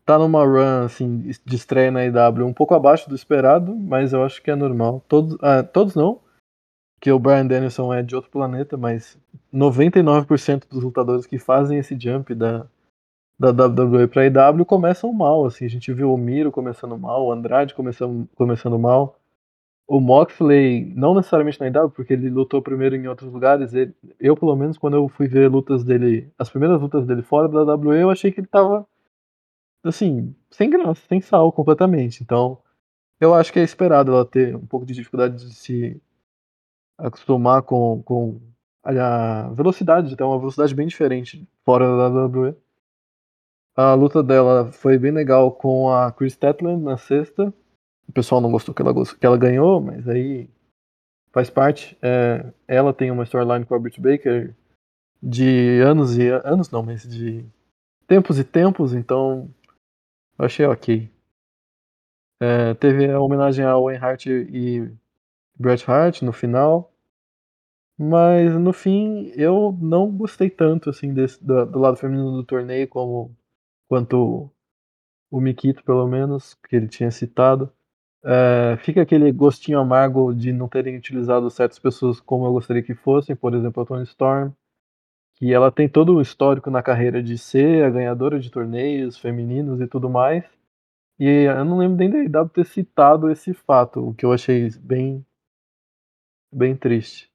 tá 0.05 0.17
numa 0.19 0.43
run 0.43 0.85
assim, 0.85 1.19
de 1.45 1.55
estreia 1.55 1.91
na 1.91 2.03
EW 2.03 2.45
um 2.45 2.53
pouco 2.53 2.73
abaixo 2.73 3.07
do 3.07 3.15
esperado, 3.15 3.75
mas 3.75 4.11
eu 4.11 4.23
acho 4.23 4.41
que 4.41 4.51
é 4.51 4.55
normal. 4.55 5.05
Todos, 5.07 5.37
ah, 5.41 5.63
todos 5.63 5.95
não, 5.95 6.21
que 6.99 7.11
o 7.11 7.19
Brian 7.19 7.45
Danielson 7.45 7.93
é 7.93 8.03
de 8.03 8.15
outro 8.15 8.29
planeta, 8.29 8.75
mas 8.75 9.17
99% 9.53 10.67
dos 10.69 10.83
lutadores 10.83 11.25
que 11.25 11.39
fazem 11.39 11.79
esse 11.79 11.97
jump 11.99 12.35
da, 12.35 12.67
da 13.39 13.51
WWE 13.51 14.07
pra 14.07 14.25
EW 14.25 14.65
começam 14.65 15.13
mal. 15.13 15.45
Assim. 15.45 15.65
A 15.65 15.69
gente 15.69 15.93
viu 15.93 16.13
o 16.13 16.17
Miro 16.17 16.51
começando 16.51 16.97
mal, 16.97 17.25
o 17.25 17.31
Andrade 17.31 17.73
começando, 17.73 18.27
começando 18.35 18.77
mal. 18.77 19.17
O 19.87 19.99
Moxley, 19.99 20.93
não 20.95 21.15
necessariamente 21.15 21.59
na 21.59 21.67
EW, 21.67 21.89
porque 21.89 22.13
ele 22.13 22.29
lutou 22.29 22.61
primeiro 22.61 22.95
em 22.95 23.07
outros 23.07 23.31
lugares. 23.31 23.73
Ele, 23.73 23.93
eu, 24.19 24.35
pelo 24.37 24.55
menos, 24.55 24.77
quando 24.77 24.95
eu 24.95 25.07
fui 25.07 25.27
ver 25.27 25.49
lutas 25.49 25.83
dele, 25.83 26.29
as 26.37 26.49
primeiras 26.49 26.79
lutas 26.79 27.07
dele 27.07 27.23
fora 27.23 27.47
da 27.47 27.63
WWE, 27.73 28.01
eu 28.01 28.11
achei 28.11 28.31
que 28.31 28.39
ele 28.39 28.47
tava, 28.47 28.85
assim, 29.83 30.35
sem 30.51 30.69
graça, 30.69 31.01
sem 31.07 31.21
sal 31.21 31.51
completamente. 31.51 32.21
Então, 32.21 32.59
eu 33.19 33.33
acho 33.33 33.51
que 33.51 33.59
é 33.59 33.63
esperado 33.63 34.11
ela 34.11 34.25
ter 34.25 34.55
um 34.55 34.65
pouco 34.65 34.85
de 34.85 34.93
dificuldade 34.93 35.37
de 35.37 35.55
se 35.55 35.99
acostumar 36.99 37.61
com, 37.63 38.01
com 38.03 38.39
a 38.83 39.49
velocidade, 39.53 40.13
então, 40.13 40.29
uma 40.29 40.39
velocidade 40.39 40.73
bem 40.75 40.87
diferente 40.87 41.47
fora 41.65 41.85
da 41.85 42.25
WWE. 42.25 42.55
A 43.75 43.93
luta 43.93 44.21
dela 44.21 44.71
foi 44.71 44.97
bem 44.97 45.11
legal 45.11 45.51
com 45.51 45.89
a 45.89 46.11
Chris 46.11 46.33
Statland 46.33 46.83
na 46.83 46.97
sexta. 46.97 47.53
O 48.07 48.11
pessoal 48.11 48.41
não 48.41 48.51
gostou 48.51 48.73
que 48.73 48.81
ela, 48.81 48.93
que 48.93 49.25
ela 49.25 49.37
ganhou, 49.37 49.79
mas 49.79 50.07
aí 50.07 50.49
faz 51.31 51.49
parte. 51.49 51.97
É, 52.01 52.51
ela 52.67 52.93
tem 52.93 53.11
uma 53.11 53.23
storyline 53.23 53.65
com 53.65 53.75
a 53.75 53.79
Britt 53.79 54.01
Baker 54.01 54.53
de 55.21 55.79
anos 55.81 56.17
e 56.17 56.27
anos, 56.27 56.69
não, 56.71 56.83
mas 56.83 57.03
de 57.03 57.45
tempos 58.07 58.39
e 58.39 58.43
tempos, 58.43 58.93
então 58.93 59.49
eu 60.37 60.45
achei 60.45 60.65
ok. 60.65 61.09
É, 62.41 62.73
teve 62.73 63.11
a 63.11 63.19
homenagem 63.19 63.63
a 63.63 63.77
Owen 63.77 63.97
Hart 63.97 64.25
e 64.25 64.91
Bret 65.59 65.83
Hart 65.89 66.21
no 66.21 66.31
final, 66.31 66.93
mas 67.97 68.53
no 68.53 68.71
fim 68.71 69.31
eu 69.35 69.77
não 69.81 70.09
gostei 70.09 70.49
tanto 70.49 70.89
assim 70.89 71.13
desse, 71.13 71.43
do, 71.43 71.65
do 71.65 71.79
lado 71.79 71.97
feminino 71.97 72.31
do 72.31 72.43
torneio 72.45 72.87
como 72.87 73.35
quanto 73.89 74.49
o 75.29 75.41
Mikito 75.41 75.83
pelo 75.83 76.07
menos 76.07 76.53
que 76.67 76.75
ele 76.77 76.87
tinha 76.87 77.11
citado. 77.11 77.71
É, 78.23 78.77
fica 78.77 79.01
aquele 79.01 79.31
gostinho 79.31 79.79
amargo 79.79 80.33
de 80.33 80.53
não 80.53 80.67
terem 80.67 80.97
utilizado 80.97 81.49
certas 81.49 81.79
pessoas 81.79 82.19
como 82.21 82.45
eu 82.45 82.53
gostaria 82.53 82.83
que 82.83 82.95
fossem, 82.95 83.35
por 83.35 83.53
exemplo, 83.53 83.83
a 83.83 83.85
Tony 83.85 84.03
Storm, 84.03 84.51
que 85.35 85.53
ela 85.53 85.71
tem 85.71 85.89
todo 85.89 86.15
o 86.15 86.21
histórico 86.21 86.69
na 86.69 86.83
carreira 86.83 87.23
de 87.23 87.37
ser 87.37 87.83
a 87.83 87.89
ganhadora 87.89 88.39
de 88.39 88.49
torneios 88.49 89.17
femininos 89.17 89.81
e 89.81 89.87
tudo 89.87 90.09
mais. 90.09 90.43
E 91.19 91.27
eu 91.27 91.65
não 91.65 91.79
lembro 91.79 91.97
nem 91.97 92.09
da 92.09 92.39
IW 92.39 92.49
ter 92.49 92.65
citado 92.65 93.29
esse 93.29 93.53
fato, 93.53 94.09
o 94.09 94.13
que 94.13 94.25
eu 94.25 94.33
achei 94.33 94.69
bem, 94.79 95.25
bem 96.51 96.75
triste. 96.75 97.31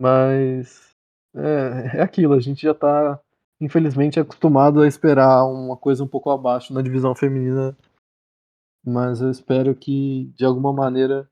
Mas 0.00 0.94
é, 1.34 1.98
é 1.98 2.02
aquilo, 2.02 2.34
a 2.34 2.40
gente 2.40 2.62
já 2.62 2.74
tá, 2.74 3.20
infelizmente, 3.60 4.20
acostumado 4.20 4.80
a 4.80 4.88
esperar 4.88 5.44
uma 5.44 5.76
coisa 5.76 6.04
um 6.04 6.08
pouco 6.08 6.30
abaixo 6.30 6.72
na 6.72 6.82
divisão 6.82 7.14
feminina 7.14 7.76
mas 8.84 9.20
eu 9.20 9.30
espero 9.30 9.74
que 9.74 10.32
de 10.36 10.44
alguma 10.44 10.72
maneira 10.72 11.28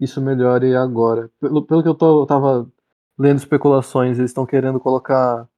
isso 0.00 0.20
melhore 0.20 0.74
agora. 0.74 1.30
Pelo, 1.40 1.64
pelo 1.64 1.82
que 1.82 1.88
eu, 1.88 1.94
tô, 1.94 2.22
eu 2.22 2.26
tava 2.26 2.70
lendo 3.18 3.38
especulações, 3.38 4.18
eles 4.18 4.30
estão 4.30 4.46
querendo 4.46 4.80
colocar 4.80 5.48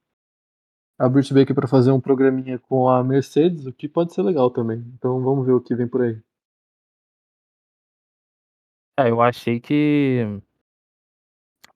a 0.97 1.09
Britt 1.09 1.33
Baker 1.33 1.55
para 1.55 1.67
fazer 1.67 1.91
um 1.91 2.01
programinha 2.01 2.59
com 2.59 2.89
a 2.89 3.03
Mercedes, 3.03 3.65
o 3.65 3.73
que 3.73 3.87
pode 3.87 4.13
ser 4.13 4.21
legal 4.21 4.49
também. 4.49 4.79
Então 4.97 5.21
vamos 5.21 5.45
ver 5.45 5.53
o 5.53 5.61
que 5.61 5.75
vem 5.75 5.87
por 5.87 6.01
aí. 6.01 6.21
É, 8.99 9.09
eu 9.09 9.21
achei 9.21 9.59
que, 9.59 10.41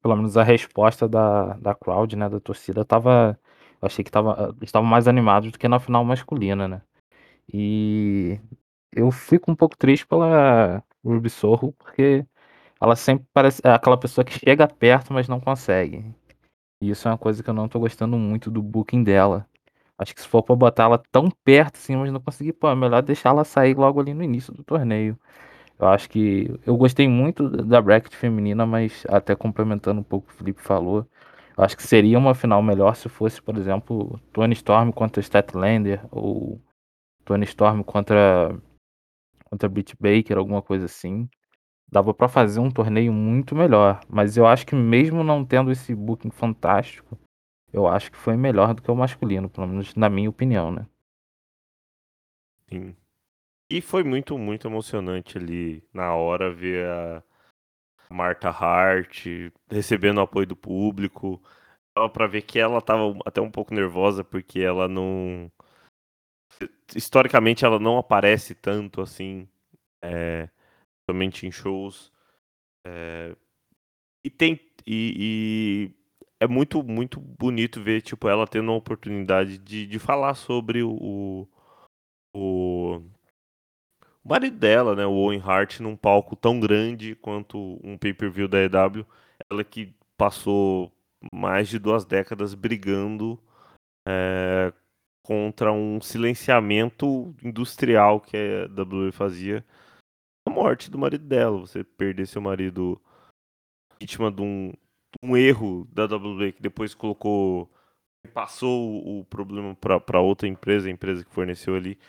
pelo 0.02 0.16
menos 0.16 0.38
a 0.38 0.44
resposta 0.44 1.08
da, 1.08 1.54
da 1.56 1.74
crowd, 1.76 2.16
né, 2.16 2.30
da 2.30 2.40
torcida, 2.40 2.84
tava. 2.86 3.40
Eu 3.82 3.86
achei 3.88 4.04
que 4.04 4.12
tava, 4.12 4.54
eles 4.58 4.70
estavam 4.70 4.88
mais 4.88 5.08
animados 5.08 5.52
do 5.52 5.60
que 5.60 5.68
na 5.68 5.80
final 5.80 6.04
masculina, 6.06 6.68
né? 6.68 6.82
E 7.54 8.40
eu 8.94 9.12
fico 9.12 9.52
um 9.52 9.56
pouco 9.56 9.78
triste 9.78 10.08
pela 10.08 10.84
Ruby 11.06 11.30
Sorro, 11.30 11.74
porque 11.74 12.26
ela 12.82 12.96
sempre 12.98 13.28
parece 13.34 13.62
é 13.66 13.72
aquela 13.72 13.98
pessoa 14.00 14.26
que 14.26 14.34
chega 14.40 14.68
perto, 14.68 15.14
mas 15.14 15.28
não 15.30 15.40
consegue. 15.42 16.06
E 16.82 16.90
isso 16.92 17.08
é 17.08 17.12
uma 17.12 17.18
coisa 17.18 17.44
que 17.44 17.50
eu 17.50 17.54
não 17.54 17.68
tô 17.70 17.80
gostando 17.80 18.18
muito 18.18 18.52
do 18.52 18.62
booking 18.62 19.04
dela. 19.04 19.48
Acho 19.98 20.16
que 20.16 20.22
se 20.22 20.28
for 20.28 20.44
pra 20.44 20.56
botar 20.56 20.86
ela 20.86 21.00
tão 21.12 21.30
perto 21.44 21.78
assim, 21.78 21.96
mas 21.96 22.12
não 22.12 22.22
conseguir, 22.22 22.54
pô, 22.54 22.70
é 22.70 22.76
melhor 22.76 23.02
deixar 23.04 23.30
ela 23.32 23.44
sair 23.46 23.76
logo 23.78 24.00
ali 24.02 24.14
no 24.14 24.24
início 24.24 24.54
do 24.54 24.64
torneio. 24.64 25.18
Eu 25.80 25.88
acho 25.88 26.10
que 26.10 26.50
eu 26.66 26.78
gostei 26.78 27.08
muito 27.08 27.50
da 27.50 27.82
bracket 27.82 28.14
feminina, 28.16 28.66
mas 28.66 29.06
até 29.10 29.36
complementando 29.36 30.02
um 30.02 30.04
pouco 30.04 30.28
o 30.28 30.30
que 30.30 30.36
o 30.36 30.38
Felipe 30.38 30.62
falou, 30.62 31.06
eu 31.58 31.64
acho 31.64 31.76
que 31.78 31.84
seria 31.84 32.18
uma 32.18 32.34
final 32.36 32.62
melhor 32.64 32.96
se 32.96 33.10
fosse, 33.10 33.42
por 33.42 33.58
exemplo, 33.58 34.20
Tony 34.32 34.54
Storm 34.54 34.92
contra 34.92 35.22
Statlander 35.22 36.02
ou 36.12 36.62
Tony 37.26 37.46
Storm 37.46 37.84
contra 37.84 38.56
contra 39.46 39.70
Britt 39.70 39.96
Baker, 40.00 40.38
alguma 40.38 40.62
coisa 40.62 40.86
assim. 40.86 41.30
Dava 41.92 42.14
pra 42.14 42.28
fazer 42.30 42.60
um 42.60 42.72
torneio 42.72 43.14
muito 43.14 43.56
melhor, 43.56 44.02
mas 44.10 44.38
eu 44.38 44.48
acho 44.48 44.66
que 44.68 44.76
mesmo 44.76 45.24
não 45.24 45.46
tendo 45.46 45.72
esse 45.72 45.96
booking 45.96 46.32
fantástico, 46.32 47.18
eu 47.74 47.88
acho 47.88 48.12
que 48.12 48.18
foi 48.18 48.38
melhor 48.38 48.74
do 48.74 48.82
que 48.82 48.92
o 48.92 48.96
masculino, 48.96 49.50
pelo 49.50 49.68
menos 49.68 49.96
na 49.96 50.10
minha 50.10 50.30
opinião, 50.30 50.72
né? 50.72 50.88
Sim. 52.70 53.03
E 53.74 53.82
foi 53.82 54.04
muito, 54.04 54.38
muito 54.38 54.68
emocionante 54.68 55.36
ali 55.36 55.84
na 55.92 56.14
hora 56.14 56.54
ver 56.54 56.88
a 56.88 57.24
Marta 58.08 58.48
Hart 58.48 59.26
recebendo 59.68 60.20
o 60.20 60.22
apoio 60.22 60.46
do 60.46 60.56
público. 60.56 61.42
Dava 61.98 62.08
pra 62.08 62.28
ver 62.28 62.44
que 62.44 62.60
ela 62.60 62.80
tava 62.84 63.18
até 63.26 63.42
um 63.42 63.50
pouco 63.50 63.74
nervosa 63.74 64.24
porque 64.24 64.60
ela 64.60 64.88
não. 64.88 65.52
Historicamente 66.96 67.66
ela 67.66 67.80
não 67.80 67.98
aparece 67.98 68.54
tanto 68.54 69.02
assim, 69.02 69.50
é, 70.04 70.48
somente 71.10 71.48
em 71.48 71.52
shows. 71.52 72.14
É, 72.86 73.36
e 74.24 74.30
tem. 74.30 74.60
E, 74.86 75.90
e 75.90 75.96
é 76.40 76.48
muito, 76.48 76.84
muito 76.84 77.20
bonito 77.20 77.82
ver 77.82 78.04
tipo, 78.04 78.28
ela 78.30 78.46
tendo 78.46 78.72
a 78.72 78.76
oportunidade 78.76 79.58
de, 79.58 79.88
de 79.88 79.98
falar 79.98 80.36
sobre 80.36 80.84
o, 80.84 81.48
o, 82.36 83.02
o 84.24 84.30
marido 84.30 84.58
dela, 84.58 84.96
né, 84.96 85.06
o 85.06 85.12
Owen 85.12 85.42
Hart, 85.42 85.80
num 85.80 85.96
palco 85.96 86.36
tão 86.36 86.60
grande 86.60 87.16
quanto 87.16 87.80
um 87.84 87.98
pay-per-view 87.98 88.48
da 88.48 88.60
EW. 88.60 89.06
Ela 89.50 89.64
que 89.64 89.94
passou 90.18 90.92
mais 91.34 91.68
de 91.68 91.78
duas 91.78 92.06
décadas 92.06 92.54
brigando 92.54 93.40
é, 94.08 94.74
contra 95.24 95.72
um 95.72 96.00
silenciamento 96.02 97.36
industrial 97.44 98.22
que 98.22 98.38
a 98.38 98.82
WWE 98.82 99.12
fazia. 99.12 99.66
A 100.48 100.52
morte 100.52 100.90
do 100.90 100.98
marido 100.98 101.26
dela, 101.26 101.58
você 101.58 101.84
perder 101.84 102.28
seu 102.28 102.42
marido 102.42 103.02
vítima 104.00 104.32
de 104.32 104.42
um, 104.42 104.74
um 105.22 105.38
erro 105.38 105.88
da 105.92 106.06
WWE 106.06 106.52
que 106.52 106.62
depois 106.62 106.94
colocou 106.94 107.70
passou 108.34 109.20
o 109.20 109.26
problema 109.26 109.76
para 109.76 110.22
outra 110.22 110.48
empresa, 110.48 110.88
a 110.88 110.92
empresa 110.92 111.26
que 111.26 111.34
forneceu 111.34 111.76
ali, 111.76 112.00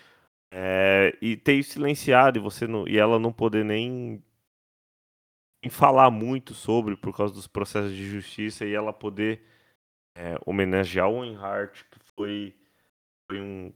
é, 0.57 1.19
e 1.21 1.37
ter 1.37 1.61
silenciado 1.65 2.39
e 2.39 2.41
você 2.41 2.65
não, 2.65 2.87
e 2.87 2.97
ela 2.97 3.19
não 3.19 3.33
poder 3.33 3.65
nem 3.65 4.23
em 5.65 5.69
falar 5.69 6.13
muito 6.13 6.55
sobre 6.55 6.97
por 6.97 7.17
causa 7.17 7.35
dos 7.35 7.49
processos 7.49 7.93
de 7.93 8.07
justiça 8.07 8.65
e 8.65 8.73
ela 8.73 8.93
poder 8.93 9.43
é, 10.17 10.39
homenagear 10.47 11.09
o 11.09 11.17
Owen 11.17 11.37
Hart, 11.37 11.83
que 11.91 11.99
foi, 12.15 12.55
foi 13.29 13.41
um, 13.41 13.73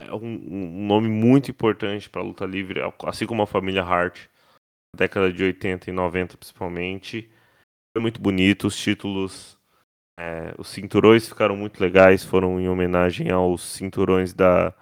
é 0.00 0.12
um, 0.12 0.18
um, 0.24 0.86
nome 0.86 1.06
muito 1.06 1.52
importante 1.52 2.10
para 2.10 2.20
a 2.20 2.24
luta 2.24 2.44
livre, 2.44 2.80
assim 3.06 3.24
como 3.24 3.42
a 3.42 3.46
família 3.46 3.84
Hart, 3.84 4.26
na 4.92 4.98
década 4.98 5.32
de 5.32 5.44
80 5.44 5.88
e 5.88 5.92
90 5.92 6.36
principalmente. 6.36 7.30
Foi 7.94 8.02
muito 8.02 8.20
bonito, 8.20 8.66
os 8.66 8.76
títulos, 8.76 9.56
é, 10.18 10.52
os 10.58 10.66
cinturões 10.66 11.28
ficaram 11.28 11.56
muito 11.56 11.80
legais, 11.80 12.24
foram 12.24 12.60
em 12.60 12.68
homenagem 12.68 13.30
aos 13.30 13.62
cinturões 13.62 14.34
da 14.34 14.74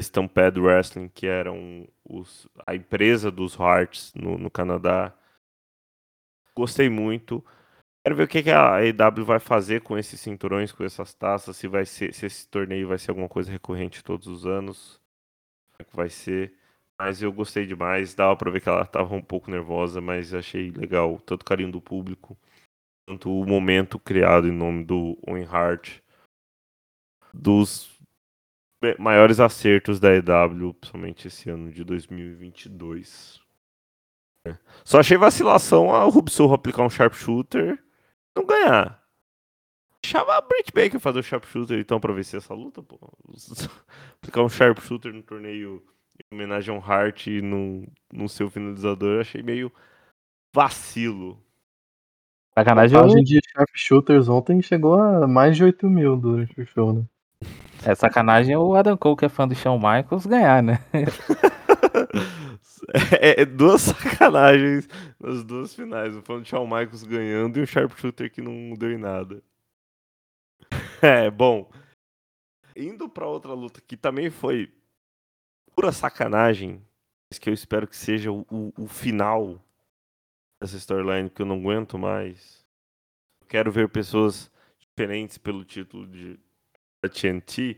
Stampede 0.00 0.58
Wrestling, 0.58 1.08
que 1.08 1.26
eram 1.26 1.86
os, 2.04 2.48
a 2.66 2.74
empresa 2.74 3.30
dos 3.30 3.54
Hearts 3.58 4.12
no, 4.14 4.38
no 4.38 4.50
Canadá. 4.50 5.12
Gostei 6.54 6.88
muito. 6.88 7.44
Quero 8.04 8.16
ver 8.16 8.24
o 8.24 8.28
que, 8.28 8.42
que 8.42 8.50
a 8.50 8.84
EW 8.84 9.24
vai 9.24 9.38
fazer 9.38 9.82
com 9.82 9.96
esses 9.96 10.20
cinturões, 10.20 10.72
com 10.72 10.82
essas 10.82 11.14
taças, 11.14 11.56
se 11.56 11.68
vai 11.68 11.84
ser, 11.84 12.12
se 12.12 12.26
esse 12.26 12.48
torneio 12.48 12.88
vai 12.88 12.98
ser 12.98 13.10
alguma 13.10 13.28
coisa 13.28 13.50
recorrente 13.50 14.02
todos 14.02 14.26
os 14.26 14.46
anos. 14.46 15.00
Como 15.70 15.76
é 15.80 15.84
que 15.84 15.96
vai 15.96 16.10
ser. 16.10 16.54
Mas 16.98 17.22
eu 17.22 17.32
gostei 17.32 17.66
demais, 17.66 18.14
dava 18.14 18.36
pra 18.36 18.50
ver 18.50 18.60
que 18.60 18.68
ela 18.68 18.84
tava 18.86 19.14
um 19.14 19.22
pouco 19.22 19.50
nervosa, 19.50 20.00
mas 20.00 20.32
achei 20.34 20.70
legal, 20.70 21.18
tanto 21.20 21.42
o 21.42 21.44
carinho 21.44 21.72
do 21.72 21.80
público, 21.80 22.36
tanto 23.06 23.30
o 23.30 23.46
momento 23.46 23.98
criado 23.98 24.46
em 24.46 24.52
nome 24.52 24.84
do 24.84 25.18
Owen 25.26 25.44
Hart, 25.44 26.00
dos 27.32 27.91
maiores 28.98 29.40
acertos 29.40 30.00
da 30.00 30.14
EW, 30.14 30.74
principalmente 30.74 31.28
esse 31.28 31.48
ano 31.50 31.70
de 31.70 31.84
2022. 31.84 33.40
É. 34.46 34.56
Só 34.84 35.00
achei 35.00 35.16
vacilação 35.16 35.94
a 35.94 36.04
Rubsor 36.04 36.52
aplicar 36.52 36.82
um 36.82 36.90
sharpshooter 36.90 37.78
não 38.36 38.44
ganhar. 38.44 39.00
Chama 40.04 40.36
a 40.36 40.40
Britt 40.40 40.72
Baker 40.74 40.98
fazer 40.98 41.20
o 41.20 41.22
sharpshooter 41.22 41.78
então 41.78 42.00
pra 42.00 42.12
vencer 42.12 42.38
essa 42.38 42.54
luta, 42.54 42.82
pô. 42.82 42.98
aplicar 44.18 44.42
um 44.42 44.48
sharpshooter 44.48 45.12
no 45.12 45.22
torneio 45.22 45.82
em 46.18 46.34
homenagem 46.34 46.74
ao 46.74 46.82
Hart 46.82 47.28
e 47.28 47.40
no, 47.40 47.86
no 48.12 48.28
seu 48.28 48.50
finalizador, 48.50 49.14
eu 49.14 49.20
achei 49.20 49.42
meio 49.42 49.72
vacilo. 50.52 51.40
Sacanagem. 52.58 52.98
A 52.98 53.06
de 53.22 53.40
sharpshooters 53.50 54.28
ontem 54.28 54.60
chegou 54.60 55.00
a 55.00 55.26
mais 55.26 55.56
de 55.56 55.64
8 55.64 55.88
mil 55.88 56.16
durante 56.16 56.60
o 56.60 56.66
show, 56.66 56.92
né? 56.92 57.04
É 57.84 57.94
sacanagem 57.96 58.56
o 58.56 58.74
Adam 58.74 58.96
Cole, 58.96 59.16
que 59.16 59.24
é 59.24 59.28
fã 59.28 59.46
do 59.46 59.54
Shawn 59.54 59.76
Michaels, 59.76 60.26
ganhar, 60.26 60.62
né? 60.62 60.78
é, 63.20 63.42
é, 63.42 63.44
duas 63.44 63.82
sacanagens 63.82 64.88
nas 65.18 65.42
duas 65.42 65.74
finais. 65.74 66.16
O 66.16 66.22
fã 66.22 66.38
do 66.38 66.44
Shawn 66.44 66.64
Michaels 66.64 67.02
ganhando 67.02 67.58
e 67.58 67.62
o 67.62 67.66
Sharpshooter 67.66 68.30
que 68.30 68.40
não 68.40 68.74
deu 68.74 68.92
em 68.92 68.98
nada. 68.98 69.42
É, 71.02 71.28
bom. 71.28 71.68
Indo 72.76 73.08
pra 73.08 73.26
outra 73.26 73.52
luta 73.52 73.80
que 73.80 73.96
também 73.96 74.30
foi 74.30 74.72
pura 75.74 75.90
sacanagem, 75.90 76.80
mas 77.28 77.40
que 77.40 77.50
eu 77.50 77.54
espero 77.54 77.88
que 77.88 77.96
seja 77.96 78.30
o, 78.30 78.46
o, 78.48 78.84
o 78.84 78.86
final 78.86 79.60
dessa 80.60 80.76
storyline 80.76 81.28
que 81.28 81.42
eu 81.42 81.46
não 81.46 81.56
aguento 81.56 81.98
mais. 81.98 82.64
Quero 83.48 83.72
ver 83.72 83.88
pessoas 83.88 84.48
diferentes 84.78 85.38
pelo 85.38 85.64
título 85.64 86.06
de 86.06 86.38
da 87.02 87.08
TNT, 87.08 87.76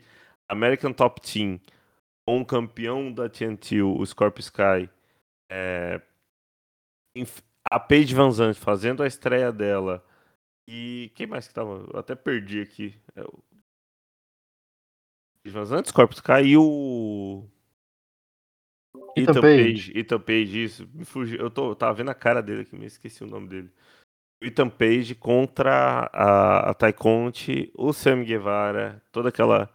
American 0.48 0.92
Top 0.92 1.20
Team, 1.20 1.58
com 2.26 2.40
o 2.40 2.46
campeão 2.46 3.12
da 3.12 3.28
TNT, 3.28 3.82
o 3.82 4.04
Scorpio 4.04 4.40
Sky, 4.40 4.88
é, 5.50 6.00
a 7.70 7.80
Paige 7.80 8.14
Van 8.14 8.30
Zandt 8.30 8.60
fazendo 8.60 9.02
a 9.02 9.06
estreia 9.06 9.50
dela. 9.50 10.04
E 10.66 11.10
quem 11.14 11.26
mais 11.26 11.46
que 11.46 11.54
tava? 11.54 11.86
Eu 11.92 11.98
até 11.98 12.14
perdi 12.14 12.60
aqui. 12.60 12.94
É 13.14 13.22
o... 13.22 13.42
Van 15.46 15.64
Zandt, 15.64 15.88
Scorpio 15.88 16.16
Sky 16.16 16.42
e 16.48 16.56
o. 16.56 17.46
Ethan. 19.16 19.40
Page. 19.40 19.92
Ethan 19.94 20.20
Page, 20.20 20.64
isso. 20.64 20.88
Me 20.94 21.04
fugiu. 21.04 21.38
Eu, 21.38 21.50
tô, 21.50 21.70
eu 21.70 21.76
tava 21.76 21.94
vendo 21.94 22.10
a 22.10 22.14
cara 22.14 22.42
dele 22.42 22.62
aqui, 22.62 22.76
me 22.76 22.86
esqueci 22.86 23.22
o 23.22 23.26
nome 23.26 23.48
dele. 23.48 23.70
Ethan 24.44 24.68
Page 24.68 25.14
contra 25.14 26.10
a, 26.12 26.70
a 26.70 26.92
Conte, 26.92 27.72
o 27.74 27.92
Sam 27.92 28.24
Guevara, 28.24 29.02
toda 29.10 29.30
aquela 29.30 29.70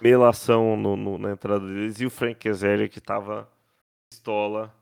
melação 0.00 0.76
no, 0.76 0.96
no, 0.96 1.18
na 1.18 1.32
entrada 1.32 1.66
deles, 1.66 2.00
e 2.00 2.06
o 2.06 2.10
Frank 2.10 2.48
Azaria 2.48 2.88
que 2.88 3.00
tava 3.00 3.48
pistola. 4.10 4.72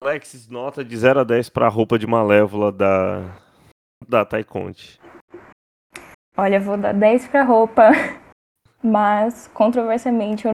Alexis, 0.00 0.46
nota 0.48 0.84
de 0.84 0.96
0 0.96 1.20
a 1.20 1.24
10 1.24 1.48
para 1.48 1.66
a 1.66 1.70
roupa 1.70 1.98
de 1.98 2.06
malévola 2.06 2.70
da, 2.70 3.36
da 4.06 4.44
Conte. 4.44 5.00
Olha, 6.36 6.60
vou 6.60 6.76
dar 6.76 6.94
10 6.94 7.28
pra 7.28 7.42
roupa, 7.42 7.90
mas 8.80 9.48
controversialmente 9.48 10.46
eu 10.46 10.52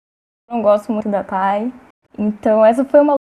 não 0.49 0.62
gosto 0.62 0.91
muito 0.91 1.11
da 1.11 1.23
Tai. 1.23 1.71
Então 2.19 2.65
essa 2.65 2.85
foi 2.87 3.01
uma 3.01 3.17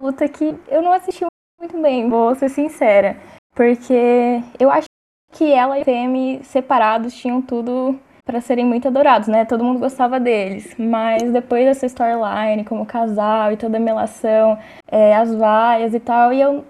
luta 0.00 0.28
que 0.28 0.44
eu 0.68 0.80
não 0.82 0.92
assisti 0.92 1.24
muito 1.64 1.80
bem, 1.80 2.10
vou 2.10 2.34
ser 2.34 2.50
sincera. 2.50 3.16
Porque 3.54 4.42
eu 4.60 4.70
acho 4.70 4.86
que 5.32 5.50
ela 5.50 5.78
e 5.78 5.82
o 5.82 6.44
separados 6.44 7.14
tinham 7.14 7.40
tudo 7.40 7.98
para 8.24 8.40
serem 8.40 8.64
muito 8.64 8.88
adorados, 8.88 9.28
né? 9.28 9.44
Todo 9.44 9.64
mundo 9.64 9.80
gostava 9.80 10.20
deles. 10.20 10.74
Mas 10.78 11.22
depois 11.32 11.64
dessa 11.64 11.86
storyline, 11.86 12.64
como 12.64 12.84
casal 12.84 13.52
e 13.52 13.56
toda 13.56 13.78
a 13.78 13.80
melação, 13.80 14.58
é, 14.88 15.14
as 15.16 15.34
vaias 15.34 15.94
e 15.94 16.00
tal, 16.00 16.32
e 16.32 16.40
eu 16.40 16.64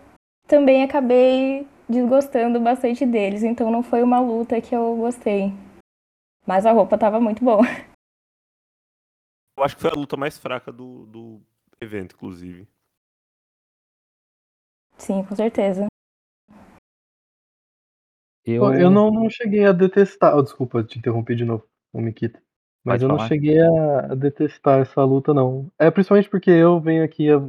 também 0.47 0.84
acabei 0.84 1.66
desgostando 1.88 2.61
bastante 2.61 3.05
deles. 3.05 3.42
Então 3.42 3.70
não 3.70 3.82
foi 3.82 4.03
uma 4.03 4.20
luta 4.20 4.61
que 4.61 4.74
eu 4.74 4.97
gostei. 4.97 5.53
Mas 6.47 6.66
a 6.66 6.72
roupa 6.72 6.99
tava 6.99 7.20
muito 7.20 7.42
boa. 7.45 7.64
Eu 9.57 9.64
acho 9.64 9.76
que 9.76 9.82
foi 9.82 9.90
a 9.90 9.95
luta 9.95 10.16
mais 10.16 10.36
fraca 10.36 10.70
do, 10.72 11.07
do 11.07 11.40
evento, 11.80 12.14
inclusive. 12.14 12.68
Sim, 14.97 15.24
com 15.24 15.34
certeza. 15.34 15.86
Eu, 18.47 18.74
eu 18.74 18.90
não, 18.90 19.11
não 19.11 19.30
cheguei 19.30 19.64
a 19.64 19.72
detestar. 19.72 20.36
Oh, 20.36 20.42
desculpa 20.42 20.84
te 20.84 20.99
interromper 20.99 21.34
de 21.34 21.45
novo, 21.45 21.66
o 21.92 22.01
Mikita. 22.01 22.42
Mas 22.84 23.01
Pode 23.01 23.05
eu 23.05 23.09
falar. 23.09 23.20
não 23.22 23.28
cheguei 23.28 23.59
a 23.59 24.14
detestar 24.14 24.80
essa 24.80 25.03
luta, 25.03 25.32
não. 25.32 25.72
É 25.78 25.90
principalmente 25.90 26.28
porque 26.28 26.51
eu 26.51 26.78
venho 26.78 27.03
aqui 27.03 27.30
a, 27.30 27.40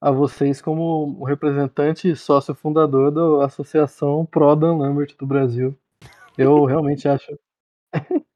a 0.00 0.10
vocês 0.10 0.60
como 0.60 1.22
representante 1.22 2.10
e 2.10 2.16
sócio 2.16 2.52
fundador 2.52 3.12
da 3.12 3.46
Associação 3.46 4.26
Pro 4.26 4.56
Dan 4.56 4.78
Lambert 4.78 5.16
do 5.16 5.26
Brasil. 5.26 5.78
Eu 6.36 6.64
realmente 6.66 7.06
acho. 7.06 7.38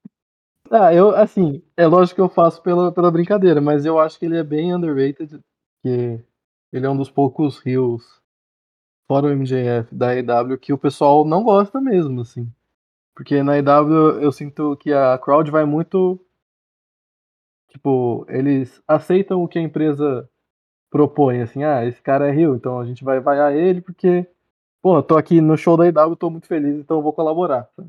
ah, 0.71 0.95
eu, 0.95 1.11
assim, 1.17 1.61
é 1.77 1.89
lógico 1.89 2.15
que 2.15 2.21
eu 2.21 2.29
faço 2.29 2.63
pela, 2.63 2.93
pela 2.93 3.11
brincadeira, 3.11 3.61
mas 3.61 3.85
eu 3.85 3.99
acho 3.99 4.17
que 4.17 4.27
ele 4.27 4.39
é 4.39 4.45
bem 4.45 4.73
underrated. 4.73 5.41
Que 5.83 6.23
ele 6.73 6.87
é 6.87 6.91
um 6.91 6.97
dos 6.97 7.11
poucos 7.11 7.59
rios, 7.59 8.21
fora 9.07 9.27
o 9.27 9.31
MJF, 9.31 9.95
da 9.95 10.15
EW, 10.17 10.59
que 10.59 10.73
o 10.73 10.79
pessoal 10.79 11.25
não 11.25 11.43
gosta 11.43 11.81
mesmo, 11.81 12.21
assim. 12.21 12.51
Porque 13.15 13.43
na 13.43 13.59
EW 13.59 14.21
eu 14.21 14.33
sinto 14.33 14.77
que 14.77 14.93
a 14.93 15.19
crowd 15.19 15.51
vai 15.51 15.65
muito. 15.65 16.19
Tipo, 17.69 18.25
eles 18.29 18.83
aceitam 18.87 19.43
o 19.43 19.49
que 19.49 19.59
a 19.59 19.63
empresa 19.63 20.29
propõe, 20.91 21.41
assim, 21.41 21.63
ah, 21.63 21.85
esse 21.85 22.03
cara 22.03 22.29
é 22.29 22.33
rio, 22.33 22.57
então 22.57 22.81
a 22.81 22.85
gente 22.85 23.05
vai 23.05 23.21
vaiar 23.21 23.55
ele 23.55 23.81
porque, 23.81 24.27
pô, 24.83 24.97
eu 24.97 25.03
tô 25.03 25.17
aqui 25.17 25.41
no 25.41 25.57
show 25.57 25.77
da 25.77 25.87
EW, 25.87 26.17
tô 26.17 26.29
muito 26.31 26.49
feliz, 26.49 26.77
então 26.77 26.97
eu 26.97 27.03
vou 27.03 27.13
colaborar. 27.13 27.69
Sabe? 27.77 27.89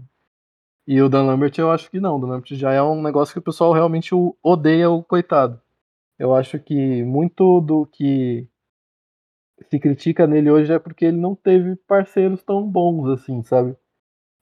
E 0.88 1.02
o 1.02 1.10
Dan 1.10 1.24
Lambert 1.24 1.54
eu 1.58 1.72
acho 1.72 1.90
que 1.90 2.00
não, 2.00 2.18
o 2.18 2.20
Dan 2.20 2.28
Lambert 2.28 2.56
já 2.56 2.72
é 2.72 2.82
um 2.82 3.02
negócio 3.02 3.34
que 3.34 3.40
o 3.40 3.44
pessoal 3.44 3.72
realmente 3.74 4.12
odeia 4.44 4.90
o 4.90 5.04
coitado. 5.04 5.60
Eu 6.18 6.36
acho 6.36 6.60
que 6.60 7.04
muito 7.04 7.62
do 7.62 7.86
que 7.86 8.48
se 9.70 9.80
critica 9.80 10.28
nele 10.28 10.52
hoje 10.52 10.74
é 10.74 10.80
porque 10.80 11.06
ele 11.06 11.18
não 11.18 11.36
teve 11.36 11.76
parceiros 11.88 12.44
tão 12.44 12.68
bons 12.68 13.10
assim, 13.10 13.44
sabe? 13.44 13.76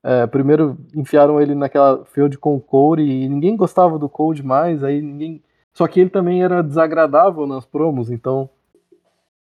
É, 0.04 0.26
primeiro 0.28 0.78
enfiaram 0.96 1.42
ele 1.42 1.54
naquela 1.54 2.06
field 2.06 2.38
com 2.38 2.56
o 2.56 2.62
Cody 2.62 3.04
e 3.04 3.28
ninguém 3.28 3.58
gostava 3.58 4.00
do 4.00 4.08
Cody 4.08 4.44
mais, 4.44 4.84
aí 4.84 5.02
ninguém. 5.02 5.44
Só 5.74 5.88
que 5.88 6.00
ele 6.00 6.10
também 6.10 6.44
era 6.44 6.64
desagradável 6.64 7.46
nas 7.46 7.66
promos, 7.66 8.10
então. 8.10 8.50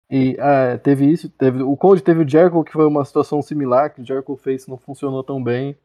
E 0.10 0.36
é, 0.40 0.78
teve 0.78 1.10
isso, 1.10 1.30
teve 1.30 1.64
o 1.64 1.78
Cody 1.78 2.04
teve 2.04 2.24
o 2.24 2.28
Jericho 2.28 2.64
que 2.66 2.74
foi 2.74 2.86
uma 2.86 3.06
situação 3.06 3.42
similar, 3.42 3.94
que 3.94 4.02
o 4.02 4.06
Jericho 4.06 4.36
fez 4.36 4.68
não 4.68 4.78
funcionou 4.78 5.24
tão 5.24 5.42
bem. 5.42 5.78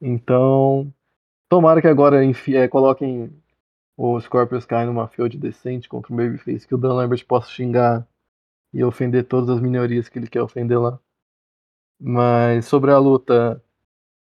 Então, 0.00 0.92
tomara 1.48 1.80
que 1.80 1.88
agora 1.88 2.22
é, 2.24 2.68
coloquem 2.68 3.32
o 3.96 4.20
Scorpio 4.20 4.58
Sky 4.58 4.84
numa 4.84 5.08
field 5.08 5.36
decente 5.38 5.88
contra 5.88 6.12
o 6.12 6.16
Babyface, 6.16 6.68
que 6.68 6.74
o 6.74 6.78
Dan 6.78 6.94
Lambert 6.94 7.26
possa 7.26 7.50
xingar 7.50 8.06
e 8.72 8.84
ofender 8.84 9.24
todas 9.26 9.50
as 9.50 9.60
minorias 9.60 10.08
que 10.08 10.18
ele 10.18 10.28
quer 10.28 10.42
ofender 10.42 10.80
lá. 10.80 10.98
Mas 12.00 12.66
sobre 12.66 12.90
a 12.92 12.98
luta, 12.98 13.62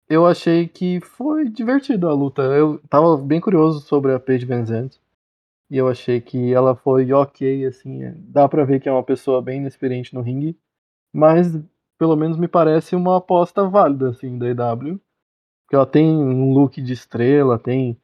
eu 0.09 0.27
achei 0.27 0.69
que 0.69 1.01
foi 1.01 1.49
divertido 1.49 2.09
a 2.09 2.15
luta. 2.15 2.43
Eu 2.43 2.79
tava 2.91 3.17
bem 3.19 3.41
curioso 3.41 3.81
sobre 3.81 4.13
a 4.15 4.21
Paige 4.21 4.47
Van 4.47 4.65
Zandt. 4.65 5.01
E 5.71 5.77
eu 5.79 5.89
achei 5.89 6.21
que 6.21 6.53
ela 6.55 6.77
foi 6.77 7.13
ok, 7.13 7.67
assim. 7.67 8.05
é, 8.05 8.15
Dá 8.17 8.49
pra 8.49 8.65
ver 8.65 8.81
que 8.81 8.89
é 8.89 8.93
uma 8.93 9.05
pessoa 9.05 9.43
bem 9.43 9.61
inexperiente 9.61 10.15
no 10.15 10.23
ringue. 10.23 10.59
Mas, 11.13 11.49
pelo 11.99 12.17
menos, 12.17 12.39
me 12.39 12.49
parece 12.49 12.97
uma 12.97 13.19
aposta 13.19 13.69
válida, 13.69 14.11
assim, 14.11 14.39
da 14.39 14.49
EW. 14.49 15.01
Porque 15.65 15.77
ela 15.77 15.87
tem 15.87 16.07
um 16.09 16.53
look 16.55 16.81
de 16.83 16.93
estrela, 16.93 17.59
tem 17.59 17.99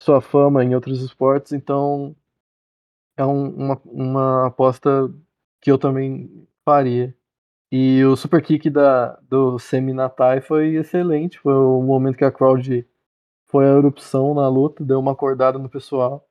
sua 0.00 0.20
fama 0.20 0.64
em 0.64 0.74
outros 0.74 1.02
esportes, 1.02 1.52
então 1.52 2.14
é 3.16 3.24
um- 3.24 3.50
uma, 3.54 3.80
uma 3.84 4.46
aposta 4.46 5.12
que 5.64 5.72
eu 5.72 5.78
também 5.78 6.46
faria. 6.64 7.16
E 7.72 8.04
o 8.04 8.16
super 8.16 8.42
kick 8.42 8.70
da, 8.70 9.18
do 9.28 9.58
Semi 9.58 9.92
Natai 9.94 10.40
foi 10.42 10.76
excelente. 10.76 11.40
Foi 11.40 11.54
o 11.54 11.82
momento 11.82 12.18
que 12.18 12.24
a 12.24 12.32
crowd 12.32 12.86
foi 13.48 13.66
a 13.66 13.74
erupção 13.76 14.34
na 14.34 14.48
luta, 14.48 14.84
deu 14.84 15.00
uma 15.00 15.12
acordada 15.12 15.58
no 15.58 15.68
pessoal. 15.70 16.26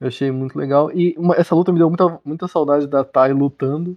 Eu 0.00 0.08
achei 0.08 0.30
muito 0.30 0.58
legal. 0.58 0.92
E 0.92 1.14
uma- 1.18 1.36
essa 1.36 1.54
luta 1.54 1.72
me 1.72 1.78
deu 1.78 1.88
muita, 1.88 2.20
muita 2.24 2.48
saudade 2.48 2.86
da 2.86 3.04
Tai 3.04 3.32
lutando. 3.32 3.96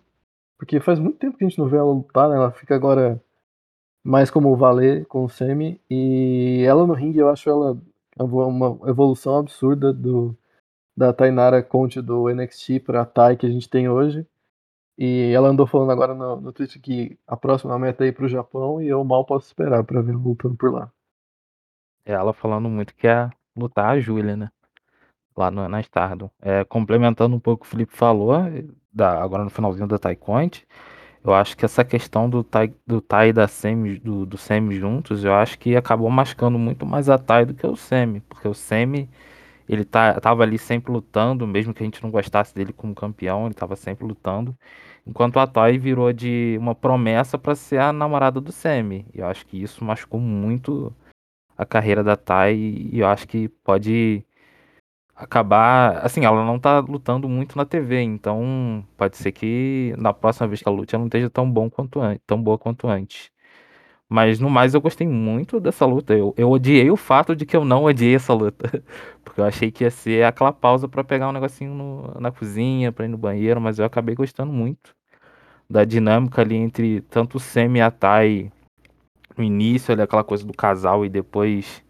Porque 0.58 0.80
faz 0.80 1.00
muito 1.00 1.18
tempo 1.20 1.38
que 1.38 1.46
a 1.46 1.50
gente 1.50 1.60
não 1.60 1.68
vê 1.68 1.78
ela 1.78 1.92
lutar, 1.92 2.30
né? 2.30 2.36
Ela 2.38 2.52
fica 2.52 2.76
agora 2.76 3.22
mais 4.04 4.32
como 4.32 4.56
valer 4.56 5.06
com 5.08 5.26
o 5.26 5.30
Semi. 5.30 5.82
E 5.90 6.64
ela 6.68 6.88
no 6.88 6.94
ringue, 6.94 7.20
eu 7.20 7.30
acho 7.30 7.50
ela 7.50 7.78
uma 8.20 8.90
evolução 8.90 9.38
absurda 9.38 9.94
do, 9.94 10.36
da 10.98 11.14
Tainara 11.14 11.64
Conte 11.64 12.02
do 12.02 12.30
NXT 12.30 12.80
pra 12.82 13.06
Tai 13.06 13.38
que 13.38 13.46
a 13.46 13.50
gente 13.50 13.70
tem 13.70 13.90
hoje. 13.90 14.26
E 15.02 15.32
ela 15.32 15.48
andou 15.48 15.66
falando 15.66 15.92
agora 15.92 16.14
no, 16.14 16.42
no 16.42 16.52
Twitter 16.52 16.82
que 16.82 17.18
a 17.26 17.38
próxima 17.38 17.80
meta 17.80 18.04
é 18.04 18.08
ir 18.08 18.12
pro 18.12 18.28
Japão 18.28 18.82
e 18.82 18.90
eu 18.90 19.02
mal 19.06 19.24
posso 19.24 19.48
esperar 19.48 19.82
pra 19.86 20.02
ver 20.02 20.12
lutando 20.12 20.58
por 20.58 20.74
lá. 20.74 20.92
Ela 22.04 22.34
falando 22.34 22.68
muito 22.68 22.94
que 22.94 23.08
ia 23.08 23.32
lutar 23.56 23.92
a 23.92 24.00
Júlia, 24.02 24.36
né? 24.36 24.50
Lá 25.38 25.50
no, 25.50 25.70
na 25.70 25.80
Stardom. 25.80 26.30
É, 26.42 26.66
complementando 26.66 27.34
um 27.34 27.40
pouco 27.40 27.62
o 27.62 27.64
que 27.64 27.68
o 27.68 27.72
Felipe 27.72 27.96
falou, 27.96 28.34
da, 28.92 29.24
agora 29.24 29.46
no 29.46 29.50
finalzinho 29.50 29.88
da 29.88 29.98
Taekwondo, 29.98 30.58
eu 31.24 31.34
acho 31.34 31.56
que 31.56 31.64
essa 31.64 31.86
questão 31.86 32.30
do 32.30 32.44
Tai, 32.44 32.74
do 32.86 33.00
tai 33.00 33.30
e 33.30 33.34
da 33.34 33.48
Semi, 33.48 34.00
do, 34.00 34.26
do 34.26 34.38
Semi 34.38 34.76
juntos, 34.76 35.24
eu 35.24 35.34
acho 35.34 35.58
que 35.60 35.78
acabou 35.78 36.10
mascando 36.10 36.60
muito 36.60 36.86
mais 36.86 37.10
a 37.10 37.18
Tai 37.18 37.46
do 37.46 37.54
que 37.54 37.66
o 37.66 37.76
Semi, 37.76 38.20
porque 38.22 38.48
o 38.50 38.54
Semi, 38.54 39.10
ele 39.68 39.86
tá, 39.86 40.20
tava 40.20 40.44
ali 40.44 40.58
sempre 40.58 40.92
lutando, 40.92 41.48
mesmo 41.48 41.74
que 41.74 41.84
a 41.84 41.86
gente 41.86 42.04
não 42.04 42.12
gostasse 42.12 42.54
dele 42.54 42.74
como 42.74 42.96
campeão, 42.96 43.46
ele 43.46 43.54
tava 43.54 43.76
sempre 43.78 44.06
lutando, 44.06 44.58
enquanto 45.10 45.40
a 45.40 45.48
Tai 45.48 45.78
virou 45.78 46.14
de 46.14 46.58
uma 46.60 46.76
promessa 46.76 47.38
para 47.38 47.56
ser 47.56 47.80
a 47.80 47.94
namorada 47.94 48.40
do 48.42 48.52
Semi, 48.52 49.06
e 49.14 49.20
eu 49.20 49.28
acho 49.28 49.46
que 49.46 49.62
isso 49.62 49.84
machucou 49.84 50.20
muito 50.20 50.94
a 51.58 51.66
carreira 51.66 52.04
da 52.04 52.16
Tai, 52.18 52.56
e 52.56 53.00
eu 53.00 53.08
acho 53.08 53.28
que 53.28 53.50
pode 53.50 54.26
acabar. 55.16 55.98
Assim, 56.06 56.26
ela 56.26 56.46
não 56.46 56.60
tá 56.60 56.80
lutando 56.80 57.28
muito 57.30 57.58
na 57.58 57.66
TV, 57.66 58.02
então 58.02 58.86
pode 58.98 59.18
ser 59.18 59.32
que 59.32 59.94
na 59.98 60.14
próxima 60.14 60.48
vez 60.48 60.62
que 60.62 60.68
ela 60.68 60.78
lute 60.78 60.96
ela 60.96 61.02
não 61.02 61.08
esteja 61.08 61.30
tão 61.30 61.50
bom 61.50 61.70
quanto 61.70 62.00
antes, 62.02 62.24
tão 62.26 62.42
boa 62.42 62.58
quanto 62.58 62.88
antes. 62.88 63.32
Mas 64.10 64.40
no 64.40 64.50
mais 64.50 64.74
eu 64.74 64.82
gostei 64.82 65.08
muito 65.08 65.60
dessa 65.60 65.86
luta. 65.86 66.14
Eu, 66.16 66.34
eu 66.38 66.50
odiei 66.52 66.90
o 66.92 66.98
fato 66.98 67.36
de 67.36 67.46
que 67.46 67.56
eu 67.56 67.66
não 67.66 67.84
odiei 67.86 68.16
essa 68.16 68.34
luta. 68.34 68.84
Porque 69.24 69.40
eu 69.42 69.46
achei 69.46 69.72
que 69.72 69.84
ia 69.84 69.92
ser 69.92 70.26
aquela 70.26 70.52
pausa 70.54 70.88
pra 70.88 71.04
pegar 71.04 71.30
um 71.30 71.32
negocinho 71.34 71.74
no- 71.76 72.20
na 72.20 72.32
cozinha, 72.32 72.92
pra 72.92 73.06
ir 73.06 73.10
no 73.10 73.18
banheiro, 73.18 73.62
mas 73.62 73.80
eu 73.80 73.86
acabei 73.86 74.16
gostando 74.16 74.52
muito 74.54 74.96
da 75.70 75.86
dinâmica 75.86 76.42
ali 76.42 76.56
entre 76.56 77.02
tanto 77.02 77.38
o 77.38 77.40
Semi 77.40 77.80
e 77.80 77.82
a 77.82 77.92
Tai 77.92 78.52
no 79.38 79.44
início, 79.44 79.94
ali, 79.94 80.02
aquela 80.02 80.24
coisa 80.24 80.46
do 80.46 80.54
casal 80.54 81.06
e 81.06 81.10
depois 81.10 81.84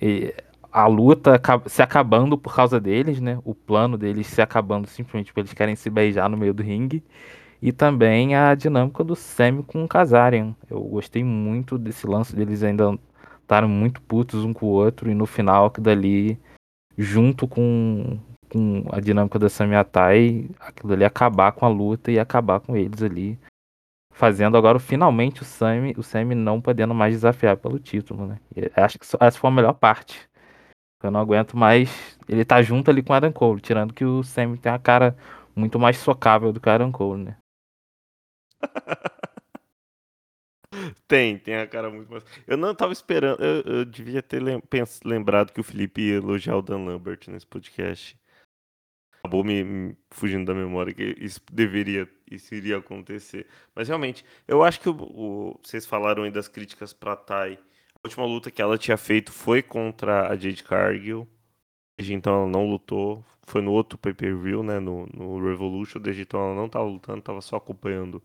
e 0.00 0.34
a 0.72 0.86
luta 0.86 1.40
se 1.66 1.82
acabando 1.82 2.38
por 2.38 2.54
causa 2.54 2.80
deles, 2.80 3.20
né? 3.20 3.38
O 3.44 3.54
plano 3.54 3.98
deles 3.98 4.26
se 4.26 4.40
acabando 4.40 4.86
simplesmente 4.88 5.26
porque 5.26 5.40
eles 5.40 5.52
querem 5.52 5.76
se 5.76 5.90
beijar 5.90 6.28
no 6.30 6.36
meio 6.36 6.54
do 6.54 6.62
ringue. 6.62 7.04
E 7.60 7.70
também 7.70 8.34
a 8.34 8.54
dinâmica 8.54 9.04
do 9.04 9.14
Sami 9.14 9.62
com 9.62 9.84
o 9.84 9.88
Kazarian. 9.88 10.56
Eu 10.68 10.80
gostei 10.80 11.22
muito 11.22 11.78
desse 11.78 12.06
lance 12.06 12.34
deles 12.34 12.62
ainda 12.62 12.98
estarem 13.42 13.68
muito 13.68 14.00
putos 14.02 14.44
um 14.44 14.52
com 14.52 14.66
o 14.66 14.70
outro. 14.70 15.10
E 15.10 15.14
no 15.14 15.26
final, 15.26 15.66
aquilo 15.66 15.84
dali, 15.84 16.40
junto 16.98 17.46
com, 17.46 18.18
com 18.52 18.84
a 18.92 19.00
dinâmica 19.00 19.38
da 19.38 19.48
Sami 19.48 19.74
Atai, 19.74 20.46
aquilo 20.60 20.92
ali 20.92 21.04
acabar 21.04 21.52
com 21.52 21.64
a 21.64 21.68
luta 21.68 22.12
e 22.12 22.18
acabar 22.18 22.60
com 22.60 22.76
eles 22.76 23.02
ali. 23.02 23.38
Fazendo 24.14 24.58
agora 24.58 24.78
finalmente 24.78 25.40
o 25.40 25.44
Sami, 25.44 25.94
o 25.96 26.02
Sami 26.02 26.34
não 26.34 26.60
podendo 26.60 26.94
mais 26.94 27.14
desafiar 27.14 27.56
pelo 27.56 27.78
título, 27.78 28.26
né? 28.26 28.38
Acho 28.76 28.98
que 28.98 29.06
essa 29.18 29.38
foi 29.38 29.48
a 29.48 29.52
melhor 29.52 29.72
parte. 29.72 30.28
Eu 31.02 31.10
não 31.10 31.20
aguento 31.20 31.56
mais 31.56 32.18
ele 32.28 32.44
tá 32.44 32.62
junto 32.62 32.90
ali 32.90 33.02
com 33.02 33.12
o 33.12 33.16
Adam 33.16 33.32
Cole, 33.32 33.60
tirando 33.60 33.94
que 33.94 34.04
o 34.04 34.22
Sami 34.22 34.58
tem 34.58 34.70
a 34.70 34.78
cara 34.78 35.16
muito 35.56 35.78
mais 35.78 35.96
socável 35.98 36.52
do 36.52 36.60
que 36.60 36.68
o 36.68 36.72
Adam 36.72 36.92
Cole, 36.92 37.24
né? 37.24 37.36
Tem, 41.06 41.38
tem 41.38 41.56
a 41.56 41.66
cara 41.66 41.90
muito 41.90 42.10
mais. 42.10 42.24
Eu 42.46 42.56
não 42.56 42.74
tava 42.74 42.94
esperando, 42.94 43.38
eu, 43.42 43.60
eu 43.60 43.84
devia 43.84 44.22
ter 44.22 44.42
lembrado 45.04 45.52
que 45.52 45.60
o 45.60 45.64
Felipe 45.64 46.00
ia 46.00 46.14
elogiar 46.14 46.56
o 46.56 46.62
Dan 46.62 46.86
Lambert 46.86 47.28
nesse 47.28 47.46
podcast. 47.46 48.16
Acabou 49.24 49.44
me, 49.44 49.62
me 49.62 49.96
fugindo 50.10 50.44
da 50.46 50.54
memória 50.54 50.92
que 50.92 51.14
isso 51.18 51.40
deveria, 51.52 52.08
isso 52.30 52.54
iria 52.54 52.78
acontecer. 52.78 53.46
Mas 53.74 53.86
realmente, 53.88 54.24
eu 54.48 54.64
acho 54.64 54.80
que 54.80 54.88
o, 54.88 54.96
o- 54.96 55.60
vocês 55.62 55.86
falaram 55.86 56.24
aí 56.24 56.30
das 56.30 56.48
críticas 56.48 56.92
pra 56.92 57.14
Tai. 57.16 57.54
A 57.94 58.08
última 58.08 58.26
luta 58.26 58.50
que 58.50 58.60
ela 58.60 58.76
tinha 58.76 58.96
feito 58.96 59.30
foi 59.32 59.62
contra 59.62 60.28
a 60.28 60.36
Jade 60.36 60.64
Cargill. 60.64 61.28
Desde 61.98 62.14
então 62.14 62.34
ela 62.34 62.48
não 62.48 62.68
lutou. 62.68 63.24
Foi 63.44 63.60
no 63.62 63.72
outro 63.72 63.96
pay-per-view, 63.98 64.62
né? 64.62 64.80
No, 64.80 65.06
no 65.06 65.38
Revolution. 65.48 66.00
Desde 66.00 66.22
então 66.22 66.40
ela 66.40 66.54
não 66.54 66.68
tava 66.68 66.84
lutando, 66.86 67.22
tava 67.22 67.40
só 67.40 67.56
acompanhando 67.56 68.22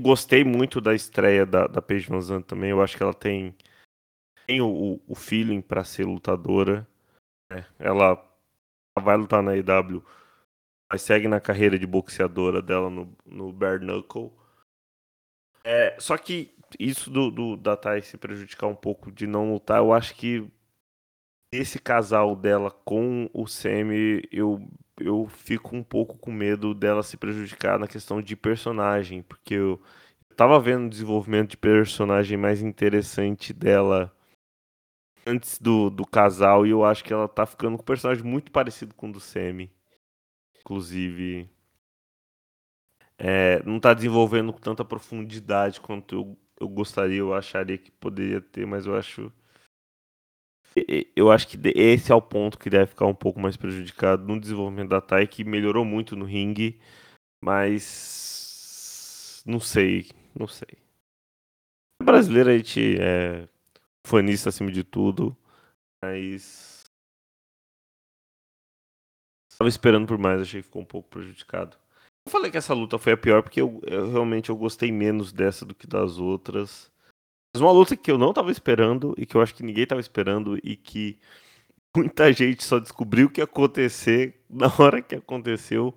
gostei 0.00 0.44
muito 0.44 0.80
da 0.80 0.94
estreia 0.94 1.44
da, 1.44 1.66
da 1.66 1.82
Paige 1.82 2.08
Van 2.08 2.40
também. 2.42 2.70
Eu 2.70 2.82
acho 2.82 2.96
que 2.96 3.02
ela 3.02 3.14
tem, 3.14 3.54
tem 4.46 4.60
o, 4.60 5.00
o- 5.06 5.14
feeling 5.14 5.60
pra 5.60 5.84
ser 5.84 6.04
lutadora. 6.06 6.86
né? 7.50 7.66
Ela 7.78 8.16
vai 9.00 9.16
lutar 9.16 9.42
na 9.42 9.56
EW, 9.56 10.02
mas 10.90 11.02
segue 11.02 11.28
na 11.28 11.40
carreira 11.40 11.78
de 11.78 11.86
boxeadora 11.86 12.62
dela 12.62 12.88
no, 12.88 13.16
no 13.24 13.52
Bare 13.52 13.80
Knuckle. 13.80 14.32
É, 15.64 15.96
só 15.98 16.16
que 16.16 16.54
isso 16.78 17.10
do, 17.10 17.30
do 17.30 17.56
da 17.56 17.76
Thay 17.76 18.02
se 18.02 18.16
prejudicar 18.16 18.66
um 18.66 18.74
pouco 18.74 19.10
de 19.10 19.26
não 19.26 19.52
lutar, 19.52 19.78
eu 19.78 19.92
acho 19.92 20.14
que 20.14 20.48
esse 21.52 21.78
casal 21.78 22.34
dela 22.36 22.70
com 22.70 23.30
o 23.32 23.46
Semi, 23.46 24.22
eu, 24.32 24.60
eu 24.98 25.26
fico 25.28 25.76
um 25.76 25.82
pouco 25.82 26.18
com 26.18 26.32
medo 26.32 26.74
dela 26.74 27.02
se 27.02 27.16
prejudicar 27.16 27.78
na 27.78 27.86
questão 27.86 28.20
de 28.20 28.36
personagem, 28.36 29.22
porque 29.22 29.54
eu, 29.54 29.80
eu 30.30 30.36
tava 30.36 30.58
vendo 30.60 30.86
o 30.86 30.90
desenvolvimento 30.90 31.50
de 31.50 31.56
personagem 31.56 32.36
mais 32.36 32.62
interessante 32.62 33.52
dela 33.52 34.15
antes 35.26 35.58
do, 35.58 35.90
do 35.90 36.06
casal, 36.06 36.66
e 36.66 36.70
eu 36.70 36.84
acho 36.84 37.04
que 37.04 37.12
ela 37.12 37.28
tá 37.28 37.44
ficando 37.44 37.76
com 37.76 37.82
um 37.82 37.86
personagem 37.86 38.24
muito 38.24 38.52
parecido 38.52 38.94
com 38.94 39.08
o 39.08 39.12
do 39.12 39.20
Semi. 39.20 39.70
Inclusive, 40.60 41.48
é, 43.18 43.62
não 43.64 43.80
tá 43.80 43.92
desenvolvendo 43.92 44.52
com 44.52 44.60
tanta 44.60 44.84
profundidade 44.84 45.80
quanto 45.80 46.14
eu, 46.14 46.38
eu 46.60 46.68
gostaria, 46.68 47.18
eu 47.18 47.34
acharia 47.34 47.76
que 47.76 47.90
poderia 47.90 48.40
ter, 48.40 48.66
mas 48.66 48.86
eu 48.86 48.96
acho. 48.96 49.32
Eu 51.16 51.32
acho 51.32 51.48
que 51.48 51.58
esse 51.74 52.12
é 52.12 52.14
o 52.14 52.20
ponto 52.20 52.58
que 52.58 52.68
deve 52.68 52.88
ficar 52.88 53.06
um 53.06 53.14
pouco 53.14 53.40
mais 53.40 53.56
prejudicado 53.56 54.26
no 54.26 54.38
desenvolvimento 54.38 54.90
da 54.90 55.00
Tai, 55.00 55.26
que 55.26 55.42
melhorou 55.42 55.86
muito 55.86 56.14
no 56.14 56.26
ringue, 56.26 56.78
mas 57.42 59.42
não 59.46 59.58
sei, 59.58 60.10
não 60.38 60.46
sei. 60.46 60.76
Brasileiro 62.02 62.50
a 62.50 62.56
gente 62.58 62.98
é 63.00 63.48
fanista 64.06 64.48
acima 64.48 64.70
de 64.70 64.84
tudo, 64.84 65.36
mas 66.02 66.84
estava 69.50 69.68
esperando 69.68 70.06
por 70.06 70.18
mais, 70.18 70.40
achei 70.40 70.60
que 70.60 70.66
ficou 70.66 70.82
um 70.82 70.86
pouco 70.86 71.08
prejudicado. 71.08 71.76
Eu 72.26 72.30
falei 72.30 72.50
que 72.50 72.58
essa 72.58 72.74
luta 72.74 72.98
foi 72.98 73.12
a 73.12 73.16
pior 73.16 73.42
porque 73.42 73.60
eu, 73.60 73.80
eu 73.86 74.10
realmente 74.10 74.50
eu 74.50 74.56
gostei 74.56 74.90
menos 74.90 75.32
dessa 75.32 75.64
do 75.64 75.74
que 75.74 75.86
das 75.86 76.18
outras. 76.18 76.90
Mas 77.54 77.62
uma 77.62 77.72
luta 77.72 77.96
que 77.96 78.10
eu 78.10 78.18
não 78.18 78.32
tava 78.32 78.50
esperando 78.50 79.14
e 79.16 79.24
que 79.24 79.36
eu 79.36 79.40
acho 79.40 79.54
que 79.54 79.62
ninguém 79.62 79.86
tava 79.86 80.00
esperando 80.00 80.58
e 80.62 80.76
que 80.76 81.18
muita 81.96 82.32
gente 82.32 82.64
só 82.64 82.78
descobriu 82.78 83.28
o 83.28 83.30
que 83.30 83.40
ia 83.40 83.44
acontecer 83.44 84.44
na 84.50 84.66
hora 84.78 85.02
que 85.02 85.14
aconteceu. 85.14 85.96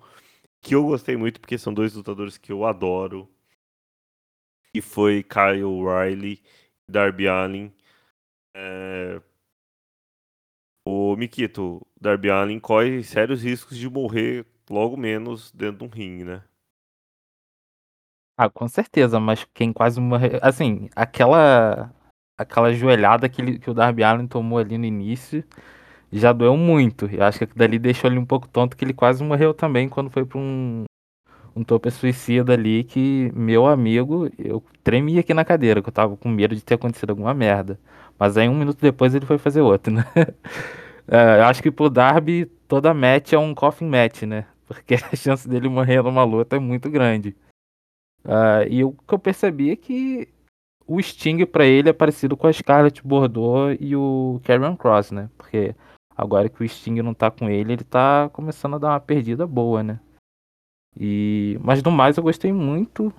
Que 0.62 0.74
eu 0.74 0.84
gostei 0.84 1.16
muito 1.16 1.40
porque 1.40 1.58
são 1.58 1.72
dois 1.72 1.94
lutadores 1.94 2.38
que 2.38 2.52
eu 2.52 2.64
adoro. 2.64 3.28
Que 4.72 4.80
foi 4.80 5.22
Kyle 5.22 5.82
Riley 5.82 6.40
e 6.88 6.92
Darby 6.92 7.28
Allin. 7.28 7.72
É... 8.54 9.20
O 10.84 11.16
Mikito, 11.16 11.86
Darby 11.98 12.30
Allin 12.30 12.60
corre 12.60 13.02
sérios 13.02 13.42
riscos 13.42 13.78
de 13.78 13.88
morrer 13.88 14.44
logo 14.68 14.94
menos 14.94 15.50
dentro 15.52 15.78
de 15.78 15.84
um 15.84 15.88
ringue, 15.88 16.24
né? 16.24 16.44
Ah, 18.36 18.48
com 18.48 18.66
certeza, 18.68 19.20
mas 19.20 19.44
quem 19.52 19.72
quase 19.72 20.00
morreu. 20.00 20.38
Assim, 20.42 20.88
aquela. 20.96 21.92
Aquela 22.38 22.72
joelhada 22.72 23.28
que, 23.28 23.42
ele- 23.42 23.58
que 23.58 23.68
o 23.70 23.74
Darby 23.74 24.02
Allin 24.02 24.26
tomou 24.26 24.58
ali 24.58 24.78
no 24.78 24.86
início. 24.86 25.44
já 26.12 26.32
doeu 26.32 26.56
muito. 26.56 27.06
Eu 27.06 27.24
acho 27.24 27.40
que 27.46 27.56
dali 27.58 27.78
deixou 27.78 28.10
ele 28.10 28.18
um 28.20 28.26
pouco 28.26 28.48
tonto, 28.48 28.76
que 28.76 28.84
ele 28.84 28.94
quase 28.94 29.24
morreu 29.24 29.54
também 29.54 29.88
quando 29.88 30.10
foi 30.10 30.24
pra 30.26 30.38
um, 30.38 30.84
um 31.56 31.64
topo 31.64 31.90
suicida 31.90 32.54
ali, 32.54 32.84
que 32.84 33.30
meu 33.34 33.66
amigo, 33.66 34.30
eu 34.38 34.62
tremia 34.84 35.20
aqui 35.20 35.34
na 35.34 35.44
cadeira, 35.44 35.82
que 35.82 35.88
eu 35.88 35.92
tava 35.92 36.16
com 36.16 36.28
medo 36.28 36.54
de 36.56 36.62
ter 36.64 36.74
acontecido 36.74 37.10
alguma 37.10 37.34
merda. 37.34 37.78
Mas 38.20 38.36
aí 38.36 38.46
um 38.46 38.54
minuto 38.54 38.78
depois 38.78 39.14
ele 39.14 39.24
foi 39.24 39.38
fazer 39.38 39.62
outro, 39.62 39.92
né? 39.92 40.04
É, 41.12 41.40
eu 41.40 41.44
acho 41.46 41.60
que 41.60 41.72
pro 41.72 41.90
Darby 41.90 42.46
toda 42.68 42.94
match 42.94 43.32
é 43.32 43.38
um 43.38 43.52
coffin 43.52 43.86
match, 43.86 44.22
né? 44.22 44.46
Porque 44.64 44.94
a 45.12 45.16
chance 45.16 45.48
dele 45.48 45.68
morrer 45.68 46.00
numa 46.00 46.22
luta 46.22 46.54
é 46.54 46.58
muito 46.60 46.88
grande. 46.88 47.34
Uh, 48.24 48.62
e 48.68 48.84
o 48.84 48.92
que 48.92 49.14
eu 49.14 49.18
percebi 49.18 49.72
é 49.72 49.76
que 49.76 50.28
o 50.86 51.02
Sting 51.02 51.44
para 51.46 51.64
ele 51.64 51.88
é 51.88 51.92
parecido 51.92 52.36
com 52.36 52.46
a 52.46 52.52
Scarlett 52.52 53.02
Bordeaux 53.04 53.76
e 53.80 53.96
o 53.96 54.40
Karrion 54.44 54.76
Cross, 54.76 55.10
né? 55.10 55.28
Porque 55.36 55.74
agora 56.16 56.48
que 56.48 56.62
o 56.62 56.68
Sting 56.68 57.02
não 57.02 57.12
tá 57.12 57.28
com 57.28 57.50
ele, 57.50 57.72
ele 57.72 57.84
tá 57.84 58.28
começando 58.32 58.76
a 58.76 58.78
dar 58.78 58.88
uma 58.90 59.00
perdida 59.00 59.48
boa, 59.48 59.82
né? 59.82 59.98
E 60.96 61.58
mas 61.60 61.82
no 61.82 61.90
mais 61.90 62.16
eu 62.16 62.22
gostei 62.22 62.52
muito, 62.52 63.12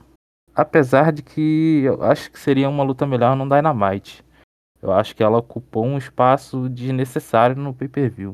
apesar 0.55 1.11
de 1.11 1.23
que 1.23 1.81
eu 1.83 2.01
acho 2.03 2.31
que 2.31 2.39
seria 2.39 2.69
uma 2.69 2.83
luta 2.83 3.05
melhor 3.05 3.35
no 3.35 3.49
Dynamite. 3.49 4.23
Eu 4.81 4.91
acho 4.91 5.15
que 5.15 5.21
ela 5.21 5.37
ocupou 5.37 5.85
um 5.85 5.97
espaço 5.97 6.67
desnecessário 6.67 7.55
no 7.55 7.73
pay-per-view. 7.73 8.31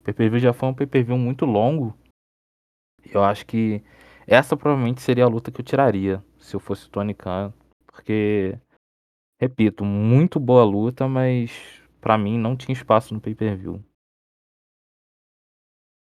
O 0.00 0.04
pay-per-view 0.04 0.40
já 0.40 0.52
foi 0.52 0.68
um 0.70 0.74
pay-per-view 0.74 1.18
muito 1.18 1.44
longo. 1.44 1.96
Eu 3.04 3.22
acho 3.22 3.44
que 3.44 3.82
essa 4.26 4.56
provavelmente 4.56 5.02
seria 5.02 5.24
a 5.24 5.28
luta 5.28 5.50
que 5.50 5.60
eu 5.60 5.64
tiraria 5.64 6.24
se 6.38 6.56
eu 6.56 6.60
fosse 6.60 6.86
o 6.86 6.90
Tony 6.90 7.14
Khan, 7.14 7.52
porque 7.86 8.58
repito, 9.40 9.84
muito 9.84 10.40
boa 10.40 10.64
luta, 10.64 11.06
mas 11.06 11.50
para 12.00 12.16
mim 12.16 12.38
não 12.38 12.56
tinha 12.56 12.72
espaço 12.72 13.12
no 13.12 13.20
pay-per-view. 13.20 13.84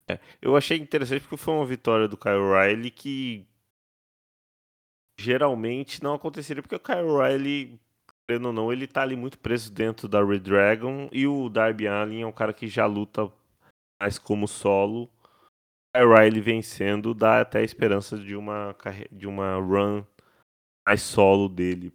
É, 0.09 0.20
eu 0.41 0.57
achei 0.57 0.78
interessante 0.78 1.22
porque 1.22 1.37
foi 1.37 1.55
uma 1.55 1.66
vitória 1.66 2.07
do 2.07 2.16
Kyle 2.16 2.35
Riley 2.35 2.91
que 2.91 3.47
geralmente 5.18 6.03
não 6.03 6.14
aconteceria 6.14 6.62
porque 6.62 6.74
o 6.74 6.80
Kyle 6.80 7.16
Riley 7.16 7.80
querendo 8.26 8.46
ou 8.46 8.52
não, 8.52 8.72
ele 8.72 8.86
tá 8.86 9.02
ali 9.02 9.16
muito 9.16 9.38
preso 9.38 9.72
dentro 9.72 10.08
da 10.08 10.24
Red 10.24 10.40
Dragon. 10.40 11.08
E 11.12 11.26
o 11.26 11.48
Darby 11.48 11.86
Allin 11.86 12.22
é 12.22 12.26
um 12.26 12.32
cara 12.32 12.52
que 12.52 12.66
já 12.66 12.86
luta 12.86 13.30
mais 14.00 14.18
como 14.18 14.48
solo. 14.48 15.08
A 15.94 16.00
Riley 16.00 16.40
vencendo 16.40 17.12
dá 17.12 17.40
até 17.40 17.58
a 17.58 17.64
esperança 17.64 18.16
de 18.16 18.34
uma, 18.34 18.74
de 19.10 19.26
uma 19.26 19.56
run 19.56 20.02
mais 20.86 21.02
solo 21.02 21.48
dele 21.48 21.92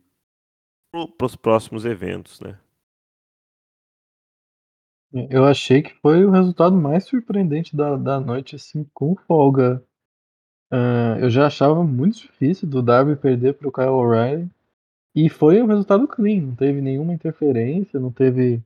para 1.18 1.26
os 1.26 1.36
próximos 1.36 1.84
eventos, 1.84 2.40
né? 2.40 2.60
Eu 5.30 5.46
achei 5.46 5.82
que 5.82 5.94
foi 5.96 6.26
o 6.26 6.32
resultado 6.32 6.76
mais 6.76 7.06
surpreendente 7.06 7.76
da, 7.76 7.96
da 7.96 8.20
noite, 8.20 8.56
assim, 8.56 8.86
com 8.94 9.16
folga. 9.16 9.84
Uh, 10.72 11.18
eu 11.22 11.30
já 11.30 11.48
achava 11.48 11.82
muito 11.84 12.20
difícil 12.20 12.68
do 12.68 12.82
Darby 12.82 13.16
perder 13.16 13.54
para 13.54 13.68
o 13.68 13.72
Kyle 13.72 13.88
O'Reilly. 13.88 14.50
E 15.18 15.30
foi 15.30 15.60
um 15.64 15.66
resultado 15.66 16.08
clean, 16.08 16.42
não 16.42 16.56
teve 16.56 16.80
nenhuma 16.80 17.12
interferência, 17.12 18.00
não 18.00 18.12
teve. 18.12 18.62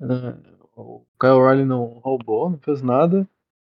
Uh, 0.00 0.38
o 0.76 1.04
Kyle 1.20 1.32
O'Reilly 1.32 1.64
não 1.64 1.98
roubou, 1.98 2.48
não 2.48 2.58
fez 2.58 2.80
nada. 2.80 3.28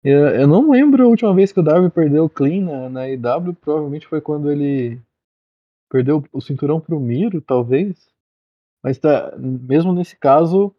Eu, 0.04 0.28
eu, 0.28 0.46
não 0.46 0.70
lembro 0.70 1.02
a 1.02 1.08
última 1.08 1.34
vez 1.34 1.50
que 1.50 1.58
o 1.58 1.62
Darby 1.62 1.90
perdeu 1.90 2.30
clean 2.30 2.62
na, 2.62 2.88
na 2.88 3.08
IW, 3.08 3.54
provavelmente 3.60 4.06
foi 4.06 4.20
quando 4.20 4.48
ele 4.48 5.02
perdeu 5.90 6.22
o 6.32 6.40
cinturão 6.40 6.80
pro 6.80 7.00
Miro, 7.00 7.40
talvez. 7.40 8.08
Mas 8.80 8.96
tá, 8.98 9.34
mesmo 9.36 9.92
nesse 9.92 10.16
caso, 10.16 10.72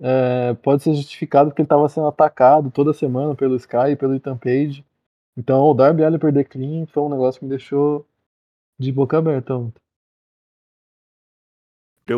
é, 0.00 0.54
pode 0.62 0.82
ser 0.82 0.94
justificado 0.94 1.50
porque 1.50 1.60
ele 1.60 1.66
estava 1.66 1.86
sendo 1.90 2.06
atacado 2.06 2.70
toda 2.70 2.94
semana 2.94 3.34
pelo 3.34 3.56
Sky 3.56 3.90
e 3.90 3.96
pelo 3.96 4.14
Ethan 4.14 4.38
Page. 4.38 4.82
Então 5.36 5.60
o 5.64 5.74
Darby 5.74 6.04
Allin 6.04 6.18
perder 6.18 6.44
clean 6.44 6.86
foi 6.86 7.02
um 7.02 7.10
negócio 7.10 7.38
que 7.38 7.44
me 7.44 7.50
deixou 7.50 8.06
de 8.78 8.90
boca 8.90 9.18
aberta 9.18 9.54
ontem 9.54 9.87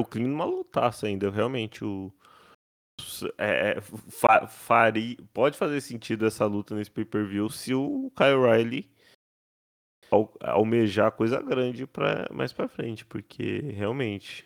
clean 0.05 0.29
numa 0.29 0.45
lutaça 0.45 1.07
ainda. 1.07 1.31
Realmente, 1.31 1.85
o. 1.85 2.13
É, 3.39 3.71
é, 3.73 3.81
fa, 3.81 4.47
pode 5.33 5.57
fazer 5.57 5.81
sentido 5.81 6.27
essa 6.27 6.45
luta 6.45 6.75
nesse 6.75 6.91
pay-per-view 6.91 7.49
se 7.49 7.75
o 7.75 8.13
Kyle 8.15 8.37
Riley 8.37 8.91
al, 10.11 10.33
almejar 10.41 11.13
coisa 11.13 11.41
grande 11.41 11.87
pra, 11.87 12.29
mais 12.31 12.53
pra 12.53 12.69
frente, 12.69 13.05
porque 13.07 13.61
realmente 13.61 14.45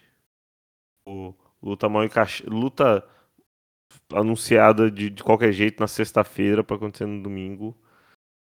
o, 1.07 1.35
luta 1.63 1.89
mal 1.89 2.05
encaixada, 2.05 2.51
luta 2.51 3.09
anunciada 4.13 4.91
de, 4.91 5.11
de 5.11 5.23
qualquer 5.23 5.53
jeito 5.53 5.81
na 5.81 5.89
sexta-feira 5.89 6.63
para 6.63 6.77
acontecer 6.77 7.07
no 7.07 7.23
domingo, 7.23 7.77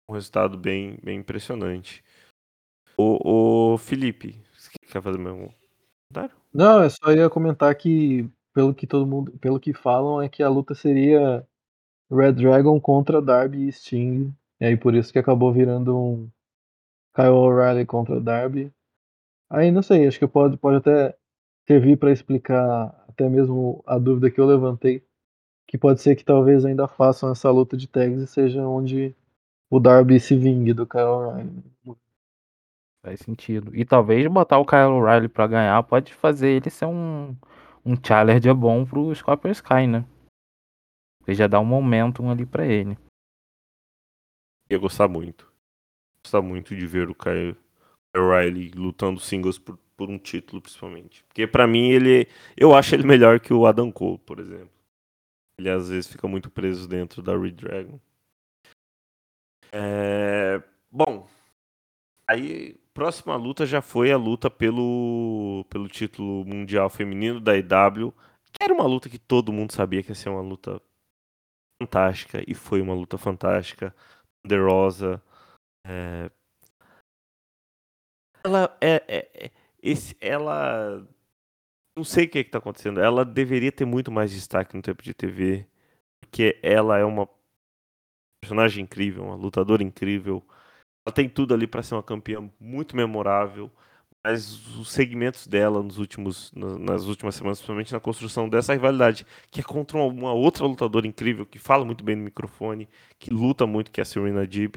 um 0.09 0.15
resultado 0.15 0.57
bem, 0.59 0.99
bem 1.03 1.19
impressionante. 1.19 2.03
O, 2.97 3.75
o 3.75 3.79
Felipe, 3.79 4.43
quer 4.91 5.03
fazer 5.03 5.19
meu 5.19 5.55
Não, 6.53 6.83
eu 6.83 6.91
só 6.91 7.13
ia 7.13 7.31
comentar 7.31 7.75
que, 7.75 8.29
pelo 8.55 8.75
que 8.75 8.87
todo 8.87 9.07
mundo, 9.07 9.33
pelo 9.39 9.59
que 9.61 9.73
falam, 9.73 10.21
é 10.21 10.29
que 10.29 10.43
a 10.43 10.49
luta 10.49 10.75
seria 10.75 11.47
Red 12.11 12.35
Dragon 12.35 12.81
contra 12.81 13.23
Darby 13.23 13.69
e 13.69 13.73
Sting. 13.73 14.35
E 14.61 14.67
aí 14.67 14.77
por 14.77 14.95
isso 14.95 15.13
que 15.13 15.19
acabou 15.19 15.53
virando 15.53 15.97
um 15.97 16.31
Kyle 17.15 17.31
O'Reilly 17.31 17.87
contra 17.87 18.21
Darby. 18.21 18.73
Aí 19.51 19.71
não 19.71 19.83
sei, 19.83 20.07
acho 20.07 20.19
que 20.19 20.27
pode, 20.27 20.57
pode 20.59 20.79
até 20.79 21.17
servir 21.69 21.99
para 21.99 22.13
explicar 22.13 23.05
até 23.09 23.29
mesmo 23.29 23.83
a 23.87 23.99
dúvida 23.99 24.31
que 24.31 24.41
eu 24.41 24.47
levantei. 24.47 25.05
Que 25.69 25.79
pode 25.79 26.01
ser 26.03 26.17
que 26.17 26.25
talvez 26.25 26.65
ainda 26.65 26.89
façam 26.89 27.33
essa 27.33 27.51
luta 27.51 27.77
de 27.77 27.89
tags 27.89 28.23
e 28.23 28.27
seja 28.27 28.67
onde 28.67 29.15
o 29.71 29.81
Darby 29.81 30.21
se 30.21 30.37
vingue 30.37 30.75
do 30.75 30.87
Kyle 30.87 31.05
O'Reilly. 31.05 31.72
Faz 33.05 33.21
sentido. 33.21 33.75
E 33.75 33.85
talvez 33.85 34.27
botar 34.29 34.59
o 34.59 34.67
Kyle 34.67 34.93
O'Reilly 34.93 35.29
pra 35.29 35.49
ganhar 35.49 35.83
pode 35.83 36.15
fazer 36.15 36.51
ele 36.51 36.71
ser 36.71 36.87
um, 36.87 37.37
um 37.85 37.97
challenger 38.01 38.55
bom 38.55 38.85
pro 38.85 39.15
Scorpio 39.15 39.51
Sky, 39.51 39.89
né? 39.89 40.07
Porque 41.19 41.35
já 41.35 41.49
dá 41.49 41.59
um 41.59 41.65
momentum 41.65 42.31
ali 42.31 42.47
pra 42.47 42.65
ele. 42.65 42.97
Ia 44.71 44.79
gostar 44.79 45.09
muito. 45.09 45.53
Gostar 46.25 46.43
muito 46.43 46.77
de 46.77 46.87
ver 46.87 47.11
o 47.11 47.15
Kyle 47.15 47.57
O'Reilly 48.17 48.71
lutando 48.71 49.19
singles 49.19 49.59
por, 49.59 49.77
por 49.97 50.09
um 50.09 50.19
título, 50.19 50.63
principalmente. 50.63 51.25
Porque 51.25 51.47
para 51.47 51.67
mim 51.67 51.91
ele. 51.91 52.29
Eu 52.57 52.73
acho 52.73 52.95
ele 52.95 53.07
melhor 53.07 53.41
que 53.41 53.53
o 53.53 53.67
Adam 53.67 53.91
Cole, 53.91 54.19
por 54.19 54.39
exemplo. 54.39 54.71
Ele 55.59 55.69
às 55.69 55.89
vezes 55.89 56.11
fica 56.11 56.29
muito 56.29 56.49
preso 56.51 56.89
dentro 56.89 57.21
da 57.21 57.37
Red 57.37 57.53
Dragon. 57.53 58.01
É... 59.73 60.63
Bom, 60.91 61.27
aí 62.29 62.82
próxima 62.95 63.37
luta 63.37 63.67
já 63.67 63.81
foi 63.83 64.13
a 64.13 64.17
luta 64.17 64.51
pelo, 64.51 65.65
pelo 65.69 65.89
título 65.89 66.45
mundial 66.45 66.89
feminino 66.91 67.41
da 67.41 67.57
IW, 67.57 68.13
que 68.53 68.63
era 68.63 68.73
uma 68.73 68.87
luta 68.87 69.09
que 69.09 69.19
todo 69.19 69.53
mundo 69.53 69.73
sabia 69.73 70.03
que 70.03 70.11
ia 70.11 70.15
ser 70.15 70.29
uma 70.29 70.43
luta 70.43 70.81
fantástica, 71.81 72.43
e 72.47 72.55
foi 72.55 72.81
uma 72.81 72.95
luta 72.95 73.19
fantástica. 73.19 73.95
The 74.47 74.57
Rosa. 74.57 75.23
É... 75.87 76.31
Ela 78.45 78.77
é, 78.81 79.03
é, 79.09 79.47
é, 79.47 79.51
esse, 79.83 80.17
ela. 80.21 81.07
Não 81.97 82.05
sei 82.05 82.27
o 82.27 82.29
que, 82.29 82.39
é 82.39 82.41
está 82.41 82.59
acontecendo. 82.59 83.01
Ela 83.01 83.25
deveria 83.25 83.71
ter 83.71 83.85
muito 83.85 84.11
mais 84.11 84.31
destaque 84.31 84.75
no 84.77 84.83
tempo 84.83 85.03
de 85.03 85.15
TV. 85.15 85.67
Porque 86.21 86.59
ela 86.63 86.99
é 86.99 87.05
uma 87.05 87.29
personagem 88.41 88.85
incrível, 88.85 89.25
uma 89.25 89.37
lutadora 89.37 89.83
incrível 89.83 90.45
ela 91.05 91.15
tem 91.15 91.29
tudo 91.29 91.55
ali 91.55 91.67
para 91.67 91.83
ser 91.83 91.95
uma 91.95 92.03
campeã 92.03 92.49
muito 92.61 92.97
memorável, 92.97 93.71
mas 94.25 94.77
os 94.77 94.93
segmentos 94.93 95.47
dela 95.47 95.83
nos 95.83 95.99
últimos, 95.99 96.53
nas 96.55 97.05
últimas 97.07 97.35
semanas, 97.35 97.59
principalmente 97.59 97.93
na 97.93 98.01
construção 98.01 98.49
dessa 98.49 98.73
rivalidade, 98.73 99.27
que 99.51 99.61
é 99.61 99.65
contra 99.65 99.99
uma 99.99 100.33
outra 100.33 100.65
lutadora 100.67 101.07
incrível, 101.07 101.45
que 101.45 101.59
fala 101.59 101.85
muito 101.85 102.05
bem 102.05 102.17
no 102.17 102.25
microfone, 102.25 102.89
que 103.19 103.33
luta 103.33 103.67
muito, 103.67 103.91
que 103.91 104.01
é 104.01 104.03
a 104.03 104.05
Serena 104.05 104.47
Deeb, 104.47 104.77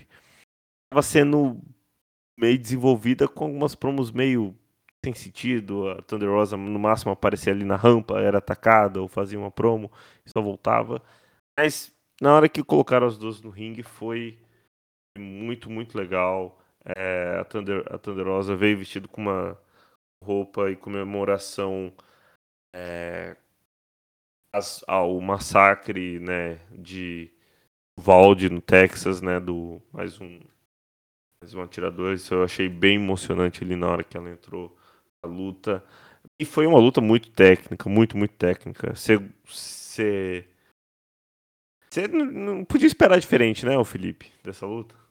estava 0.86 1.02
sendo 1.04 1.62
meio 2.40 2.58
desenvolvida 2.58 3.28
com 3.28 3.46
algumas 3.46 3.76
promos 3.76 4.12
meio 4.12 4.56
sem 5.06 5.14
sentido. 5.14 5.90
A 5.90 6.02
Thunder 6.02 6.30
Rosa, 6.30 6.58
no 6.58 6.80
máximo, 6.80 7.12
aparecia 7.12 7.54
ali 7.54 7.64
na 7.64 7.76
rampa, 7.76 8.20
era 8.20 8.40
atacada 8.40 9.02
ou 9.02 9.08
fazia 9.08 9.40
uma 9.40 9.52
promo 9.52 9.92
só 10.26 10.42
voltava. 10.42 11.02
Mas 11.58 11.94
na 12.22 12.34
hora 12.36 12.50
que 12.50 12.64
colocaram 12.64 13.08
as 13.08 13.18
duas 13.18 13.42
no 13.42 13.50
ringue, 13.50 13.84
foi 13.84 14.40
muito, 15.18 15.70
muito 15.70 15.98
legal. 15.98 16.60
É, 16.84 17.38
a, 17.40 17.46
Thunder, 17.46 17.84
a 17.90 17.98
Thunderosa 17.98 18.56
veio 18.56 18.78
vestido 18.78 19.08
com 19.08 19.22
uma 19.22 19.58
roupa 20.24 20.70
e 20.70 20.76
comemoração 20.76 21.94
é, 22.74 23.36
ao 24.88 25.20
massacre 25.22 26.20
né, 26.20 26.60
de 26.72 27.32
Valde 27.98 28.50
no 28.50 28.62
Texas, 28.62 29.22
né, 29.22 29.40
do 29.40 29.82
mais 29.92 30.20
um 30.20 30.40
mais 31.42 31.54
um 31.54 31.62
atirador. 31.62 32.14
Isso 32.14 32.34
eu 32.34 32.44
achei 32.44 32.68
bem 32.68 32.96
emocionante 32.96 33.64
ali 33.64 33.76
na 33.76 33.88
hora 33.88 34.04
que 34.04 34.18
ela 34.18 34.30
entrou 34.30 34.76
na 35.24 35.30
luta. 35.30 35.84
E 36.40 36.46
foi 36.46 36.66
uma 36.66 36.80
luta 36.80 37.02
muito 37.02 37.30
técnica, 37.32 37.90
muito, 37.90 38.18
muito 38.18 38.36
técnica. 38.36 38.96
Você 38.96 39.20
não 42.12 42.66
podia 42.66 42.88
esperar 42.88 43.20
diferente, 43.20 43.66
né, 43.66 43.78
o 43.78 43.86
Felipe, 43.86 44.32
dessa 44.44 44.66
luta? 44.66 45.05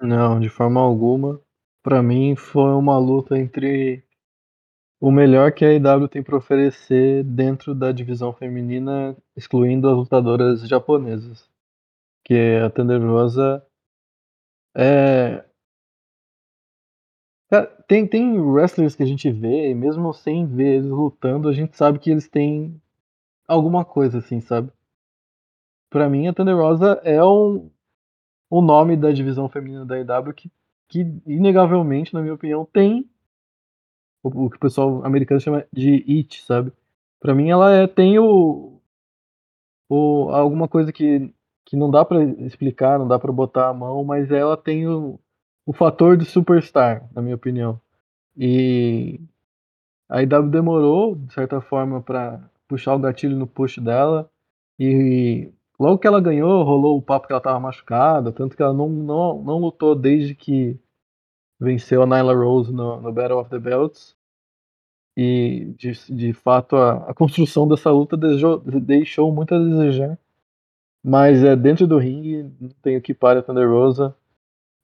Não, 0.00 0.38
de 0.38 0.48
forma 0.48 0.80
alguma. 0.80 1.40
Pra 1.82 2.02
mim 2.02 2.36
foi 2.36 2.72
uma 2.74 2.98
luta 2.98 3.38
entre 3.38 4.04
o 5.00 5.10
melhor 5.10 5.52
que 5.52 5.64
a 5.64 5.68
AEW 5.68 6.08
tem 6.08 6.22
pra 6.22 6.36
oferecer 6.36 7.24
dentro 7.24 7.74
da 7.74 7.92
divisão 7.92 8.32
feminina, 8.32 9.16
excluindo 9.36 9.88
as 9.88 9.96
lutadoras 9.96 10.68
japonesas. 10.68 11.48
Que 12.24 12.60
a 12.64 12.70
Thunder 12.70 13.00
Rosa 13.02 13.64
é. 14.74 15.44
Tem, 17.86 18.06
tem 18.06 18.38
wrestlers 18.40 18.96
que 18.96 19.02
a 19.02 19.06
gente 19.06 19.30
vê, 19.30 19.70
e 19.70 19.74
mesmo 19.74 20.12
sem 20.12 20.46
ver 20.46 20.78
eles 20.78 20.90
lutando, 20.90 21.48
a 21.48 21.52
gente 21.52 21.76
sabe 21.76 21.98
que 22.00 22.10
eles 22.10 22.28
têm 22.28 22.80
alguma 23.48 23.84
coisa, 23.84 24.18
assim, 24.18 24.40
sabe? 24.40 24.72
Pra 25.90 26.08
mim, 26.08 26.26
a 26.26 26.34
Thunder 26.34 26.56
Rosa 26.56 27.00
é 27.04 27.22
o, 27.22 27.70
o 28.50 28.60
nome 28.62 28.96
da 28.96 29.12
divisão 29.12 29.48
feminina 29.48 29.84
da 29.84 29.96
AEW 29.96 30.34
que, 30.34 30.50
que, 30.88 31.00
inegavelmente, 31.26 32.14
na 32.14 32.20
minha 32.20 32.34
opinião, 32.34 32.64
tem 32.64 33.08
o, 34.22 34.46
o 34.46 34.50
que 34.50 34.56
o 34.56 34.60
pessoal 34.60 35.04
americano 35.04 35.40
chama 35.40 35.66
de 35.72 36.04
it, 36.08 36.42
sabe? 36.44 36.72
Pra 37.20 37.34
mim, 37.34 37.50
ela 37.50 37.72
é, 37.74 37.86
tem 37.86 38.18
o, 38.18 38.80
o 39.88 40.28
alguma 40.30 40.68
coisa 40.68 40.92
que, 40.92 41.32
que 41.64 41.76
não 41.76 41.90
dá 41.90 42.04
pra 42.04 42.22
explicar, 42.22 42.98
não 42.98 43.08
dá 43.08 43.18
pra 43.18 43.32
botar 43.32 43.68
a 43.68 43.74
mão, 43.74 44.04
mas 44.04 44.30
ela 44.30 44.56
tem 44.56 44.86
o, 44.88 45.18
o 45.64 45.72
fator 45.72 46.16
de 46.16 46.24
superstar, 46.24 47.08
na 47.14 47.22
minha 47.22 47.36
opinião. 47.36 47.80
E 48.36 49.20
a 50.08 50.22
IW 50.22 50.50
demorou, 50.50 51.16
de 51.16 51.32
certa 51.32 51.60
forma, 51.60 52.02
pra 52.02 52.48
puxar 52.68 52.94
o 52.94 52.98
gatilho 52.98 53.36
no 53.36 53.46
push 53.46 53.78
dela. 53.78 54.30
E 54.78 55.50
logo 55.78 55.98
que 55.98 56.06
ela 56.06 56.20
ganhou, 56.20 56.62
rolou 56.64 56.98
o 56.98 57.02
papo 57.02 57.26
que 57.26 57.32
ela 57.32 57.40
tava 57.40 57.60
machucada, 57.60 58.32
tanto 58.32 58.56
que 58.56 58.62
ela 58.62 58.72
não, 58.72 58.88
não, 58.88 59.42
não 59.42 59.58
lutou 59.58 59.94
desde 59.94 60.34
que 60.34 60.78
venceu 61.58 62.02
a 62.02 62.06
Nyla 62.06 62.34
Rose 62.34 62.72
no, 62.72 63.00
no 63.00 63.12
Battle 63.12 63.40
of 63.40 63.50
the 63.50 63.58
Belts. 63.58 64.16
E 65.16 65.74
de, 65.78 65.92
de 66.14 66.32
fato 66.34 66.76
a, 66.76 67.10
a 67.10 67.14
construção 67.14 67.66
dessa 67.66 67.90
luta 67.90 68.16
deixou, 68.16 68.58
deixou 68.60 69.32
muito 69.32 69.54
a 69.54 69.58
desejar. 69.58 70.18
Mas 71.02 71.42
é 71.44 71.54
dentro 71.56 71.86
do 71.86 71.98
ringue, 71.98 72.50
não 72.60 72.70
tem 72.82 72.96
o 72.96 73.02
que 73.02 73.14
para 73.14 73.40
a 73.40 73.42
Thunder 73.42 73.68
Rosa. 73.70 74.14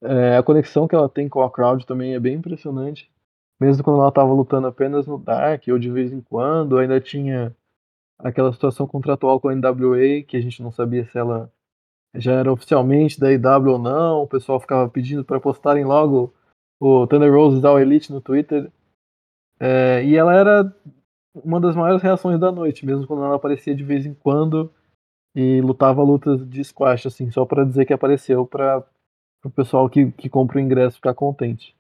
É, 0.03 0.37
a 0.37 0.43
conexão 0.43 0.89
que 0.89 0.95
ela 0.95 1.09
tem 1.09 1.29
com 1.29 1.43
a 1.43 1.51
crowd 1.51 1.85
também 1.87 2.15
é 2.15 2.21
bem 2.21 2.37
impressionante. 2.37 3.11
Mesmo 3.61 3.85
quando 3.85 3.99
ela 3.99 4.09
estava 4.09 4.33
lutando 4.33 4.67
apenas 4.67 5.07
no 5.07 5.19
Dark, 5.19 5.65
ou 5.69 5.79
de 5.79 5.91
vez 5.91 6.13
em 6.13 6.21
quando, 6.21 6.79
ainda 6.79 7.01
tinha 7.01 7.55
aquela 8.23 8.53
situação 8.53 8.87
contratual 8.87 9.41
com 9.41 9.49
a 9.49 9.55
NWA, 9.55 10.23
que 10.27 10.37
a 10.37 10.41
gente 10.41 10.63
não 10.63 10.71
sabia 10.71 11.05
se 11.05 11.19
ela 11.19 11.51
já 12.15 12.33
era 12.35 12.53
oficialmente 12.53 13.19
da 13.19 13.33
IW 13.33 13.73
ou 13.73 13.79
não. 13.79 14.23
O 14.23 14.29
pessoal 14.29 14.61
ficava 14.61 14.89
pedindo 14.89 15.25
para 15.25 15.41
postarem 15.41 15.85
logo 15.85 16.33
o 16.81 17.07
Thunder 17.07 17.33
Roses 17.33 17.65
All 17.65 17.81
Elite 17.81 18.13
no 18.13 18.21
Twitter. 18.21 18.71
É, 19.61 20.05
e 20.05 20.17
ela 20.17 20.35
era 20.35 20.75
uma 21.35 21.61
das 21.61 21.75
maiores 21.75 22.03
reações 22.03 22.39
da 22.39 22.53
noite, 22.53 22.85
mesmo 22.85 23.07
quando 23.07 23.25
ela 23.25 23.37
aparecia 23.37 23.75
de 23.75 23.85
vez 23.85 24.05
em 24.05 24.15
quando 24.15 24.71
e 25.35 25.61
lutava 25.61 26.03
lutas 26.03 26.47
de 26.49 26.63
squash, 26.63 27.07
assim, 27.07 27.31
só 27.31 27.47
para 27.47 27.65
dizer 27.65 27.87
que 27.87 27.93
apareceu 27.93 28.47
para 28.47 28.85
o 29.45 29.51
pessoal 29.51 29.89
que, 29.89 30.13
que 30.13 30.29
compra 30.29 30.59
o 30.59 30.61
ingresso 30.61 30.97
ficar 30.97 31.15
contente. 31.15 31.75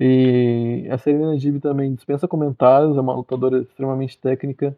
E 0.00 0.88
a 0.90 0.96
Serena 0.96 1.36
Dib 1.36 1.60
também 1.60 1.94
dispensa 1.94 2.28
comentários, 2.28 2.96
é 2.96 3.00
uma 3.00 3.14
lutadora 3.14 3.60
extremamente 3.60 4.16
técnica. 4.18 4.76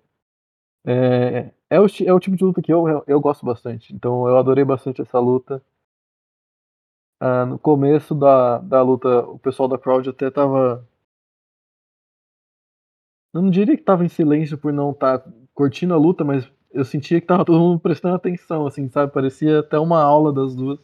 É, 0.85 1.51
é, 1.69 1.81
o, 1.81 1.87
é 2.07 2.13
o 2.13 2.21
tipo 2.21 2.37
de 2.37 2.45
luta 2.45 2.63
que 2.63 2.73
eu, 2.73 3.05
eu, 3.07 3.21
gosto 3.21 3.45
bastante, 3.45 3.95
então 3.95 4.27
eu 4.29 4.39
adorei 4.39 4.65
bastante 4.65 5.03
essa 5.03 5.19
luta. 5.19 5.63
Ah, 7.21 7.45
no 7.45 7.59
começo 7.59 8.15
da, 8.15 8.59
da 8.59 8.83
luta, 8.83 9.21
o 9.27 9.39
pessoal 9.39 9.69
da 9.69 9.79
crowd 9.79 10.09
até 10.09 10.31
tava 10.31 10.87
eu 13.33 13.43
não 13.43 13.51
diria 13.51 13.77
que 13.77 13.83
tava 13.83 14.05
em 14.05 14.09
silêncio 14.09 14.59
por 14.59 14.73
não 14.73 14.91
estar 14.91 15.19
tá 15.21 15.33
curtindo 15.55 15.95
a 15.95 15.97
luta, 15.97 16.25
mas 16.25 16.51
eu 16.73 16.85
sentia 16.85 17.21
que 17.21 17.27
tava 17.27 17.45
todo 17.45 17.59
mundo 17.59 17.79
prestando 17.81 18.17
atenção, 18.17 18.67
assim, 18.67 18.89
sabe? 18.89 19.13
Parecia 19.13 19.61
até 19.61 19.79
uma 19.79 20.03
aula 20.03 20.33
das 20.33 20.55
duas. 20.55 20.81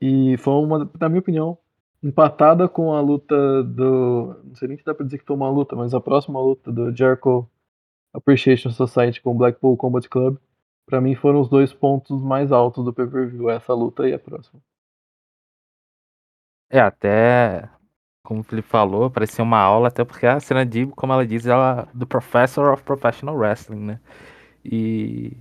E 0.00 0.36
foi 0.38 0.54
uma, 0.54 0.90
na 1.00 1.08
minha 1.08 1.20
opinião, 1.20 1.56
empatada 2.02 2.68
com 2.68 2.92
a 2.94 3.00
luta 3.00 3.62
do. 3.64 4.36
Não 4.44 4.54
sei 4.56 4.68
nem 4.68 4.76
se 4.76 4.84
dá 4.84 4.94
pra 4.94 5.04
dizer 5.04 5.18
que 5.18 5.24
foi 5.24 5.36
uma 5.36 5.48
luta, 5.48 5.76
mas 5.76 5.94
a 5.94 6.00
próxima 6.00 6.40
luta 6.40 6.72
do 6.72 6.94
Jericho 6.94 7.48
Appreciation 8.16 8.70
Society 8.70 9.20
com 9.20 9.36
Blackpool 9.36 9.76
Combat 9.76 10.08
Club. 10.08 10.38
Pra 10.86 11.00
mim 11.00 11.14
foram 11.14 11.40
os 11.40 11.48
dois 11.48 11.72
pontos 11.72 12.22
mais 12.22 12.52
altos 12.52 12.84
do 12.84 12.92
pay-per-view, 12.92 13.50
essa 13.50 13.74
luta 13.74 14.08
e 14.08 14.14
a 14.14 14.18
próxima. 14.18 14.60
É, 16.70 16.80
até 16.80 17.68
como 18.24 18.40
o 18.40 18.42
Felipe 18.42 18.68
falou, 18.68 19.08
parecia 19.08 19.44
uma 19.44 19.58
aula, 19.58 19.86
até 19.86 20.04
porque 20.04 20.26
a 20.26 20.40
cena 20.40 20.66
de, 20.66 20.86
como 20.88 21.12
ela 21.12 21.24
diz, 21.24 21.46
ela 21.46 21.88
é 21.92 21.96
do 21.96 22.06
Professor 22.06 22.72
of 22.72 22.82
Professional 22.82 23.36
Wrestling, 23.36 23.80
né? 23.80 24.00
E 24.64 25.36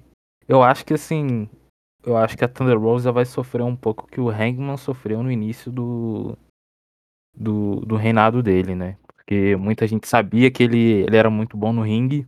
eu 0.47 0.61
acho 0.61 0.85
que 0.85 0.93
assim, 0.93 1.49
eu 2.03 2.15
acho 2.15 2.37
que 2.37 2.45
a 2.45 2.47
Thunder 2.47 2.79
Rosa 2.79 3.11
vai 3.11 3.25
sofrer 3.25 3.63
um 3.63 3.75
pouco 3.75 4.07
que 4.07 4.21
o 4.21 4.29
Hangman 4.29 4.77
sofreu 4.77 5.23
no 5.23 5.31
início 5.31 5.71
do, 5.71 6.37
do, 7.35 7.77
do 7.81 7.95
reinado 7.95 8.43
dele, 8.43 8.75
né? 8.75 8.97
Porque 9.07 9.55
muita 9.55 9.87
gente 9.87 10.07
sabia 10.07 10.51
que 10.51 10.61
ele, 10.61 11.03
ele 11.03 11.17
era 11.17 11.29
muito 11.31 11.57
bom 11.57 11.73
no 11.73 11.81
ringue, 11.81 12.27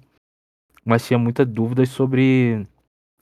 mas 0.87 1.05
tinha 1.05 1.19
muitas 1.19 1.45
dúvidas 1.45 1.89
sobre 1.89 2.65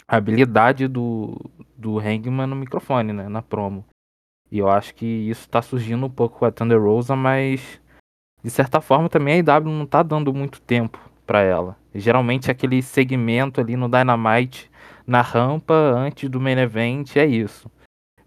a 0.07 0.18
habilidade 0.18 0.88
do, 0.88 1.36
do 1.76 1.97
Hangman 1.97 2.45
no 2.45 2.55
microfone, 2.55 3.11
né? 3.11 3.28
Na 3.28 3.41
promo. 3.41 3.84
E 4.51 4.59
eu 4.59 4.70
acho 4.70 4.93
que 4.93 5.05
isso 5.05 5.49
tá 5.49 5.61
surgindo 5.61 6.05
um 6.05 6.09
pouco 6.09 6.38
com 6.38 6.45
a 6.45 6.51
Thunder 6.51 6.80
Rosa, 6.80 7.16
mas 7.16 7.82
de 8.43 8.49
certa 8.51 8.80
forma 8.80 9.09
também 9.09 9.34
a 9.34 9.38
IW 9.59 9.72
não 9.72 9.88
tá 9.88 10.03
dando 10.03 10.32
muito 10.32 10.61
tempo 10.61 10.99
para 11.26 11.41
ela. 11.41 11.76
Geralmente 11.93 12.51
aquele 12.51 12.84
segmento 12.84 13.59
ali 13.59 13.76
no 13.76 13.89
Dynamite 13.89 14.70
na 15.07 15.22
rampa 15.22 15.74
antes 15.74 16.30
do 16.30 16.39
main 16.39 16.59
event 16.59 17.16
é 17.16 17.26
isso. 17.26 17.70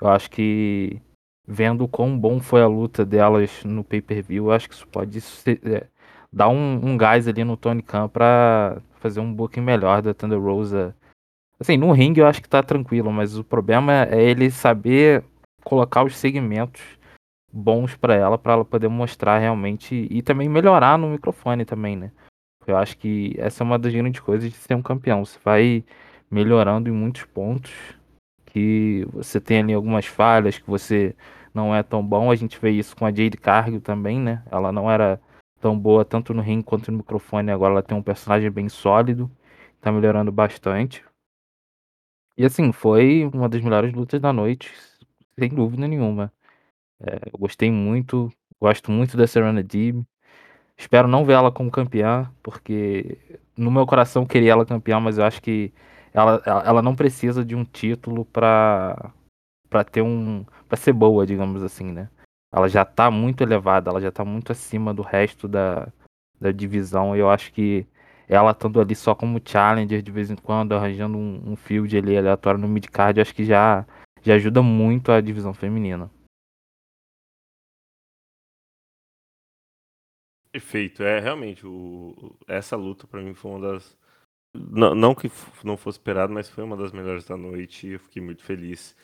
Eu 0.00 0.08
acho 0.08 0.28
que 0.30 1.00
vendo 1.46 1.86
quão 1.86 2.18
bom 2.18 2.40
foi 2.40 2.60
a 2.60 2.66
luta 2.66 3.04
delas 3.06 3.62
no 3.64 3.84
pay-per-view, 3.84 4.46
eu 4.46 4.52
acho 4.52 4.68
que 4.68 4.74
isso 4.74 4.86
pode 4.88 5.20
ser, 5.20 5.60
é, 5.64 5.86
dar 6.32 6.48
um, 6.48 6.80
um, 6.84 6.96
gás 6.96 7.26
ali 7.26 7.42
no 7.42 7.56
Tony 7.56 7.82
Khan 7.82 8.08
pra 8.08 8.82
fazer 8.98 9.20
um 9.20 9.32
booking 9.32 9.60
melhor 9.60 10.02
da 10.02 10.14
Thunder 10.14 10.40
Rosa. 10.40 10.94
Assim, 11.60 11.76
no 11.76 11.92
ringue 11.92 12.20
eu 12.20 12.26
acho 12.26 12.42
que 12.42 12.48
tá 12.48 12.62
tranquilo, 12.62 13.12
mas 13.12 13.36
o 13.36 13.44
problema 13.44 14.04
é 14.04 14.22
ele 14.22 14.50
saber 14.50 15.24
colocar 15.64 16.04
os 16.04 16.16
segmentos 16.16 16.82
bons 17.52 17.96
para 17.96 18.14
ela, 18.14 18.38
para 18.38 18.52
ela 18.52 18.64
poder 18.64 18.88
mostrar 18.88 19.38
realmente 19.38 20.06
e 20.10 20.22
também 20.22 20.48
melhorar 20.48 20.98
no 20.98 21.08
microfone 21.08 21.64
também, 21.64 21.96
né? 21.96 22.12
Eu 22.66 22.76
acho 22.76 22.98
que 22.98 23.34
essa 23.38 23.62
é 23.62 23.64
uma 23.64 23.78
das 23.78 23.92
grandes 23.92 24.20
coisas 24.20 24.50
de 24.50 24.56
ser 24.56 24.74
um 24.74 24.82
campeão. 24.82 25.24
Você 25.24 25.38
vai 25.42 25.84
melhorando 26.30 26.88
em 26.88 26.92
muitos 26.92 27.24
pontos 27.24 27.72
que 28.46 29.06
você 29.12 29.40
tem 29.40 29.60
ali 29.60 29.72
algumas 29.72 30.06
falhas 30.06 30.58
que 30.58 30.68
você 30.68 31.14
não 31.54 31.74
é 31.74 31.82
tão 31.82 32.04
bom. 32.04 32.30
A 32.30 32.34
gente 32.34 32.58
vê 32.60 32.70
isso 32.70 32.94
com 32.94 33.06
a 33.06 33.10
Jade 33.10 33.38
Cargill 33.38 33.80
também, 33.80 34.20
né? 34.20 34.42
Ela 34.50 34.70
não 34.70 34.90
era 34.90 35.18
tão 35.60 35.78
boa 35.78 36.04
tanto 36.04 36.34
no 36.34 36.42
ring 36.42 36.62
quanto 36.62 36.90
no 36.92 36.98
microfone. 36.98 37.50
Agora 37.50 37.72
ela 37.74 37.82
tem 37.82 37.96
um 37.96 38.02
personagem 38.02 38.50
bem 38.50 38.68
sólido, 38.68 39.30
tá 39.80 39.92
melhorando 39.92 40.32
bastante. 40.32 41.04
E 42.36 42.44
assim, 42.44 42.72
foi 42.72 43.24
uma 43.32 43.48
das 43.48 43.60
melhores 43.62 43.92
lutas 43.92 44.20
da 44.20 44.32
noite, 44.32 44.72
sem 45.38 45.48
dúvida 45.48 45.86
nenhuma. 45.88 46.32
É, 47.00 47.30
eu 47.32 47.38
gostei 47.38 47.70
muito, 47.70 48.32
gosto 48.60 48.90
muito 48.92 49.16
da 49.16 49.26
Serena 49.26 49.62
Deeb. 49.62 50.04
Espero 50.76 51.08
não 51.08 51.24
ver 51.24 51.34
ela 51.34 51.52
como 51.52 51.70
campeã, 51.70 52.32
porque 52.42 53.18
no 53.56 53.70
meu 53.70 53.86
coração 53.86 54.26
queria 54.26 54.52
ela 54.52 54.66
campeã, 54.66 55.00
mas 55.00 55.18
eu 55.18 55.24
acho 55.24 55.42
que 55.42 55.72
ela, 56.12 56.42
ela 56.46 56.82
não 56.82 56.96
precisa 56.96 57.44
de 57.44 57.54
um 57.56 57.64
título 57.64 58.24
pra, 58.26 59.12
pra 59.70 59.84
ter 59.84 60.02
um. 60.02 60.44
pra 60.68 60.76
ser 60.78 60.92
boa, 60.94 61.26
digamos 61.26 61.62
assim, 61.62 61.92
né? 61.92 62.10
Ela 62.52 62.68
já 62.68 62.84
tá 62.84 63.10
muito 63.10 63.42
elevada, 63.42 63.90
ela 63.90 64.00
já 64.00 64.10
tá 64.10 64.24
muito 64.24 64.52
acima 64.52 64.94
do 64.94 65.02
resto 65.02 65.46
da, 65.46 65.92
da 66.40 66.50
divisão. 66.50 67.14
E 67.14 67.18
eu 67.18 67.30
acho 67.30 67.52
que 67.52 67.86
ela 68.28 68.52
estando 68.52 68.80
ali 68.80 68.94
só 68.94 69.14
como 69.14 69.40
challenger 69.44 70.02
de 70.02 70.10
vez 70.10 70.30
em 70.30 70.36
quando, 70.36 70.74
arranjando 70.74 71.16
um, 71.18 71.52
um 71.52 71.56
field 71.56 71.96
ali 71.96 72.16
aleatório 72.16 72.60
no 72.60 72.68
midcard, 72.68 73.20
acho 73.20 73.34
que 73.34 73.44
já 73.44 73.86
já 74.22 74.34
ajuda 74.34 74.62
muito 74.62 75.12
a 75.12 75.20
divisão 75.20 75.54
feminina. 75.54 76.10
Perfeito, 80.50 81.02
é 81.02 81.20
realmente 81.20 81.66
o, 81.66 82.36
essa 82.46 82.74
luta 82.76 83.06
para 83.06 83.22
mim 83.22 83.34
foi 83.34 83.50
uma 83.50 83.72
das 83.72 83.96
não, 84.54 84.94
não, 84.94 85.14
que 85.14 85.30
não 85.62 85.76
fosse 85.76 85.98
esperado, 85.98 86.32
mas 86.32 86.48
foi 86.48 86.64
uma 86.64 86.76
das 86.76 86.90
melhores 86.92 87.24
da 87.24 87.36
noite 87.36 87.86
e 87.86 87.92
eu 87.92 88.00
fiquei 88.00 88.20
muito 88.22 88.42
feliz. 88.42 88.96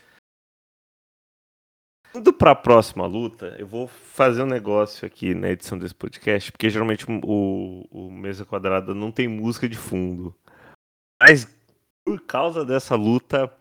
Indo 2.17 2.33
para 2.33 2.53
a 2.53 2.55
próxima 2.55 3.07
luta, 3.07 3.57
eu 3.59 3.67
vou 3.67 3.89
fazer 3.89 4.43
um 4.45 4.47
negócio 4.47 5.05
aqui 5.05 5.35
na 5.35 5.51
edição 5.51 5.77
desse 5.77 5.95
podcast, 5.95 6.53
porque 6.53 6.71
geralmente 6.71 7.05
o, 7.09 7.85
o 7.91 8.09
Mesa 8.09 8.45
Quadrada 8.45 8.95
não 8.95 9.11
tem 9.11 9.27
música 9.27 9.69
de 9.69 9.77
fundo. 9.77 10.33
Mas 11.21 11.45
por 12.05 12.21
causa 12.21 12.65
dessa 12.65 12.95
luta, 12.95 13.53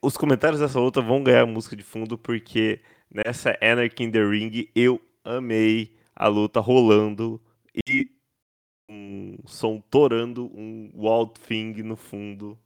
os 0.00 0.16
comentários 0.16 0.60
dessa 0.60 0.78
luta 0.78 1.00
vão 1.00 1.24
ganhar 1.24 1.44
música 1.44 1.74
de 1.74 1.82
fundo, 1.82 2.16
porque 2.16 2.80
nessa 3.10 3.58
Anarchy 3.60 4.04
in 4.04 4.12
the 4.12 4.22
Ring 4.22 4.68
eu 4.74 5.00
amei 5.24 5.96
a 6.14 6.28
luta 6.28 6.60
rolando 6.60 7.40
e 7.88 8.08
um 8.88 9.36
som 9.46 9.80
torando, 9.90 10.46
um 10.54 10.92
Walt 10.94 11.38
Thing 11.40 11.82
no 11.82 11.96
fundo. 11.96 12.56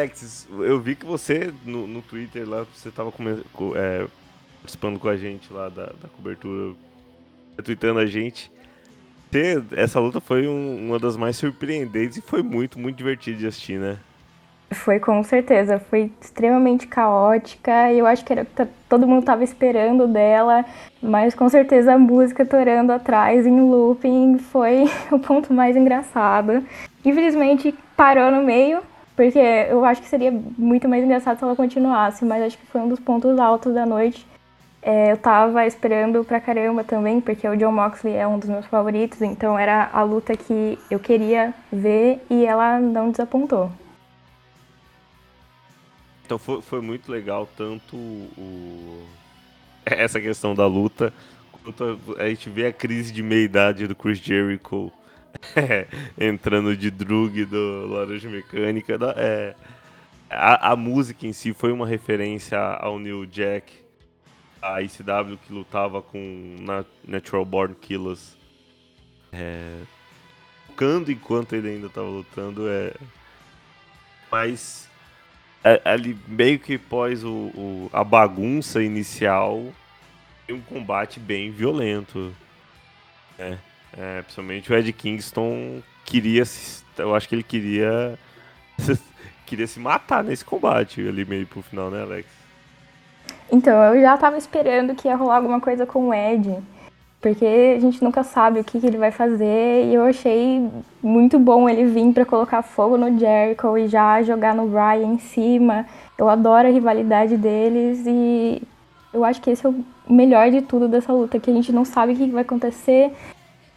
Alexis, 0.00 0.48
eu 0.50 0.80
vi 0.80 0.94
que 0.96 1.04
você 1.04 1.52
no, 1.64 1.86
no 1.86 2.00
Twitter 2.02 2.48
lá, 2.48 2.64
você 2.74 2.90
tava 2.90 3.12
come- 3.12 3.42
co- 3.52 3.74
é, 3.76 4.06
participando 4.62 4.98
com 4.98 5.08
a 5.08 5.16
gente 5.16 5.52
lá 5.52 5.68
da, 5.68 5.86
da 5.86 6.08
cobertura, 6.16 6.74
tweetando 7.62 8.00
a 8.00 8.06
gente. 8.06 8.50
Você- 9.30 9.62
essa 9.76 10.00
luta 10.00 10.20
foi 10.20 10.48
um- 10.48 10.86
uma 10.88 10.98
das 10.98 11.16
mais 11.16 11.36
surpreendentes 11.36 12.16
e 12.18 12.22
foi 12.22 12.42
muito, 12.42 12.78
muito 12.78 12.96
divertido 12.96 13.38
de 13.38 13.46
assistir, 13.46 13.78
né? 13.78 13.98
Foi 14.72 15.00
com 15.00 15.22
certeza, 15.24 15.80
foi 15.80 16.12
extremamente 16.22 16.86
caótica 16.86 17.92
e 17.92 17.98
eu 17.98 18.06
acho 18.06 18.24
que 18.24 18.32
era 18.32 18.44
tá- 18.44 18.68
todo 18.88 19.06
mundo 19.06 19.24
tava 19.24 19.42
esperando 19.42 20.06
dela, 20.06 20.64
mas 21.02 21.34
com 21.34 21.48
certeza 21.48 21.94
a 21.94 21.98
música 21.98 22.46
torando 22.46 22.92
atrás 22.92 23.46
em 23.46 23.60
looping 23.60 24.38
foi 24.38 24.84
o 25.10 25.18
ponto 25.18 25.52
mais 25.52 25.76
engraçado. 25.76 26.64
Infelizmente 27.04 27.74
parou 27.96 28.30
no 28.30 28.42
meio, 28.44 28.80
porque 29.20 29.38
eu 29.38 29.84
acho 29.84 30.00
que 30.00 30.08
seria 30.08 30.32
muito 30.32 30.88
mais 30.88 31.04
engraçado 31.04 31.36
se 31.36 31.44
ela 31.44 31.54
continuasse, 31.54 32.24
mas 32.24 32.42
acho 32.42 32.56
que 32.56 32.64
foi 32.64 32.80
um 32.80 32.88
dos 32.88 32.98
pontos 32.98 33.38
altos 33.38 33.74
da 33.74 33.84
noite. 33.84 34.26
É, 34.80 35.12
eu 35.12 35.18
tava 35.18 35.66
esperando 35.66 36.24
pra 36.24 36.40
caramba 36.40 36.82
também, 36.82 37.20
porque 37.20 37.46
o 37.46 37.54
John 37.54 37.70
Moxley 37.70 38.16
é 38.16 38.26
um 38.26 38.38
dos 38.38 38.48
meus 38.48 38.64
favoritos, 38.64 39.20
então 39.20 39.58
era 39.58 39.90
a 39.92 40.02
luta 40.02 40.34
que 40.34 40.78
eu 40.90 40.98
queria 40.98 41.52
ver 41.70 42.24
e 42.30 42.46
ela 42.46 42.80
não 42.80 43.10
desapontou. 43.10 43.70
Então 46.24 46.38
foi, 46.38 46.62
foi 46.62 46.80
muito 46.80 47.12
legal 47.12 47.46
tanto 47.54 47.94
o, 47.94 49.02
essa 49.84 50.18
questão 50.18 50.54
da 50.54 50.66
luta, 50.66 51.12
quanto 51.62 52.00
a, 52.16 52.22
a 52.22 52.28
gente 52.30 52.48
vê 52.48 52.68
a 52.68 52.72
crise 52.72 53.12
de 53.12 53.22
meia-idade 53.22 53.86
do 53.86 53.94
Chris 53.94 54.16
Jericho 54.16 54.90
entrando 56.18 56.76
de 56.76 56.90
drug 56.90 57.44
do 57.44 57.86
Laranja 57.88 58.28
Mecânica. 58.28 58.98
é, 59.16 59.54
a, 60.28 60.72
a 60.72 60.76
música 60.76 61.26
em 61.26 61.32
si 61.32 61.52
foi 61.52 61.72
uma 61.72 61.86
referência 61.86 62.58
ao 62.58 62.98
New 62.98 63.26
Jack, 63.26 63.72
a 64.62 64.80
ICW 64.82 65.38
que 65.46 65.52
lutava 65.52 66.02
com 66.02 66.56
Na- 66.60 66.84
Natural 67.06 67.44
Born 67.44 67.74
Killers. 67.74 68.36
É, 69.32 69.80
tocando 70.80 71.12
enquanto 71.12 71.54
ele 71.54 71.68
ainda 71.68 71.86
estava 71.88 72.08
lutando 72.08 72.68
é 72.68 72.92
mas 74.32 74.88
ali 75.84 76.18
meio 76.26 76.58
que 76.58 76.78
pós 76.78 77.22
o, 77.22 77.28
o- 77.54 77.90
a 77.92 78.02
bagunça 78.02 78.82
inicial 78.82 79.62
um 80.48 80.60
combate 80.60 81.20
bem 81.20 81.52
violento 81.52 82.34
né? 83.38 83.58
É, 83.96 84.22
principalmente 84.22 84.72
o 84.72 84.76
Ed 84.76 84.92
Kingston 84.92 85.82
queria 86.04 86.44
se, 86.44 86.82
eu 86.96 87.14
acho 87.14 87.28
que 87.28 87.34
ele 87.34 87.42
queria 87.42 88.18
queria 89.44 89.66
se 89.66 89.80
matar 89.80 90.22
nesse 90.22 90.44
combate 90.44 91.06
ali 91.06 91.24
meio 91.24 91.46
pro 91.46 91.60
final 91.60 91.90
né 91.90 92.02
Alex 92.02 92.26
Então, 93.50 93.82
eu 93.94 94.00
já 94.00 94.16
tava 94.16 94.38
esperando 94.38 94.94
que 94.94 95.08
ia 95.08 95.16
rolar 95.16 95.36
alguma 95.36 95.60
coisa 95.60 95.84
com 95.84 96.08
o 96.08 96.14
Ed, 96.14 96.56
porque 97.20 97.74
a 97.76 97.80
gente 97.80 98.02
nunca 98.02 98.22
sabe 98.22 98.60
o 98.60 98.64
que, 98.64 98.80
que 98.80 98.86
ele 98.86 98.96
vai 98.96 99.10
fazer, 99.10 99.86
e 99.86 99.94
eu 99.94 100.04
achei 100.04 100.70
muito 101.02 101.38
bom 101.38 101.68
ele 101.68 101.84
vir 101.84 102.12
pra 102.12 102.24
colocar 102.24 102.62
fogo 102.62 102.96
no 102.96 103.18
Jericho 103.18 103.76
e 103.76 103.88
já 103.88 104.22
jogar 104.22 104.54
no 104.54 104.70
Ryan 104.70 105.14
em 105.14 105.18
cima. 105.18 105.84
Eu 106.16 106.28
adoro 106.28 106.68
a 106.68 106.70
rivalidade 106.70 107.36
deles 107.36 108.04
e 108.06 108.62
eu 109.12 109.24
acho 109.24 109.40
que 109.42 109.50
esse 109.50 109.66
é 109.66 109.68
o 109.68 109.84
melhor 110.08 110.50
de 110.50 110.62
tudo 110.62 110.88
dessa 110.88 111.12
luta, 111.12 111.40
que 111.40 111.50
a 111.50 111.54
gente 111.54 111.72
não 111.72 111.84
sabe 111.84 112.12
o 112.12 112.16
que 112.16 112.26
que 112.26 112.32
vai 112.32 112.42
acontecer, 112.42 113.12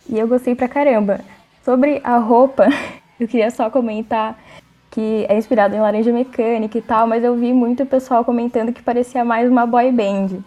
e 0.09 0.19
eu 0.19 0.27
gostei 0.27 0.55
pra 0.55 0.67
caramba. 0.67 1.19
Sobre 1.63 2.01
a 2.03 2.17
roupa, 2.17 2.67
eu 3.19 3.27
queria 3.27 3.49
só 3.51 3.69
comentar 3.69 4.37
que 4.91 5.25
é 5.27 5.35
inspirado 5.35 5.75
em 5.75 5.79
Laranja 5.79 6.13
Mecânica 6.13 6.77
e 6.77 6.81
tal, 6.81 7.07
mas 7.07 7.23
eu 7.23 7.35
vi 7.35 7.51
muito 7.51 7.83
pessoal 7.83 8.23
comentando 8.23 8.71
que 8.71 8.81
parecia 8.83 9.25
mais 9.25 9.49
uma 9.49 9.65
boy 9.65 9.91
band. 9.91 10.43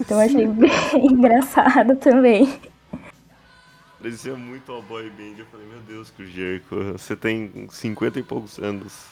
Então 0.00 0.18
eu 0.18 0.24
achei 0.24 0.46
bem 0.46 0.70
engraçado 1.04 1.94
também. 1.96 2.50
parecia 4.00 4.34
muito 4.34 4.72
uma 4.72 4.80
boy 4.80 5.10
band 5.10 5.34
eu 5.38 5.44
falei 5.46 5.66
meu 5.66 5.80
Deus 5.80 6.10
que 6.10 6.24
Jericho 6.24 6.92
você 6.92 7.14
tem 7.14 7.66
50 7.68 8.18
e 8.18 8.22
poucos 8.22 8.58
anos 8.58 9.08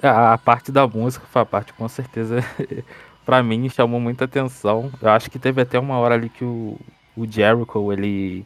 A 0.00 0.34
a 0.34 0.38
parte 0.38 0.70
da 0.70 0.86
música 0.86 1.26
foi 1.28 1.42
a 1.42 1.46
parte 1.46 1.72
com 1.72 1.88
certeza 1.88 2.36
pra 3.30 3.44
mim 3.44 3.68
chamou 3.68 4.00
muita 4.00 4.24
atenção. 4.24 4.90
Eu 5.00 5.08
acho 5.10 5.30
que 5.30 5.38
teve 5.38 5.62
até 5.62 5.78
uma 5.78 5.96
hora 5.98 6.16
ali 6.16 6.28
que 6.28 6.44
o, 6.44 6.76
o 7.16 7.24
Jericho 7.24 7.92
ele 7.92 8.44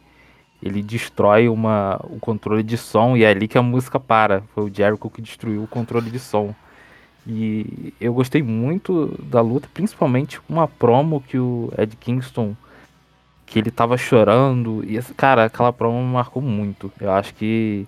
ele 0.61 0.83
destrói 0.83 1.49
uma 1.49 1.99
o 2.03 2.19
controle 2.19 2.61
de 2.61 2.77
som 2.77 3.17
e 3.17 3.23
é 3.23 3.31
ali 3.31 3.47
que 3.47 3.57
a 3.57 3.63
música 3.63 3.99
para. 3.99 4.43
Foi 4.53 4.63
o 4.65 4.71
Jericho 4.71 5.09
que 5.09 5.23
destruiu 5.23 5.63
o 5.63 5.67
controle 5.67 6.11
de 6.11 6.19
som. 6.19 6.53
E 7.25 7.95
eu 7.99 8.13
gostei 8.13 8.43
muito 8.43 9.07
da 9.23 9.41
luta, 9.41 9.67
principalmente 9.73 10.39
uma 10.47 10.67
promo 10.67 11.19
que 11.19 11.39
o 11.39 11.71
Ed 11.75 11.95
Kingston 11.95 12.55
que 13.43 13.57
ele 13.57 13.71
tava 13.71 13.97
chorando 13.97 14.83
e 14.87 15.01
cara, 15.17 15.45
aquela 15.45 15.73
promo 15.73 15.99
marcou 16.03 16.43
muito. 16.43 16.91
Eu 17.01 17.11
acho 17.11 17.33
que 17.33 17.87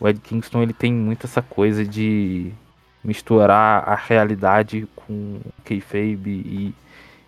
o 0.00 0.08
Ed 0.08 0.18
Kingston 0.18 0.60
ele 0.60 0.72
tem 0.72 0.92
muito 0.92 1.24
essa 1.24 1.40
coisa 1.40 1.84
de 1.84 2.52
misturar 3.04 3.88
a 3.88 3.94
realidade 3.94 4.86
com 4.94 5.40
kayfabe 5.64 6.30
e 6.30 6.74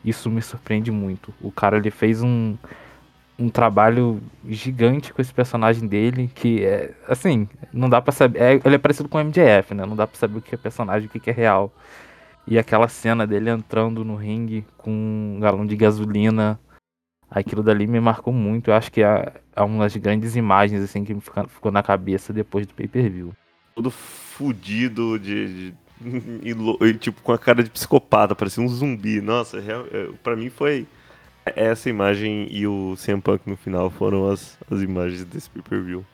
isso 0.04 0.30
me 0.30 0.40
surpreende 0.42 0.90
muito. 0.90 1.32
O 1.40 1.50
cara 1.50 1.76
ele 1.78 1.90
fez 1.90 2.22
um, 2.22 2.56
um 3.38 3.48
trabalho 3.48 4.20
gigante 4.48 5.12
com 5.12 5.20
esse 5.20 5.32
personagem 5.32 5.88
dele 5.88 6.30
que 6.34 6.64
é 6.64 6.92
assim, 7.08 7.48
não 7.72 7.88
dá 7.88 8.00
pra 8.00 8.12
saber, 8.12 8.40
é- 8.40 8.60
ele 8.64 8.74
é 8.76 8.78
parecido 8.78 9.08
com 9.08 9.18
o 9.18 9.20
MJF, 9.20 9.74
né? 9.74 9.84
Não 9.86 9.96
dá 9.96 10.06
pra 10.06 10.16
saber 10.18 10.38
o 10.38 10.42
que 10.42 10.54
é 10.54 10.58
personagem, 10.58 11.08
o 11.08 11.10
que 11.20 11.30
é 11.30 11.32
real. 11.32 11.72
E 12.46 12.58
aquela 12.58 12.88
cena 12.88 13.26
dele 13.26 13.50
entrando 13.50 14.04
no 14.04 14.16
ringue 14.16 14.66
com 14.76 14.90
um 14.90 15.40
galão 15.40 15.64
de 15.64 15.74
gasolina, 15.74 16.60
aquilo 17.30 17.62
dali 17.62 17.86
me 17.86 17.98
marcou 18.00 18.32
muito. 18.34 18.68
Eu 18.70 18.74
acho 18.74 18.92
que 18.92 19.02
é, 19.02 19.32
é 19.56 19.62
uma 19.62 19.84
das 19.84 19.96
grandes 19.96 20.36
imagens 20.36 20.82
assim 20.82 21.04
que 21.04 21.14
me 21.14 21.22
ficou 21.22 21.72
na 21.72 21.82
cabeça 21.82 22.32
depois 22.32 22.66
do 22.66 22.74
pay-per-view. 22.74 23.32
todo 23.74 23.90
fudido 24.36 25.18
de, 25.18 25.70
de- 25.70 25.74
e, 26.82 26.94
tipo 26.94 27.22
com 27.22 27.32
a 27.32 27.38
cara 27.38 27.62
de 27.62 27.70
psicopata, 27.70 28.34
parecia 28.34 28.62
um 28.62 28.68
zumbi. 28.68 29.20
Nossa, 29.20 29.58
é, 29.58 30.08
pra 30.22 30.34
mim 30.36 30.50
foi 30.50 30.86
essa 31.46 31.88
imagem 31.88 32.48
e 32.50 32.66
o 32.66 32.94
CM 32.96 33.20
Punk 33.20 33.42
no 33.48 33.56
final 33.56 33.90
foram 33.90 34.28
as, 34.30 34.58
as 34.70 34.80
imagens 34.80 35.24
desse 35.24 35.48
pay-per-view. 35.50 36.04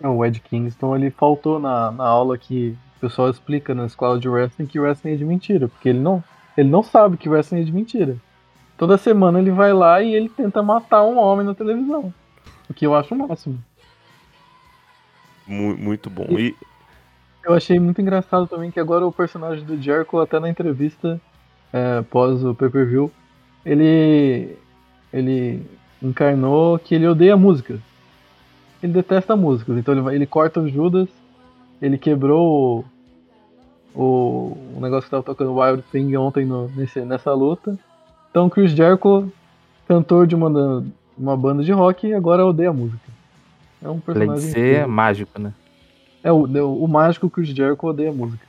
O 0.00 0.24
Ed 0.24 0.38
Kingston 0.40 0.96
ele 0.96 1.10
faltou 1.10 1.58
na, 1.58 1.90
na 1.90 2.04
aula 2.04 2.36
que 2.36 2.76
o 2.96 3.00
pessoal 3.00 3.30
explica 3.30 3.74
na 3.74 3.86
escola 3.86 4.18
de 4.18 4.28
wrestling 4.28 4.66
que 4.66 4.78
wrestling 4.78 5.12
é 5.12 5.16
de 5.16 5.24
mentira, 5.24 5.68
porque 5.68 5.88
ele 5.88 5.98
não, 6.00 6.22
ele 6.56 6.68
não 6.68 6.82
sabe 6.82 7.16
que 7.16 7.28
wrestling 7.28 7.62
é 7.62 7.64
de 7.64 7.72
mentira. 7.72 8.16
Toda 8.76 8.98
semana 8.98 9.38
ele 9.38 9.50
vai 9.50 9.72
lá 9.72 10.02
e 10.02 10.14
ele 10.14 10.28
tenta 10.28 10.62
matar 10.62 11.04
um 11.04 11.16
homem 11.16 11.46
na 11.46 11.54
televisão. 11.54 12.12
O 12.68 12.74
que 12.74 12.86
eu 12.86 12.94
acho 12.94 13.14
o 13.14 13.18
máximo. 13.18 13.58
Mu- 15.46 15.76
muito 15.76 16.08
bom. 16.10 16.26
E 16.30 16.54
Eu 17.44 17.52
achei 17.54 17.78
muito 17.78 18.00
engraçado 18.00 18.46
também 18.46 18.70
que 18.70 18.80
agora 18.80 19.06
o 19.06 19.12
personagem 19.12 19.64
do 19.64 19.80
Jericho, 19.80 20.18
até 20.18 20.40
na 20.40 20.48
entrevista 20.48 21.20
é, 21.72 22.00
pós 22.02 22.42
o 22.44 22.54
pay-per-view, 22.54 23.10
ele 23.64 24.56
ele 25.12 25.62
encarnou 26.02 26.78
que 26.78 26.94
ele 26.94 27.06
odeia 27.06 27.36
música. 27.36 27.78
Ele 28.82 28.92
detesta 28.92 29.36
músicas, 29.36 29.76
então 29.78 29.94
ele, 29.94 30.00
vai- 30.02 30.14
ele 30.14 30.26
corta 30.26 30.60
o 30.60 30.68
Judas, 30.68 31.08
ele 31.80 31.96
quebrou 31.96 32.84
o, 33.94 34.00
o, 34.02 34.76
o 34.76 34.80
negócio 34.80 35.04
que 35.04 35.10
tava 35.10 35.22
tocando 35.22 35.54
Wild 35.58 35.82
Thing 35.92 36.16
ontem 36.16 36.44
no- 36.44 36.68
nesse, 36.70 37.00
nessa 37.00 37.32
luta. 37.32 37.78
Então 38.30 38.48
Chris 38.50 38.72
Jericho, 38.72 39.30
cantor 39.86 40.26
de 40.26 40.34
uma, 40.34 40.84
uma 41.16 41.36
banda 41.36 41.62
de 41.62 41.72
rock, 41.72 42.12
agora 42.12 42.44
odeia 42.44 42.72
música. 42.72 43.13
É 43.84 43.88
um 43.88 43.90
Além 43.90 43.98
de 43.98 44.04
personagem. 44.04 44.50
ser 44.50 44.58
incrível. 44.58 44.88
mágico, 44.88 45.38
né? 45.38 45.52
É 46.22 46.32
o, 46.32 46.46
o, 46.46 46.84
o 46.84 46.88
mágico 46.88 47.28
Chris 47.28 47.48
Jericho 47.48 47.86
odeia 47.86 48.10
música. 48.10 48.46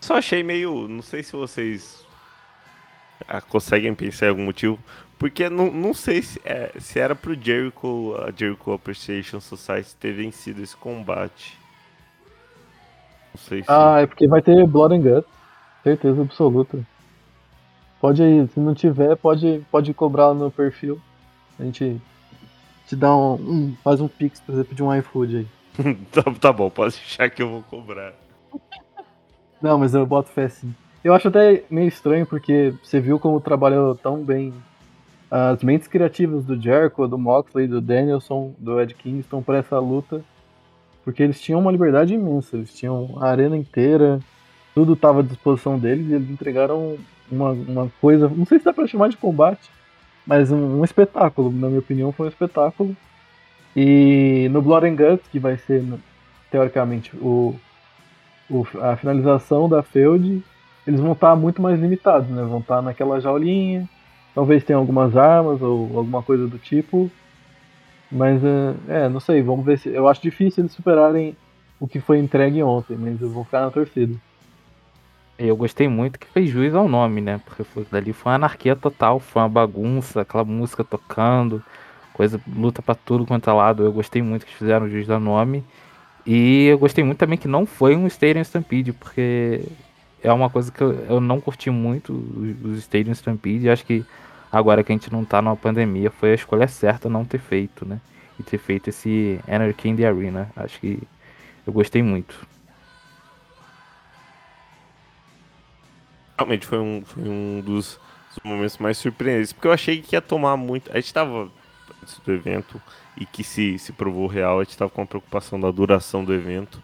Só 0.00 0.16
achei 0.16 0.42
meio. 0.42 0.88
Não 0.88 1.02
sei 1.02 1.22
se 1.22 1.32
vocês 1.32 2.04
ah, 3.28 3.42
conseguem 3.42 3.94
pensar 3.94 4.26
em 4.26 4.28
algum 4.30 4.44
motivo. 4.46 4.78
Porque 5.18 5.50
não, 5.50 5.70
não 5.70 5.92
sei 5.92 6.22
se, 6.22 6.40
é, 6.44 6.72
se 6.80 6.98
era 6.98 7.14
pro 7.14 7.34
Jericho, 7.34 8.16
a 8.26 8.32
Jericho 8.34 8.72
Appreciation 8.72 9.38
Society 9.38 9.94
ter 10.00 10.12
vencido 10.12 10.62
esse 10.62 10.76
combate. 10.76 11.58
Não 13.34 13.40
sei 13.40 13.62
se. 13.62 13.70
Ah, 13.70 14.00
é 14.00 14.06
porque 14.06 14.26
vai 14.26 14.40
ter 14.40 14.66
Blood 14.66 14.94
and 14.94 15.02
Guts. 15.02 15.30
Certeza 15.84 16.22
absoluta. 16.22 16.78
Pode 18.00 18.22
aí, 18.22 18.48
se 18.48 18.58
não 18.58 18.74
tiver, 18.74 19.14
pode, 19.16 19.64
pode 19.70 19.92
cobrar 19.92 20.32
no 20.32 20.50
perfil. 20.50 20.98
A 21.60 21.64
gente 21.64 22.00
te 22.86 22.96
dá 22.96 23.14
um, 23.14 23.34
um- 23.34 23.76
faz 23.82 24.00
um 24.00 24.08
pix, 24.08 24.40
por 24.40 24.52
exemplo, 24.54 24.74
de 24.74 24.82
um 24.82 24.94
iFood 24.96 25.36
aí. 25.38 25.94
tá, 26.12 26.22
tá 26.40 26.52
bom, 26.52 26.68
pode 26.70 26.94
deixar 26.96 27.30
que 27.30 27.42
eu 27.42 27.48
vou 27.48 27.62
cobrar. 27.62 28.12
Não, 29.60 29.78
mas 29.78 29.94
eu 29.94 30.04
boto 30.04 30.28
fé 30.30 30.48
sim. 30.48 30.74
Eu 31.04 31.14
acho 31.14 31.28
até 31.28 31.64
meio 31.70 31.88
estranho 31.88 32.26
porque 32.26 32.74
você 32.82 33.00
viu 33.00 33.18
como 33.18 33.40
trabalhou 33.40 33.94
tão 33.94 34.22
bem 34.22 34.52
as 35.30 35.62
mentes 35.62 35.88
criativas 35.88 36.44
do 36.44 36.60
Jericho, 36.60 37.08
do 37.08 37.16
Moxley, 37.18 37.66
do 37.66 37.80
Danielson, 37.80 38.54
do 38.58 38.80
Ed 38.80 38.94
Kingston 38.94 39.42
para 39.42 39.58
essa 39.58 39.78
luta. 39.78 40.22
Porque 41.04 41.22
eles 41.22 41.40
tinham 41.40 41.58
uma 41.60 41.72
liberdade 41.72 42.14
imensa, 42.14 42.56
eles 42.56 42.72
tinham 42.74 43.16
a 43.20 43.28
arena 43.28 43.56
inteira, 43.56 44.20
tudo 44.74 44.92
estava 44.92 45.20
à 45.20 45.22
disposição 45.22 45.78
deles 45.78 46.08
e 46.08 46.12
eles 46.14 46.30
entregaram 46.30 46.96
uma, 47.30 47.50
uma 47.50 47.92
coisa, 48.00 48.28
não 48.28 48.46
sei 48.46 48.58
se 48.58 48.64
dá 48.64 48.72
pra 48.72 48.86
chamar 48.86 49.08
de 49.08 49.16
combate, 49.16 49.68
mas 50.26 50.50
um, 50.52 50.80
um 50.80 50.84
espetáculo, 50.84 51.50
na 51.52 51.68
minha 51.68 51.80
opinião 51.80 52.12
foi 52.12 52.26
um 52.26 52.30
espetáculo. 52.30 52.96
E 53.76 54.48
no 54.50 54.62
Blood 54.62 54.86
and 54.86 54.96
Guts, 54.96 55.28
que 55.28 55.38
vai 55.38 55.56
ser, 55.58 55.84
teoricamente, 56.50 57.16
o, 57.16 57.54
o- 58.50 58.66
a 58.80 58.96
finalização 58.96 59.68
da 59.68 59.82
Feud, 59.82 60.42
eles 60.86 61.00
vão 61.00 61.12
estar 61.12 61.34
muito 61.36 61.62
mais 61.62 61.80
limitados, 61.80 62.28
né? 62.30 62.42
Vão 62.44 62.60
estar 62.60 62.82
naquela 62.82 63.20
jaulinha, 63.20 63.88
talvez 64.34 64.64
tenha 64.64 64.78
algumas 64.78 65.16
armas 65.16 65.62
ou 65.62 65.96
alguma 65.98 66.22
coisa 66.22 66.46
do 66.48 66.58
tipo. 66.58 67.10
Mas, 68.10 68.42
é, 68.44 69.04
é, 69.04 69.08
não 69.08 69.20
sei, 69.20 69.42
vamos 69.42 69.64
ver 69.64 69.78
se. 69.78 69.88
Eu 69.88 70.08
acho 70.08 70.20
difícil 70.22 70.62
eles 70.62 70.72
superarem 70.72 71.36
o 71.80 71.88
que 71.88 72.00
foi 72.00 72.18
entregue 72.18 72.62
ontem, 72.62 72.96
mas 72.96 73.20
eu 73.20 73.30
vou 73.30 73.44
ficar 73.44 73.62
na 73.62 73.70
torcida. 73.70 74.14
Eu 75.44 75.56
gostei 75.56 75.88
muito 75.88 76.20
que 76.20 76.26
fez 76.28 76.48
juiz 76.48 76.72
ao 76.72 76.88
nome, 76.88 77.20
né? 77.20 77.40
Porque 77.44 77.64
foi, 77.64 77.84
dali 77.90 78.12
foi 78.12 78.30
uma 78.30 78.36
anarquia 78.36 78.76
total, 78.76 79.18
foi 79.18 79.42
uma 79.42 79.48
bagunça, 79.48 80.20
aquela 80.20 80.44
música 80.44 80.84
tocando, 80.84 81.60
coisa, 82.12 82.40
luta 82.54 82.80
pra 82.80 82.94
tudo 82.94 83.26
quanto 83.26 83.50
é 83.50 83.52
lado. 83.52 83.82
Eu 83.82 83.92
gostei 83.92 84.22
muito 84.22 84.46
que 84.46 84.54
fizeram 84.54 84.88
juiz 84.88 85.10
ao 85.10 85.18
nome. 85.18 85.64
E 86.24 86.66
eu 86.66 86.78
gostei 86.78 87.02
muito 87.02 87.18
também 87.18 87.36
que 87.36 87.48
não 87.48 87.66
foi 87.66 87.96
um 87.96 88.06
Stadium 88.06 88.42
Stampede, 88.42 88.92
porque 88.92 89.62
é 90.22 90.32
uma 90.32 90.48
coisa 90.48 90.70
que 90.70 90.80
eu, 90.80 90.92
eu 91.08 91.20
não 91.20 91.40
curti 91.40 91.70
muito, 91.70 92.12
os, 92.64 92.78
Stadium 92.78 93.12
Stampede. 93.12 93.68
Acho 93.68 93.84
que 93.84 94.04
agora 94.50 94.84
que 94.84 94.92
a 94.92 94.94
gente 94.94 95.12
não 95.12 95.24
tá 95.24 95.42
numa 95.42 95.56
pandemia, 95.56 96.10
foi 96.12 96.30
a 96.30 96.34
escolha 96.34 96.68
certa 96.68 97.08
não 97.08 97.24
ter 97.24 97.38
feito, 97.38 97.84
né? 97.84 98.00
E 98.38 98.44
ter 98.44 98.58
feito 98.58 98.90
esse 98.90 99.40
Anarchy 99.48 99.88
in 99.88 99.96
the 99.96 100.06
Arena. 100.06 100.48
Acho 100.54 100.78
que 100.78 101.02
eu 101.66 101.72
gostei 101.72 102.00
muito. 102.00 102.46
Realmente 106.42 106.66
foi 106.66 106.78
um, 106.78 107.04
foi 107.04 107.22
um 107.22 107.60
dos, 107.60 108.00
momentos 108.42 108.76
mais 108.78 108.98
surpreendentes. 108.98 109.52
Porque 109.52 109.68
eu 109.68 109.72
achei 109.72 110.02
que 110.02 110.16
ia 110.16 110.20
tomar 110.20 110.56
muito. 110.56 110.90
A 110.90 110.96
gente 110.96 111.14
tava 111.14 111.48
antes 112.02 112.18
do 112.18 112.32
evento 112.32 112.82
e 113.16 113.24
que 113.24 113.44
se, 113.44 113.78
se 113.78 113.92
provou 113.92 114.26
real, 114.26 114.58
a 114.58 114.64
gente 114.64 114.76
tava 114.76 114.90
com 114.90 115.02
a 115.02 115.06
preocupação 115.06 115.60
da 115.60 115.70
duração 115.70 116.24
do 116.24 116.34
evento. 116.34 116.82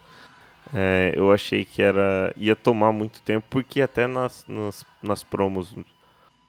É, 0.73 1.13
eu 1.17 1.33
achei 1.33 1.65
que 1.65 1.83
era 1.83 2.33
ia 2.37 2.55
tomar 2.55 2.93
muito 2.93 3.21
tempo, 3.23 3.45
porque 3.51 3.83
até 3.83 4.07
nas, 4.07 4.45
nas, 4.47 4.87
nas 5.03 5.25
promos 5.25 5.73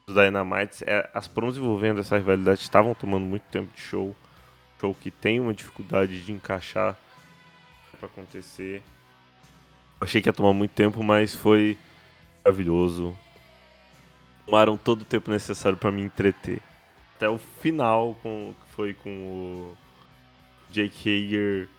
dos 0.06 0.16
Dynamites, 0.16 0.84
é, 0.86 1.10
as 1.12 1.28
promos 1.28 1.58
envolvendo 1.58 2.02
essa 2.02 2.16
rivalidade 2.16 2.62
estavam 2.62 2.94
tomando 2.94 3.26
muito 3.26 3.44
tempo 3.44 3.74
de 3.74 3.82
show. 3.82 4.16
Show 4.80 4.94
que 4.94 5.10
tem 5.10 5.40
uma 5.40 5.54
dificuldade 5.54 6.22
de 6.22 6.32
encaixar 6.32 6.96
para 7.98 8.06
acontecer. 8.06 8.84
Eu 10.00 10.06
achei 10.06 10.22
que 10.22 10.30
ia 10.30 10.34
tomar 10.34 10.54
muito 10.54 10.72
tempo, 10.72 11.04
mas 11.04 11.34
foi 11.34 11.76
maravilhoso. 12.44 13.18
Tomaram 14.46 14.78
todo 14.78 15.02
o 15.02 15.06
tempo 15.06 15.30
necessário 15.30 15.78
para 15.78 15.92
me 15.92 16.02
entreter. 16.02 16.62
Até 17.16 17.30
o 17.30 17.38
final, 17.38 18.16
com, 18.24 18.54
foi 18.70 18.94
com 18.94 19.10
o 19.10 19.78
Jake 20.72 21.10
Hager 21.10 21.70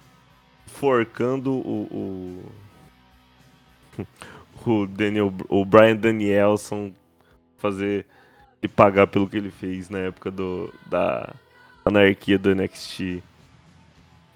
forcando 0.67 1.53
o, 1.53 2.45
o, 3.97 4.03
o 4.71 4.87
Daniel, 4.87 5.33
o 5.49 5.65
Brian 5.65 5.97
Danielson 5.97 6.93
fazer 7.57 8.07
e 8.63 8.69
pagar 8.69 9.07
pelo 9.07 9.29
que 9.29 9.37
ele 9.37 9.51
fez 9.51 9.89
na 9.89 9.99
época 9.99 10.31
do, 10.31 10.73
da 10.87 11.35
anarquia 11.85 12.39
do 12.39 12.55
NXT. 12.55 13.23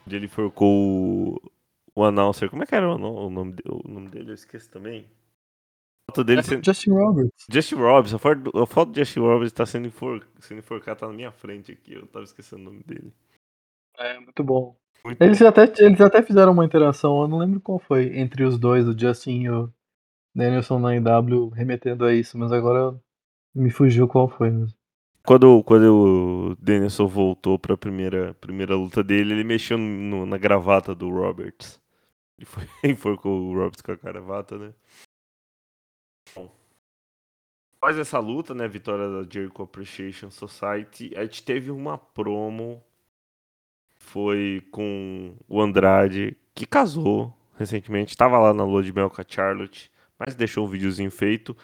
Onde 0.06 0.16
ele 0.16 0.28
forcou 0.28 0.70
o, 0.70 1.52
o 1.94 2.04
announcer. 2.04 2.50
Como 2.50 2.62
é 2.62 2.66
que 2.66 2.74
era 2.74 2.88
o, 2.88 2.94
o 2.94 3.30
nome, 3.30 3.54
o 3.66 3.88
nome 3.88 4.08
dele? 4.08 4.30
Eu 4.30 4.34
esqueço 4.34 4.70
também. 4.70 5.06
A 6.10 6.12
foto 6.12 6.24
dele 6.24 6.42
sendo, 6.42 6.64
Justin 6.64 6.90
Roberts. 6.90 7.46
Justin 7.50 7.74
Roberts, 7.76 8.14
a 8.14 8.18
foto, 8.18 8.58
a 8.58 8.66
foto 8.66 8.90
do 8.92 8.98
Justin 8.98 9.20
Roberts 9.20 9.52
tá 9.52 9.64
sendo, 9.66 9.88
enfor, 9.88 10.26
sendo 10.40 10.58
enforcado, 10.58 11.00
tá 11.00 11.06
na 11.08 11.12
minha 11.14 11.32
frente 11.32 11.72
aqui. 11.72 11.94
Eu 11.94 12.06
tava 12.06 12.24
esquecendo 12.24 12.62
o 12.62 12.64
nome 12.66 12.82
dele. 12.84 13.12
É, 13.98 14.18
muito 14.20 14.44
bom. 14.44 14.76
Muito 15.04 15.20
Eles 15.22 15.40
até, 15.42 15.72
eles 15.78 16.00
até 16.00 16.22
fizeram 16.22 16.52
uma 16.52 16.64
interação, 16.64 17.20
eu 17.22 17.28
não 17.28 17.38
lembro 17.38 17.60
qual 17.60 17.78
foi, 17.78 18.18
entre 18.18 18.44
os 18.44 18.58
dois, 18.58 18.86
o 18.88 18.98
Justin 18.98 19.42
e 19.42 19.50
o 19.50 19.70
Danielson 20.34 20.78
na 20.78 20.94
IW, 20.96 21.48
remetendo 21.50 22.04
a 22.04 22.14
isso, 22.14 22.38
mas 22.38 22.52
agora 22.52 22.98
me 23.54 23.70
fugiu 23.70 24.08
qual 24.08 24.28
foi 24.28 24.50
mesmo. 24.50 24.74
Quando, 25.26 25.62
quando 25.64 25.84
o 26.52 26.56
Danielson 26.56 27.06
voltou 27.06 27.58
pra 27.58 27.76
primeira, 27.76 28.34
primeira 28.40 28.74
luta 28.76 29.02
dele, 29.02 29.32
ele 29.34 29.44
mexeu 29.44 29.78
no- 29.78 30.26
na 30.26 30.36
gravata 30.36 30.94
do 30.94 31.08
Roberts. 31.10 31.80
Ele 32.38 32.46
foi, 32.46 32.64
enforcou 32.84 33.40
o 33.42 33.54
Roberts 33.54 33.80
com 33.82 33.92
a 33.92 33.96
gravata, 33.96 34.58
né? 34.58 34.74
Bom, 36.34 36.50
após 37.76 37.98
essa 37.98 38.18
luta, 38.18 38.54
né, 38.54 38.68
vitória 38.68 39.08
da 39.08 39.28
Jericho 39.28 39.62
Appreciation 39.62 40.30
Society, 40.30 41.12
a 41.16 41.24
gente 41.24 41.42
teve 41.42 41.70
uma 41.70 41.98
promo, 41.98 42.82
foi 43.96 44.62
com 44.70 45.36
o 45.48 45.60
Andrade, 45.60 46.36
que 46.54 46.66
casou 46.66 47.36
recentemente, 47.56 48.10
estava 48.10 48.38
lá 48.38 48.52
na 48.52 48.64
lua 48.64 48.82
de 48.82 48.92
mel 48.92 49.10
Charlotte, 49.28 49.90
mas 50.18 50.34
deixou 50.34 50.66
um 50.66 50.68
videozinho 50.68 51.10
feito, 51.10 51.56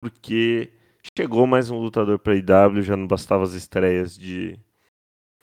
porque 0.00 0.72
chegou 1.16 1.46
mais 1.46 1.70
um 1.70 1.78
lutador 1.78 2.18
para 2.18 2.34
IW, 2.34 2.82
já 2.82 2.96
não 2.96 3.06
bastava 3.06 3.44
as 3.44 3.52
estreias 3.52 4.16
de, 4.16 4.58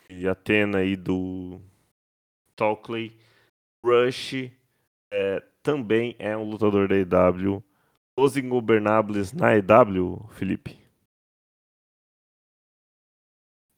de 0.10 0.28
Atena 0.28 0.84
e 0.84 0.96
do 0.96 1.60
Talkley. 2.56 3.16
Rush 3.84 4.52
é, 5.12 5.44
também 5.62 6.16
é 6.18 6.36
um 6.36 6.50
lutador 6.50 6.88
da 6.88 6.96
IW. 6.96 7.64
Os 8.18 8.36
ingobernables 8.36 9.32
na 9.32 9.56
IW, 9.56 10.28
Felipe? 10.32 10.78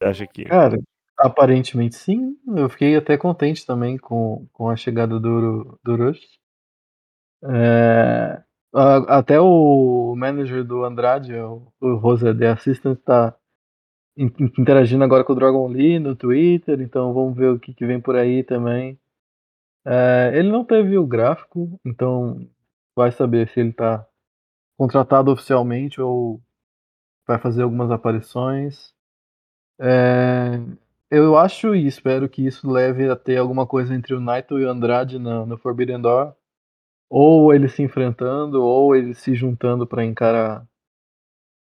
Você 0.02 0.10
acha 0.10 0.28
que. 0.28 0.44
Cara, 0.46 0.78
aparentemente 1.18 1.96
sim, 1.96 2.38
eu 2.56 2.70
fiquei 2.70 2.96
até 2.96 3.18
contente 3.18 3.66
também 3.66 3.98
com, 3.98 4.48
com 4.54 4.70
a 4.70 4.76
chegada 4.76 5.20
do, 5.20 5.80
do 5.84 5.96
Rush. 5.96 6.38
É, 7.44 8.42
até 9.08 9.40
o 9.40 10.16
manager 10.16 10.64
do 10.64 10.84
Andrade, 10.84 11.34
o, 11.36 11.68
o 11.80 11.96
Rosa 11.96 12.34
The 12.36 12.48
Assistant, 12.50 13.00
tá 13.04 13.36
in- 14.18 14.32
interagindo 14.60 15.04
agora 15.04 15.24
com 15.24 15.34
o 15.34 15.38
Dragon 15.38 15.68
Lee 15.68 16.00
no 16.00 16.16
Twitter, 16.16 16.82
então 16.82 17.14
vamos 17.14 17.38
ver 17.38 17.52
o 17.52 17.60
que, 17.60 17.74
que 17.74 17.86
vem 17.86 18.02
por 18.02 18.16
aí 18.16 18.44
também. 18.44 19.00
É, 19.86 20.32
ele 20.36 20.50
não 20.52 20.66
teve 20.66 20.98
o 20.98 21.08
gráfico, 21.08 21.80
então 21.86 22.48
vai 22.96 23.12
saber 23.12 23.50
se 23.50 23.60
ele 23.60 23.74
tá 23.74 24.06
contratado 24.78 25.32
oficialmente 25.32 26.00
ou 26.00 26.42
vai 27.28 27.40
fazer 27.40 27.64
algumas 27.64 27.92
aparições. 27.92 28.94
É, 29.80 30.60
eu 31.12 31.38
acho 31.38 31.76
e 31.76 31.88
espero 31.88 32.30
que 32.30 32.46
isso 32.46 32.70
leve 32.70 33.10
a 33.10 33.16
ter 33.16 33.38
alguma 33.38 33.66
coisa 33.66 33.94
entre 33.96 34.14
o 34.14 34.20
Naito 34.20 34.60
e 34.60 34.66
o 34.66 34.70
Andrade 34.70 35.20
no, 35.20 35.58
Forbidden 35.58 36.02
Door. 36.02 36.34
Ou 37.10 37.54
eles 37.54 37.74
se 37.74 37.82
enfrentando, 37.84 38.62
ou 38.64 38.96
eles 38.96 39.18
se 39.20 39.34
juntando 39.34 39.88
para 39.88 40.06
encarar 40.06 40.68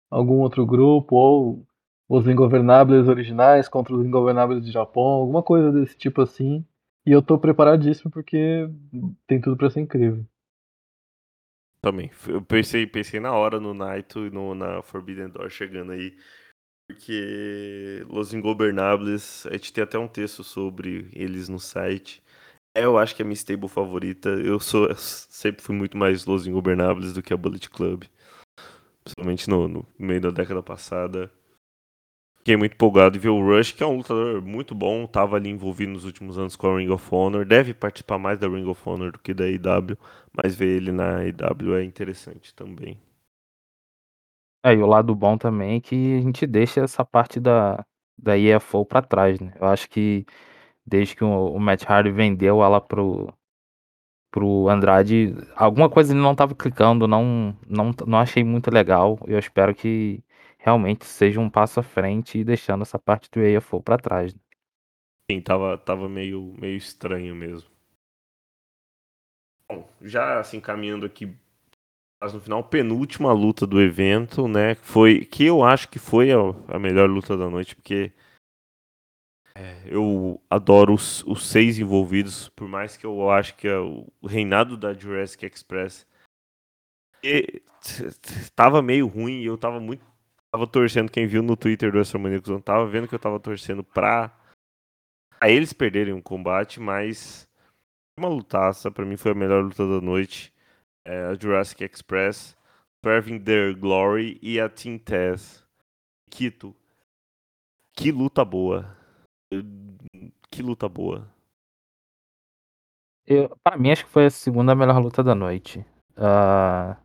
algum 0.09 0.39
outro 0.39 0.65
grupo, 0.65 1.15
ou 1.15 1.65
os 2.09 2.27
Ingovernáveis 2.27 3.07
originais 3.07 3.67
contra 3.67 3.95
os 3.95 4.05
Ingovernáveis 4.05 4.63
do 4.63 4.71
Japão, 4.71 5.03
alguma 5.03 5.43
coisa 5.43 5.71
desse 5.71 5.97
tipo 5.97 6.21
assim. 6.21 6.65
E 7.05 7.11
eu 7.11 7.21
tô 7.21 7.37
preparadíssimo 7.37 8.11
porque 8.11 8.67
tem 9.27 9.39
tudo 9.39 9.57
pra 9.57 9.69
ser 9.69 9.81
incrível. 9.81 10.25
Também. 11.85 12.09
Eu 12.27 12.41
pensei, 12.41 12.87
pensei 12.87 13.19
na 13.19 13.31
hora 13.33 13.59
no 13.59 13.71
Naito 13.71 14.25
e 14.25 14.31
no, 14.31 14.55
na 14.55 14.81
Forbidden 14.81 15.29
Door 15.29 15.51
chegando 15.51 15.91
aí. 15.91 16.17
Porque 16.87 18.03
Los 18.09 18.33
Ingobernables, 18.33 19.45
a 19.45 19.51
gente 19.51 19.71
tem 19.71 19.83
até 19.83 19.95
um 19.99 20.07
texto 20.07 20.43
sobre 20.43 21.07
eles 21.13 21.47
no 21.47 21.59
site. 21.59 22.23
É, 22.75 22.85
eu 22.85 22.97
acho 22.97 23.15
que 23.15 23.21
é 23.21 23.23
a 23.23 23.27
minha 23.27 23.35
stable 23.35 23.69
favorita. 23.69 24.29
Eu 24.29 24.59
sou 24.59 24.87
eu 24.87 24.95
sempre 24.95 25.61
fui 25.61 25.75
muito 25.75 25.95
mais 25.95 26.25
Los 26.25 26.47
Ingobernables 26.47 27.13
do 27.13 27.21
que 27.21 27.31
a 27.31 27.37
Bullet 27.37 27.69
Club. 27.69 28.05
Principalmente 29.03 29.47
no, 29.47 29.67
no 29.67 29.87
meio 29.99 30.21
da 30.21 30.31
década 30.31 30.63
passada. 30.63 31.31
Fiquei 32.39 32.57
muito 32.57 32.73
empolgado 32.73 33.15
em 33.15 33.19
ver 33.19 33.29
o 33.29 33.39
Rush, 33.39 33.73
que 33.73 33.83
é 33.83 33.85
um 33.85 33.97
lutador 33.97 34.41
muito 34.41 34.73
bom. 34.73 35.05
Tava 35.05 35.35
ali 35.35 35.49
envolvido 35.49 35.91
nos 35.91 36.03
últimos 36.03 36.35
anos 36.39 36.55
com 36.55 36.67
a 36.67 36.79
Ring 36.79 36.89
of 36.89 37.07
Honor. 37.11 37.45
Deve 37.45 37.75
participar 37.75 38.17
mais 38.17 38.39
da 38.39 38.47
Ring 38.47 38.65
of 38.65 38.81
Honor 38.89 39.11
do 39.11 39.19
que 39.19 39.35
da 39.35 39.47
IW. 39.47 39.95
Mas 40.37 40.55
ver 40.55 40.67
ele 40.77 40.91
na 40.91 41.23
IW 41.25 41.75
é 41.75 41.83
interessante 41.83 42.53
também. 42.53 42.99
É, 44.63 44.73
e 44.73 44.77
o 44.81 44.85
lado 44.87 45.13
bom 45.15 45.37
também 45.37 45.77
é 45.77 45.81
que 45.81 46.15
a 46.17 46.21
gente 46.21 46.47
deixa 46.47 46.81
essa 46.81 47.05
parte 47.05 47.39
da, 47.39 47.85
da 48.17 48.37
EFO 48.37 48.83
pra 48.85 49.01
trás, 49.01 49.39
né? 49.39 49.53
Eu 49.59 49.67
acho 49.67 49.87
que 49.89 50.25
desde 50.85 51.15
que 51.15 51.23
o, 51.23 51.47
o 51.53 51.59
Matt 51.59 51.83
Hardy 51.89 52.11
vendeu 52.11 52.63
ela 52.63 52.81
pro, 52.81 53.33
pro 54.31 54.69
Andrade, 54.69 55.33
alguma 55.55 55.89
coisa 55.89 56.13
ele 56.13 56.21
não 56.21 56.35
tava 56.35 56.55
clicando, 56.55 57.07
não, 57.07 57.57
não, 57.67 57.91
não 58.07 58.19
achei 58.19 58.43
muito 58.43 58.71
legal. 58.71 59.19
Eu 59.27 59.39
espero 59.39 59.73
que 59.75 60.23
realmente 60.59 61.05
seja 61.05 61.39
um 61.39 61.49
passo 61.49 61.79
à 61.79 61.83
frente 61.83 62.39
e 62.39 62.43
deixando 62.43 62.83
essa 62.83 62.99
parte 62.99 63.29
do 63.31 63.41
EFO 63.41 63.81
pra 63.81 63.97
trás. 63.97 64.33
né? 64.33 64.39
Sim, 65.29 65.39
tava, 65.41 65.77
tava 65.77 66.09
meio, 66.09 66.53
meio 66.59 66.75
estranho 66.77 67.35
mesmo. 67.35 67.69
Bom, 69.69 69.89
já 70.01 70.39
assim, 70.39 70.59
caminhando 70.59 71.05
aqui 71.05 71.35
mas 72.21 72.33
no 72.33 72.39
final, 72.39 72.63
penúltima 72.63 73.31
luta 73.33 73.67
do 73.67 73.79
evento, 73.79 74.47
né? 74.47 74.75
Foi 74.75 75.25
que 75.25 75.45
eu 75.45 75.63
acho 75.63 75.89
que 75.89 75.99
foi 75.99 76.31
a, 76.31 76.37
a 76.69 76.79
melhor 76.79 77.09
luta 77.09 77.37
da 77.37 77.49
noite, 77.49 77.75
porque 77.75 78.11
é, 79.53 79.83
eu 79.85 80.41
adoro 80.49 80.93
os, 80.93 81.23
os 81.23 81.47
seis 81.47 81.77
envolvidos, 81.77 82.49
por 82.49 82.67
mais 82.67 82.97
que 82.97 83.05
eu 83.05 83.29
acho 83.29 83.55
que 83.55 83.67
é 83.67 83.77
o, 83.77 84.07
reinado 84.25 84.75
da 84.75 84.93
Jurassic 84.93 85.45
Express 85.45 86.07
e, 87.23 87.61
tava 88.55 88.81
meio 88.81 89.07
ruim 89.07 89.41
e 89.41 89.45
eu 89.45 89.57
tava 89.57 89.79
muito. 89.79 90.03
Tava 90.51 90.65
torcendo, 90.65 91.11
quem 91.11 91.27
viu 91.27 91.43
no 91.43 91.57
Twitter 91.57 91.91
do 91.91 91.97
WrestleMania 91.97 92.41
Cuzão, 92.41 92.61
tava 92.61 92.87
vendo 92.87 93.07
que 93.07 93.13
eu 93.13 93.19
tava 93.19 93.39
torcendo 93.39 93.83
pra, 93.83 94.29
pra 95.37 95.49
eles 95.49 95.73
perderem 95.73 96.13
o 96.13 96.23
combate, 96.23 96.79
mas 96.79 97.44
uma 98.17 98.29
lutaça, 98.29 98.89
pra 98.89 99.05
mim 99.05 99.17
foi 99.17 99.31
a 99.31 99.35
melhor 99.35 99.63
luta 99.63 99.87
da 99.87 99.99
noite 99.99 100.53
é, 101.03 101.25
a 101.25 101.35
Jurassic 101.35 101.83
Express, 101.83 102.55
Serving 103.03 103.39
Their 103.39 103.77
Glory 103.77 104.39
e 104.41 104.59
a 104.59 104.69
Team 104.69 104.97
Tess. 104.97 105.63
Quito, 106.29 106.75
que 107.93 108.11
luta 108.11 108.43
boa. 108.43 108.97
Que 110.49 110.61
luta 110.61 110.89
boa. 110.89 111.29
Eu, 113.27 113.55
pra 113.63 113.77
mim, 113.77 113.91
acho 113.91 114.05
que 114.05 114.11
foi 114.11 114.25
a 114.25 114.29
segunda 114.29 114.75
melhor 114.75 114.99
luta 115.01 115.23
da 115.23 115.35
noite. 115.35 115.85
Ah, 116.15 116.97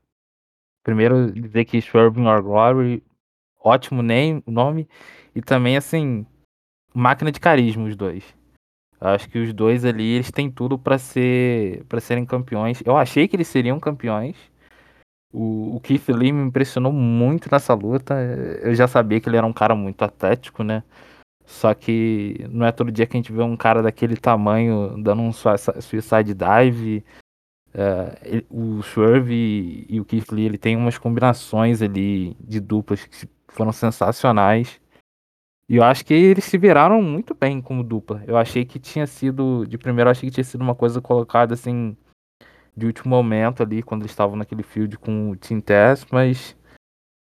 primeiro, 0.82 1.32
dizer 1.32 1.64
que 1.64 1.80
Swerving 1.80 2.26
Our 2.26 2.42
Glory, 2.42 3.02
ótimo 3.58 4.02
name, 4.02 4.42
nome. 4.46 4.88
E 5.34 5.40
também, 5.40 5.76
assim, 5.76 6.26
máquina 6.94 7.30
de 7.30 7.40
carisma, 7.40 7.84
os 7.84 7.96
dois. 7.96 8.39
Acho 9.00 9.28
que 9.30 9.38
os 9.38 9.52
dois 9.54 9.84
ali, 9.84 10.04
eles 10.16 10.30
têm 10.30 10.50
tudo 10.50 10.78
pra 10.78 10.98
ser, 10.98 11.84
para 11.88 12.00
serem 12.00 12.26
campeões. 12.26 12.82
Eu 12.84 12.96
achei 12.96 13.26
que 13.26 13.36
eles 13.36 13.48
seriam 13.48 13.80
campeões. 13.80 14.36
O, 15.32 15.76
o 15.76 15.80
Keith 15.80 16.08
Lee 16.08 16.32
me 16.32 16.42
impressionou 16.46 16.92
muito 16.92 17.48
nessa 17.50 17.72
luta. 17.74 18.14
Eu 18.62 18.74
já 18.74 18.86
sabia 18.88 19.20
que 19.20 19.28
ele 19.28 19.36
era 19.36 19.46
um 19.46 19.52
cara 19.52 19.74
muito 19.74 20.02
atlético, 20.02 20.62
né? 20.62 20.82
Só 21.46 21.74
que 21.74 22.46
não 22.50 22.66
é 22.66 22.72
todo 22.72 22.92
dia 22.92 23.06
que 23.06 23.16
a 23.16 23.20
gente 23.20 23.32
vê 23.32 23.42
um 23.42 23.56
cara 23.56 23.82
daquele 23.82 24.16
tamanho 24.16 25.02
dando 25.02 25.22
um 25.22 25.32
sui- 25.32 25.56
suicide 25.80 26.34
dive. 26.34 27.04
Ele- 28.22 28.46
o 28.50 28.82
Swerve 28.82 29.34
e, 29.34 29.86
e 29.96 30.00
o 30.00 30.04
Keith 30.04 30.30
Lee 30.32 30.46
ele 30.46 30.58
tem 30.58 30.76
umas 30.76 30.98
combinações 30.98 31.82
ali 31.82 32.36
de 32.40 32.60
duplas 32.60 33.04
que 33.04 33.28
foram 33.48 33.72
sensacionais. 33.72 34.79
E 35.70 35.76
eu 35.76 35.84
acho 35.84 36.04
que 36.04 36.12
eles 36.12 36.42
se 36.42 36.58
viraram 36.58 37.00
muito 37.00 37.32
bem 37.32 37.62
como 37.62 37.84
dupla. 37.84 38.24
Eu 38.26 38.36
achei 38.36 38.64
que 38.64 38.80
tinha 38.80 39.06
sido, 39.06 39.64
de 39.66 39.78
primeiro, 39.78 40.08
eu 40.08 40.10
achei 40.10 40.28
que 40.28 40.34
tinha 40.34 40.42
sido 40.42 40.62
uma 40.62 40.74
coisa 40.74 41.00
colocada 41.00 41.54
assim, 41.54 41.96
de 42.76 42.86
último 42.86 43.08
momento 43.10 43.62
ali, 43.62 43.80
quando 43.80 44.02
eles 44.02 44.10
estavam 44.10 44.34
naquele 44.34 44.64
field 44.64 44.98
com 44.98 45.30
o 45.30 45.36
Team 45.36 45.60
Tess, 45.60 46.04
mas 46.10 46.56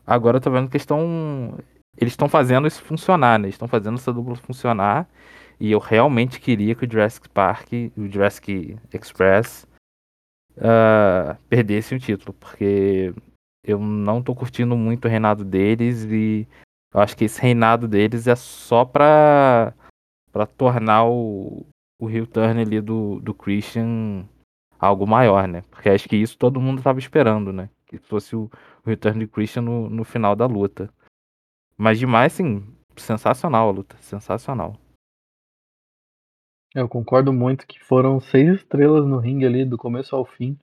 agora 0.05 0.38
eu 0.38 0.41
tô 0.41 0.51
vendo 0.51 0.69
que 0.69 0.77
estão. 0.77 1.57
Eles 1.97 2.13
estão 2.13 2.30
fazendo 2.30 2.67
isso 2.67 2.84
funcionar, 2.84 3.39
né? 3.39 3.49
Estão 3.49 3.67
fazendo 3.67 3.95
essa 3.95 4.13
dupla 4.13 4.35
funcionar. 4.35 5.09
E 5.59 5.72
eu 5.72 5.80
realmente 5.80 6.39
queria 6.39 6.76
que 6.76 6.85
o 6.85 6.91
Jurassic 6.91 7.27
Park, 7.30 7.72
o 7.97 8.07
Jurassic 8.07 8.77
Express, 8.93 9.65
ah, 10.59 11.35
perdesse 11.49 11.95
o 11.95 11.99
título, 11.99 12.34
porque 12.34 13.11
eu 13.63 13.80
não 13.80 14.22
tô 14.22 14.35
curtindo 14.35 14.77
muito 14.77 15.05
o 15.05 15.09
reinado 15.09 15.43
deles 15.43 16.05
e 16.05 16.47
eu 16.95 17.01
acho 17.01 17.17
que 17.17 17.26
esse 17.26 17.41
reinado 17.41 17.89
deles 17.89 18.26
é 18.26 18.38
só 18.38 18.85
pra, 18.85 19.73
pra 20.31 20.45
tornar 20.45 21.05
o, 21.05 21.65
o 21.99 22.09
heel 22.09 22.26
turn 22.26 22.61
ali 22.61 22.80
do, 22.80 23.19
do 23.19 23.34
Christian 23.34 24.26
algo 24.80 25.05
maior, 25.05 25.45
né? 25.45 25.61
Porque 25.69 25.89
acho 25.89 26.07
que 26.07 26.15
isso 26.15 26.38
todo 26.38 26.61
mundo 26.61 26.81
tava 26.81 26.97
esperando, 26.97 27.51
né? 27.51 27.69
Que 27.85 27.97
fosse 27.97 28.34
o, 28.34 28.49
o 28.85 28.89
heel 28.89 28.95
turn 28.95 29.26
do 29.26 29.30
Christian 29.30 29.63
no, 29.63 29.89
no 29.89 30.05
final 30.05 30.38
da 30.38 30.45
luta. 30.45 30.89
Mas 31.77 31.99
demais, 31.99 32.31
sim, 32.31 32.65
sensacional 32.95 33.67
a 33.67 33.72
luta, 33.73 33.97
sensacional. 33.99 34.77
Eu 36.73 36.88
concordo 36.88 37.34
muito 37.34 37.67
que 37.67 37.84
foram 37.84 38.22
seis 38.22 38.55
estrelas 38.55 39.05
no 39.05 39.17
ringue 39.17 39.45
ali, 39.45 39.65
do 39.65 39.77
começo 39.77 40.15
ao 40.15 40.23
fim. 40.23 40.57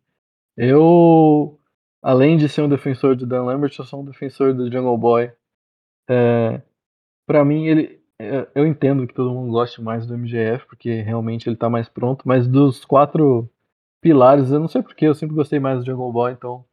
Eu, 0.57 1.61
além 2.01 2.39
de 2.39 2.49
ser 2.49 2.63
um 2.63 2.71
defensor 2.71 3.17
do 3.17 3.27
Dan 3.27 3.45
Lambert, 3.45 3.75
eu 3.79 3.85
sou 3.85 4.01
um 4.01 4.05
defensor 4.07 4.55
do 4.55 4.73
Jungle 4.73 4.97
Boy. 4.97 5.31
É, 6.09 6.63
para 7.27 7.45
mim, 7.45 7.67
ele. 7.67 8.01
é, 8.21 8.49
Eu 8.55 8.67
entendo 8.67 9.07
que 9.07 9.15
todo 9.15 9.33
mundo 9.33 9.53
goste 9.53 9.83
mais 9.83 10.07
do 10.07 10.15
MGF, 10.15 10.67
porque 10.67 11.03
realmente 11.03 11.49
ele 11.49 11.57
tá 11.57 11.71
mais 11.71 11.89
pronto, 11.89 12.23
mas 12.27 12.49
dos 12.49 12.85
quatro 12.85 13.49
pilares, 14.03 14.51
eu 14.51 14.61
não 14.61 14.69
sei 14.69 14.83
porquê, 14.83 15.07
eu 15.07 15.15
sempre 15.15 15.37
gostei 15.37 15.61
mais 15.61 15.81
do 15.81 15.87
Jungle 15.87 16.13
Boy, 16.13 16.33
então 16.33 16.65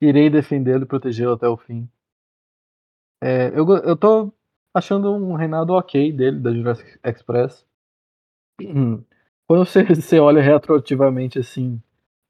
irei 0.00 0.30
defendê-lo 0.30 0.84
e 0.84 0.86
protegê-lo 0.86 1.34
até 1.34 1.48
o 1.48 1.56
fim. 1.56 1.88
É, 3.22 3.48
eu, 3.48 3.66
eu 3.78 3.96
tô 3.96 4.32
achando 4.72 5.12
um 5.12 5.34
reinado 5.34 5.72
ok 5.72 6.12
dele, 6.12 6.38
da 6.38 6.52
Jurassic 6.52 6.98
Express. 7.04 7.66
Hum. 8.60 9.02
Quando 9.46 9.64
você, 9.64 9.82
você 9.94 10.18
olha 10.20 10.42
retroativamente 10.42 11.38
assim, 11.38 11.80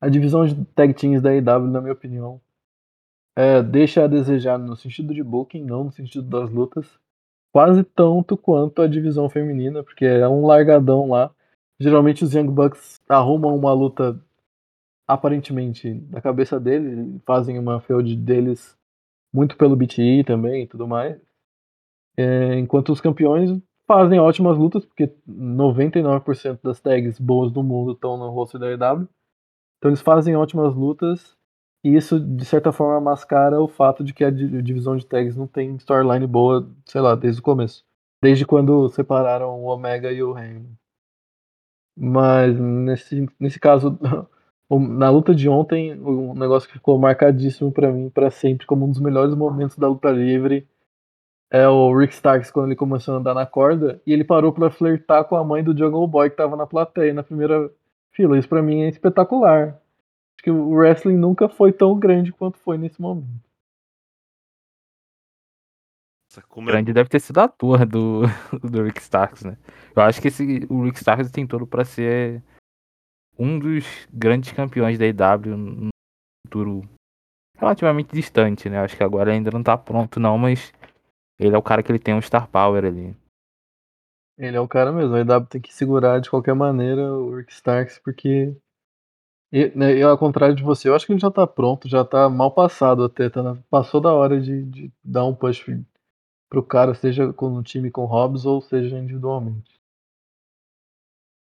a 0.01 0.09
divisão 0.09 0.47
de 0.47 0.65
tag 0.67 0.95
teams 0.95 1.23
da 1.23 1.31
AEW, 1.31 1.69
na 1.69 1.81
minha 1.81 1.93
opinião, 1.93 2.41
é, 3.39 3.63
deixa 3.63 4.03
a 4.03 4.09
desejar 4.09 4.59
no 4.59 4.75
sentido 4.75 5.15
de 5.15 5.23
booking, 5.23 5.63
não 5.63 5.85
no 5.85 5.93
sentido 5.93 6.29
das 6.29 6.51
lutas, 6.51 6.99
quase 7.53 7.85
tanto 7.85 8.37
quanto 8.37 8.83
a 8.83 8.89
divisão 8.89 9.31
feminina, 9.31 9.85
porque 9.85 10.05
é 10.05 10.29
um 10.29 10.45
largadão 10.45 11.11
lá. 11.11 11.33
Geralmente 11.79 12.25
os 12.25 12.35
Young 12.35 12.49
Bucks 12.49 12.97
arrumam 13.09 13.55
uma 13.55 13.73
luta 13.73 14.21
aparentemente 15.07 15.95
da 15.95 16.21
cabeça 16.21 16.59
deles, 16.59 17.23
fazem 17.25 17.61
uma 17.61 17.81
feud 17.81 18.17
deles 18.17 18.77
muito 19.33 19.57
pelo 19.57 19.77
BTE 19.77 20.25
também 20.25 20.65
e 20.65 20.67
tudo 20.67 20.89
mais. 20.89 21.17
É, 22.17 22.59
enquanto 22.59 22.91
os 22.91 23.01
campeões 23.01 23.57
fazem 23.87 24.19
ótimas 24.19 24.59
lutas, 24.59 24.85
porque 24.85 25.15
99% 25.29 26.59
das 26.61 26.81
tags 26.81 27.21
boas 27.21 27.53
do 27.53 27.63
mundo 27.63 27.93
estão 27.93 28.17
no 28.17 28.31
roster 28.31 28.61
da 28.61 28.73
EW. 28.73 29.09
Então 29.79 29.91
eles 29.91 30.03
fazem 30.03 30.35
ótimas 30.35 30.75
lutas 30.75 31.38
e 31.85 31.95
isso, 31.97 32.19
de 32.21 32.45
certa 32.45 32.73
forma, 32.73 33.01
mascara 33.01 33.61
o 33.61 33.69
fato 33.69 34.03
de 34.05 34.13
que 34.13 34.25
a 34.25 34.31
di- 34.31 34.63
divisão 34.63 34.97
de 34.97 35.07
tags 35.07 35.37
não 35.37 35.47
tem 35.47 35.77
storyline 35.77 36.27
boa, 36.27 36.69
sei 36.85 37.01
lá, 37.01 37.15
desde 37.15 37.41
o 37.41 37.45
começo. 37.45 37.85
Desde 38.23 38.45
quando 38.47 38.89
separaram 38.89 39.61
o 39.61 39.67
Omega 39.67 40.11
e 40.13 40.23
o 40.23 40.33
Hangman. 40.37 40.77
Mas 41.97 42.59
nesse, 42.59 43.27
nesse 43.41 43.59
caso, 43.59 43.99
na 44.71 45.11
luta 45.11 45.35
de 45.35 45.49
ontem, 45.49 45.99
um 46.01 46.35
negócio 46.35 46.69
que 46.69 46.75
ficou 46.75 46.99
marcadíssimo 46.99 47.73
pra 47.73 47.91
mim, 47.93 48.09
pra 48.11 48.31
sempre, 48.31 48.67
como 48.67 48.87
um 48.87 48.91
dos 48.91 49.01
melhores 49.01 49.35
momentos 49.35 49.77
da 49.77 49.89
luta 49.89 50.11
livre, 50.11 50.67
é 51.51 51.67
o 51.69 51.97
Rick 51.97 52.13
Starks 52.15 52.51
quando 52.51 52.67
ele 52.67 52.77
começou 52.77 53.15
a 53.15 53.19
andar 53.19 53.35
na 53.35 53.47
corda 53.47 54.01
e 54.07 54.13
ele 54.13 54.25
parou 54.25 54.53
pra 54.53 54.71
flertar 54.71 55.25
com 55.25 55.35
a 55.37 55.45
mãe 55.45 55.65
do 55.65 55.77
Jungle 55.77 56.07
Boy 56.07 56.31
que 56.31 56.37
tava 56.37 56.57
na 56.57 56.67
plateia, 56.67 57.15
na 57.15 57.23
primeira 57.23 57.71
fila. 58.13 58.39
Isso 58.39 58.49
pra 58.49 58.63
mim 58.63 58.83
é 58.83 58.89
espetacular. 58.89 59.81
Acho 60.39 60.45
que 60.45 60.51
o 60.53 60.71
wrestling 60.71 61.17
nunca 61.17 61.49
foi 61.49 61.73
tão 61.73 61.99
grande 61.99 62.33
quanto 62.33 62.59
foi 62.59 62.79
nesse 62.79 63.01
momento. 63.03 63.43
Nossa, 66.31 66.47
como 66.47 66.71
é 66.71 66.73
grande 66.73 66.93
deve 66.93 67.09
ter 67.09 67.21
sido 67.21 67.41
ator 67.41 67.85
do, 67.85 68.23
do 68.63 68.83
Rick 68.85 69.01
Starks, 69.01 69.43
né? 69.43 69.59
Eu 69.97 70.03
acho 70.03 70.23
que 70.23 70.29
esse, 70.29 70.65
o 70.71 70.85
Rick 70.85 70.99
Starks 70.99 71.31
tem 71.31 71.47
tudo 71.47 71.67
pra 71.67 71.85
ser 71.85 72.43
um 73.37 73.59
dos 73.59 73.85
grandes 74.13 74.53
campeões 74.53 74.97
da 74.99 75.07
IW 75.07 75.57
no 75.57 75.89
futuro 76.47 76.89
relativamente 77.57 78.15
distante, 78.15 78.69
né? 78.69 78.79
Acho 78.79 78.97
que 78.97 79.03
agora 79.03 79.33
ainda 79.33 79.51
não 79.51 79.63
tá 79.63 79.77
pronto 79.77 80.21
não, 80.21 80.39
mas 80.39 80.73
ele 81.39 81.55
é 81.55 81.59
o 81.59 81.63
cara 81.63 81.83
que 81.83 81.91
ele 81.91 81.99
tem 81.99 82.15
um 82.15 82.23
star 82.23 82.49
power 82.49 82.85
ali. 82.85 83.17
Ele 84.39 84.57
é 84.57 84.61
o 84.61 84.69
cara 84.69 84.93
mesmo. 84.93 85.15
A 85.17 85.21
EW 85.21 85.47
tem 85.47 85.61
que 85.61 85.75
segurar 85.75 86.21
de 86.21 86.31
qualquer 86.31 86.55
maneira 86.55 87.03
o 87.13 87.37
Rick 87.37 87.53
Starks, 87.53 87.99
porque. 87.99 88.57
E, 89.53 89.69
né, 89.77 89.95
e 89.97 90.03
ao 90.03 90.17
contrário 90.19 90.55
de 90.55 90.63
você, 90.63 90.89
eu 90.89 90.95
acho 90.95 91.07
que 91.07 91.13
ele 91.13 91.21
já 91.21 91.31
tá 91.31 91.47
pronto, 91.47 91.89
já 91.89 92.05
tá 92.05 92.29
mal 92.29 92.51
passado 92.53 93.05
até. 93.05 93.29
Tá 93.31 93.43
na- 93.43 93.57
passou 93.71 94.01
da 94.01 94.13
hora 94.13 94.41
de, 94.41 94.65
de 94.65 94.93
dar 95.05 95.25
um 95.27 95.35
push 95.35 95.65
pro 96.51 96.63
cara, 96.63 96.95
seja 96.95 97.33
com 97.33 97.51
no 97.51 97.63
time 97.63 97.91
com 97.91 98.05
Hobbs 98.07 98.47
ou 98.47 98.61
seja 98.63 98.99
individualmente. 98.99 99.81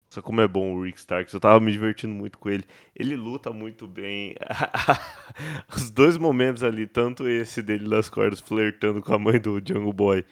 Nossa, 0.09 0.21
como 0.23 0.41
é 0.41 0.47
bom 0.47 0.73
o 0.75 0.83
Rick 0.83 0.97
Starks. 0.99 1.33
Eu 1.33 1.39
tava 1.39 1.59
me 1.59 1.71
divertindo 1.71 2.13
muito 2.13 2.37
com 2.39 2.49
ele. 2.49 2.63
Ele 2.95 3.15
luta 3.15 3.51
muito 3.51 3.87
bem. 3.87 4.35
Os 5.75 5.91
dois 5.91 6.17
momentos 6.17 6.63
ali, 6.63 6.87
tanto 6.87 7.27
esse 7.27 7.61
dele 7.61 7.87
nas 7.87 8.09
cordas 8.09 8.39
flertando 8.39 9.01
com 9.03 9.13
a 9.13 9.19
mãe 9.19 9.39
do 9.39 9.59
Jungle 9.59 9.93
Boy, 9.93 10.25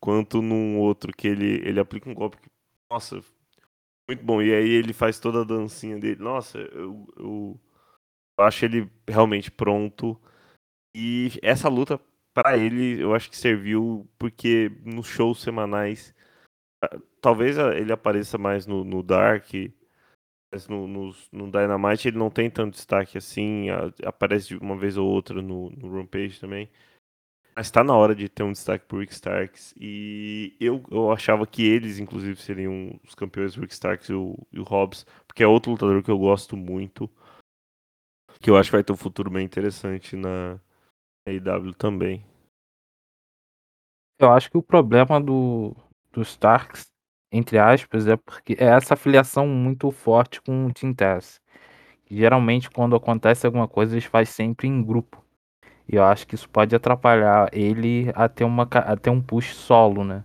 quanto 0.00 0.40
num 0.40 0.78
outro 0.78 1.12
que 1.16 1.26
ele, 1.28 1.60
ele 1.68 1.80
aplica 1.80 2.08
um 2.08 2.14
golpe 2.14 2.36
que, 2.38 2.48
nossa, 2.90 3.20
muito 4.08 4.24
bom. 4.24 4.42
E 4.42 4.54
aí 4.54 4.68
ele 4.70 4.92
faz 4.92 5.18
toda 5.18 5.40
a 5.42 5.44
dancinha 5.44 5.98
dele. 5.98 6.20
Nossa, 6.22 6.58
eu, 6.58 7.06
eu, 7.16 7.60
eu 8.38 8.44
acho 8.44 8.64
ele 8.64 8.90
realmente 9.08 9.50
pronto. 9.50 10.20
E 10.94 11.32
essa 11.42 11.68
luta, 11.68 12.00
pra 12.34 12.58
ele, 12.58 13.02
eu 13.02 13.14
acho 13.14 13.30
que 13.30 13.36
serviu 13.38 14.08
porque 14.18 14.70
nos 14.84 15.06
shows 15.08 15.42
semanais 15.42 16.14
talvez 17.20 17.58
a- 17.58 17.74
ele 17.76 17.92
apareça 17.92 18.38
mais 18.38 18.66
no, 18.66 18.84
no 18.84 19.02
Dark, 19.02 19.46
mas 20.52 20.68
no, 20.68 20.86
no, 20.86 21.14
no 21.32 21.50
Dynamite 21.50 22.08
ele 22.08 22.18
não 22.18 22.30
tem 22.30 22.50
tanto 22.50 22.74
destaque 22.74 23.18
assim, 23.18 23.70
a- 23.70 23.92
aparece 24.08 24.56
uma 24.56 24.76
vez 24.76 24.96
ou 24.96 25.08
outra 25.08 25.42
no, 25.42 25.70
no 25.70 25.90
Rampage 25.96 26.40
também. 26.40 26.68
Mas 27.56 27.70
tá 27.70 27.84
na 27.84 27.96
hora 27.96 28.14
de 28.14 28.28
ter 28.28 28.42
um 28.42 28.52
destaque 28.52 28.84
pro 28.86 28.98
Rick 28.98 29.12
Starks. 29.12 29.74
E 29.78 30.56
eu, 30.60 30.82
eu 30.90 31.12
achava 31.12 31.46
que 31.46 31.64
eles, 31.64 31.98
inclusive, 31.98 32.40
seriam 32.40 32.98
os 33.06 33.14
campeões, 33.14 33.56
o 33.56 33.60
Rick 33.60 33.72
Starks 33.72 34.08
e 34.08 34.12
o, 34.12 34.36
e 34.52 34.58
o 34.58 34.64
Hobbs, 34.64 35.06
porque 35.26 35.42
é 35.42 35.46
outro 35.46 35.70
lutador 35.70 36.02
que 36.02 36.10
eu 36.10 36.18
gosto 36.18 36.56
muito. 36.56 37.08
Que 38.40 38.50
eu 38.50 38.56
acho 38.56 38.70
que 38.70 38.76
vai 38.76 38.84
ter 38.84 38.92
um 38.92 38.96
futuro 38.96 39.30
bem 39.30 39.44
interessante 39.44 40.16
na 40.16 40.60
AEW 41.26 41.72
também. 41.74 42.24
Eu 44.18 44.32
acho 44.32 44.50
que 44.50 44.58
o 44.58 44.62
problema 44.62 45.20
do, 45.20 45.76
do 46.12 46.22
Starks, 46.22 46.86
entre 47.32 47.58
aspas, 47.58 48.06
é 48.06 48.16
porque 48.16 48.54
é 48.58 48.66
essa 48.66 48.94
afiliação 48.94 49.46
muito 49.46 49.90
forte 49.90 50.40
com 50.42 50.66
o 50.66 50.72
Team 50.72 50.92
Tess. 50.92 51.40
Geralmente, 52.10 52.70
quando 52.70 52.96
acontece 52.96 53.46
alguma 53.46 53.68
coisa, 53.68 53.94
eles 53.94 54.04
fazem 54.04 54.32
sempre 54.32 54.68
em 54.68 54.82
grupo. 54.84 55.23
E 55.88 55.96
eu 55.96 56.04
acho 56.04 56.26
que 56.26 56.34
isso 56.34 56.48
pode 56.48 56.74
atrapalhar 56.74 57.48
ele 57.52 58.10
a 58.14 58.28
ter, 58.28 58.44
uma, 58.44 58.62
a 58.62 58.96
ter 58.96 59.10
um 59.10 59.20
push 59.20 59.54
solo, 59.54 60.04
né? 60.04 60.24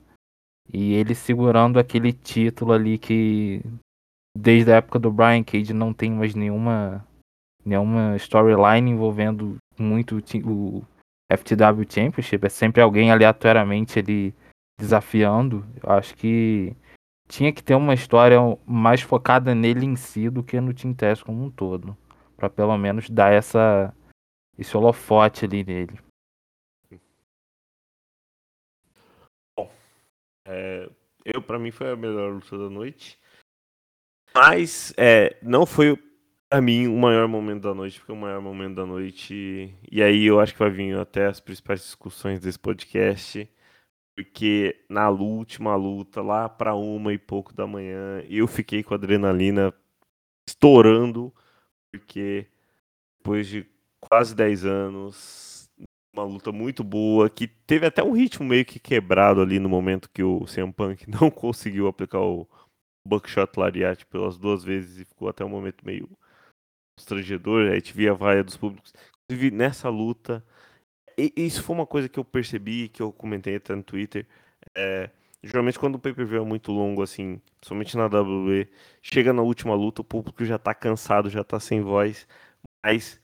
E 0.71 0.93
ele 0.93 1.15
segurando 1.15 1.79
aquele 1.79 2.13
título 2.13 2.73
ali 2.73 2.97
que 2.97 3.61
desde 4.37 4.71
a 4.71 4.75
época 4.75 4.99
do 4.99 5.11
Brian 5.11 5.43
Cage 5.43 5.73
não 5.73 5.93
tem 5.93 6.11
mais 6.11 6.35
nenhuma 6.35 7.05
nenhuma 7.65 8.15
storyline 8.15 8.89
envolvendo 8.89 9.57
muito 9.77 10.21
o 10.45 10.83
FTW 11.31 11.85
Championship, 11.87 12.45
é 12.45 12.49
sempre 12.49 12.81
alguém 12.81 13.11
aleatoriamente 13.11 13.99
ali 13.99 14.33
desafiando. 14.79 15.65
Eu 15.83 15.91
acho 15.91 16.15
que 16.15 16.75
tinha 17.27 17.53
que 17.53 17.63
ter 17.63 17.75
uma 17.75 17.93
história 17.93 18.39
mais 18.65 19.01
focada 19.01 19.53
nele 19.53 19.85
em 19.85 19.95
si 19.95 20.29
do 20.29 20.41
que 20.41 20.59
no 20.59 20.73
Team 20.73 20.93
Tess 20.93 21.21
como 21.21 21.43
um 21.43 21.51
todo, 21.51 21.95
Pra 22.35 22.49
pelo 22.49 22.75
menos 22.77 23.09
dar 23.09 23.31
essa 23.31 23.93
esse 24.59 24.75
holofote 24.75 25.45
ali 25.45 25.63
nele. 25.63 25.97
É, 30.45 30.89
eu, 31.23 31.41
para 31.41 31.57
mim, 31.57 31.71
foi 31.71 31.91
a 31.91 31.95
melhor 31.95 32.33
luta 32.33 32.57
da 32.57 32.69
noite. 32.69 33.17
Mas 34.33 34.93
é, 34.97 35.37
não 35.41 35.65
foi, 35.65 35.95
pra 36.49 36.61
mim, 36.61 36.87
o 36.87 36.97
maior 36.97 37.27
momento 37.27 37.63
da 37.63 37.73
noite, 37.73 37.99
porque 37.99 38.11
o 38.11 38.15
maior 38.15 38.41
momento 38.41 38.75
da 38.75 38.85
noite. 38.85 39.73
E 39.89 40.03
aí 40.03 40.25
eu 40.25 40.39
acho 40.39 40.53
que 40.53 40.59
vai 40.59 40.69
vir 40.69 40.97
até 40.97 41.27
as 41.27 41.39
principais 41.39 41.81
discussões 41.81 42.39
desse 42.41 42.59
podcast. 42.59 43.49
Porque 44.15 44.83
na 44.89 45.09
última 45.09 45.75
luta, 45.77 46.21
lá 46.21 46.49
pra 46.49 46.75
uma 46.75 47.13
e 47.13 47.17
pouco 47.17 47.53
da 47.53 47.65
manhã, 47.65 48.21
eu 48.27 48.47
fiquei 48.47 48.83
com 48.83 48.93
a 48.93 48.97
adrenalina 48.97 49.73
estourando, 50.45 51.33
porque 51.91 52.47
depois 53.17 53.47
de 53.47 53.65
quase 54.11 54.35
10 54.35 54.65
anos, 54.65 55.69
uma 56.13 56.23
luta 56.23 56.51
muito 56.51 56.83
boa, 56.83 57.29
que 57.29 57.47
teve 57.47 57.85
até 57.85 58.03
um 58.03 58.11
ritmo 58.13 58.45
meio 58.45 58.65
que 58.65 58.79
quebrado 58.79 59.41
ali 59.41 59.59
no 59.59 59.69
momento 59.69 60.09
que 60.09 60.23
o 60.23 60.45
CM 60.45 60.73
Punk 60.73 61.05
não 61.09 61.29
conseguiu 61.29 61.87
aplicar 61.87 62.21
o 62.21 62.47
Buckshot 63.07 63.57
Lariat 63.57 64.05
pelas 64.07 64.37
duas 64.37 64.63
vezes 64.63 64.99
e 64.99 65.05
ficou 65.05 65.29
até 65.29 65.45
um 65.45 65.49
momento 65.49 65.85
meio 65.85 66.09
constrangedor, 66.97 67.67
aí 67.67 67.71
a 67.71 67.75
gente 67.75 67.93
via 67.93 68.11
a 68.11 68.15
vaia 68.15 68.43
dos 68.43 68.57
públicos. 68.57 68.93
Inclusive, 69.25 69.55
nessa 69.55 69.89
luta, 69.89 70.43
isso 71.17 71.63
foi 71.63 71.75
uma 71.75 71.87
coisa 71.87 72.09
que 72.09 72.19
eu 72.19 72.25
percebi, 72.25 72.89
que 72.89 73.01
eu 73.01 73.11
comentei 73.11 73.55
até 73.55 73.75
no 73.75 73.83
Twitter, 73.83 74.27
é, 74.75 75.09
geralmente 75.43 75.79
quando 75.79 75.95
o 75.95 75.99
pay-per-view 75.99 76.41
é 76.43 76.45
muito 76.45 76.71
longo, 76.71 77.01
assim, 77.01 77.41
somente 77.61 77.95
na 77.95 78.05
WWE, 78.07 78.67
chega 79.01 79.33
na 79.33 79.41
última 79.41 79.75
luta, 79.75 80.01
o 80.01 80.05
público 80.05 80.43
já 80.45 80.57
tá 80.57 80.73
cansado, 80.73 81.29
já 81.29 81.43
tá 81.43 81.59
sem 81.59 81.81
voz, 81.81 82.27
mas 82.83 83.19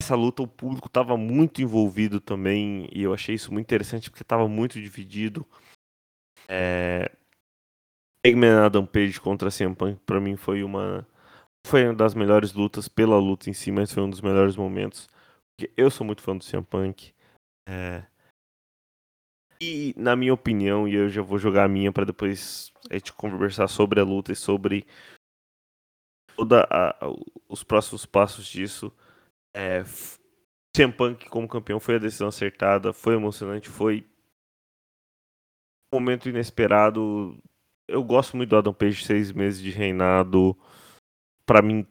essa 0.00 0.14
luta 0.14 0.42
o 0.42 0.48
público 0.48 0.88
tava 0.88 1.16
muito 1.16 1.60
envolvido 1.60 2.20
também, 2.20 2.88
e 2.92 3.02
eu 3.02 3.12
achei 3.12 3.34
isso 3.34 3.52
muito 3.52 3.66
interessante, 3.66 4.10
porque 4.10 4.24
tava 4.24 4.48
muito 4.48 4.80
dividido. 4.80 5.46
É... 6.48 7.10
Eggman 8.24 8.64
Adam 8.64 8.86
Page 8.86 9.20
contra 9.20 9.50
CM 9.50 9.74
Punk, 9.74 10.00
pra 10.06 10.20
mim, 10.20 10.36
foi 10.36 10.62
uma... 10.62 11.06
Foi 11.66 11.84
uma 11.84 11.94
das 11.94 12.14
melhores 12.14 12.52
lutas 12.52 12.88
pela 12.88 13.18
luta 13.18 13.50
em 13.50 13.52
si, 13.52 13.70
mas 13.70 13.92
foi 13.92 14.02
um 14.02 14.08
dos 14.08 14.22
melhores 14.22 14.56
momentos. 14.56 15.08
Porque 15.50 15.70
eu 15.76 15.90
sou 15.90 16.06
muito 16.06 16.22
fã 16.22 16.36
do 16.36 16.44
CM 16.44 16.64
Punk. 16.64 17.12
É... 17.68 18.04
E, 19.60 19.92
na 19.96 20.14
minha 20.14 20.32
opinião, 20.32 20.86
e 20.86 20.94
eu 20.94 21.08
já 21.08 21.20
vou 21.20 21.36
jogar 21.36 21.64
a 21.64 21.68
minha 21.68 21.92
para 21.92 22.06
depois 22.06 22.72
a 22.88 22.94
gente 22.94 23.12
conversar 23.12 23.66
sobre 23.66 24.00
a 24.00 24.04
luta 24.04 24.30
e 24.32 24.36
sobre 24.36 24.86
toda 26.36 26.66
a- 26.70 26.96
os 27.48 27.64
próximos 27.64 28.06
passos 28.06 28.46
disso. 28.46 28.92
É, 29.54 29.82
CM 30.74 30.92
Punk 30.92 31.28
como 31.28 31.48
campeão 31.48 31.80
foi 31.80 31.96
a 31.96 31.98
decisão 31.98 32.28
acertada, 32.28 32.92
foi 32.92 33.14
emocionante, 33.14 33.68
foi 33.68 34.06
um 35.92 35.98
momento 35.98 36.28
inesperado. 36.28 37.38
Eu 37.88 38.04
gosto 38.04 38.36
muito 38.36 38.50
do 38.50 38.56
Adam 38.56 38.74
Page, 38.74 39.04
seis 39.04 39.32
meses 39.32 39.60
de 39.60 39.70
reinado. 39.70 40.56
Pra 41.46 41.62
mim, 41.62 41.86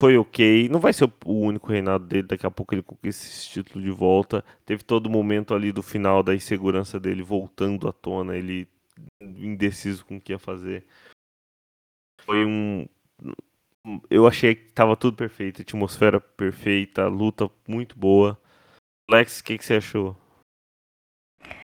foi 0.00 0.18
ok. 0.18 0.68
Não 0.68 0.80
vai 0.80 0.92
ser 0.92 1.04
o 1.24 1.32
único 1.32 1.68
reinado 1.68 2.04
dele, 2.04 2.26
daqui 2.26 2.44
a 2.44 2.50
pouco 2.50 2.74
ele 2.74 2.82
conquista 2.82 3.24
esse 3.24 3.48
título 3.48 3.84
de 3.84 3.90
volta. 3.90 4.44
Teve 4.66 4.82
todo 4.82 5.06
o 5.06 5.10
momento 5.10 5.54
ali 5.54 5.70
do 5.72 5.82
final 5.82 6.22
da 6.22 6.34
insegurança 6.34 6.98
dele 6.98 7.22
voltando 7.22 7.88
à 7.88 7.92
tona, 7.92 8.36
ele 8.36 8.68
indeciso 9.20 10.04
com 10.04 10.16
o 10.16 10.20
que 10.20 10.32
ia 10.32 10.38
fazer. 10.38 10.84
Foi 12.24 12.44
um. 12.44 12.86
Eu 14.08 14.26
achei 14.26 14.54
que 14.54 14.72
tava 14.72 14.96
tudo 14.96 15.16
perfeito, 15.16 15.62
atmosfera 15.62 16.20
perfeita, 16.20 17.08
luta 17.08 17.50
muito 17.66 17.98
boa. 17.98 18.38
Lex, 19.10 19.40
o 19.40 19.44
que, 19.44 19.58
que 19.58 19.64
você 19.64 19.74
achou? 19.74 20.16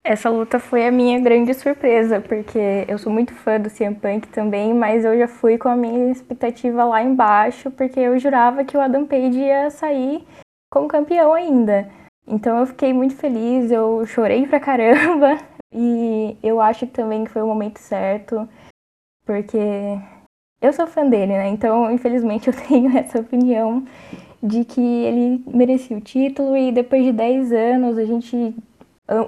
Essa 0.03 0.31
luta 0.31 0.59
foi 0.59 0.87
a 0.87 0.91
minha 0.91 1.21
grande 1.21 1.53
surpresa, 1.53 2.19
porque 2.19 2.59
eu 2.89 2.97
sou 2.99 3.13
muito 3.13 3.35
fã 3.35 3.61
do 3.61 3.69
CM 3.69 3.95
Punk 3.95 4.27
também, 4.29 4.73
mas 4.73 5.05
eu 5.05 5.19
já 5.19 5.29
fui 5.29 5.59
com 5.59 5.69
a 5.69 5.77
minha 5.77 6.11
expectativa 6.11 6.83
lá 6.85 7.03
embaixo, 7.03 7.71
porque 7.71 8.01
eu 8.01 8.19
jurava 8.19 8.65
que 8.65 8.75
o 8.75 8.81
Adam 8.81 9.07
Page 9.07 9.39
ia 9.39 9.71
sair 9.71 10.27
como 10.73 10.89
campeão 10.89 11.35
ainda. 11.35 11.91
Então 12.27 12.59
eu 12.59 12.67
fiquei 12.67 12.93
muito 12.93 13.17
feliz, 13.17 13.71
eu 13.71 14.07
chorei 14.07 14.47
pra 14.47 14.59
caramba, 14.59 15.37
e 15.71 16.39
eu 16.43 16.59
acho 16.59 16.87
também 16.87 17.25
que 17.25 17.31
foi 17.31 17.43
o 17.43 17.47
momento 17.47 17.79
certo, 17.79 18.49
porque 19.27 19.59
eu 20.61 20.73
sou 20.73 20.87
fã 20.87 21.09
dele, 21.09 21.33
né? 21.33 21.49
Então, 21.49 21.91
infelizmente, 21.91 22.49
eu 22.51 22.55
tenho 22.55 22.97
essa 22.97 23.21
opinião 23.21 23.85
de 24.43 24.65
que 24.65 24.81
ele 24.81 25.43
merecia 25.47 25.97
o 25.97 26.01
título, 26.01 26.57
e 26.57 26.73
depois 26.73 27.05
de 27.05 27.13
10 27.13 27.53
anos, 27.53 27.99
a 27.99 28.05
gente 28.05 28.55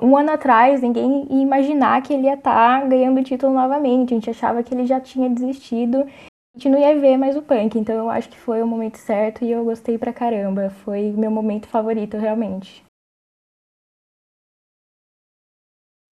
um 0.02 0.16
ano 0.16 0.30
atrás, 0.32 0.82
ninguém 0.82 1.26
ia 1.30 1.42
imaginar 1.42 2.02
que 2.02 2.12
ele 2.12 2.24
ia 2.24 2.34
estar 2.34 2.86
ganhando 2.86 3.18
o 3.18 3.24
título 3.24 3.52
novamente. 3.54 4.12
A 4.12 4.16
gente 4.16 4.28
achava 4.28 4.62
que 4.62 4.74
ele 4.74 4.86
já 4.86 5.00
tinha 5.00 5.30
desistido. 5.30 6.02
A 6.02 6.58
gente 6.58 6.68
não 6.68 6.78
ia 6.78 7.00
ver 7.00 7.16
mais 7.16 7.34
o 7.34 7.42
Punk. 7.42 7.78
Então 7.78 7.94
eu 7.94 8.10
acho 8.10 8.28
que 8.28 8.38
foi 8.38 8.62
o 8.62 8.66
momento 8.66 8.96
certo 8.98 9.42
e 9.42 9.50
eu 9.50 9.64
gostei 9.64 9.96
pra 9.96 10.12
caramba. 10.12 10.68
Foi 10.68 11.10
meu 11.12 11.30
momento 11.30 11.66
favorito, 11.66 12.18
realmente. 12.18 12.84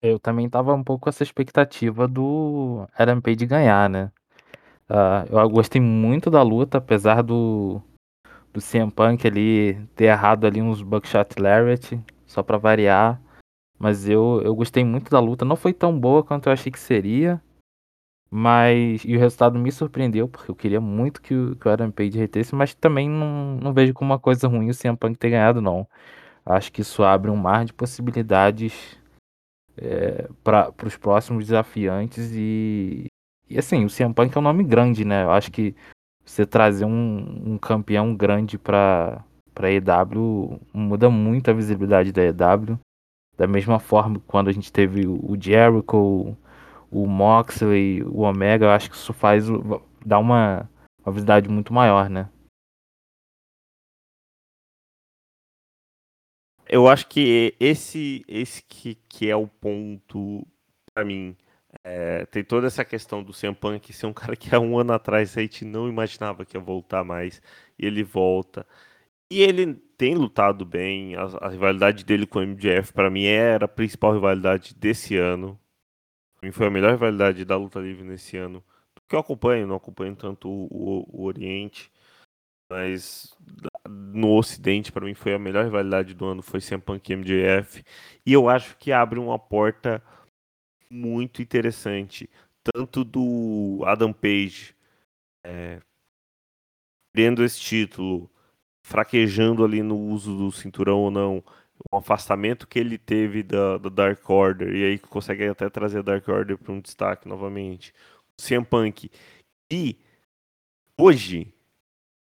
Eu 0.00 0.18
também 0.18 0.48
tava 0.48 0.72
um 0.72 0.82
pouco 0.82 1.04
com 1.04 1.10
essa 1.10 1.24
expectativa 1.24 2.08
do 2.08 2.86
Adam 2.96 3.20
Page 3.20 3.44
ganhar, 3.44 3.90
né? 3.90 4.10
Ah, 4.88 5.24
eu 5.28 5.50
gostei 5.50 5.80
muito 5.80 6.30
da 6.30 6.42
luta, 6.42 6.78
apesar 6.78 7.22
do, 7.22 7.82
do 8.52 8.60
CM 8.60 8.90
Punk 8.90 9.26
ali 9.26 9.74
ter 9.94 10.06
errado 10.06 10.46
ali 10.46 10.62
uns 10.62 10.82
Buckshot 10.82 11.38
Lariat, 11.38 12.00
só 12.26 12.42
pra 12.42 12.56
variar. 12.58 13.20
Mas 13.78 14.08
eu, 14.08 14.40
eu 14.44 14.54
gostei 14.54 14.84
muito 14.84 15.10
da 15.10 15.20
luta. 15.20 15.44
Não 15.44 15.56
foi 15.56 15.72
tão 15.72 15.98
boa 15.98 16.24
quanto 16.24 16.48
eu 16.48 16.52
achei 16.52 16.72
que 16.72 16.80
seria. 16.80 17.40
Mas. 18.30 19.04
E 19.04 19.16
o 19.16 19.20
resultado 19.20 19.58
me 19.58 19.72
surpreendeu, 19.72 20.28
porque 20.28 20.50
eu 20.50 20.56
queria 20.56 20.80
muito 20.80 21.22
que 21.22 21.34
o, 21.34 21.56
que 21.56 21.68
o 21.68 21.70
Adam 21.70 21.90
Page 21.90 22.18
retesse, 22.18 22.54
mas 22.54 22.74
também 22.74 23.08
não, 23.08 23.56
não 23.56 23.72
vejo 23.72 23.94
como 23.94 24.12
uma 24.12 24.18
coisa 24.18 24.48
ruim 24.48 24.70
o 24.70 24.74
CM 24.74 24.96
Punk 24.96 25.16
ter 25.18 25.30
ganhado, 25.30 25.60
não. 25.62 25.86
Acho 26.44 26.72
que 26.72 26.82
isso 26.82 27.02
abre 27.04 27.30
um 27.30 27.36
mar 27.36 27.64
de 27.64 27.72
possibilidades 27.72 28.98
para 30.42 30.72
os 30.84 30.96
próximos 30.96 31.46
desafiantes 31.46 32.32
e, 32.32 33.06
e 33.50 33.58
assim, 33.58 33.84
o 33.84 33.90
CM 33.90 34.14
Punk 34.14 34.36
é 34.36 34.38
um 34.38 34.42
nome 34.42 34.64
grande, 34.64 35.04
né? 35.04 35.24
Eu 35.24 35.30
acho 35.30 35.50
que 35.50 35.74
você 36.24 36.46
trazer 36.46 36.84
um, 36.84 37.52
um 37.54 37.58
campeão 37.58 38.14
grande 38.14 38.58
para 38.58 39.24
para 39.54 39.72
EW 39.72 40.60
muda 40.72 41.10
muito 41.10 41.50
a 41.50 41.54
visibilidade 41.54 42.12
da 42.12 42.22
EW. 42.22 42.78
Da 43.36 43.46
mesma 43.46 43.80
forma 43.80 44.20
quando 44.26 44.48
a 44.48 44.52
gente 44.52 44.72
teve 44.72 45.06
o 45.06 45.36
Jericho, 45.40 46.36
o 46.90 47.06
Moxley, 47.06 48.02
o 48.04 48.20
Omega, 48.20 48.66
eu 48.66 48.70
acho 48.70 48.90
que 48.90 48.96
isso 48.96 49.12
faz 49.12 49.46
dá 50.04 50.18
uma, 50.18 50.70
uma 51.04 51.12
visibilidade 51.12 51.48
muito 51.48 51.72
maior, 51.72 52.08
né? 52.08 52.28
Eu 56.68 56.86
acho 56.86 57.06
que 57.08 57.54
esse, 57.58 58.24
esse 58.28 58.62
que, 58.62 58.94
que 59.08 59.28
é 59.30 59.34
o 59.34 59.48
ponto 59.48 60.46
pra 60.92 61.04
mim. 61.04 61.36
É, 61.90 62.26
tem 62.26 62.44
toda 62.44 62.66
essa 62.66 62.84
questão 62.84 63.22
do 63.22 63.32
CM 63.32 63.54
Punk 63.56 63.92
ser 63.94 64.06
um 64.06 64.12
cara 64.12 64.36
que 64.36 64.54
há 64.54 64.60
um 64.60 64.78
ano 64.78 64.92
atrás 64.92 65.36
a 65.36 65.40
gente 65.40 65.64
não 65.64 65.88
imaginava 65.88 66.44
que 66.44 66.56
ia 66.56 66.60
voltar 66.60 67.02
mais. 67.04 67.40
E 67.78 67.86
ele 67.86 68.02
volta. 68.04 68.66
E 69.30 69.40
ele 69.42 69.74
tem 69.98 70.14
lutado 70.16 70.64
bem. 70.66 71.16
A, 71.16 71.24
a 71.46 71.48
rivalidade 71.50 72.04
dele 72.04 72.26
com 72.26 72.40
o 72.40 72.42
MJF, 72.42 72.92
pra 72.92 73.10
mim, 73.10 73.24
era 73.26 73.66
a 73.66 73.68
principal 73.68 74.14
rivalidade 74.14 74.74
desse 74.76 75.16
ano. 75.16 75.58
Pra 76.40 76.48
mim 76.48 76.52
foi 76.52 76.66
a 76.68 76.70
melhor 76.70 76.92
rivalidade 76.92 77.44
da 77.44 77.56
luta 77.56 77.80
livre 77.80 78.04
nesse 78.04 78.36
ano. 78.38 78.64
Que 79.08 79.16
eu 79.16 79.20
acompanho, 79.20 79.66
não 79.66 79.76
acompanho 79.76 80.16
tanto 80.16 80.48
o, 80.50 80.66
o- 80.70 81.22
o 81.22 81.24
Oriente. 81.26 81.90
Mas 82.70 83.34
no 83.88 84.36
Ocidente, 84.36 84.92
pra 84.92 85.04
mim, 85.04 85.14
foi 85.14 85.34
a 85.34 85.38
melhor 85.38 85.64
rivalidade 85.64 86.14
do 86.14 86.26
ano. 86.26 86.42
Foi 86.42 86.60
CM 86.60 86.82
Punk 86.82 87.08
e 87.10 87.16
MJF. 87.16 87.84
E 88.26 88.32
eu 88.32 88.48
acho 88.48 88.76
que 88.76 88.92
abre 88.92 89.18
uma 89.18 89.38
porta 89.38 90.02
muito 90.90 91.42
interessante. 91.42 92.28
Tanto 92.74 93.04
do 93.04 93.82
Adam 93.86 94.12
Page 94.12 94.74
é, 95.44 95.80
perdendo 97.12 97.44
esse 97.44 97.60
título, 97.60 98.30
fraquejando 98.82 99.64
ali 99.64 99.82
no 99.82 99.96
uso 99.96 100.36
do 100.36 100.52
cinturão 100.52 101.00
ou 101.00 101.10
não, 101.10 101.42
o 101.90 101.96
afastamento 101.96 102.66
que 102.66 102.78
ele 102.78 102.98
teve 102.98 103.42
da, 103.42 103.78
da 103.78 103.88
Dark 103.88 104.28
Order, 104.28 104.74
e 104.74 104.84
aí 104.84 104.98
consegue 104.98 105.46
até 105.46 105.68
trazer 105.68 105.98
a 105.98 106.02
Dark 106.02 106.26
Order 106.28 106.56
para 106.58 106.72
um 106.72 106.80
destaque 106.80 107.28
novamente. 107.28 107.92
O 108.38 108.42
CM 108.42 108.64
Punk. 108.64 109.10
E 109.70 109.96
hoje, 110.98 111.52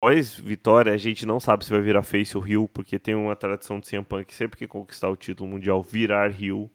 após 0.00 0.34
vitória, 0.34 0.92
a 0.92 0.96
gente 0.96 1.26
não 1.26 1.40
sabe 1.40 1.64
se 1.64 1.70
vai 1.70 1.80
virar 1.80 2.02
face 2.02 2.36
ou 2.36 2.46
heel, 2.46 2.68
porque 2.68 2.98
tem 2.98 3.14
uma 3.14 3.36
tradição 3.36 3.80
de 3.80 3.86
CM 3.88 4.04
Punk 4.04 4.32
sempre 4.34 4.56
que 4.58 4.66
conquistar 4.66 5.10
o 5.10 5.16
título 5.16 5.50
mundial 5.50 5.82
virar 5.82 6.30
heel. 6.40 6.70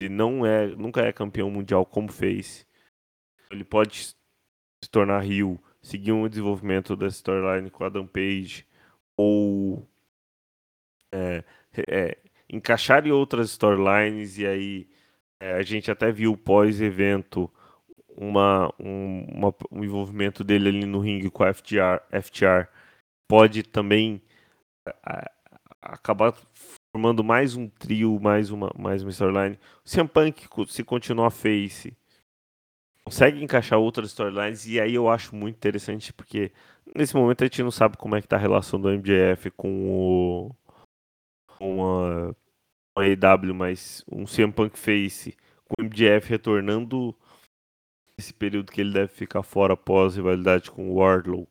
Ele 0.00 0.14
não 0.14 0.46
é, 0.46 0.66
nunca 0.68 1.02
é 1.02 1.12
campeão 1.12 1.50
mundial 1.50 1.84
como 1.84 2.10
face. 2.10 2.66
Ele 3.50 3.64
pode 3.64 3.98
se 4.82 4.90
tornar 4.90 5.24
heel, 5.24 5.62
seguir 5.82 6.12
um 6.12 6.28
desenvolvimento 6.28 6.96
da 6.96 7.06
storyline 7.08 7.70
com 7.70 7.84
Adam 7.84 8.06
Page 8.06 8.66
ou 9.16 9.86
é, 11.12 11.44
é, 11.88 12.18
encaixar 12.48 13.06
em 13.06 13.10
outras 13.10 13.50
storylines 13.50 14.38
e 14.38 14.46
aí 14.46 14.88
é, 15.40 15.52
a 15.52 15.62
gente 15.62 15.90
até 15.90 16.10
viu 16.12 16.36
pós-evento 16.36 17.50
uma, 18.08 18.72
um, 18.78 19.24
uma- 19.24 19.54
um 19.70 19.84
envolvimento 19.84 20.42
dele 20.44 20.68
ali 20.68 20.86
no 20.86 21.00
ringue 21.00 21.30
com 21.30 21.42
a 21.44 21.48
FTR, 21.52 22.00
FTR 22.10 22.68
pode 23.28 23.62
também 23.62 24.22
a- 25.04 25.30
acabar 25.82 26.34
formando 26.92 27.22
mais 27.22 27.54
um 27.54 27.68
trio, 27.68 28.18
mais 28.20 28.50
uma, 28.50 28.70
mais 28.76 29.02
uma 29.02 29.10
storyline. 29.10 29.58
O 29.84 29.88
CM 29.88 30.08
Punk, 30.08 30.48
se 30.68 30.82
continuar 30.82 31.30
face, 31.30 31.96
consegue 33.04 33.42
encaixar 33.42 33.78
outras 33.78 34.10
storylines 34.10 34.66
e 34.66 34.80
aí 34.80 34.94
eu 34.94 35.08
acho 35.08 35.34
muito 35.34 35.56
interessante 35.56 36.12
porque 36.12 36.52
nesse 36.94 37.14
momento 37.14 37.42
a 37.42 37.46
gente 37.46 37.62
não 37.62 37.70
sabe 37.70 37.96
como 37.96 38.16
é 38.16 38.20
que 38.20 38.28
tá 38.28 38.36
a 38.36 38.40
relação 38.40 38.80
do 38.80 38.88
MJF 38.88 39.50
com 39.52 39.90
o 39.90 40.56
com 41.46 41.84
a, 41.84 42.34
com 42.94 43.02
a 43.02 43.04
AEW, 43.04 43.54
mas 43.54 44.04
um 44.10 44.24
CM 44.24 44.52
Punk 44.52 44.78
face 44.78 45.36
com 45.64 45.82
o 45.82 45.84
MJF 45.84 46.28
retornando 46.28 47.14
esse 48.18 48.34
período 48.34 48.72
que 48.72 48.80
ele 48.80 48.92
deve 48.92 49.08
ficar 49.08 49.42
fora 49.42 49.74
após 49.74 50.16
rivalidade 50.16 50.70
com 50.70 50.90
o 50.90 50.96
Wardlow 50.96 51.48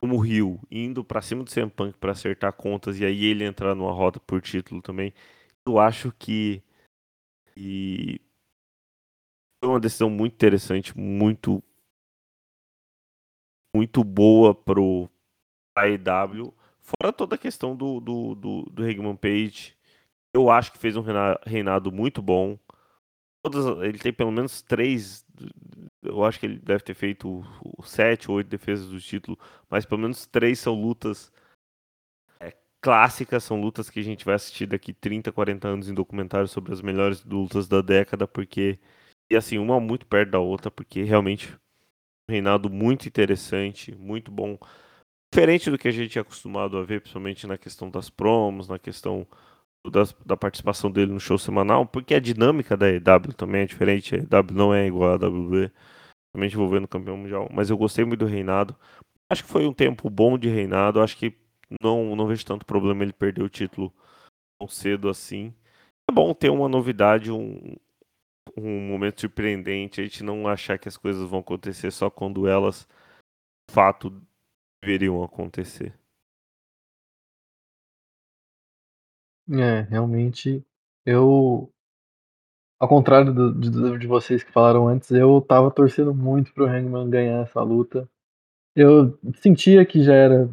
como 0.00 0.18
Rio 0.18 0.60
indo 0.70 1.04
pra 1.04 1.22
cima 1.22 1.44
do 1.44 1.50
CM 1.50 1.70
Punk 1.70 1.96
pra 1.98 2.12
acertar 2.12 2.52
contas 2.52 3.00
e 3.00 3.04
aí 3.04 3.24
ele 3.24 3.44
entrar 3.44 3.74
numa 3.74 3.92
rota 3.92 4.20
por 4.20 4.40
título 4.42 4.82
também. 4.82 5.12
Eu 5.66 5.78
acho 5.78 6.12
que 6.18 6.62
e 7.56 8.20
foi 9.60 9.68
uma 9.70 9.80
decisão 9.80 10.08
muito 10.10 10.32
interessante, 10.34 10.96
muito 10.96 11.62
muito 13.74 14.02
boa 14.04 14.54
pro 14.54 15.08
AEW, 15.76 16.54
fora 16.80 17.12
toda 17.12 17.34
a 17.36 17.38
questão 17.38 17.76
do 17.76 18.00
do, 18.00 18.34
do, 18.34 18.62
do 18.70 19.18
Page. 19.18 19.74
Eu 20.34 20.50
acho 20.50 20.72
que 20.72 20.78
fez 20.78 20.96
um 20.96 21.02
reina- 21.02 21.40
reinado 21.46 21.92
muito 21.92 22.22
bom. 22.22 22.58
Todas, 23.44 23.66
ele 23.84 23.98
tem 23.98 24.12
pelo 24.12 24.32
menos 24.32 24.62
três. 24.62 25.24
Eu 26.06 26.24
acho 26.24 26.38
que 26.40 26.46
ele 26.46 26.58
deve 26.58 26.82
ter 26.84 26.94
feito 26.94 27.42
sete 27.84 28.30
ou 28.30 28.36
oito 28.38 28.48
defesas 28.48 28.88
do 28.88 29.00
título, 29.00 29.38
mas 29.70 29.84
pelo 29.86 30.00
menos 30.02 30.26
três 30.26 30.58
são 30.58 30.74
lutas 30.74 31.32
é, 32.40 32.52
clássicas, 32.80 33.44
são 33.44 33.60
lutas 33.60 33.90
que 33.90 34.00
a 34.00 34.02
gente 34.02 34.24
vai 34.24 34.34
assistir 34.34 34.66
daqui 34.66 34.92
30, 34.92 35.32
40 35.32 35.68
anos 35.68 35.88
em 35.88 35.94
documentários 35.94 36.50
sobre 36.50 36.72
as 36.72 36.80
melhores 36.80 37.24
lutas 37.24 37.68
da 37.68 37.80
década, 37.82 38.26
porque. 38.26 38.78
E 39.30 39.36
assim, 39.36 39.58
uma 39.58 39.80
muito 39.80 40.06
perto 40.06 40.30
da 40.32 40.38
outra, 40.38 40.70
porque 40.70 41.02
realmente 41.02 41.52
um 42.28 42.32
reinado 42.32 42.70
muito 42.70 43.08
interessante, 43.08 43.94
muito 43.96 44.30
bom. 44.30 44.58
Diferente 45.32 45.70
do 45.70 45.78
que 45.78 45.88
a 45.88 45.92
gente 45.92 46.18
é 46.18 46.22
acostumado 46.22 46.78
a 46.78 46.84
ver, 46.84 47.00
principalmente 47.02 47.46
na 47.46 47.58
questão 47.58 47.90
das 47.90 48.10
promos, 48.10 48.68
na 48.68 48.78
questão 48.78 49.26
das- 49.90 50.14
da 50.26 50.36
participação 50.36 50.90
dele 50.90 51.12
no 51.12 51.20
show 51.20 51.38
semanal, 51.38 51.86
porque 51.86 52.14
a 52.14 52.20
dinâmica 52.20 52.76
da 52.76 52.88
EW 52.90 53.32
também 53.36 53.62
é 53.62 53.66
diferente. 53.66 54.14
A 54.16 54.18
EW 54.18 54.54
não 54.54 54.74
é 54.74 54.86
igual 54.86 55.14
a 55.14 55.18
WWE, 55.18 55.70
também 56.36 56.50
envolvendo 56.50 56.86
campeão 56.86 57.16
mundial. 57.16 57.48
Mas 57.50 57.70
eu 57.70 57.78
gostei 57.78 58.04
muito 58.04 58.20
do 58.20 58.26
reinado. 58.26 58.76
Acho 59.30 59.42
que 59.42 59.48
foi 59.48 59.66
um 59.66 59.72
tempo 59.72 60.10
bom 60.10 60.36
de 60.36 60.50
reinado. 60.50 61.00
Acho 61.00 61.16
que 61.16 61.34
não, 61.80 62.14
não 62.14 62.26
vejo 62.26 62.44
tanto 62.44 62.66
problema 62.66 63.02
ele 63.02 63.12
perder 63.12 63.42
o 63.42 63.48
título 63.48 63.90
tão 64.60 64.68
cedo 64.68 65.08
assim. 65.08 65.54
É 66.08 66.12
bom 66.12 66.34
ter 66.34 66.50
uma 66.50 66.68
novidade, 66.68 67.32
um, 67.32 67.74
um 68.54 68.80
momento 68.86 69.22
surpreendente. 69.22 69.98
A 69.98 70.04
gente 70.04 70.22
não 70.22 70.46
achar 70.46 70.78
que 70.78 70.88
as 70.88 70.98
coisas 70.98 71.26
vão 71.26 71.40
acontecer 71.40 71.90
só 71.90 72.10
quando 72.10 72.46
elas, 72.46 72.86
de 73.66 73.74
fato, 73.74 74.22
deveriam 74.84 75.24
acontecer. 75.24 75.98
É, 79.48 79.80
realmente, 79.88 80.62
eu, 81.06 81.72
ao 82.78 82.88
contrário 82.88 83.32
do- 83.32 83.54
de, 83.54 83.98
de 83.98 84.06
vocês 84.06 84.42
que 84.44 84.52
falaram 84.52 84.88
antes, 84.88 85.10
eu 85.10 85.40
tava 85.40 85.70
torcendo 85.70 86.14
muito 86.14 86.52
pro 86.52 86.66
Hangman 86.66 87.08
ganhar 87.10 87.42
essa 87.42 87.62
luta. 87.62 88.08
Eu 88.76 89.18
sentia 89.42 89.86
que 89.86 90.02
já 90.02 90.14
era 90.14 90.50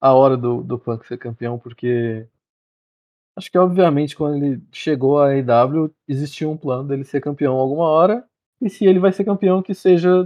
a 0.00 0.12
hora 0.12 0.36
do, 0.36 0.62
do 0.62 0.78
Punk 0.78 1.06
ser 1.06 1.18
campeão, 1.18 1.58
porque 1.58 2.26
acho 3.36 3.50
que 3.50 3.58
obviamente 3.58 4.16
quando 4.16 4.36
ele 4.44 4.62
chegou 4.72 5.18
à 5.20 5.28
AEW 5.28 5.90
existia 6.06 6.48
um 6.48 6.56
plano 6.56 6.88
dele 6.88 7.04
ser 7.04 7.20
campeão 7.20 7.54
alguma 7.56 7.84
hora, 7.84 8.24
e 8.60 8.68
se 8.68 8.84
ele 8.86 8.98
vai 8.98 9.12
ser 9.12 9.24
campeão 9.24 9.62
que 9.62 9.74
seja 9.74 10.22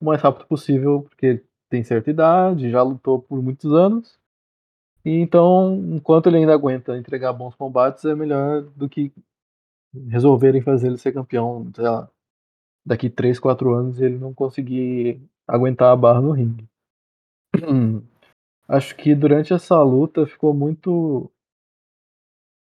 o 0.00 0.04
mais 0.06 0.22
rápido 0.22 0.46
possível, 0.46 1.02
porque 1.04 1.42
tem 1.70 1.84
certa 1.84 2.10
idade, 2.10 2.70
já 2.70 2.82
lutou 2.82 3.20
por 3.22 3.42
muitos 3.42 3.72
anos. 3.72 4.18
E 5.04 5.12
então, 5.20 5.74
enquanto 5.94 6.28
ele 6.28 6.38
ainda 6.38 6.54
aguenta 6.54 6.96
entregar 6.98 7.32
bons 7.32 7.54
combates, 7.54 8.04
é 8.04 8.14
melhor 8.14 8.62
do 8.62 8.88
que 8.88 9.12
resolverem 10.08 10.62
fazer 10.62 10.88
ele 10.88 10.98
ser 10.98 11.12
campeão, 11.12 11.70
sei 11.74 11.84
lá, 11.84 12.10
daqui 12.84 13.10
3, 13.10 13.38
4 13.38 13.72
anos 13.74 14.00
ele 14.00 14.18
não 14.18 14.32
conseguir 14.34 15.22
aguentar 15.46 15.92
a 15.92 15.96
barra 15.96 16.20
no 16.20 16.32
ringue. 16.32 16.68
Acho 18.68 18.96
que 18.96 19.14
durante 19.14 19.52
essa 19.52 19.82
luta 19.82 20.26
ficou 20.26 20.54
muito. 20.54 21.30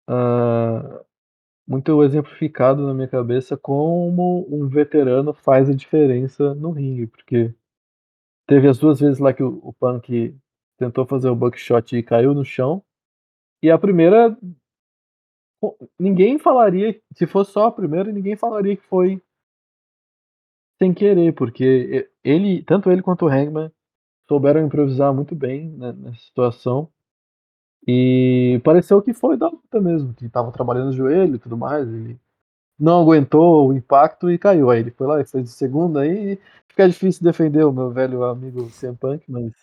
ah, 0.08 1.04
muito 1.68 2.04
exemplificado 2.04 2.86
na 2.86 2.94
minha 2.94 3.08
cabeça 3.08 3.58
como 3.58 4.46
um 4.50 4.68
veterano 4.68 5.34
faz 5.34 5.70
a 5.70 5.74
diferença 5.74 6.54
no 6.54 6.72
ringue, 6.72 7.08
porque 7.08 7.54
teve 8.48 8.68
as 8.68 8.78
duas 8.78 9.00
vezes 9.00 9.20
lá 9.20 9.34
que 9.34 9.44
o, 9.44 9.60
o 9.64 9.74
Punk 9.74 10.36
tentou 10.78 11.06
fazer 11.06 11.30
o 11.30 11.36
buckshot 11.36 11.96
e 11.96 12.04
caiu 12.04 12.34
no 12.34 12.46
chão. 12.46 12.84
E 13.64 13.72
a 13.72 13.78
primeira 13.78 14.38
ninguém 16.00 16.38
falaria, 16.38 17.00
se 17.16 17.26
fosse 17.28 17.52
só 17.52 17.68
a 17.68 17.72
primeira, 17.72 18.12
ninguém 18.12 18.36
falaria 18.36 18.76
que 18.76 18.84
foi 18.84 19.22
sem 20.78 20.94
querer, 20.94 21.34
porque 21.34 22.10
ele, 22.24 22.64
tanto 22.64 22.92
ele 22.92 23.02
quanto 23.02 23.26
o 23.26 23.30
Hangman 23.30 23.72
souberam 24.28 24.66
improvisar 24.66 25.14
muito 25.14 25.36
bem 25.36 25.70
né, 25.72 25.94
nessa 25.94 26.20
situação. 26.20 26.90
E 27.88 28.60
pareceu 28.64 29.02
que 29.02 29.14
foi 29.14 29.38
da 29.38 29.48
luta 29.48 29.80
mesmo, 29.80 30.14
que 30.14 30.28
tava 30.30 30.52
trabalhando 30.52 30.90
o 30.90 30.94
joelho 30.94 31.36
e 31.36 31.40
tudo 31.40 31.58
mais. 31.58 31.88
Ele 31.88 32.20
não 32.80 33.02
aguentou 33.02 33.70
o 33.70 33.74
impacto 33.74 34.30
e 34.30 34.38
caiu. 34.38 34.70
Aí 34.70 34.80
ele 34.80 34.92
foi 34.92 35.08
lá 35.08 35.22
e 35.22 35.26
fez 35.26 35.46
de 35.46 35.52
segunda. 35.52 36.02
Aí 36.02 36.40
fica 36.68 36.90
difícil 36.90 37.24
defender 37.24 37.64
o 37.64 37.72
meu 37.72 37.92
velho 37.92 38.24
amigo 38.24 38.70
CM 38.72 38.98
Punk, 38.98 39.24
mas. 39.30 39.54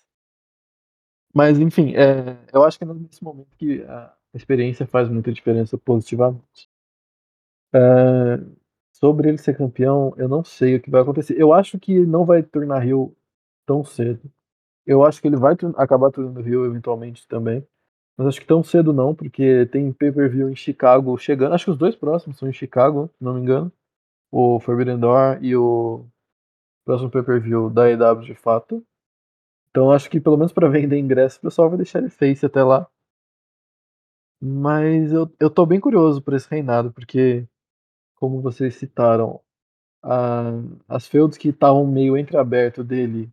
Mas 1.34 1.58
enfim, 1.58 1.94
é, 1.96 2.36
eu 2.52 2.62
acho 2.62 2.78
que 2.78 2.84
é 2.84 2.86
nesse 2.86 3.24
momento 3.24 3.56
que 3.56 3.82
a 3.84 4.14
experiência 4.38 4.86
faz 4.86 5.09
muita 5.09 5.32
diferença 5.32 5.76
positivamente. 5.78 6.70
É, 7.74 8.38
sobre 8.92 9.28
ele 9.28 9.38
ser 9.38 9.56
campeão, 9.56 10.14
eu 10.16 10.28
não 10.28 10.44
sei 10.44 10.76
o 10.76 10.80
que 10.80 10.90
vai 10.90 11.02
acontecer. 11.02 11.38
Eu 11.38 11.52
acho 11.52 11.78
que 11.78 11.92
ele 11.92 12.06
não 12.06 12.24
vai 12.24 12.42
tornar 12.42 12.80
Rio 12.80 13.14
tão 13.66 13.84
cedo. 13.84 14.30
Eu 14.86 15.04
acho 15.04 15.20
que 15.20 15.28
ele 15.28 15.36
vai 15.36 15.56
acabar 15.76 16.10
tornando 16.10 16.40
Rio 16.40 16.64
eventualmente 16.66 17.26
também. 17.28 17.66
Mas 18.16 18.28
acho 18.28 18.40
que 18.40 18.46
tão 18.46 18.62
cedo 18.62 18.92
não, 18.92 19.14
porque 19.14 19.66
tem 19.66 19.92
pay-per-view 19.92 20.50
em 20.50 20.56
Chicago 20.56 21.16
chegando. 21.18 21.54
Acho 21.54 21.64
que 21.66 21.70
os 21.70 21.78
dois 21.78 21.96
próximos 21.96 22.38
são 22.38 22.48
em 22.48 22.52
Chicago, 22.52 23.10
se 23.16 23.24
não 23.24 23.34
me 23.34 23.40
engano. 23.40 23.72
O 24.30 24.60
Forbidden 24.60 24.98
Door 24.98 25.38
e 25.42 25.56
o 25.56 26.06
próximo 26.84 27.10
pay-per-view 27.10 27.70
da 27.70 27.90
EW 27.90 28.22
de 28.22 28.34
fato. 28.34 28.84
Então 29.70 29.90
acho 29.90 30.10
que 30.10 30.20
pelo 30.20 30.36
menos 30.36 30.52
para 30.52 30.68
vender 30.68 30.98
ingresso, 30.98 31.38
o 31.38 31.42
pessoal 31.42 31.68
vai 31.68 31.78
deixar 31.78 32.00
ele 32.00 32.10
face 32.10 32.44
até 32.44 32.62
lá. 32.62 32.86
Mas 34.44 35.12
eu, 35.12 35.32
eu 35.39 35.48
tô 35.48 35.64
bem 35.64 35.78
curioso 35.78 36.20
por 36.20 36.35
esse 36.35 36.51
reinado, 36.51 36.93
porque, 36.93 37.47
como 38.16 38.43
vocês 38.43 38.74
citaram, 38.74 39.40
a, 40.02 40.51
as 40.89 41.06
feuds 41.06 41.39
que 41.39 41.51
estavam 41.51 41.86
meio 41.86 42.16
entreaberto 42.16 42.82
dele. 42.82 43.31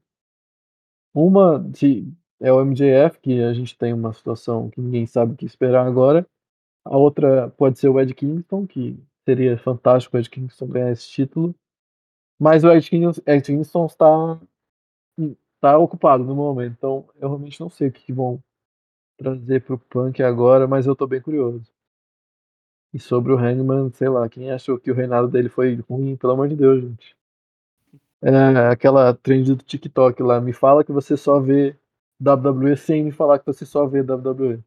Uma 1.14 1.60
de, 1.60 2.14
é 2.40 2.54
o 2.54 2.64
MJF, 2.64 3.20
que 3.22 3.42
a 3.42 3.54
gente 3.54 3.76
tem 3.78 3.92
uma 3.92 4.14
situação 4.14 4.70
que 4.70 4.80
ninguém 4.80 5.08
sabe 5.08 5.34
o 5.34 5.36
que 5.36 5.46
esperar 5.46 5.88
agora. 5.88 6.28
A 6.86 6.96
outra 6.98 7.50
pode 7.58 7.80
ser 7.80 7.90
o 7.90 8.00
Ed 8.00 8.14
Kingston, 8.14 8.68
que 8.68 8.98
seria 9.26 9.58
fantástico 9.58 10.16
o 10.16 10.20
Ed 10.20 10.30
Kingston 10.30 10.68
ganhar 10.68 10.92
esse 10.92 11.10
título. 11.10 11.56
Mas 12.40 12.64
o 12.64 12.72
Ed 12.72 12.88
Kingston, 12.88 13.22
Ed 13.26 13.52
está, 13.52 14.40
está 15.56 15.78
ocupado 15.80 16.24
no 16.24 16.36
momento, 16.36 16.74
então 16.78 17.10
eu 17.16 17.30
realmente 17.30 17.60
não 17.60 17.70
sei 17.70 17.88
o 17.88 17.92
que 17.92 18.14
vão 18.14 18.42
trazer 19.20 19.62
pro 19.62 19.78
Punk 19.78 20.24
agora, 20.24 20.66
mas 20.68 20.88
eu 20.88 20.96
tô 20.96 21.06
bem 21.06 21.22
curioso. 21.22 21.70
E 22.94 23.00
sobre 23.00 23.34
o 23.34 23.38
Hangman, 23.38 23.92
sei 23.92 24.10
lá, 24.10 24.28
quem 24.30 24.50
achou 24.50 24.80
que 24.80 24.90
o 24.90 24.96
reinado 24.96 25.28
dele 25.28 25.50
foi 25.50 25.76
ruim, 25.88 26.16
pelo 26.16 26.34
amor 26.34 26.48
de 26.48 26.56
Deus, 26.56 26.82
gente. 26.82 27.16
É 28.22 28.68
aquela 28.72 29.14
trend 29.14 29.56
do 29.56 29.64
TikTok 29.64 30.24
lá, 30.24 30.42
me 30.42 30.54
fala 30.54 30.84
que 30.84 30.92
você 30.92 31.16
só 31.16 31.40
vê 31.40 31.78
WWE 32.22 32.76
sem 32.76 33.04
me 33.04 33.12
falar 33.12 33.40
que 33.40 33.46
você 33.46 33.66
só 33.66 33.86
vê 33.86 34.02
WWE. 34.02 34.64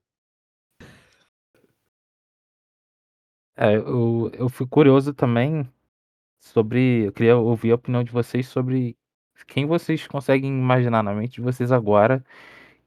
É, 3.56 3.76
eu, 3.76 4.30
eu 4.34 4.48
fui 4.48 4.66
curioso 4.66 5.12
também 5.12 5.68
sobre. 6.38 7.06
Eu 7.06 7.12
queria 7.12 7.36
ouvir 7.36 7.72
a 7.72 7.74
opinião 7.74 8.02
de 8.02 8.10
vocês 8.10 8.48
sobre 8.48 8.96
quem 9.46 9.66
vocês 9.66 10.06
conseguem 10.06 10.50
imaginar 10.50 11.02
na 11.02 11.14
mente 11.14 11.34
de 11.34 11.42
vocês 11.42 11.70
agora 11.72 12.24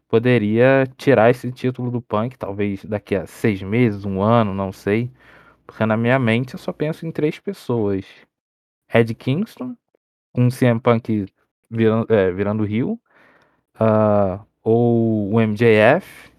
poderia 0.07 0.85
tirar 0.97 1.29
esse 1.29 1.51
título 1.51 1.91
do 1.91 2.01
Punk, 2.01 2.37
talvez 2.37 2.83
daqui 2.85 3.15
a 3.15 3.25
seis 3.27 3.61
meses, 3.61 4.05
um 4.05 4.21
ano, 4.21 4.53
não 4.53 4.71
sei. 4.71 5.11
Porque 5.65 5.85
na 5.85 5.97
minha 5.97 6.19
mente 6.19 6.53
eu 6.53 6.59
só 6.59 6.71
penso 6.71 7.05
em 7.05 7.11
três 7.11 7.39
pessoas: 7.39 8.05
Ed 8.93 9.13
Kingston, 9.15 9.75
um 10.35 10.49
CM 10.49 10.79
Punk 10.79 11.25
virando, 11.69 12.13
é, 12.13 12.31
virando 12.31 12.63
Rio, 12.63 12.99
ah, 13.79 14.41
ou 14.63 15.33
o 15.33 15.41
MJF, 15.41 16.31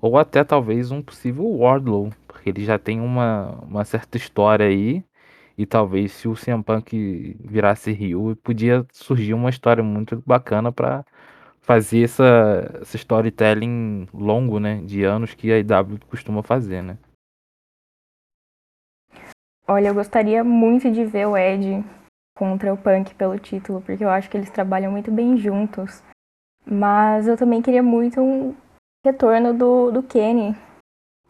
ou 0.00 0.18
até 0.18 0.44
talvez 0.44 0.90
um 0.90 1.02
possível 1.02 1.44
Wardlow, 1.58 2.10
porque 2.26 2.50
ele 2.50 2.64
já 2.64 2.78
tem 2.78 3.00
uma, 3.00 3.52
uma 3.62 3.84
certa 3.84 4.16
história 4.16 4.66
aí. 4.66 5.04
E 5.56 5.66
talvez 5.66 6.12
se 6.12 6.28
o 6.28 6.34
CM 6.34 6.62
Punk 6.62 7.36
virasse 7.40 7.90
Rio, 7.92 8.36
podia 8.44 8.86
surgir 8.92 9.34
uma 9.34 9.50
história 9.50 9.82
muito 9.82 10.22
bacana 10.24 10.70
para 10.72 11.04
fazer 11.68 12.04
essa, 12.04 12.78
essa 12.80 12.96
storytelling 12.96 14.08
longo, 14.14 14.58
né? 14.58 14.80
De 14.86 15.04
anos 15.04 15.34
que 15.34 15.52
a 15.52 15.58
IW 15.58 16.00
costuma 16.08 16.42
fazer, 16.42 16.82
né? 16.82 16.96
Olha, 19.68 19.88
eu 19.88 19.94
gostaria 19.94 20.42
muito 20.42 20.90
de 20.90 21.04
ver 21.04 21.26
o 21.26 21.36
Ed 21.36 21.84
contra 22.34 22.72
o 22.72 22.78
Punk 22.78 23.14
pelo 23.14 23.38
título, 23.38 23.82
porque 23.82 24.02
eu 24.02 24.08
acho 24.08 24.30
que 24.30 24.36
eles 24.38 24.48
trabalham 24.48 24.90
muito 24.90 25.12
bem 25.12 25.36
juntos. 25.36 26.02
Mas 26.64 27.28
eu 27.28 27.36
também 27.36 27.60
queria 27.60 27.82
muito 27.82 28.18
um 28.18 28.56
retorno 29.04 29.52
do, 29.52 29.90
do 29.90 30.02
Kenny. 30.02 30.56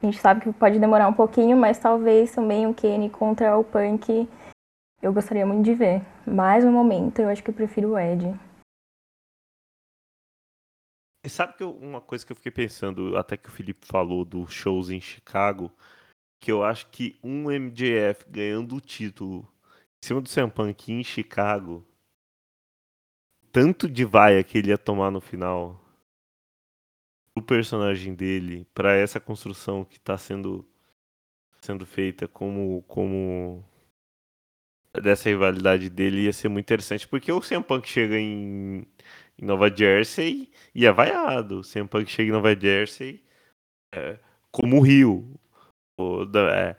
A 0.00 0.06
gente 0.06 0.20
sabe 0.20 0.40
que 0.40 0.52
pode 0.52 0.78
demorar 0.78 1.08
um 1.08 1.12
pouquinho, 1.12 1.56
mas 1.56 1.80
talvez 1.80 2.32
também 2.32 2.64
o 2.64 2.74
Kenny 2.74 3.10
contra 3.10 3.58
o 3.58 3.64
Punk 3.64 4.28
eu 5.02 5.12
gostaria 5.12 5.44
muito 5.44 5.64
de 5.64 5.74
ver. 5.74 6.00
Mas 6.24 6.64
no 6.64 6.70
momento 6.70 7.18
eu 7.18 7.28
acho 7.28 7.42
que 7.42 7.50
eu 7.50 7.54
prefiro 7.54 7.94
o 7.94 7.98
Ed. 7.98 8.38
E 11.22 11.28
sabe 11.28 11.54
que 11.56 11.62
eu- 11.62 11.76
uma 11.76 12.00
coisa 12.00 12.24
que 12.26 12.32
eu 12.32 12.36
fiquei 12.36 12.50
pensando, 12.52 13.16
até 13.16 13.36
que 13.36 13.48
o 13.48 13.52
Felipe 13.52 13.86
falou 13.86 14.24
dos 14.24 14.52
shows 14.52 14.90
em 14.90 15.00
Chicago, 15.00 15.72
que 16.40 16.52
eu 16.52 16.64
acho 16.64 16.88
que 16.88 17.18
um 17.24 17.50
MJF 17.50 18.26
ganhando 18.30 18.76
o 18.76 18.80
título 18.82 19.48
em 20.02 20.06
cima 20.06 20.20
do 20.22 20.28
CM 20.28 20.52
Punk 20.52 20.92
em 20.92 21.04
Chicago, 21.04 21.86
tanto 23.52 23.86
de 23.90 24.06
vaia 24.06 24.42
que 24.42 24.56
ele 24.56 24.70
ia 24.70 24.78
tomar 24.78 25.10
no 25.10 25.20
final 25.20 25.78
o 27.34 27.40
personagem 27.40 28.14
dele 28.14 28.66
para 28.74 28.94
essa 28.94 29.18
construção 29.18 29.82
que 29.84 29.96
está 29.96 30.18
sendo 30.18 30.66
sendo 31.60 31.86
feita 31.86 32.28
como 32.28 32.82
como 32.84 33.64
dessa 35.02 35.28
rivalidade 35.28 35.88
dele 35.90 36.22
ia 36.24 36.32
ser 36.32 36.48
muito 36.48 36.64
interessante 36.66 37.06
porque 37.06 37.30
o 37.30 37.40
CM 37.42 37.64
Punk 37.64 37.88
chega 37.88 38.18
em, 38.18 38.84
em 39.40 39.44
Nova 39.44 39.74
Jersey 39.74 40.50
e 40.74 40.86
é 40.86 40.92
vaiado. 40.92 41.60
O 41.60 41.62
CM 41.62 41.88
Punk 41.88 42.10
chega 42.10 42.30
em 42.30 42.32
Nova 42.32 42.58
Jersey 42.58 43.22
é, 43.94 44.18
como 44.50 44.78
o 44.78 44.80
Rio. 44.80 45.38
O 45.98 46.24
é, 46.38 46.76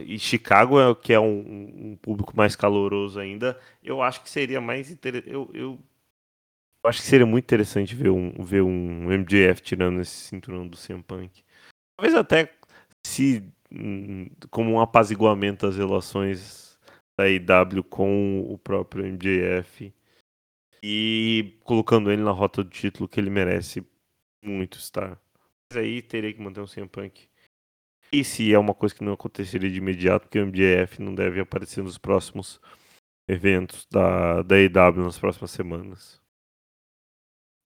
e 0.00 0.18
Chicago, 0.18 0.80
é, 0.80 0.94
que 0.94 1.12
é 1.12 1.20
um, 1.20 1.92
um 1.92 1.96
público 1.96 2.36
mais 2.36 2.54
caloroso 2.54 3.18
ainda, 3.18 3.58
eu 3.82 4.02
acho 4.02 4.22
que 4.22 4.30
seria 4.30 4.60
mais 4.60 4.90
interessante. 4.90 5.32
Eu, 5.32 5.50
eu, 5.52 5.78
eu 6.82 6.90
acho 6.90 7.00
que 7.00 7.06
seria 7.06 7.26
muito 7.26 7.44
interessante 7.44 7.94
ver 7.94 8.10
um, 8.10 8.30
ver 8.42 8.62
um 8.62 9.10
MJF 9.10 9.62
tirando 9.62 10.00
esse 10.00 10.28
cinturão 10.28 10.66
do 10.66 10.76
CM 10.76 11.02
Punk. 11.02 11.42
Talvez 11.96 12.14
até 12.14 12.52
se 13.06 13.42
hum, 13.70 14.28
como 14.50 14.72
um 14.72 14.80
apaziguamento 14.80 15.66
das 15.66 15.76
relações 15.76 16.78
da 17.18 17.28
IW 17.28 17.84
com 17.84 18.40
o 18.40 18.58
próprio 18.58 19.04
MJF 19.04 19.92
e 20.86 21.58
colocando 21.64 22.12
ele 22.12 22.22
na 22.22 22.30
rota 22.30 22.62
do 22.62 22.68
título 22.68 23.08
que 23.08 23.18
ele 23.18 23.30
merece 23.30 23.82
muito 24.44 24.76
estar. 24.76 25.18
Mas 25.72 25.82
aí 25.82 26.02
teria 26.02 26.30
que 26.30 26.42
manter 26.42 26.60
um 26.60 26.66
CM 26.66 26.86
Punk. 26.86 27.26
E 28.12 28.22
se 28.22 28.52
é 28.52 28.58
uma 28.58 28.74
coisa 28.74 28.94
que 28.94 29.02
não 29.02 29.14
aconteceria 29.14 29.70
de 29.70 29.78
imediato, 29.78 30.26
porque 30.26 30.38
o 30.38 30.46
MJF 30.46 31.00
não 31.00 31.14
deve 31.14 31.40
aparecer 31.40 31.82
nos 31.82 31.96
próximos 31.96 32.60
eventos 33.26 33.86
da, 33.90 34.42
da 34.42 34.60
IW 34.60 35.04
nas 35.04 35.18
próximas 35.18 35.52
semanas. 35.52 36.20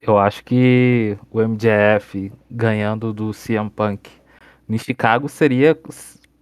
Eu 0.00 0.16
acho 0.16 0.44
que 0.44 1.18
o 1.28 1.40
MJF 1.42 2.30
ganhando 2.48 3.12
do 3.12 3.32
CM 3.32 3.68
Punk 3.68 4.08
em 4.68 4.78
Chicago 4.78 5.28
seria 5.28 5.76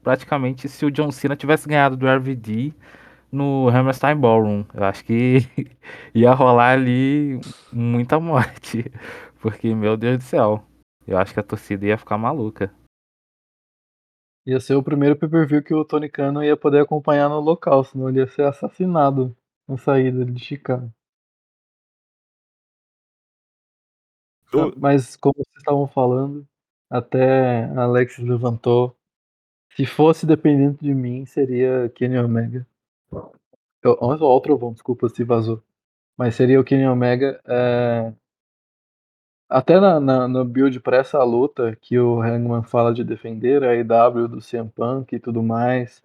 praticamente 0.03 0.69
se 0.69 0.85
o 0.85 0.91
John 0.91 1.11
Cena 1.11 1.35
tivesse 1.37 1.67
ganhado 1.67 1.97
do 1.97 2.07
RVD 2.07 2.75
no 3.31 3.69
Hammerstein 3.69 4.17
Ballroom. 4.17 4.65
Eu 4.75 4.85
acho 4.85 5.05
que 5.05 5.39
ia 6.15 6.33
rolar 6.33 6.73
ali 6.73 7.41
muita 7.73 8.19
morte. 8.21 8.85
Porque, 9.41 9.75
meu 9.75 9.97
Deus 9.97 10.19
do 10.19 10.25
céu, 10.25 10.65
eu 11.07 11.17
acho 11.19 11.33
que 11.33 11.41
a 11.41 11.43
torcida 11.43 11.87
ia 11.87 11.99
ficar 11.99 12.19
maluca. 12.19 12.73
Ia 14.47 14.61
ser 14.61 14.75
o 14.77 14.83
primeiro 14.83 15.17
pay-per-view 15.17 15.63
que 15.63 15.75
o 15.75 15.85
Tony 15.85 16.09
Khan 16.09 16.33
não 16.33 16.43
ia 16.43 16.57
poder 16.57 16.81
acompanhar 16.81 17.29
no 17.29 17.41
local, 17.41 17.83
senão 17.85 18.09
ele 18.09 18.21
ia 18.21 18.27
ser 18.29 18.43
assassinado 18.43 19.37
na 19.69 19.77
saída 19.77 20.25
de 20.25 20.39
Chicago. 20.39 20.93
Eu- 24.53 24.73
Mas 24.77 25.17
como 25.17 25.35
vocês 25.37 25.57
estavam 25.59 25.87
falando, 25.89 26.47
até 26.89 27.65
a 27.65 27.83
Alexis 27.83 28.25
levantou 28.25 28.97
Se 29.71 29.85
fosse 29.87 30.27
dependente 30.27 30.83
de 30.83 30.95
mim, 30.95 31.27
seria 31.27 31.89
Kenny 31.95 32.19
Omega. 32.19 32.67
Eu, 33.87 34.41
trovão, 34.41 34.73
desculpa 34.73 35.09
se 35.09 35.25
vazou. 35.25 35.63
Mas 36.19 36.35
seria 36.35 36.61
o 36.61 36.65
Kenny 36.65 36.87
Omega. 36.87 37.41
é, 37.47 38.13
Até 39.49 39.79
na, 39.79 40.01
na- 40.01 40.27
no 40.29 40.45
build 40.45 40.81
pra 40.81 40.97
essa 40.99 41.23
luta 41.23 41.77
que 41.81 41.99
o 41.99 42.21
Hangman 42.21 42.63
fala 42.65 42.93
de 42.93 43.05
defender 43.05 43.63
a 43.63 43.75
EW 43.77 44.27
do 44.29 44.41
CM 44.41 44.69
Punk 44.71 45.15
e 45.15 45.21
tudo 45.21 45.43
mais, 45.43 46.03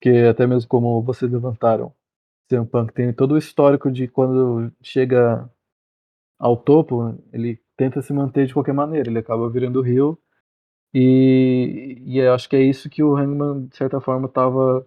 que 0.00 0.10
até 0.26 0.46
mesmo 0.46 0.68
como 0.68 1.02
vocês 1.02 1.30
levantaram, 1.32 1.92
CM 2.50 2.66
Punk 2.66 2.92
tem 2.94 3.12
todo 3.12 3.34
o 3.34 3.38
histórico 3.38 3.90
de 3.90 4.08
quando 4.08 4.72
chega 4.82 5.48
ao 6.38 6.56
topo, 6.56 7.16
ele 7.32 7.60
tenta 7.76 8.02
se 8.02 8.12
manter 8.12 8.46
de 8.46 8.54
qualquer 8.54 8.74
maneira, 8.74 9.10
ele 9.10 9.18
acaba 9.20 9.48
virando 9.50 9.86
heel 9.86 10.18
e, 10.94 12.02
e 12.06 12.18
eu 12.18 12.34
acho 12.34 12.48
que 12.48 12.56
é 12.56 12.62
isso 12.62 12.90
que 12.90 13.02
o 13.02 13.16
Hangman, 13.16 13.66
de 13.68 13.76
certa 13.76 14.00
forma, 14.00 14.26
estava 14.28 14.86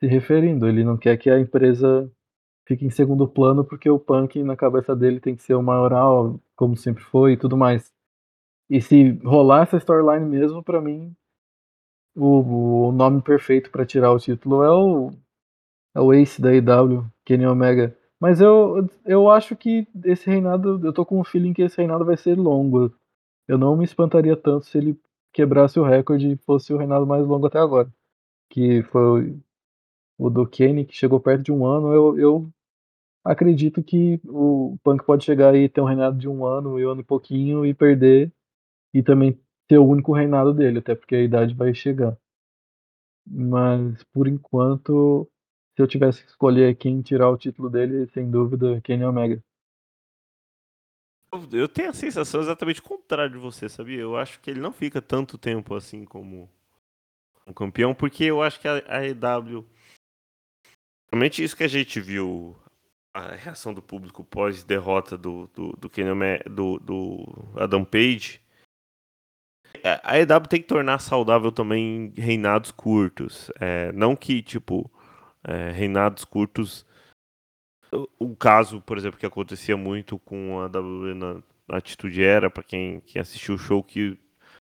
se 0.00 0.06
referindo. 0.06 0.68
Ele 0.68 0.84
não 0.84 0.96
quer 0.96 1.16
que 1.16 1.30
a 1.30 1.38
empresa 1.38 2.10
fique 2.66 2.84
em 2.84 2.90
segundo 2.90 3.26
plano 3.26 3.64
porque 3.64 3.88
o 3.88 3.98
Punk, 3.98 4.42
na 4.42 4.56
cabeça 4.56 4.94
dele, 4.94 5.20
tem 5.20 5.34
que 5.34 5.42
ser 5.42 5.54
o 5.54 5.62
maioral, 5.62 6.40
como 6.54 6.76
sempre 6.76 7.02
foi 7.02 7.32
e 7.32 7.36
tudo 7.36 7.56
mais. 7.56 7.92
E 8.70 8.80
se 8.80 9.12
rolar 9.24 9.62
essa 9.62 9.78
storyline 9.78 10.28
mesmo, 10.28 10.62
pra 10.62 10.80
mim, 10.80 11.14
o, 12.14 12.88
o 12.88 12.92
nome 12.92 13.22
perfeito 13.22 13.70
pra 13.70 13.86
tirar 13.86 14.12
o 14.12 14.18
título 14.18 14.62
é 14.62 14.70
o, 14.70 15.10
é 15.94 16.00
o 16.00 16.12
Ace 16.12 16.40
da 16.40 16.52
EW, 16.54 17.04
Kenny 17.24 17.46
Omega. 17.46 17.96
Mas 18.20 18.40
eu, 18.40 18.88
eu 19.06 19.30
acho 19.30 19.56
que 19.56 19.86
esse 20.04 20.28
reinado, 20.28 20.80
eu 20.84 20.92
tô 20.92 21.06
com 21.06 21.20
um 21.20 21.24
feeling 21.24 21.54
que 21.54 21.62
esse 21.62 21.76
reinado 21.78 22.04
vai 22.04 22.16
ser 22.16 22.36
longo. 22.36 22.92
Eu 23.46 23.56
não 23.56 23.76
me 23.76 23.84
espantaria 23.84 24.36
tanto 24.36 24.66
se 24.66 24.76
ele 24.76 25.00
quebrasse 25.32 25.78
o 25.78 25.84
recorde 25.84 26.32
e 26.32 26.36
fosse 26.36 26.72
o 26.72 26.76
reinado 26.76 27.06
mais 27.06 27.26
longo 27.26 27.46
até 27.46 27.58
agora. 27.58 27.88
Que 28.50 28.82
foi 28.84 29.38
o 30.18 30.28
do 30.28 30.46
Kenny, 30.46 30.84
que 30.84 30.96
chegou 30.96 31.20
perto 31.20 31.44
de 31.44 31.52
um 31.52 31.64
ano. 31.64 31.92
Eu, 31.92 32.18
eu 32.18 32.52
acredito 33.24 33.82
que 33.82 34.20
o 34.24 34.76
Punk 34.82 35.04
pode 35.04 35.24
chegar 35.24 35.54
e 35.54 35.68
ter 35.68 35.80
um 35.80 35.84
reinado 35.84 36.18
de 36.18 36.28
um 36.28 36.44
ano, 36.44 36.76
um 36.76 36.90
ano 36.90 37.00
e 37.00 37.04
pouquinho, 37.04 37.64
e 37.64 37.72
perder, 37.72 38.32
e 38.92 39.02
também 39.02 39.38
ter 39.68 39.78
o 39.78 39.86
único 39.86 40.12
reinado 40.12 40.52
dele, 40.52 40.78
até 40.78 40.94
porque 40.94 41.14
a 41.14 41.22
idade 41.22 41.54
vai 41.54 41.74
chegar. 41.74 42.16
Mas, 43.26 44.02
por 44.12 44.26
enquanto, 44.26 45.28
se 45.76 45.82
eu 45.82 45.86
tivesse 45.86 46.24
que 46.24 46.30
escolher 46.30 46.74
quem 46.76 47.02
tirar 47.02 47.30
o 47.30 47.36
título 47.36 47.68
dele, 47.68 48.08
sem 48.12 48.30
dúvida, 48.30 48.80
Kenny 48.80 49.04
Omega. 49.04 49.42
Eu 51.52 51.68
tenho 51.68 51.90
a 51.90 51.92
sensação 51.92 52.40
exatamente 52.40 52.80
contrária 52.80 53.30
de 53.30 53.36
você, 53.36 53.68
sabia? 53.68 54.00
Eu 54.00 54.16
acho 54.16 54.40
que 54.40 54.50
ele 54.50 54.60
não 54.60 54.72
fica 54.72 55.02
tanto 55.02 55.36
tempo 55.36 55.74
assim 55.74 56.06
como 56.06 56.48
um 57.46 57.52
campeão, 57.52 57.94
porque 57.94 58.24
eu 58.24 58.42
acho 58.42 58.58
que 58.58 58.66
a, 58.66 58.82
a 58.88 59.06
EW. 59.06 59.66
Realmente 61.10 61.42
isso 61.42 61.56
que 61.56 61.64
a 61.64 61.68
gente 61.68 62.00
viu, 62.00 62.56
a 63.14 63.34
reação 63.34 63.72
do 63.72 63.82
público 63.82 64.24
pós-derrota 64.24 65.16
do, 65.16 65.48
do, 65.54 65.72
do, 65.72 65.88
do, 66.46 66.78
do 66.78 67.52
Adam 67.56 67.84
Page. 67.84 68.40
A 69.84 70.12
a 70.12 70.18
EW 70.18 70.46
tem 70.48 70.60
que 70.60 70.68
tornar 70.68 70.98
saudável 70.98 71.52
também 71.52 72.12
reinados 72.16 72.70
curtos. 72.70 73.50
É, 73.60 73.92
não 73.92 74.14
que, 74.16 74.42
tipo, 74.42 74.90
é, 75.44 75.70
reinados 75.70 76.24
curtos. 76.24 76.84
o- 78.18 78.36
caso, 78.36 78.80
por 78.82 78.98
exemplo, 78.98 79.18
que 79.18 79.26
acontecia 79.26 79.76
muito 79.76 80.18
com 80.18 80.60
a 80.60 80.66
WWE 80.66 81.14
na, 81.14 81.34
na 81.68 81.76
Atitude 81.78 82.22
Era, 82.22 82.50
pra 82.50 82.62
quem, 82.62 83.00
quem 83.00 83.20
assistiu 83.20 83.54
o 83.54 83.58
show, 83.58 83.82
que 83.82 84.18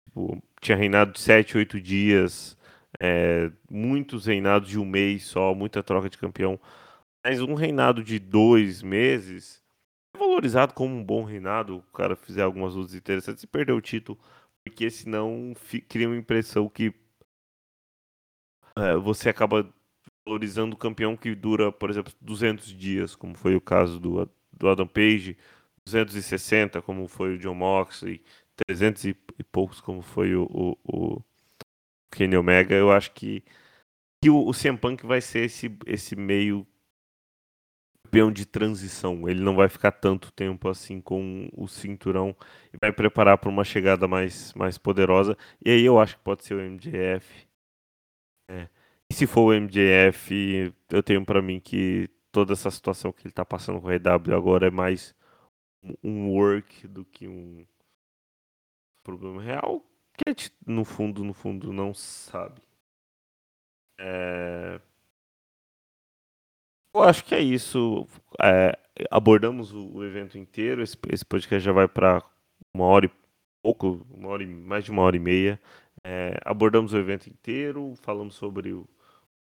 tipo, 0.09 0.42
tinha 0.60 0.76
reinado 0.76 1.12
de 1.12 1.20
7, 1.20 1.56
8 1.59 1.80
dias, 1.80 2.56
é, 3.01 3.51
muitos 3.70 4.27
reinados 4.27 4.69
de 4.69 4.78
um 4.78 4.85
mês 4.85 5.24
só, 5.24 5.55
muita 5.55 5.82
troca 5.82 6.10
de 6.10 6.19
campeão. 6.19 6.59
Mas 7.24 7.40
um 7.40 7.55
reinado 7.55 8.02
de 8.02 8.19
dois 8.19 8.82
meses 8.82 9.62
é 10.14 10.19
valorizado 10.19 10.74
como 10.74 10.94
um 10.94 11.05
bom 11.05 11.24
reinado, 11.24 11.78
o 11.78 11.82
cara 11.93 12.16
fizer 12.16 12.43
algumas 12.43 12.74
lutas 12.74 12.94
interessantes 12.94 13.44
e 13.44 13.47
perder 13.47 13.73
o 13.73 13.81
título, 13.81 14.19
porque 14.64 14.90
senão 14.90 15.55
cria 15.89 16.09
uma 16.09 16.16
impressão 16.16 16.69
que 16.69 16.94
é, 18.77 18.97
você 18.97 19.28
acaba 19.28 19.69
valorizando 20.27 20.74
o 20.74 20.78
campeão 20.78 21.16
que 21.16 21.35
dura, 21.35 21.73
por 21.73 21.90
exemplo, 21.90 22.12
200 22.20 22.66
dias, 22.77 23.14
como 23.14 23.35
foi 23.36 23.56
o 23.56 23.60
caso 23.60 23.98
do, 24.01 24.28
do 24.52 24.69
Adam 24.69 24.86
Page, 24.86 25.36
260, 25.86 26.81
como 26.82 27.09
foi 27.09 27.35
o 27.35 27.39
John 27.39 27.55
Moxley, 27.55 28.23
300 28.66 29.05
e, 29.05 29.16
e 29.39 29.44
poucos, 29.44 29.81
como 29.81 30.02
foi 30.02 30.35
o, 30.35 30.44
o, 30.44 30.78
o 30.85 31.23
Kenny 32.12 32.36
Omega. 32.36 32.74
Eu 32.74 32.93
acho 32.93 33.12
que, 33.12 33.43
que 34.22 34.30
o, 34.30 34.48
o 34.48 34.52
CM 34.52 34.78
Punk 34.78 35.05
vai 35.06 35.20
ser 35.20 35.44
esse, 35.44 35.74
esse 35.86 36.14
meio 36.14 36.66
campeão 38.12 38.30
de 38.30 38.44
transição. 38.44 39.28
Ele 39.28 39.40
não 39.40 39.56
vai 39.56 39.68
ficar 39.68 39.90
tanto 39.93 40.30
tempo 40.32 40.68
assim 40.68 41.01
com 41.01 41.48
o 41.52 41.66
cinturão 41.66 42.36
e 42.72 42.76
vai 42.80 42.93
preparar 42.93 43.39
para 43.39 43.48
uma 43.48 43.64
chegada 43.64 44.06
mais, 44.06 44.52
mais 44.55 44.76
poderosa. 44.76 45.36
E 45.64 45.70
aí 45.70 45.84
eu 45.84 45.98
acho 45.98 46.16
que 46.16 46.22
pode 46.22 46.44
ser 46.44 46.55
o 46.55 46.60
MJF. 46.60 47.48
É. 48.51 48.68
E 49.10 49.14
se 49.14 49.26
for 49.26 49.43
o 49.43 49.60
MJF, 49.60 50.74
eu 50.90 51.02
tenho 51.02 51.24
para 51.24 51.40
mim 51.40 51.59
que 51.59 52.09
toda 52.30 52.52
essa 52.52 52.70
situação 52.70 53.12
que 53.12 53.26
ele 53.26 53.32
tá 53.32 53.44
passando 53.44 53.80
com 53.80 53.89
a 53.89 53.94
EW 53.94 54.36
agora 54.36 54.66
é 54.66 54.70
mais 54.70 55.14
um 56.02 56.28
work 56.30 56.86
do 56.89 57.05
que 57.05 57.26
um 57.26 57.66
problema 59.02 59.43
real, 59.43 59.84
a 60.26 60.30
gente, 60.30 60.52
no 60.66 60.84
fundo, 60.84 61.24
no 61.24 61.32
fundo, 61.34 61.72
não 61.72 61.94
sabe. 61.94 62.60
É, 63.98 64.80
Eu 66.94 67.02
acho 67.02 67.24
que 67.24 67.34
é 67.34 67.40
isso. 67.40 68.06
É, 68.42 68.78
abordamos 69.10 69.72
o, 69.72 69.96
o 69.96 70.04
evento 70.04 70.36
inteiro. 70.38 70.82
Esse, 70.82 70.96
esse 71.10 71.24
podcast 71.24 71.64
já 71.64 71.72
vai 71.72 71.88
para 71.88 72.22
uma 72.74 72.84
hora 72.86 73.06
e 73.06 73.10
pouco, 73.62 74.06
uma 74.10 74.28
hora 74.28 74.42
e, 74.42 74.46
mais 74.46 74.84
de 74.84 74.90
uma 74.90 75.02
hora 75.02 75.16
e 75.16 75.20
meia. 75.20 75.60
É, 76.04 76.38
abordamos 76.44 76.92
o 76.92 76.98
evento 76.98 77.28
inteiro, 77.28 77.94
falamos 78.02 78.34
sobre 78.34 78.72
o, 78.72 78.88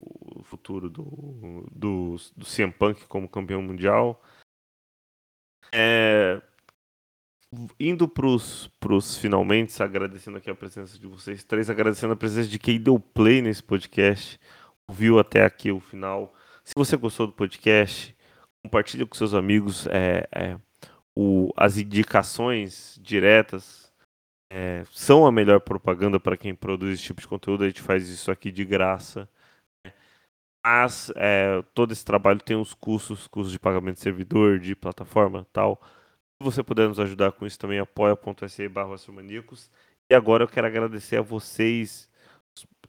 o 0.01 0.43
futuro 0.45 0.91
do, 0.91 1.67
do, 1.73 2.17
do 2.37 2.47
CM 2.47 2.73
Punk 2.73 3.07
como 3.07 3.29
campeão 3.29 3.63
mundial. 3.63 4.23
É, 5.73 6.43
indo 7.79 8.09
pros, 8.09 8.69
pros 8.79 9.17
finalmente, 9.17 9.83
agradecendo 9.83 10.39
aqui 10.39 10.51
a 10.51 10.55
presença 10.55 10.99
de 10.99 11.07
vocês 11.07 11.43
três, 11.45 11.69
agradecendo 11.69 12.13
a 12.13 12.17
presença 12.17 12.49
de 12.49 12.59
quem 12.59 12.81
deu 12.81 12.99
play 12.99 13.43
nesse 13.43 13.63
podcast, 13.63 14.39
ouviu 14.89 15.19
até 15.19 15.45
aqui 15.45 15.71
o 15.73 15.81
final. 15.81 16.35
Se 16.65 16.75
você 16.75 16.97
gostou 16.97 17.27
do 17.27 17.33
podcast, 17.33 18.17
compartilhe 18.65 19.07
com 19.07 19.17
seus 19.17 19.35
amigos 19.35 19.87
é, 19.89 20.29
é, 20.33 20.59
o, 21.17 21.53
as 21.57 21.77
indicações 21.77 22.99
diretas 23.03 23.93
é, 24.53 24.85
são 24.91 25.27
a 25.27 25.33
melhor 25.33 25.61
propaganda 25.61 26.19
para 26.19 26.37
quem 26.37 26.55
produz 26.55 26.95
esse 26.95 27.05
tipo 27.05 27.21
de 27.21 27.29
conteúdo. 27.29 27.65
A 27.65 27.69
gente 27.69 27.83
faz 27.83 28.09
isso 28.09 28.31
aqui 28.31 28.51
de 28.51 28.65
graça. 28.65 29.29
Mas 30.65 31.11
é, 31.17 31.63
todo 31.75 31.93
esse 31.93 32.05
trabalho 32.05 32.41
tem 32.41 32.57
os 32.57 32.75
custos, 32.75 33.27
custos 33.27 33.53
de 33.53 33.59
pagamento 33.59 33.95
de 33.95 34.03
servidor, 34.03 34.59
de 34.59 34.77
plataforma 34.77 35.47
tal. 35.53 35.81
Você 36.43 36.63
puder 36.63 36.89
nos 36.89 36.99
ajudar 36.99 37.33
com 37.33 37.47
isso 37.47 37.59
também, 37.59 37.79
apoia.se 37.79 38.69
barra. 38.69 38.97
E 40.09 40.15
agora 40.15 40.45
eu 40.45 40.49
quero 40.49 40.67
agradecer 40.67 41.17
a 41.17 41.23
vocês, 41.23 42.09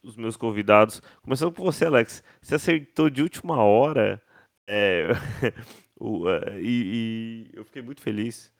os- 0.02 0.16
meus 0.16 0.38
convidados. 0.38 1.02
Começando 1.22 1.52
por 1.52 1.64
você, 1.64 1.86
Alex. 1.86 2.24
Você 2.42 2.56
acertou 2.56 3.10
de 3.10 3.22
última 3.22 3.58
hora. 3.62 4.22
é, 4.68 5.08
é, 6.30 6.62
e, 6.62 7.48
e 7.52 7.52
eu 7.54 7.66
fiquei 7.66 7.82
muito 7.82 8.02
feliz 8.02 8.52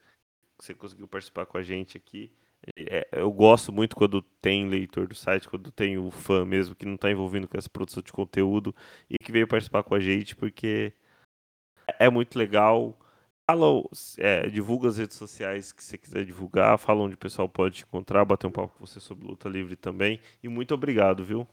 que 0.58 0.64
você 0.66 0.74
conseguiu 0.74 1.08
participar 1.08 1.46
com 1.46 1.58
a 1.58 1.62
gente 1.62 1.96
aqui. 1.96 2.32
É, 2.76 3.08
eu 3.12 3.32
gosto 3.32 3.72
muito 3.72 3.96
quando 3.96 4.22
tem 4.22 4.68
leitor 4.68 5.06
do 5.08 5.14
site, 5.14 5.48
quando 5.48 5.72
tem 5.72 5.98
o 5.98 6.10
fã 6.10 6.44
mesmo 6.44 6.74
que 6.76 6.86
não 6.86 6.94
está 6.96 7.10
envolvido 7.10 7.48
com 7.48 7.58
essa 7.58 7.70
produção 7.70 8.02
de 8.02 8.12
conteúdo 8.12 8.74
e 9.10 9.18
que 9.18 9.32
veio 9.32 9.48
participar 9.48 9.82
com 9.84 9.94
a 9.94 10.00
gente, 10.00 10.36
porque 10.36 10.92
é 11.98 12.08
muito 12.10 12.38
legal. 12.38 12.98
Fala, 13.50 13.82
é, 14.18 14.48
divulga 14.48 14.88
as 14.88 14.98
redes 14.98 15.16
sociais 15.16 15.72
que 15.72 15.82
você 15.82 15.98
quiser 15.98 16.24
divulgar, 16.24 16.78
fala 16.78 17.02
onde 17.02 17.14
o 17.14 17.18
pessoal 17.18 17.48
pode 17.48 17.76
te 17.76 17.82
encontrar, 17.82 18.24
bater 18.24 18.46
um 18.46 18.50
papo 18.50 18.72
com 18.78 18.86
você 18.86 19.00
sobre 19.00 19.26
luta 19.26 19.48
livre 19.48 19.76
também. 19.76 20.20
E 20.42 20.48
muito 20.48 20.72
obrigado, 20.74 21.24
viu? 21.24 21.46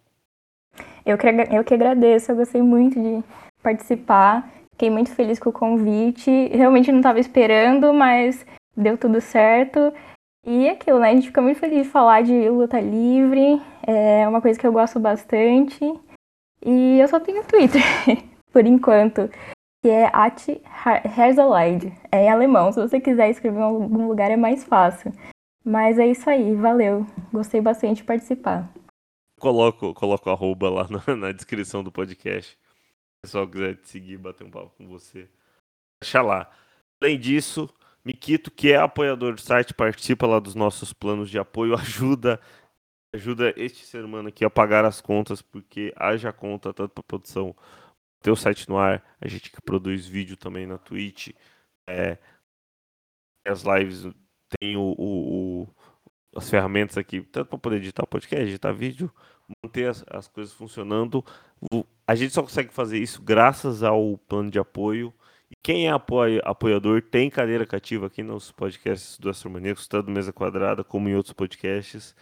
Eu 1.05 1.17
que, 1.17 1.27
eu 1.27 1.63
que 1.63 1.73
agradeço, 1.73 2.31
eu 2.31 2.35
gostei 2.35 2.61
muito 2.61 3.01
de 3.01 3.23
participar. 3.61 4.49
Fiquei 4.71 4.89
muito 4.89 5.11
feliz 5.13 5.39
com 5.39 5.49
o 5.49 5.53
convite. 5.53 6.29
Realmente 6.47 6.91
não 6.91 6.99
estava 6.99 7.19
esperando, 7.19 7.93
mas 7.93 8.45
deu 8.77 8.97
tudo 8.97 9.19
certo. 9.19 9.91
E 10.45 10.67
é 10.67 10.71
aquilo, 10.71 10.99
né? 10.99 11.09
A 11.09 11.13
gente 11.13 11.27
fica 11.27 11.41
muito 11.41 11.59
feliz 11.59 11.83
de 11.83 11.89
falar 11.89 12.21
de 12.21 12.49
luta 12.49 12.79
livre. 12.79 13.61
É 13.85 14.27
uma 14.27 14.41
coisa 14.41 14.57
que 14.57 14.65
eu 14.65 14.71
gosto 14.71 14.99
bastante. 14.99 15.83
E 16.65 16.99
eu 16.99 17.07
só 17.07 17.19
tenho 17.19 17.43
Twitter, 17.45 17.81
por 18.51 18.65
enquanto, 18.65 19.29
que 19.81 19.89
é 19.89 20.09
at 20.13 20.47
Herzeleid. 21.17 21.93
É 22.11 22.25
em 22.25 22.29
alemão. 22.29 22.71
Se 22.71 22.79
você 22.79 22.99
quiser 22.99 23.29
escrever 23.29 23.59
em 23.59 23.63
algum 23.63 24.07
lugar 24.07 24.31
é 24.31 24.37
mais 24.37 24.63
fácil. 24.63 25.11
Mas 25.63 25.99
é 25.99 26.07
isso 26.07 26.29
aí, 26.29 26.55
valeu. 26.55 27.05
Gostei 27.31 27.61
bastante 27.61 27.97
de 27.97 28.03
participar. 28.03 28.71
Coloco, 29.39 29.93
coloco 29.93 30.29
arroba 30.29 30.69
lá 30.69 30.87
na, 30.89 31.15
na 31.15 31.31
descrição 31.31 31.83
do 31.83 31.91
podcast. 31.91 32.51
Se 32.51 32.57
o 32.57 33.21
pessoal 33.21 33.47
quiser 33.47 33.75
te 33.75 33.89
seguir, 33.89 34.17
bater 34.17 34.45
um 34.45 34.51
papo 34.51 34.71
com 34.77 34.87
você. 34.87 35.29
Deixa 36.01 36.21
lá. 36.21 36.49
Além 37.01 37.19
disso, 37.19 37.69
Miquito, 38.03 38.51
que 38.51 38.71
é 38.71 38.77
apoiador 38.77 39.33
do 39.33 39.41
site, 39.41 39.73
participa 39.73 40.25
lá 40.25 40.39
dos 40.39 40.55
nossos 40.55 40.91
planos 40.93 41.29
de 41.29 41.37
apoio, 41.37 41.75
ajuda 41.79 42.39
ajuda 43.11 43.53
este 43.57 43.85
ser 43.85 44.05
humano 44.05 44.29
aqui 44.29 44.45
a 44.45 44.49
pagar 44.51 44.85
as 44.85 45.01
contas, 45.01 45.41
porque 45.41 45.91
haja 45.95 46.31
conta 46.31 46.71
tanto 46.71 46.91
para 46.93 47.03
produção 47.03 47.55
ter 48.21 48.31
o 48.31 48.35
site 48.35 48.67
no 48.69 48.77
ar, 48.77 49.03
a 49.21 49.27
gente 49.27 49.51
que 49.51 49.61
produz 49.61 50.05
vídeo 50.07 50.35
também 50.37 50.65
na 50.67 50.77
Twitch, 50.77 51.29
é, 51.87 52.17
as 53.45 53.63
lives 53.63 54.05
tem 54.59 54.75
o, 54.77 54.81
o- 54.97 55.63
o- 55.63 55.75
as 56.35 56.49
ferramentas 56.49 56.97
aqui, 56.97 57.21
tanto 57.21 57.49
para 57.49 57.57
poder 57.57 57.77
editar 57.77 58.05
podcast, 58.05 58.45
editar 58.47 58.71
vídeo, 58.71 59.11
manter 59.63 59.89
as, 59.89 60.03
as 60.09 60.27
coisas 60.27 60.53
funcionando. 60.53 61.23
A 62.07 62.13
gente 62.15 62.33
só 62.33 62.41
consegue 62.43 62.71
fazer 62.71 62.99
isso 62.99 63.21
graças 63.21 63.81
ao 63.83 64.17
plano 64.17 64.49
de 64.51 64.59
apoio. 64.59 65.13
E 65.51 65.55
quem 65.63 65.87
é 65.87 65.91
apoia- 65.91 66.41
apoiador 66.45 67.01
tem 67.01 67.29
cadeira 67.29 67.65
cativa 67.65 68.05
aqui 68.05 68.21
nos 68.21 68.51
podcasts 68.51 69.17
do 69.17 69.29
Astromaníacos, 69.29 69.87
tanto 69.87 70.11
Mesa 70.11 70.31
Quadrada 70.31 70.83
como 70.83 71.09
em 71.09 71.15
outros 71.15 71.33
podcasts. 71.33 72.15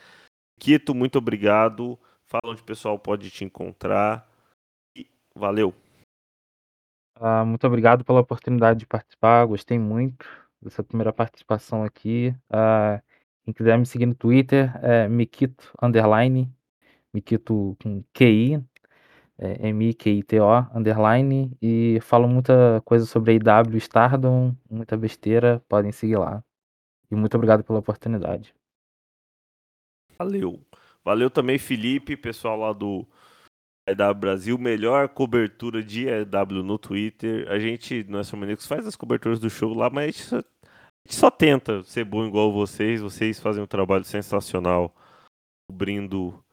Quito, 0.60 0.96
muito 0.96 1.18
obrigado. 1.18 2.00
Fala 2.26 2.54
onde 2.54 2.62
o 2.62 2.66
pessoal 2.66 2.98
pode 2.98 3.30
te 3.30 3.44
encontrar. 3.44 4.26
E 4.96 5.06
valeu. 5.36 5.74
Ah, 7.20 7.44
muito 7.44 7.66
obrigado 7.66 8.06
pela 8.06 8.20
oportunidade 8.20 8.80
de 8.80 8.86
participar, 8.86 9.46
gostei 9.46 9.80
muito 9.80 10.26
dessa 10.62 10.84
primeira 10.84 11.12
participação 11.12 11.84
aqui. 11.84 12.36
Ah, 12.50 13.02
quem 13.44 13.54
quiser 13.54 13.78
me 13.78 13.86
seguir 13.86 14.06
no 14.06 14.16
Twitter 14.16 14.72
é 14.84 15.08
Mikito 15.08 15.72
underline, 15.82 16.52
Mikito 17.14 17.76
com 17.82 18.04
QI, 18.14 18.64
é 19.40 19.70
M-I-Q-I-T-O 19.70 20.68
underline, 20.76 21.52
e 21.62 22.00
falo 22.02 22.28
muita 22.28 22.82
coisa 22.86 23.06
sobre 23.06 23.40
AW 23.40 23.78
Stardom, 23.78 24.56
muita 24.70 24.98
besteira, 24.98 25.64
podem 25.68 25.92
seguir 25.92 26.18
lá. 26.18 26.44
E 27.10 27.16
muito 27.16 27.36
obrigado 27.36 27.64
pela 27.64 27.80
oportunidade. 27.80 28.54
Valeu. 30.18 30.60
Valeu 31.06 31.30
também, 31.30 31.58
Felipe, 31.58 32.18
pessoal 32.18 32.58
lá 32.58 32.74
do 32.74 33.08
EW 33.88 34.14
Brasil. 34.16 34.58
Melhor 34.58 35.10
cobertura 35.10 35.82
de 35.82 36.08
EW 36.08 36.64
no 36.64 36.78
Twitter. 36.78 37.50
A 37.50 37.60
gente, 37.60 38.04
no 38.04 38.20
Astromaníacos, 38.20 38.66
faz 38.66 38.86
as 38.86 38.96
coberturas 38.96 39.40
do 39.40 39.50
show 39.50 39.74
lá, 39.74 39.90
mas 39.90 40.04
a 40.04 40.08
gente, 40.08 40.24
só, 40.24 40.38
a 40.38 40.42
gente 41.08 41.16
só 41.16 41.32
tenta 41.32 41.84
ser 41.84 42.04
bom 42.04 42.26
igual 42.26 42.52
vocês. 42.52 43.02
Vocês 43.02 43.40
fazem 43.40 43.64
um 43.64 43.68
trabalho 43.68 44.04
sensacional 44.04 44.96
cobrindo 45.70 46.44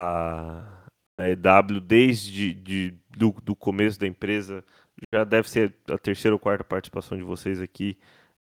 a, 0.00 0.86
a 1.18 1.28
EW 1.28 1.80
desde 1.80 2.52
de, 2.54 2.90
do, 3.16 3.32
do 3.42 3.54
começo 3.54 3.98
da 3.98 4.06
empresa. 4.06 4.64
Já 5.12 5.24
deve 5.24 5.48
ser 5.48 5.74
a 5.88 5.98
terceira 5.98 6.34
ou 6.34 6.40
quarta 6.40 6.64
participação 6.64 7.16
de 7.16 7.24
vocês 7.24 7.60
aqui. 7.60 7.98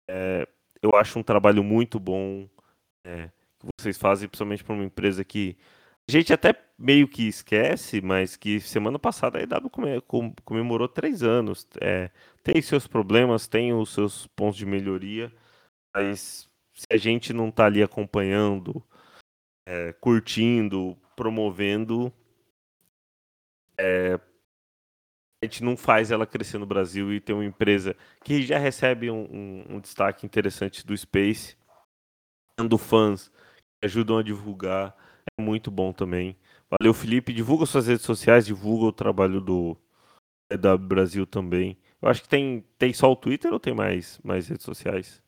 É, 0.09 0.47
eu 0.83 0.95
acho 0.95 1.19
um 1.19 1.23
trabalho 1.23 1.65
muito 1.65 1.99
bom. 1.99 2.49
é, 3.05 3.31
que 3.59 3.83
vocês 3.83 3.99
fazem, 3.99 4.29
principalmente 4.29 4.63
para 4.63 4.75
uma 4.75 4.85
empresa 4.85 5.25
que 5.25 5.57
a 6.09 6.13
gente 6.13 6.33
até 6.33 6.55
meio 6.79 7.09
que 7.09 7.27
esquece, 7.27 8.01
mas 8.01 8.37
que 8.37 8.61
semana 8.61 8.99
passada 8.99 9.39
a 9.39 9.43
EW 9.43 9.71
come- 9.71 10.01
com- 10.03 10.35
comemorou 10.45 10.89
três 10.89 11.23
anos. 11.23 11.67
É, 11.81 12.11
tem 12.43 12.61
seus 12.63 12.87
problemas, 12.87 13.49
tem 13.49 13.73
os 13.73 13.93
seus 13.93 14.27
pontos 14.29 14.57
de 14.57 14.67
melhoria, 14.67 15.33
mas 15.95 16.49
se 16.75 16.87
a 16.93 16.97
gente 16.97 17.33
não 17.33 17.49
está 17.49 17.67
ali 17.67 17.83
acompanhando, 17.83 18.83
é, 19.67 19.93
curtindo, 19.95 20.97
promovendo, 21.17 22.13
é, 23.79 24.15
a 25.43 25.47
gente 25.47 25.63
não 25.63 25.77
faz 25.77 26.11
ela 26.11 26.27
crescer 26.27 26.59
no 26.59 26.67
Brasil 26.67 27.13
e 27.13 27.21
ter 27.21 27.33
uma 27.33 27.45
empresa 27.45 27.97
que 28.25 28.43
já 28.43 28.59
recebe 28.59 29.11
um, 29.11 29.25
um- 29.31 29.77
um 29.77 29.81
destaque 29.81 30.25
interessante 30.25 30.87
do 30.87 30.97
Space, 30.97 31.57
tendo 32.57 32.79
fãs 32.79 33.29
que 33.29 33.87
ajudam 33.87 34.19
a 34.19 34.23
divulgar, 34.23 34.97
é 35.39 35.43
muito 35.43 35.71
bom 35.71 35.93
também. 35.93 36.37
Valeu, 36.71 36.93
Felipe. 36.93 37.33
Divulga 37.33 37.67
suas 37.67 37.87
redes 37.87 38.05
sociais, 38.05 38.47
divulga 38.47 38.87
o 38.87 38.93
trabalho 38.93 39.41
do 39.41 39.77
EW 40.51 40.79
Brasil 40.79 41.27
também. 41.27 41.77
Eu 42.01 42.09
acho 42.09 42.23
que 42.23 42.29
tem, 42.29 42.65
tem 42.79 42.93
só 42.93 43.11
o 43.11 43.17
Twitter 43.17 43.53
ou 43.53 43.61
tem 43.61 43.75
mais, 43.75 44.21
mais 44.23 44.49
redes 44.49 44.65
sociais? 44.65 45.23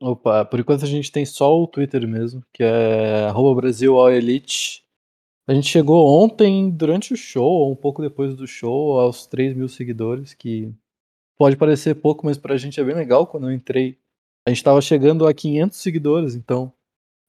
Opa, 0.00 0.44
por 0.44 0.58
enquanto 0.58 0.84
a 0.84 0.88
gente 0.88 1.12
tem 1.12 1.24
só 1.24 1.62
o 1.62 1.66
Twitter 1.66 2.06
mesmo, 2.08 2.44
que 2.52 2.62
é 2.62 3.24
arroba 3.26 3.60
Brasil 3.60 3.96
All 3.96 4.10
Elite. 4.10 4.84
A 5.46 5.54
gente 5.54 5.68
chegou 5.68 6.22
ontem, 6.22 6.70
durante 6.70 7.12
o 7.12 7.16
show, 7.16 7.48
ou 7.48 7.72
um 7.72 7.76
pouco 7.76 8.02
depois 8.02 8.34
do 8.34 8.46
show, 8.46 8.98
aos 8.98 9.26
3 9.26 9.56
mil 9.56 9.68
seguidores, 9.68 10.34
que 10.34 10.72
pode 11.38 11.56
parecer 11.56 11.94
pouco, 11.94 12.26
mas 12.26 12.36
pra 12.36 12.56
gente 12.56 12.80
é 12.80 12.84
bem 12.84 12.94
legal. 12.94 13.26
Quando 13.26 13.48
eu 13.48 13.52
entrei, 13.52 13.98
a 14.46 14.50
gente 14.50 14.62
tava 14.62 14.80
chegando 14.80 15.26
a 15.26 15.32
500 15.32 15.78
seguidores, 15.78 16.34
então 16.34 16.72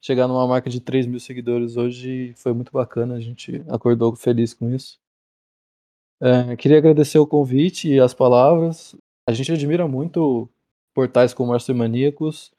chegar 0.04 0.28
numa 0.28 0.46
marca 0.46 0.70
de 0.70 0.82
3 0.82 1.06
mil 1.06 1.20
seguidores 1.20 1.78
hoje 1.78 2.34
foi 2.36 2.54
muito 2.54 2.72
bacana, 2.74 3.16
a 3.16 3.22
gente 3.22 3.64
acordou 3.70 4.14
feliz 4.16 4.54
com 4.54 4.70
isso. 4.70 5.00
É, 6.22 6.56
queria 6.58 6.78
agradecer 6.78 7.18
o 7.20 7.28
convite 7.28 7.88
e 7.88 8.00
as 8.00 8.14
palavras. 8.14 8.96
A 9.28 9.32
gente 9.32 9.52
admira 9.52 9.88
muito 9.88 10.50
portais 10.94 11.34
como 11.34 11.52
Wrestling 11.52 11.78
Maníacos, 11.78 12.52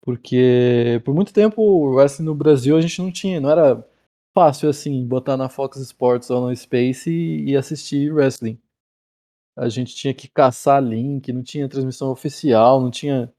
porque 0.00 1.02
por 1.04 1.12
muito 1.12 1.32
tempo 1.32 1.60
o 1.60 1.94
wrestling 1.96 2.26
no 2.26 2.34
Brasil 2.34 2.76
a 2.76 2.80
gente 2.80 3.02
não 3.02 3.10
tinha, 3.10 3.40
não 3.40 3.50
era 3.50 3.84
fácil 4.32 4.68
assim 4.68 5.04
botar 5.06 5.36
na 5.36 5.48
Fox 5.48 5.78
Sports 5.78 6.30
ou 6.30 6.48
no 6.48 6.56
Space 6.56 7.10
e, 7.10 7.50
e 7.50 7.56
assistir 7.56 8.12
wrestling. 8.12 8.58
A 9.56 9.68
gente 9.68 9.94
tinha 9.94 10.14
que 10.14 10.28
caçar 10.28 10.82
link, 10.82 11.32
não 11.32 11.42
tinha 11.42 11.68
transmissão 11.68 12.10
oficial, 12.10 12.80
não 12.80 12.90
tinha 12.90 13.32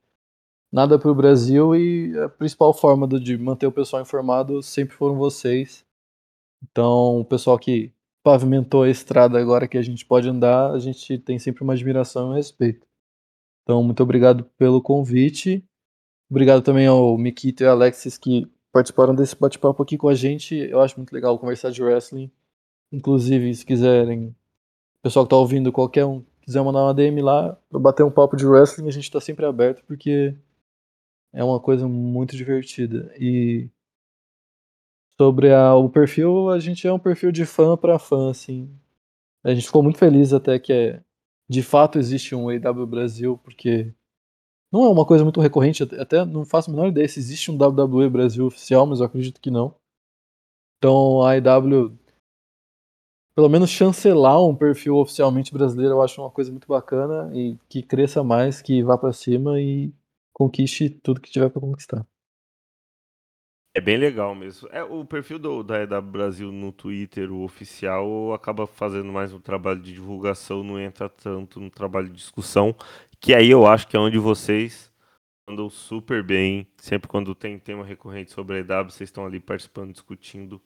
nada 0.71 0.99
pro 0.99 1.15
Brasil 1.15 1.75
e 1.75 2.17
a 2.19 2.29
principal 2.29 2.73
forma 2.73 3.07
de 3.07 3.37
manter 3.37 3.67
o 3.67 3.71
pessoal 3.71 4.01
informado 4.01 4.61
sempre 4.61 4.95
foram 4.95 5.15
vocês. 5.15 5.85
Então, 6.63 7.19
o 7.19 7.25
pessoal 7.25 7.57
que 7.57 7.91
pavimentou 8.23 8.83
a 8.83 8.89
estrada 8.89 9.39
agora 9.39 9.67
que 9.67 9.77
a 9.77 9.81
gente 9.81 10.05
pode 10.05 10.27
andar, 10.27 10.71
a 10.71 10.79
gente 10.79 11.17
tem 11.19 11.39
sempre 11.39 11.63
uma 11.63 11.73
admiração 11.73 12.27
e 12.27 12.31
um 12.31 12.35
respeito. 12.35 12.85
Então, 13.63 13.83
muito 13.83 14.01
obrigado 14.03 14.43
pelo 14.57 14.81
convite. 14.81 15.63
Obrigado 16.29 16.61
também 16.61 16.87
ao 16.87 17.17
Mikito 17.17 17.63
e 17.63 17.67
Alexis 17.67 18.17
que 18.17 18.49
participaram 18.71 19.15
desse 19.15 19.35
bate-papo 19.35 19.81
aqui 19.81 19.97
com 19.97 20.09
a 20.09 20.13
gente. 20.13 20.55
Eu 20.55 20.81
acho 20.81 20.97
muito 20.97 21.13
legal 21.13 21.39
conversar 21.39 21.71
de 21.71 21.81
wrestling. 21.81 22.29
Inclusive, 22.91 23.53
se 23.53 23.65
quiserem, 23.65 24.27
o 24.27 25.03
pessoal 25.03 25.25
que 25.25 25.29
tá 25.29 25.37
ouvindo, 25.37 25.71
qualquer 25.71 26.05
um, 26.05 26.23
quiser 26.41 26.63
mandar 26.63 26.83
uma 26.83 26.93
DM 26.93 27.21
lá 27.21 27.57
pra 27.69 27.79
bater 27.79 28.03
um 28.03 28.11
papo 28.11 28.35
de 28.35 28.45
wrestling, 28.45 28.87
a 28.87 28.91
gente 28.91 29.11
tá 29.11 29.19
sempre 29.19 29.45
aberto 29.45 29.83
porque 29.85 30.35
é 31.37 31.43
uma 31.43 31.59
coisa 31.59 31.87
muito 31.87 32.35
divertida. 32.35 33.13
E 33.19 33.69
sobre 35.19 35.51
a- 35.53 35.75
o 35.75 35.89
perfil, 35.89 36.49
a 36.49 36.59
gente 36.59 36.87
é 36.87 36.93
um 36.93 36.99
perfil 36.99 37.31
de 37.31 37.45
fã 37.45 37.75
pra 37.77 37.99
fã, 37.99 38.29
assim. 38.29 38.69
A 39.43 39.53
gente 39.53 39.67
ficou 39.67 39.83
muito 39.83 39.99
feliz 39.99 40.33
até 40.33 40.59
que 40.59 40.73
é, 40.73 41.01
de 41.49 41.63
fato 41.63 41.99
existe 41.99 42.35
um 42.35 42.49
AW 42.49 42.87
Brasil, 42.87 43.39
porque 43.43 43.93
não 44.71 44.85
é 44.85 44.89
uma 44.89 45.05
coisa 45.05 45.23
muito 45.23 45.41
recorrente, 45.41 45.83
até- 45.83 46.25
não 46.25 46.45
faço 46.45 46.69
a 46.71 46.73
menor 46.73 46.89
ideia 46.89 47.07
se 47.07 47.19
existe 47.19 47.51
um 47.51 47.57
WWE 47.57 48.09
Brasil 48.09 48.45
oficial, 48.45 48.85
mas 48.87 48.99
eu 48.99 49.05
acredito 49.07 49.41
que 49.41 49.51
não. 49.51 49.75
Então 50.77 51.21
a 51.23 51.31
AEW, 51.35 51.97
pelo 53.35 53.49
menos 53.49 53.69
chancelar 53.69 54.43
um 54.43 54.55
perfil 54.55 54.95
oficialmente 54.97 55.53
brasileiro, 55.53 55.93
eu 55.95 56.01
acho 56.01 56.21
uma 56.21 56.31
coisa 56.31 56.51
muito 56.51 56.67
bacana 56.67 57.31
e 57.35 57.57
que 57.69 57.81
cresça 57.83 58.23
mais, 58.23 58.61
que 58.61 58.81
vá 58.83 58.97
pra 58.97 59.13
cima 59.13 59.59
e 59.61 59.91
conquiste 60.37 60.91
tudo 60.91 61.19
que 61.19 61.31
tiver 61.31 61.49
pra 61.49 61.59
conquistar. 61.59 62.05
É 63.75 63.81
bem 63.81 63.97
legal 63.97 64.35
mesmo. 64.35 64.67
É, 64.71 64.83
o 64.83 65.03
perfil 65.03 65.39
do, 65.39 65.63
da 65.63 65.81
EW 65.81 66.01
Brasil 66.03 66.51
no 66.51 66.71
Twitter, 66.71 67.31
o 67.31 67.43
oficial, 67.43 68.33
acaba 68.33 68.67
fazendo 68.67 69.11
mais 69.11 69.33
um 69.33 69.39
trabalho 69.39 69.81
de 69.81 69.93
divulgação, 69.93 70.63
não 70.63 70.79
entra 70.79 71.09
tanto 71.09 71.59
no 71.59 71.71
trabalho 71.71 72.07
de 72.09 72.15
discussão, 72.15 72.75
que 73.19 73.33
aí 73.33 73.49
eu 73.49 73.65
acho 73.65 73.87
que 73.87 73.97
é 73.97 73.99
onde 73.99 74.19
vocês 74.19 74.91
andam 75.47 75.69
super 75.71 76.23
bem. 76.23 76.67
Sempre 76.77 77.07
quando 77.07 77.33
tem 77.33 77.57
tema 77.57 77.83
recorrente 77.83 78.31
sobre 78.31 78.57
a 78.57 78.59
EW, 78.59 78.91
vocês 78.91 79.09
estão 79.09 79.25
ali 79.25 79.39
participando, 79.39 79.91
discutindo. 79.91 80.61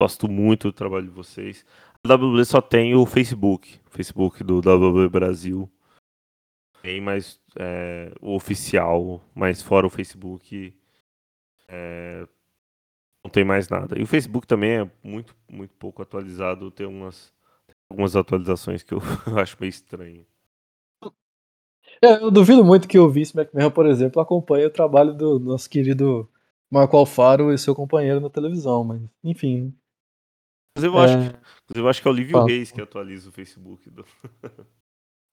Gosto 0.00 0.26
muito 0.26 0.68
do 0.68 0.72
trabalho 0.72 1.06
de 1.06 1.12
vocês. 1.12 1.66
A 2.02 2.14
WWE 2.14 2.44
só 2.46 2.62
tem 2.62 2.94
o 2.94 3.04
Facebook, 3.04 3.78
o 3.86 3.90
Facebook 3.90 4.42
do 4.42 4.58
WWE 4.58 5.08
Brasil. 5.08 5.70
Tem 6.82 7.00
mais 7.00 7.40
é, 7.56 8.12
o 8.20 8.34
oficial, 8.34 9.22
mas 9.34 9.62
fora 9.62 9.86
o 9.86 9.90
Facebook, 9.90 10.74
é, 11.68 12.26
não 13.24 13.30
tem 13.30 13.44
mais 13.44 13.68
nada. 13.68 13.96
E 13.98 14.02
o 14.02 14.06
Facebook 14.06 14.46
também 14.46 14.80
é 14.80 14.90
muito, 15.02 15.34
muito 15.48 15.72
pouco 15.76 16.02
atualizado. 16.02 16.70
Tem 16.72 16.86
umas, 16.86 17.32
algumas 17.88 18.16
atualizações 18.16 18.82
que 18.82 18.92
eu 18.94 18.98
acho 19.40 19.56
meio 19.60 19.70
estranho. 19.70 20.26
É, 22.02 22.14
eu 22.22 22.32
duvido 22.32 22.64
muito 22.64 22.88
que 22.88 22.98
o 22.98 23.08
Vince 23.08 23.38
McMahon, 23.38 23.70
por 23.70 23.86
exemplo, 23.86 24.20
acompanhe 24.20 24.66
o 24.66 24.70
trabalho 24.70 25.14
do 25.14 25.38
nosso 25.38 25.70
querido 25.70 26.28
Marco 26.68 26.96
Alfaro 26.96 27.52
e 27.52 27.58
seu 27.58 27.76
companheiro 27.76 28.18
na 28.20 28.28
televisão, 28.28 28.82
mas 28.82 29.00
enfim. 29.22 29.72
Inclusive, 30.76 30.96
eu 30.96 30.98
acho, 31.00 31.14
É. 31.14 31.30
que, 31.30 31.36
inclusive, 31.36 31.80
eu 31.84 31.88
acho 31.88 32.02
que 32.02 32.08
é 32.08 32.10
o 32.10 32.14
Lívio. 32.14 32.44
Reis 32.44 32.72
que 32.72 32.80
atualiza 32.80 33.28
o 33.28 33.32
Facebook. 33.32 33.88
do- 33.88 34.04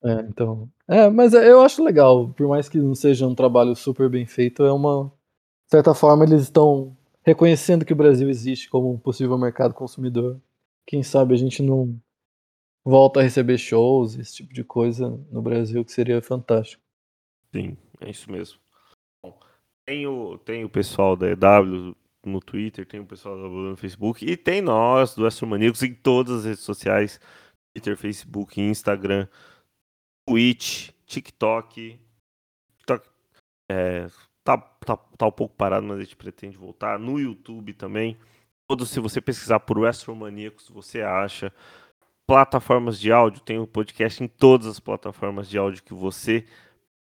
É, 0.03 0.21
então. 0.21 0.69
É, 0.87 1.09
mas 1.09 1.33
é- 1.33 1.49
eu 1.51 1.61
acho 1.61 1.83
legal, 1.83 2.29
por 2.29 2.47
mais 2.47 2.69
que 2.69 2.77
não 2.77 2.95
seja 2.95 3.27
um 3.27 3.35
trabalho 3.35 3.75
super 3.75 4.09
bem 4.09 4.25
feito, 4.25 4.63
é 4.63 4.71
uma. 4.71 5.11
De 5.65 5.71
certa 5.71 5.93
forma, 5.93 6.23
eles 6.23 6.43
estão 6.43 6.95
reconhecendo 7.23 7.85
que 7.85 7.93
o 7.93 7.95
Brasil 7.95 8.29
existe 8.29 8.69
como 8.69 8.91
um 8.91 8.97
possível 8.97 9.37
mercado 9.37 9.73
consumidor. 9.73 10.39
Quem 10.87 11.03
sabe 11.03 11.33
a 11.33 11.37
gente 11.37 11.61
não 11.61 11.99
volta 12.83 13.19
a 13.19 13.23
receber 13.23 13.57
shows, 13.57 14.17
esse 14.17 14.37
tipo 14.37 14.53
de 14.53 14.63
coisa 14.63 15.09
no 15.31 15.41
Brasil, 15.41 15.83
que 15.85 15.91
seria 15.91 16.21
fantástico. 16.21 16.81
Sim, 17.53 17.77
é 18.01 18.09
isso 18.09 18.31
mesmo. 18.31 18.57
Bom, 19.23 19.37
tem, 19.85 20.07
o, 20.07 20.37
tem 20.39 20.63
o 20.63 20.69
pessoal 20.69 21.15
da 21.15 21.27
EW 21.29 21.95
no 22.25 22.39
Twitter, 22.39 22.85
tem 22.85 22.99
o 22.99 23.05
pessoal 23.05 23.35
da 23.35 23.43
EW 23.43 23.69
no 23.71 23.77
Facebook 23.77 24.25
e 24.25 24.35
tem 24.35 24.61
nós 24.61 25.13
do 25.13 25.25
Astromaníacos 25.25 25.83
em 25.83 25.93
todas 25.93 26.39
as 26.39 26.45
redes 26.45 26.63
sociais: 26.63 27.19
Twitter, 27.73 27.97
Facebook, 27.97 28.59
Instagram, 28.59 29.27
Twitch, 30.29 30.91
TikTok. 31.07 31.99
TikTok 32.77 33.09
é, 33.67 34.07
tá, 34.43 34.57
tá, 34.57 34.95
tá 34.95 35.25
um 35.25 35.31
pouco 35.31 35.55
parado, 35.55 35.87
mas 35.87 35.97
a 35.97 36.03
gente 36.03 36.15
pretende 36.15 36.55
voltar. 36.55 36.99
No 36.99 37.19
YouTube 37.19 37.73
também. 37.73 38.15
Todos, 38.67 38.91
se 38.91 38.99
você 38.99 39.19
pesquisar 39.19 39.59
por 39.59 39.83
Astromaníacos, 39.87 40.69
você 40.69 41.01
acha. 41.01 41.51
Plataformas 42.27 42.99
de 42.99 43.11
áudio, 43.11 43.41
tem 43.41 43.57
o 43.57 43.65
podcast 43.65 44.23
em 44.23 44.27
todas 44.27 44.67
as 44.67 44.79
plataformas 44.79 45.49
de 45.49 45.57
áudio 45.57 45.81
que 45.81 45.95
você 45.95 46.45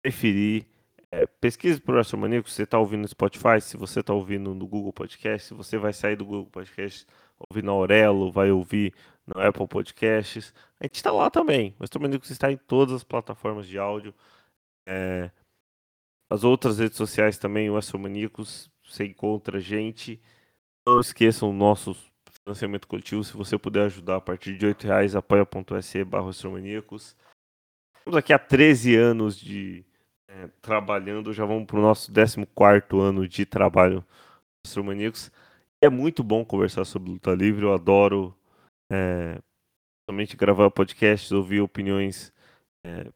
preferir. 0.02 0.66
É, 1.10 1.24
pesquise 1.24 1.80
por 1.80 1.96
Astromaníacos, 1.96 2.52
você 2.52 2.64
está 2.64 2.78
ouvindo 2.78 3.00
no 3.00 3.08
Spotify, 3.08 3.62
se 3.62 3.78
você 3.78 4.00
está 4.00 4.12
ouvindo 4.12 4.54
no 4.54 4.66
Google 4.66 4.92
Podcast, 4.92 5.48
se 5.48 5.54
você 5.54 5.78
vai 5.78 5.94
sair 5.94 6.16
do 6.16 6.26
Google 6.26 6.50
Podcast, 6.50 7.06
ouvir 7.48 7.64
na 7.64 7.72
Aurelo, 7.72 8.30
vai 8.30 8.50
ouvir 8.50 8.92
no 9.26 9.40
Apple 9.40 9.66
Podcasts, 9.66 10.54
a 10.78 10.84
gente 10.84 10.94
está 10.94 11.10
lá 11.10 11.28
também. 11.28 11.74
O 11.78 11.84
Astromaníacos 11.84 12.30
está 12.30 12.50
em 12.50 12.56
todas 12.56 12.94
as 12.94 13.04
plataformas 13.04 13.66
de 13.66 13.78
áudio. 13.78 14.14
É, 14.86 15.30
as 16.30 16.44
outras 16.44 16.78
redes 16.78 16.96
sociais 16.96 17.38
também, 17.38 17.68
o 17.68 17.76
Astromaníacos, 17.76 18.70
você 18.84 19.04
encontra 19.04 19.58
a 19.58 19.60
gente. 19.60 20.20
Não 20.86 21.00
esqueçam 21.00 21.50
o 21.50 21.52
nosso 21.52 21.96
financiamento 22.44 22.86
coletivo, 22.86 23.24
se 23.24 23.36
você 23.36 23.58
puder 23.58 23.86
ajudar 23.86 24.16
a 24.16 24.20
partir 24.20 24.56
de 24.56 24.66
8 24.66 24.86
reais, 24.86 25.16
apoia.se 25.16 26.04
barra. 26.04 26.30
Estamos 26.30 28.16
aqui 28.16 28.32
há 28.32 28.38
13 28.38 28.94
anos 28.94 29.36
de 29.36 29.84
é, 30.28 30.48
trabalhando, 30.62 31.32
já 31.32 31.44
vamos 31.44 31.66
para 31.66 31.78
o 31.78 31.82
nosso 31.82 32.12
14 32.12 32.46
ano 32.92 33.26
de 33.26 33.44
trabalho 33.44 34.04
Astromaníacos. 34.64 35.32
É 35.80 35.88
muito 35.88 36.22
bom 36.22 36.44
conversar 36.44 36.84
sobre 36.84 37.10
luta 37.10 37.32
livre, 37.32 37.64
eu 37.64 37.74
adoro 37.74 38.36
é, 38.90 39.40
somente 40.08 40.36
gravar 40.36 40.70
podcasts, 40.70 41.32
ouvir 41.32 41.60
opiniões 41.60 42.32
é, 42.84 43.10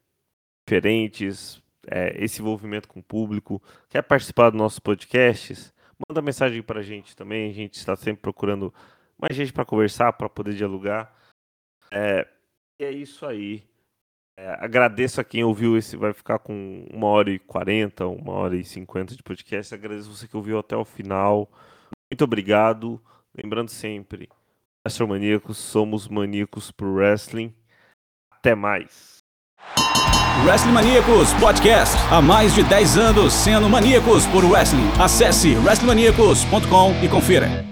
diferentes, 0.67 1.61
é, 1.87 2.23
esse 2.23 2.41
envolvimento 2.41 2.87
com 2.87 2.99
o 2.99 3.03
público. 3.03 3.61
Quer 3.89 4.01
participar 4.01 4.49
dos 4.49 4.57
nossos 4.57 4.79
podcasts? 4.79 5.73
Manda 6.09 6.21
mensagem 6.21 6.61
para 6.61 6.79
a 6.79 6.83
gente 6.83 7.15
também, 7.15 7.49
a 7.49 7.53
gente 7.53 7.75
está 7.75 7.95
sempre 7.95 8.21
procurando 8.21 8.73
mais 9.19 9.35
gente 9.35 9.53
para 9.53 9.65
conversar, 9.65 10.13
para 10.13 10.27
poder 10.27 10.55
dialogar. 10.55 11.15
É, 11.91 12.27
e 12.79 12.83
é 12.83 12.91
isso 12.91 13.25
aí. 13.25 13.63
É, 14.37 14.47
agradeço 14.63 15.21
a 15.21 15.23
quem 15.23 15.43
ouviu 15.43 15.77
esse, 15.77 15.95
vai 15.95 16.13
ficar 16.13 16.39
com 16.39 16.87
uma 16.91 17.07
hora 17.07 17.29
e 17.29 17.37
quarenta, 17.37 18.07
uma 18.07 18.33
hora 18.33 18.55
e 18.55 18.63
cinquenta 18.63 19.15
de 19.15 19.21
podcast. 19.21 19.75
Agradeço 19.75 20.11
você 20.11 20.27
que 20.27 20.35
ouviu 20.35 20.57
até 20.57 20.75
o 20.75 20.83
final. 20.83 21.51
Muito 22.11 22.23
obrigado. 22.23 22.99
Lembrando 23.35 23.69
sempre, 23.69 24.27
Astromaníacos, 24.85 25.57
somos 25.57 26.07
maníacos 26.07 26.71
pro 26.71 26.95
wrestling. 26.95 27.53
Até 28.31 28.55
mais. 28.55 29.19
Wrestling 30.43 30.71
Maníacos 30.71 31.33
Podcast. 31.39 31.95
Há 32.09 32.19
mais 32.19 32.55
de 32.55 32.63
10 32.63 32.97
anos 32.97 33.31
sendo 33.31 33.69
maníacos 33.69 34.25
por 34.27 34.43
wrestling. 34.43 34.89
Acesse 34.99 35.55
wrestlingmaníacos.com 35.55 37.03
e 37.03 37.07
confira. 37.07 37.70